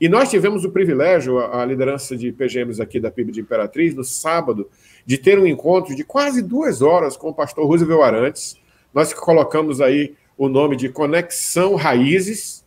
E 0.00 0.08
nós 0.08 0.30
tivemos 0.30 0.64
o 0.64 0.70
privilégio, 0.70 1.38
a 1.38 1.62
liderança 1.66 2.16
de 2.16 2.32
PGMs 2.32 2.80
aqui 2.80 2.98
da 2.98 3.10
PIB 3.10 3.32
de 3.32 3.40
Imperatriz, 3.40 3.94
no 3.94 4.02
sábado, 4.02 4.70
de 5.04 5.18
ter 5.18 5.38
um 5.38 5.46
encontro 5.46 5.94
de 5.94 6.04
quase 6.04 6.40
duas 6.40 6.80
horas 6.80 7.18
com 7.18 7.28
o 7.28 7.34
pastor 7.34 7.66
Roosevelt 7.66 8.00
Arantes. 8.00 8.58
Nós 8.94 9.12
colocamos 9.12 9.82
aí 9.82 10.14
o 10.38 10.48
nome 10.48 10.76
de 10.76 10.88
Conexão 10.88 11.74
Raízes, 11.74 12.64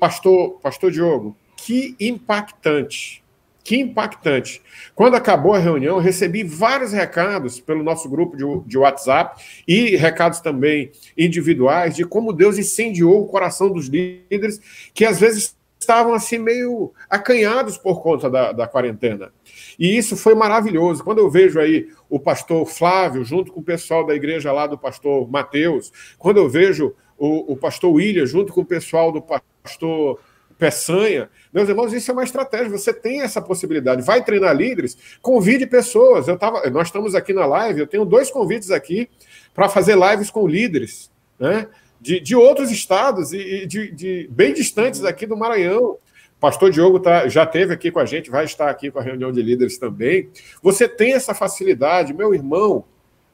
Pastor, 0.00 0.58
Pastor 0.60 0.90
Diogo, 0.90 1.36
que 1.64 1.94
impactante. 2.00 3.22
Que 3.62 3.76
impactante. 3.76 4.60
Quando 4.96 5.14
acabou 5.14 5.54
a 5.54 5.58
reunião, 5.58 5.96
eu 5.96 6.02
recebi 6.02 6.42
vários 6.42 6.92
recados 6.92 7.60
pelo 7.60 7.84
nosso 7.84 8.08
grupo 8.08 8.36
de, 8.36 8.44
de 8.68 8.76
WhatsApp 8.76 9.40
e 9.66 9.94
recados 9.94 10.40
também 10.40 10.90
individuais 11.16 11.94
de 11.94 12.04
como 12.04 12.32
Deus 12.32 12.58
incendiou 12.58 13.22
o 13.22 13.28
coração 13.28 13.70
dos 13.70 13.86
líderes 13.86 14.60
que 14.92 15.04
às 15.04 15.20
vezes 15.20 15.56
estavam 15.78 16.14
assim 16.14 16.38
meio 16.38 16.92
acanhados 17.08 17.78
por 17.78 18.02
conta 18.02 18.28
da, 18.28 18.50
da 18.50 18.66
quarentena. 18.66 19.32
E 19.78 19.96
isso 19.96 20.16
foi 20.16 20.34
maravilhoso. 20.34 21.04
Quando 21.04 21.18
eu 21.18 21.30
vejo 21.30 21.60
aí 21.60 21.88
o 22.10 22.18
pastor 22.18 22.66
Flávio, 22.66 23.24
junto 23.24 23.52
com 23.52 23.60
o 23.60 23.64
pessoal 23.64 24.04
da 24.04 24.14
igreja 24.14 24.50
lá 24.50 24.66
do 24.66 24.76
pastor 24.76 25.30
Mateus, 25.30 25.92
quando 26.18 26.38
eu 26.38 26.48
vejo 26.48 26.92
o, 27.16 27.52
o 27.52 27.56
pastor 27.56 27.92
William, 27.92 28.26
junto 28.26 28.52
com 28.52 28.62
o 28.62 28.66
pessoal 28.66 29.12
do 29.12 29.22
pastor 29.22 30.18
Peçanha. 30.62 31.28
Meus 31.52 31.68
irmãos, 31.68 31.92
isso 31.92 32.08
é 32.08 32.14
uma 32.14 32.22
estratégia. 32.22 32.70
Você 32.70 32.94
tem 32.94 33.20
essa 33.20 33.42
possibilidade. 33.42 34.00
Vai 34.00 34.22
treinar 34.22 34.54
líderes, 34.54 34.96
convide 35.20 35.66
pessoas. 35.66 36.28
Eu 36.28 36.38
tava, 36.38 36.70
nós 36.70 36.86
estamos 36.86 37.16
aqui 37.16 37.32
na 37.32 37.44
live, 37.44 37.80
eu 37.80 37.86
tenho 37.88 38.04
dois 38.04 38.30
convites 38.30 38.70
aqui 38.70 39.10
para 39.52 39.68
fazer 39.68 39.98
lives 39.98 40.30
com 40.30 40.46
líderes, 40.46 41.10
né? 41.36 41.66
De, 42.00 42.20
de 42.20 42.36
outros 42.36 42.70
estados 42.70 43.32
e, 43.32 43.66
de, 43.66 43.90
de, 43.90 44.28
bem 44.30 44.54
distantes 44.54 45.04
aqui 45.04 45.26
do 45.26 45.36
Maranhão. 45.36 45.98
Pastor 46.38 46.70
Diogo 46.70 47.00
tá, 47.00 47.26
já 47.26 47.44
teve 47.44 47.74
aqui 47.74 47.90
com 47.90 47.98
a 47.98 48.06
gente, 48.06 48.30
vai 48.30 48.44
estar 48.44 48.70
aqui 48.70 48.88
com 48.88 49.00
a 49.00 49.02
reunião 49.02 49.32
de 49.32 49.42
líderes 49.42 49.78
também. 49.78 50.30
Você 50.62 50.86
tem 50.86 51.12
essa 51.12 51.34
facilidade, 51.34 52.14
meu 52.14 52.32
irmão, 52.32 52.84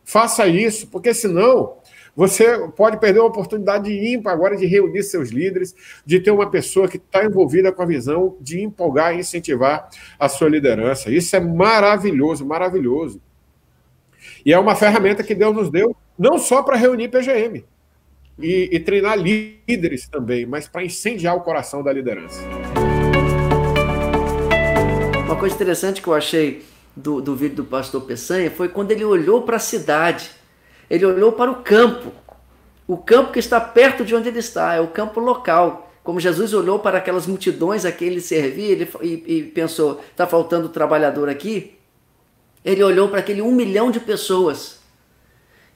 faça 0.02 0.46
isso, 0.46 0.86
porque 0.86 1.12
senão 1.12 1.76
você 2.18 2.66
pode 2.70 2.98
perder 2.98 3.20
uma 3.20 3.28
oportunidade 3.28 3.92
ímpar 3.92 4.32
agora 4.32 4.56
de 4.56 4.66
reunir 4.66 5.04
seus 5.04 5.28
líderes, 5.28 5.72
de 6.04 6.18
ter 6.18 6.32
uma 6.32 6.50
pessoa 6.50 6.88
que 6.88 6.96
está 6.96 7.24
envolvida 7.24 7.70
com 7.70 7.80
a 7.80 7.86
visão 7.86 8.36
de 8.40 8.60
empolgar 8.60 9.14
e 9.14 9.20
incentivar 9.20 9.88
a 10.18 10.28
sua 10.28 10.48
liderança. 10.48 11.12
Isso 11.12 11.36
é 11.36 11.38
maravilhoso, 11.38 12.44
maravilhoso. 12.44 13.22
E 14.44 14.52
é 14.52 14.58
uma 14.58 14.74
ferramenta 14.74 15.22
que 15.22 15.32
Deus 15.32 15.54
nos 15.54 15.70
deu, 15.70 15.94
não 16.18 16.38
só 16.38 16.60
para 16.60 16.74
reunir 16.74 17.06
PGM 17.06 17.64
e, 18.36 18.68
e 18.72 18.80
treinar 18.80 19.16
líderes 19.16 20.08
também, 20.08 20.44
mas 20.44 20.66
para 20.66 20.82
incendiar 20.82 21.36
o 21.36 21.42
coração 21.42 21.84
da 21.84 21.92
liderança. 21.92 22.42
Uma 25.24 25.36
coisa 25.36 25.54
interessante 25.54 26.02
que 26.02 26.08
eu 26.08 26.14
achei 26.14 26.64
do, 26.96 27.20
do 27.20 27.36
vídeo 27.36 27.58
do 27.58 27.64
pastor 27.64 28.00
Peçanha 28.00 28.50
foi 28.50 28.68
quando 28.68 28.90
ele 28.90 29.04
olhou 29.04 29.42
para 29.42 29.54
a 29.54 29.60
cidade 29.60 30.36
ele 30.90 31.04
olhou 31.04 31.32
para 31.32 31.50
o 31.50 31.62
campo, 31.62 32.12
o 32.86 32.96
campo 32.96 33.32
que 33.32 33.38
está 33.38 33.60
perto 33.60 34.04
de 34.04 34.14
onde 34.14 34.28
ele 34.28 34.38
está, 34.38 34.74
é 34.74 34.80
o 34.80 34.88
campo 34.88 35.20
local. 35.20 35.92
Como 36.02 36.18
Jesus 36.18 36.54
olhou 36.54 36.78
para 36.78 36.98
aquelas 36.98 37.26
multidões 37.26 37.84
a 37.84 37.92
que 37.92 38.04
ele 38.04 38.20
servia 38.20 38.68
ele, 38.70 38.90
e, 39.02 39.24
e 39.26 39.42
pensou: 39.42 40.00
está 40.10 40.26
faltando 40.26 40.68
trabalhador 40.70 41.28
aqui? 41.28 41.78
Ele 42.64 42.82
olhou 42.82 43.08
para 43.08 43.20
aquele 43.20 43.42
um 43.42 43.52
milhão 43.52 43.90
de 43.90 44.00
pessoas 44.00 44.78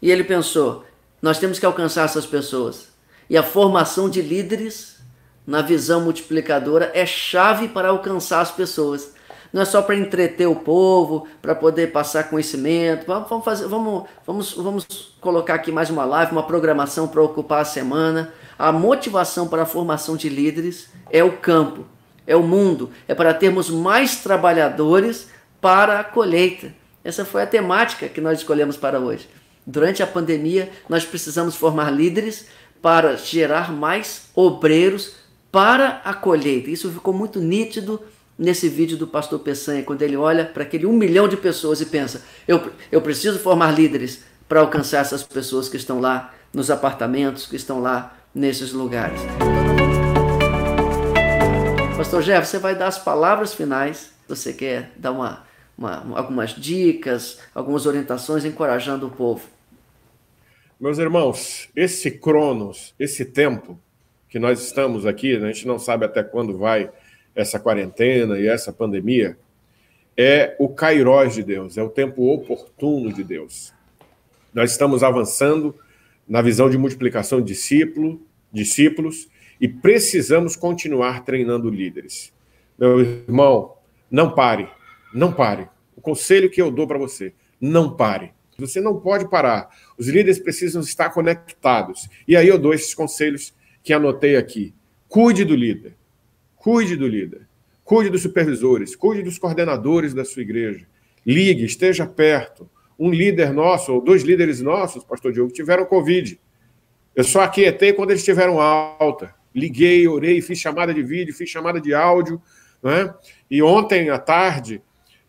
e 0.02 0.10
ele 0.10 0.24
pensou: 0.24 0.84
nós 1.22 1.38
temos 1.38 1.58
que 1.58 1.66
alcançar 1.66 2.04
essas 2.04 2.26
pessoas. 2.26 2.88
E 3.30 3.36
a 3.36 3.42
formação 3.42 4.10
de 4.10 4.20
líderes 4.20 4.96
na 5.46 5.62
visão 5.62 6.00
multiplicadora 6.00 6.90
é 6.92 7.06
chave 7.06 7.68
para 7.68 7.88
alcançar 7.88 8.40
as 8.40 8.50
pessoas 8.50 9.14
não 9.52 9.62
é 9.62 9.64
só 9.64 9.82
para 9.82 9.94
entreter 9.94 10.48
o 10.48 10.56
povo, 10.56 11.26
para 11.42 11.54
poder 11.54 11.92
passar 11.92 12.30
conhecimento. 12.30 13.06
Vamos, 13.06 13.44
fazer, 13.44 13.68
vamos, 13.68 14.04
vamos, 14.26 14.52
vamos 14.54 15.14
colocar 15.20 15.54
aqui 15.54 15.70
mais 15.70 15.90
uma 15.90 16.04
live, 16.04 16.32
uma 16.32 16.42
programação 16.44 17.06
para 17.06 17.22
ocupar 17.22 17.60
a 17.60 17.64
semana. 17.64 18.32
A 18.58 18.72
motivação 18.72 19.46
para 19.46 19.62
a 19.62 19.66
formação 19.66 20.16
de 20.16 20.28
líderes 20.28 20.88
é 21.10 21.22
o 21.22 21.32
campo, 21.32 21.84
é 22.26 22.34
o 22.34 22.42
mundo, 22.42 22.90
é 23.06 23.14
para 23.14 23.34
termos 23.34 23.68
mais 23.68 24.16
trabalhadores 24.16 25.28
para 25.60 26.00
a 26.00 26.04
colheita. 26.04 26.72
Essa 27.04 27.24
foi 27.24 27.42
a 27.42 27.46
temática 27.46 28.08
que 28.08 28.20
nós 28.20 28.38
escolhemos 28.38 28.76
para 28.76 28.98
hoje. 29.00 29.28
Durante 29.66 30.02
a 30.02 30.06
pandemia, 30.06 30.70
nós 30.88 31.04
precisamos 31.04 31.56
formar 31.56 31.90
líderes 31.90 32.46
para 32.80 33.16
gerar 33.16 33.70
mais 33.72 34.30
obreiros 34.34 35.14
para 35.50 36.00
a 36.04 36.14
colheita. 36.14 36.70
Isso 36.70 36.90
ficou 36.90 37.12
muito 37.12 37.38
nítido 37.38 38.00
nesse 38.38 38.68
vídeo 38.68 38.96
do 38.96 39.06
pastor 39.06 39.38
Peçanha, 39.40 39.82
quando 39.82 40.02
ele 40.02 40.16
olha 40.16 40.44
para 40.44 40.62
aquele 40.62 40.86
um 40.86 40.92
milhão 40.92 41.28
de 41.28 41.36
pessoas 41.36 41.80
e 41.80 41.86
pensa: 41.86 42.22
eu, 42.46 42.70
eu 42.90 43.00
preciso 43.00 43.38
formar 43.38 43.72
líderes 43.72 44.24
para 44.48 44.60
alcançar 44.60 45.00
essas 45.00 45.22
pessoas 45.22 45.68
que 45.68 45.76
estão 45.76 46.00
lá 46.00 46.34
nos 46.52 46.70
apartamentos, 46.70 47.46
que 47.46 47.56
estão 47.56 47.80
lá 47.80 48.16
nesses 48.34 48.72
lugares. 48.72 49.20
Pastor 51.96 52.22
Jeff, 52.22 52.46
você 52.46 52.58
vai 52.58 52.74
dar 52.74 52.88
as 52.88 52.98
palavras 52.98 53.54
finais. 53.54 54.12
Você 54.28 54.52
quer 54.52 54.92
dar 54.96 55.12
uma, 55.12 55.44
uma, 55.76 56.18
algumas 56.18 56.50
dicas, 56.50 57.38
algumas 57.54 57.86
orientações, 57.86 58.44
encorajando 58.44 59.06
o 59.06 59.10
povo. 59.10 59.46
Meus 60.80 60.98
irmãos, 60.98 61.68
esse 61.76 62.10
cronos, 62.10 62.94
esse 62.98 63.24
tempo 63.24 63.78
que 64.28 64.38
nós 64.38 64.60
estamos 64.60 65.06
aqui, 65.06 65.36
a 65.36 65.40
gente 65.46 65.66
não 65.66 65.78
sabe 65.78 66.04
até 66.04 66.22
quando 66.22 66.58
vai 66.58 66.90
essa 67.34 67.58
quarentena 67.58 68.38
e 68.38 68.46
essa 68.46 68.72
pandemia, 68.72 69.38
é 70.16 70.54
o 70.58 70.68
kairós 70.68 71.34
de 71.34 71.42
Deus, 71.42 71.78
é 71.78 71.82
o 71.82 71.88
tempo 71.88 72.32
oportuno 72.32 73.12
de 73.12 73.24
Deus. 73.24 73.72
Nós 74.52 74.72
estamos 74.72 75.02
avançando 75.02 75.74
na 76.28 76.42
visão 76.42 76.68
de 76.68 76.76
multiplicação 76.76 77.40
de 77.40 77.46
discípulo, 77.46 78.20
discípulos 78.52 79.28
e 79.60 79.66
precisamos 79.66 80.56
continuar 80.56 81.24
treinando 81.24 81.70
líderes. 81.70 82.32
Meu 82.78 83.00
irmão, 83.00 83.74
não 84.10 84.34
pare, 84.34 84.68
não 85.14 85.32
pare. 85.32 85.68
O 85.96 86.00
conselho 86.00 86.50
que 86.50 86.60
eu 86.60 86.70
dou 86.70 86.86
para 86.86 86.98
você, 86.98 87.32
não 87.60 87.96
pare. 87.96 88.32
Você 88.58 88.80
não 88.80 89.00
pode 89.00 89.28
parar. 89.28 89.70
Os 89.96 90.08
líderes 90.08 90.38
precisam 90.38 90.82
estar 90.82 91.10
conectados. 91.10 92.08
E 92.28 92.36
aí 92.36 92.48
eu 92.48 92.58
dou 92.58 92.74
esses 92.74 92.94
conselhos 92.94 93.54
que 93.82 93.92
anotei 93.92 94.36
aqui. 94.36 94.74
Cuide 95.08 95.44
do 95.44 95.54
líder. 95.54 95.96
Cuide 96.62 96.94
do 96.94 97.08
líder. 97.08 97.40
cuide 97.82 98.08
dos 98.08 98.22
supervisores, 98.22 98.94
cuide 98.94 99.24
dos 99.24 99.36
coordenadores 99.36 100.14
da 100.14 100.24
sua 100.24 100.42
igreja. 100.42 100.86
Ligue, 101.26 101.64
esteja 101.64 102.06
perto. 102.06 102.70
Um 102.96 103.10
líder 103.10 103.52
nosso, 103.52 103.92
ou 103.92 104.00
dois 104.00 104.22
líderes 104.22 104.60
nossos, 104.60 105.02
pastor 105.02 105.32
Diogo, 105.32 105.52
tiveram 105.52 105.84
Covid. 105.84 106.40
Eu 107.16 107.24
só 107.24 107.40
aquietei 107.40 107.92
quando 107.92 108.12
eles 108.12 108.24
tiveram 108.24 108.60
alta. 108.60 109.34
Liguei, 109.52 110.06
orei, 110.06 110.40
fiz 110.40 110.60
chamada 110.60 110.94
de 110.94 111.02
vídeo, 111.02 111.34
fiz 111.34 111.50
chamada 111.50 111.80
de 111.80 111.92
áudio. 111.92 112.40
Né? 112.80 113.12
E 113.50 113.60
ontem 113.60 114.08
à 114.08 114.18
tarde, 114.20 114.80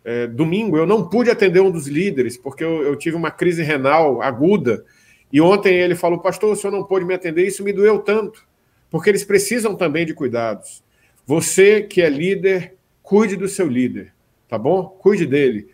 é, 0.05 0.27
domingo, 0.27 0.77
eu 0.77 0.85
não 0.85 1.09
pude 1.09 1.31
atender 1.31 1.61
um 1.61 1.71
dos 1.71 1.87
líderes, 1.87 2.37
porque 2.37 2.63
eu, 2.63 2.83
eu, 2.83 2.95
tive 2.95 3.15
uma 3.15 3.31
crise 3.31 3.63
renal 3.63 4.21
aguda. 4.21 4.85
E 5.31 5.41
ontem 5.41 5.73
ele 5.79 5.95
falou, 5.95 6.19
pastor, 6.19 6.51
o 6.51 6.55
senhor 6.55 6.71
não 6.71 6.83
pôde 6.83 7.05
me 7.05 7.15
atender, 7.15 7.47
isso 7.47 7.63
me 7.63 7.73
doeu 7.73 7.97
tanto, 7.97 8.45
porque 8.91 9.09
eles 9.09 9.23
precisam 9.23 9.75
também 9.75 10.05
de 10.05 10.13
cuidados. 10.13 10.82
Você 11.25 11.81
que 11.81 12.01
é 12.01 12.09
líder, 12.09 12.75
cuide 13.01 13.35
do 13.37 13.47
seu 13.47 13.67
líder, 13.67 14.13
tá 14.47 14.57
bom? 14.57 14.85
Cuide 14.99 15.25
dele, 15.25 15.69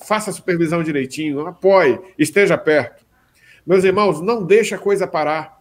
faça 0.00 0.30
a 0.30 0.32
supervisão 0.32 0.82
direitinho, 0.82 1.46
apoie, 1.46 1.98
esteja 2.16 2.56
perto. 2.56 3.04
Meus 3.66 3.82
irmãos, 3.82 4.20
não 4.20 4.44
deixe 4.44 4.74
a 4.74 4.78
coisa 4.78 5.06
parar. 5.06 5.60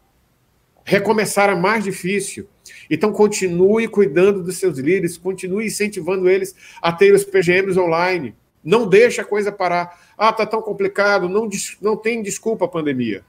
Recomeçar 0.83 1.49
é 1.49 1.55
mais 1.55 1.83
difícil. 1.83 2.47
Então, 2.89 3.11
continue 3.11 3.87
cuidando 3.87 4.43
dos 4.43 4.57
seus 4.57 4.77
líderes, 4.77 5.17
continue 5.17 5.67
incentivando 5.67 6.29
eles 6.29 6.55
a 6.81 6.91
ter 6.91 7.13
os 7.13 7.23
PGMs 7.23 7.79
online. 7.79 8.35
Não 8.63 8.87
deixe 8.87 9.21
a 9.21 9.25
coisa 9.25 9.51
parar. 9.51 9.99
Ah, 10.17 10.29
está 10.29 10.45
tão 10.45 10.61
complicado, 10.61 11.27
não, 11.27 11.49
não 11.81 11.97
tem 11.97 12.21
desculpa 12.21 12.65
a 12.65 12.67
pandemia. 12.67 13.23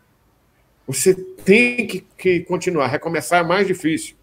Você 0.87 1.15
tem 1.15 1.87
que, 1.87 2.05
que 2.17 2.41
continuar. 2.41 2.89
Recomeçar 2.89 3.43
é 3.43 3.47
mais 3.47 3.67
difícil 3.67 4.17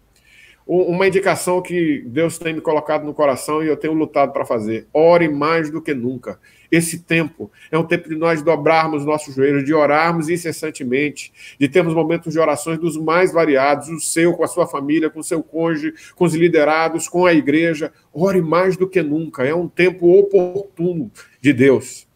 uma 0.72 1.08
indicação 1.08 1.60
que 1.60 2.04
Deus 2.06 2.38
tem 2.38 2.54
me 2.54 2.60
colocado 2.60 3.04
no 3.04 3.12
coração 3.12 3.60
e 3.60 3.66
eu 3.66 3.76
tenho 3.76 3.92
lutado 3.92 4.32
para 4.32 4.44
fazer. 4.44 4.86
Ore 4.94 5.28
mais 5.28 5.68
do 5.68 5.82
que 5.82 5.92
nunca. 5.92 6.38
Esse 6.70 7.00
tempo 7.00 7.50
é 7.72 7.76
um 7.76 7.82
tempo 7.82 8.08
de 8.08 8.14
nós 8.14 8.40
dobrarmos 8.40 9.04
nossos 9.04 9.34
joelhos, 9.34 9.64
de 9.64 9.74
orarmos 9.74 10.28
incessantemente, 10.28 11.32
de 11.58 11.68
termos 11.68 11.92
momentos 11.92 12.32
de 12.32 12.38
orações 12.38 12.78
dos 12.78 12.96
mais 12.96 13.32
variados, 13.32 13.88
o 13.88 13.98
seu 13.98 14.32
com 14.34 14.44
a 14.44 14.46
sua 14.46 14.64
família, 14.64 15.10
com 15.10 15.18
o 15.18 15.24
seu 15.24 15.42
cônjuge, 15.42 15.92
com 16.14 16.24
os 16.24 16.36
liderados, 16.36 17.08
com 17.08 17.26
a 17.26 17.34
igreja. 17.34 17.92
Ore 18.14 18.40
mais 18.40 18.76
do 18.76 18.88
que 18.88 19.02
nunca. 19.02 19.44
É 19.44 19.52
um 19.52 19.66
tempo 19.66 20.16
oportuno 20.16 21.10
de 21.40 21.52
Deus. 21.52 22.06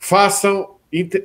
Façam, 0.00 0.78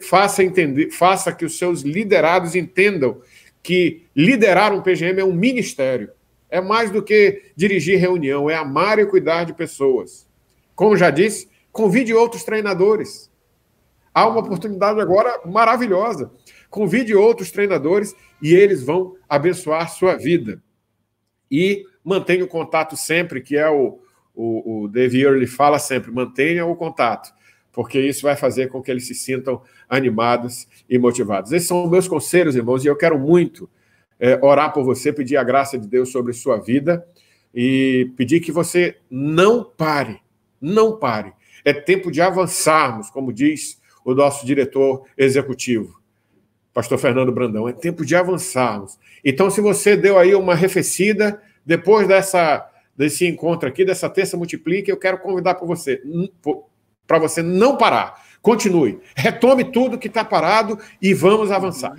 faça 0.04 0.44
entender, 0.44 0.92
faça 0.92 1.34
que 1.34 1.46
os 1.46 1.58
seus 1.58 1.82
liderados 1.82 2.54
entendam 2.54 3.22
que 3.64 4.04
liderar 4.16 4.72
um 4.72 4.84
PGM 4.84 5.20
é 5.22 5.26
um 5.26 5.34
ministério 5.34 6.12
é 6.50 6.62
mais 6.62 6.92
do 6.92 7.04
que 7.04 7.52
dirigir 7.56 8.00
reunião, 8.00 8.50
é 8.50 8.56
amar 8.56 9.00
e 9.00 9.06
cuidar 9.06 9.44
de 9.44 9.54
pessoas. 9.54 10.28
Como 10.76 10.98
já 10.98 11.10
disse, 11.10 11.50
convide 11.72 12.14
outros 12.14 12.44
treinadores. 12.44 13.32
Há 14.14 14.28
uma 14.28 14.40
oportunidade 14.40 15.00
agora 15.02 15.42
maravilhosa. 15.46 16.32
Convide 16.70 17.14
outros 17.14 17.52
treinadores 17.52 18.16
e 18.42 18.54
eles 18.54 18.84
vão 18.84 19.16
abençoar 19.28 19.90
sua 19.90 20.16
vida. 20.16 20.62
E 21.50 21.86
mantenha 22.04 22.44
o 22.44 22.48
contato 22.48 22.96
sempre, 22.96 23.42
que 23.42 23.58
é 23.58 23.70
o, 23.70 24.00
o, 24.34 24.84
o 24.84 24.88
Dave 24.88 25.22
Early 25.22 25.48
fala 25.48 25.80
sempre, 25.80 26.12
mantenha 26.12 26.66
o 26.66 26.76
contato, 26.76 27.34
porque 27.72 28.00
isso 28.00 28.24
vai 28.24 28.36
fazer 28.36 28.70
com 28.70 28.82
que 28.82 28.92
eles 28.92 29.08
se 29.08 29.16
sintam 29.16 29.62
animados 29.90 30.68
e 30.90 30.98
motivados. 30.98 31.52
Esses 31.52 31.68
são 31.68 31.88
meus 31.90 32.08
conselhos, 32.08 32.56
irmãos, 32.56 32.84
e 32.84 32.88
eu 32.88 32.96
quero 32.96 33.18
muito 33.18 33.70
é, 34.20 34.40
orar 34.42 34.74
por 34.74 34.84
você, 34.84 35.12
pedir 35.12 35.38
a 35.38 35.44
graça 35.44 35.78
de 35.78 35.88
Deus 35.88 36.12
sobre 36.12 36.34
sua 36.34 36.58
vida 36.58 37.06
e 37.54 38.12
pedir 38.18 38.40
que 38.40 38.52
você 38.52 38.98
não 39.10 39.64
pare, 39.64 40.20
não 40.60 40.98
pare. 40.98 41.34
É 41.64 41.74
tempo 41.74 42.12
de 42.12 42.22
avançarmos, 42.22 43.10
como 43.10 43.34
diz 43.34 43.82
o 44.04 44.14
nosso 44.14 44.46
diretor 44.46 45.04
executivo, 45.18 46.00
pastor 46.74 46.98
Fernando 46.98 47.32
Brandão. 47.32 47.68
É 47.68 47.74
tempo 47.74 48.06
de 48.06 48.16
avançarmos. 48.16 49.00
Então, 49.24 49.50
se 49.50 49.62
você 49.62 49.98
deu 49.98 50.20
aí 50.20 50.36
uma 50.36 50.54
arrefecida, 50.54 51.42
depois 51.66 52.08
dessa, 52.08 52.70
desse 52.96 53.26
encontro 53.26 53.68
aqui, 53.68 53.84
dessa 53.84 54.10
terça 54.10 54.38
multiplica, 54.38 54.92
eu 54.92 54.98
quero 54.98 55.18
convidar 55.18 55.56
para 55.56 55.66
você, 55.66 56.02
para 57.08 57.18
você 57.18 57.42
não 57.42 57.78
parar. 57.78 58.24
Continue, 58.42 59.00
retome 59.16 59.64
tudo 59.64 59.98
que 59.98 60.08
está 60.08 60.24
parado 60.24 60.78
e 61.02 61.14
vamos 61.16 61.52
avançar. 61.52 61.96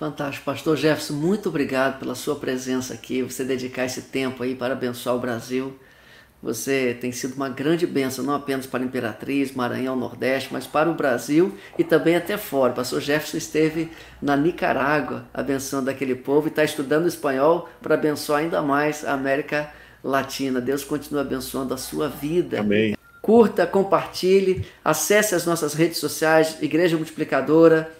Fantástico. 0.00 0.46
Pastor 0.46 0.78
Jefferson, 0.78 1.12
muito 1.12 1.50
obrigado 1.50 1.98
pela 1.98 2.14
sua 2.14 2.34
presença 2.34 2.94
aqui, 2.94 3.22
você 3.22 3.44
dedicar 3.44 3.84
esse 3.84 4.00
tempo 4.00 4.42
aí 4.42 4.54
para 4.54 4.72
abençoar 4.72 5.14
o 5.14 5.20
Brasil. 5.20 5.78
Você 6.42 6.96
tem 6.98 7.12
sido 7.12 7.34
uma 7.34 7.50
grande 7.50 7.86
bênção, 7.86 8.24
não 8.24 8.34
apenas 8.34 8.64
para 8.64 8.82
a 8.82 8.86
Imperatriz, 8.86 9.52
Maranhão, 9.52 9.94
Nordeste, 9.94 10.48
mas 10.50 10.66
para 10.66 10.90
o 10.90 10.94
Brasil 10.94 11.54
e 11.78 11.84
também 11.84 12.16
até 12.16 12.38
fora. 12.38 12.72
O 12.72 12.76
pastor 12.76 12.98
Jefferson 13.02 13.36
esteve 13.36 13.90
na 14.22 14.38
Nicarágua 14.38 15.26
abençoando 15.34 15.90
aquele 15.90 16.14
povo 16.14 16.46
e 16.46 16.48
está 16.48 16.64
estudando 16.64 17.06
espanhol 17.06 17.68
para 17.82 17.94
abençoar 17.94 18.40
ainda 18.40 18.62
mais 18.62 19.04
a 19.04 19.12
América 19.12 19.70
Latina. 20.02 20.62
Deus 20.62 20.82
continua 20.82 21.20
abençoando 21.20 21.74
a 21.74 21.76
sua 21.76 22.08
vida. 22.08 22.60
Amém. 22.60 22.96
Curta, 23.20 23.66
compartilhe, 23.66 24.64
acesse 24.82 25.34
as 25.34 25.44
nossas 25.44 25.74
redes 25.74 25.98
sociais, 25.98 26.56
Igreja 26.62 26.96
Multiplicadora, 26.96 27.99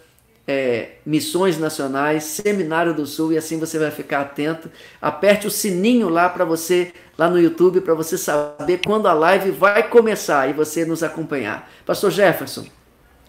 é, 0.50 0.96
Missões 1.06 1.58
Nacionais, 1.58 2.24
Seminário 2.24 2.92
do 2.92 3.06
Sul, 3.06 3.32
e 3.32 3.38
assim 3.38 3.58
você 3.58 3.78
vai 3.78 3.92
ficar 3.92 4.22
atento. 4.22 4.68
Aperte 5.00 5.46
o 5.46 5.50
sininho 5.50 6.08
lá 6.08 6.28
para 6.28 6.44
você, 6.44 6.92
lá 7.16 7.30
no 7.30 7.38
YouTube, 7.38 7.80
para 7.80 7.94
você 7.94 8.18
saber 8.18 8.80
quando 8.84 9.06
a 9.06 9.12
live 9.12 9.52
vai 9.52 9.88
começar 9.88 10.50
e 10.50 10.52
você 10.52 10.84
nos 10.84 11.04
acompanhar. 11.04 11.70
Pastor 11.86 12.10
Jefferson, 12.10 12.66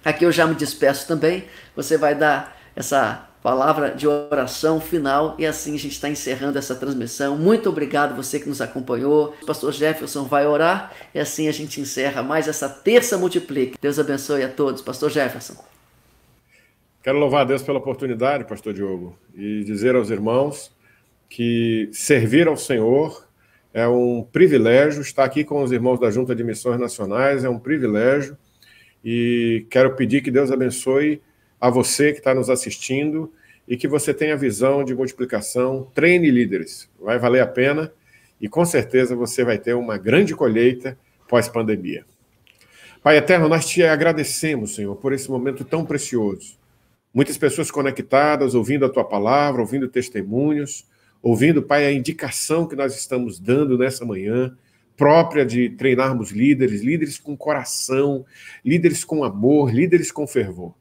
aqui 0.03 0.25
eu 0.25 0.31
já 0.31 0.47
me 0.47 0.55
despeço 0.55 1.07
também. 1.07 1.45
Você 1.75 1.95
vai 1.95 2.15
dar 2.15 2.57
essa 2.75 3.27
palavra 3.43 3.89
de 3.89 4.07
oração 4.07 4.79
final 4.79 5.35
e 5.37 5.45
assim 5.45 5.75
a 5.75 5.79
gente 5.79 5.93
está 5.93 6.09
encerrando 6.09 6.57
essa 6.57 6.73
transmissão. 6.73 7.37
Muito 7.37 7.69
obrigado 7.69 8.15
você 8.15 8.39
que 8.39 8.49
nos 8.49 8.61
acompanhou. 8.61 9.35
O 9.43 9.45
pastor 9.45 9.71
Jefferson 9.71 10.23
vai 10.23 10.47
orar 10.47 10.91
e 11.13 11.19
assim 11.19 11.47
a 11.47 11.51
gente 11.51 11.79
encerra 11.79 12.23
mais 12.23 12.47
essa 12.47 12.67
terça 12.67 13.15
multiplique. 13.15 13.77
Deus 13.79 13.99
abençoe 13.99 14.43
a 14.43 14.49
todos. 14.49 14.81
Pastor 14.81 15.11
Jefferson. 15.11 15.70
Quero 17.03 17.17
louvar 17.17 17.41
a 17.41 17.45
Deus 17.45 17.63
pela 17.63 17.79
oportunidade, 17.79 18.45
Pastor 18.45 18.73
Diogo, 18.75 19.17
e 19.33 19.63
dizer 19.63 19.95
aos 19.95 20.11
irmãos 20.11 20.71
que 21.27 21.89
servir 21.91 22.47
ao 22.47 22.55
Senhor 22.55 23.27
é 23.73 23.87
um 23.87 24.21
privilégio. 24.21 25.01
Estar 25.01 25.23
aqui 25.23 25.43
com 25.43 25.63
os 25.63 25.71
irmãos 25.71 25.99
da 25.99 26.11
Junta 26.11 26.35
de 26.35 26.43
Missões 26.43 26.79
Nacionais 26.79 27.43
é 27.43 27.49
um 27.49 27.57
privilégio. 27.57 28.37
E 29.03 29.65
quero 29.71 29.95
pedir 29.95 30.21
que 30.21 30.29
Deus 30.29 30.51
abençoe 30.51 31.19
a 31.59 31.71
você 31.71 32.11
que 32.11 32.19
está 32.19 32.35
nos 32.35 32.51
assistindo 32.51 33.33
e 33.67 33.75
que 33.75 33.87
você 33.87 34.13
tenha 34.13 34.37
visão 34.37 34.83
de 34.83 34.93
multiplicação. 34.93 35.87
Treine 35.95 36.29
líderes, 36.29 36.87
vai 36.99 37.17
valer 37.17 37.41
a 37.41 37.47
pena 37.47 37.91
e 38.39 38.47
com 38.47 38.63
certeza 38.63 39.15
você 39.15 39.43
vai 39.43 39.57
ter 39.57 39.73
uma 39.73 39.97
grande 39.97 40.35
colheita 40.35 40.95
pós-pandemia. 41.27 42.05
Pai 43.01 43.17
eterno, 43.17 43.49
nós 43.49 43.65
te 43.65 43.81
agradecemos, 43.81 44.75
Senhor, 44.75 44.95
por 44.97 45.13
esse 45.13 45.31
momento 45.31 45.65
tão 45.65 45.83
precioso. 45.83 46.60
Muitas 47.13 47.37
pessoas 47.37 47.69
conectadas, 47.69 48.55
ouvindo 48.55 48.85
a 48.85 48.89
tua 48.89 49.03
palavra, 49.03 49.61
ouvindo 49.61 49.87
testemunhos, 49.87 50.87
ouvindo, 51.21 51.61
Pai, 51.61 51.85
a 51.85 51.91
indicação 51.91 52.65
que 52.65 52.75
nós 52.75 52.95
estamos 52.95 53.39
dando 53.39 53.77
nessa 53.77 54.05
manhã, 54.05 54.55
própria 54.95 55.45
de 55.45 55.69
treinarmos 55.69 56.31
líderes, 56.31 56.81
líderes 56.81 57.17
com 57.17 57.35
coração, 57.35 58.25
líderes 58.63 59.03
com 59.03 59.23
amor, 59.23 59.73
líderes 59.73 60.11
com 60.11 60.25
fervor. 60.25 60.73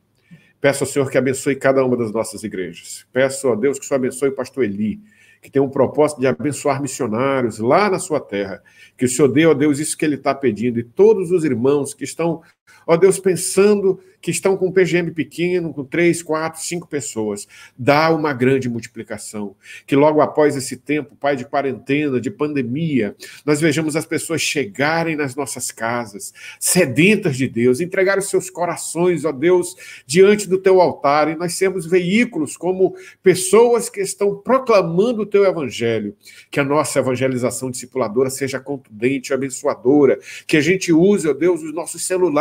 Peço 0.61 0.85
ao 0.85 0.91
Senhor 0.91 1.11
que 1.11 1.17
abençoe 1.17 1.57
cada 1.57 1.85
uma 1.85 1.97
das 1.97 2.13
nossas 2.13 2.45
igrejas. 2.45 3.07
Peço 3.13 3.49
a 3.49 3.55
Deus 3.55 3.79
que 3.79 3.85
o 3.85 3.89
Senhor 3.89 3.99
abençoe 3.99 4.29
o 4.29 4.35
pastor 4.35 4.65
Eli, 4.65 5.01
que 5.41 5.51
tem 5.51 5.61
um 5.61 5.71
propósito 5.71 6.21
de 6.21 6.27
abençoar 6.27 6.83
missionários 6.83 7.59
lá 7.59 7.89
na 7.89 7.99
sua 7.99 8.21
terra. 8.21 8.63
Que 8.97 9.07
o 9.07 9.09
Senhor 9.09 9.29
dê, 9.29 9.47
ó 9.47 9.55
Deus, 9.55 9.79
isso 9.79 9.97
que 9.97 10.05
ele 10.05 10.17
está 10.17 10.35
pedindo. 10.35 10.79
E 10.79 10.85
todos 10.85 11.31
os 11.31 11.45
irmãos 11.45 11.95
que 11.95 12.05
estão 12.05 12.43
Ó 12.87 12.97
Deus, 12.97 13.19
pensando 13.19 14.01
que 14.21 14.31
estão 14.31 14.57
com 14.57 14.67
um 14.67 14.73
PGM 14.73 15.11
pequeno, 15.13 15.73
com 15.73 15.85
três, 15.85 16.23
quatro, 16.23 16.61
cinco 16.61 16.87
pessoas, 16.87 17.49
dá 17.79 18.15
uma 18.15 18.33
grande 18.33 18.69
multiplicação. 18.69 19.57
Que 19.87 19.97
logo 19.97 20.21
após 20.21 20.57
esse 20.57 20.77
tempo, 20.77 21.17
Pai, 21.17 21.37
de 21.37 21.45
quarentena, 21.45 22.21
de 22.21 22.31
pandemia, 22.31 23.17
nós 23.47 23.61
vejamos 23.61 23.97
as 23.97 24.05
pessoas 24.05 24.43
chegarem 24.43 25.17
nas 25.17 25.35
nossas 25.35 25.71
casas, 25.71 26.35
sedentas 26.59 27.37
de 27.37 27.49
Deus, 27.49 27.81
entregar 27.81 28.19
os 28.19 28.29
seus 28.29 28.51
corações, 28.51 29.25
ó 29.25 29.33
Deus, 29.33 29.75
diante 30.07 30.49
do 30.49 30.59
teu 30.59 30.81
altar, 30.81 31.31
e 31.31 31.37
nós 31.37 31.55
sermos 31.55 31.87
veículos 31.87 32.57
como 32.57 32.95
pessoas 33.23 33.89
que 33.89 34.01
estão 34.01 34.37
proclamando 34.37 35.23
o 35.23 35.27
teu 35.27 35.45
evangelho. 35.45 36.15
Que 36.51 36.61
a 36.61 36.65
nossa 36.65 36.99
evangelização 36.99 37.71
discipuladora 37.71 38.29
seja 38.29 38.61
contundente, 38.61 39.33
abençoadora, 39.33 40.19
que 40.47 40.57
a 40.57 40.61
gente 40.61 40.93
use, 40.93 41.27
ó 41.27 41.33
Deus, 41.33 41.63
os 41.63 41.73
nossos 41.73 42.05
celulares 42.05 42.41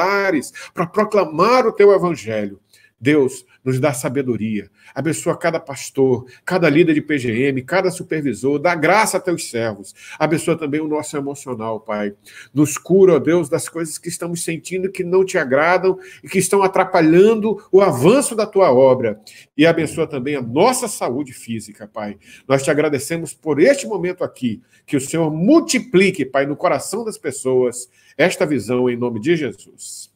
para 0.74 0.86
proclamar 0.88 1.66
o 1.66 1.72
teu 1.72 1.92
evangelho. 1.92 2.60
Deus, 3.00 3.46
nos 3.64 3.80
dá 3.80 3.94
sabedoria. 3.94 4.70
Abençoa 4.94 5.38
cada 5.38 5.60
pastor, 5.60 6.26
cada 6.44 6.70
líder 6.70 6.94
de 6.94 7.02
PGM, 7.02 7.62
cada 7.62 7.92
supervisor. 7.92 8.60
Dá 8.60 8.76
graça 8.76 9.18
a 9.18 9.20
teus 9.22 9.50
servos. 9.50 9.96
Abençoa 10.18 10.58
também 10.58 10.82
o 10.82 10.88
nosso 10.88 11.16
emocional, 11.16 11.80
Pai. 11.80 12.14
Nos 12.54 12.78
cura, 12.78 13.14
ó 13.14 13.20
Deus, 13.20 13.48
das 13.48 13.70
coisas 13.70 13.98
que 13.98 14.10
estamos 14.10 14.44
sentindo 14.44 14.92
que 14.92 15.04
não 15.04 15.24
te 15.24 15.38
agradam 15.38 15.98
e 16.22 16.28
que 16.28 16.40
estão 16.40 16.62
atrapalhando 16.62 17.64
o 17.72 17.82
avanço 17.82 18.36
da 18.36 18.46
tua 18.46 18.74
obra. 18.74 19.20
E 19.58 19.66
abençoa 19.66 20.08
também 20.08 20.36
a 20.36 20.42
nossa 20.42 20.88
saúde 20.88 21.32
física, 21.32 21.88
Pai. 21.88 22.18
Nós 22.48 22.64
te 22.64 22.72
agradecemos 22.72 23.34
por 23.34 23.62
este 23.62 23.88
momento 23.88 24.24
aqui. 24.24 24.62
Que 24.86 24.98
o 24.98 25.02
Senhor 25.02 25.32
multiplique, 25.32 26.26
Pai, 26.26 26.46
no 26.46 26.56
coração 26.56 27.06
das 27.06 27.18
pessoas 27.18 27.88
esta 28.18 28.46
visão 28.46 28.90
em 28.90 28.98
nome 28.98 29.22
de 29.22 29.36
Jesus. 29.38 30.09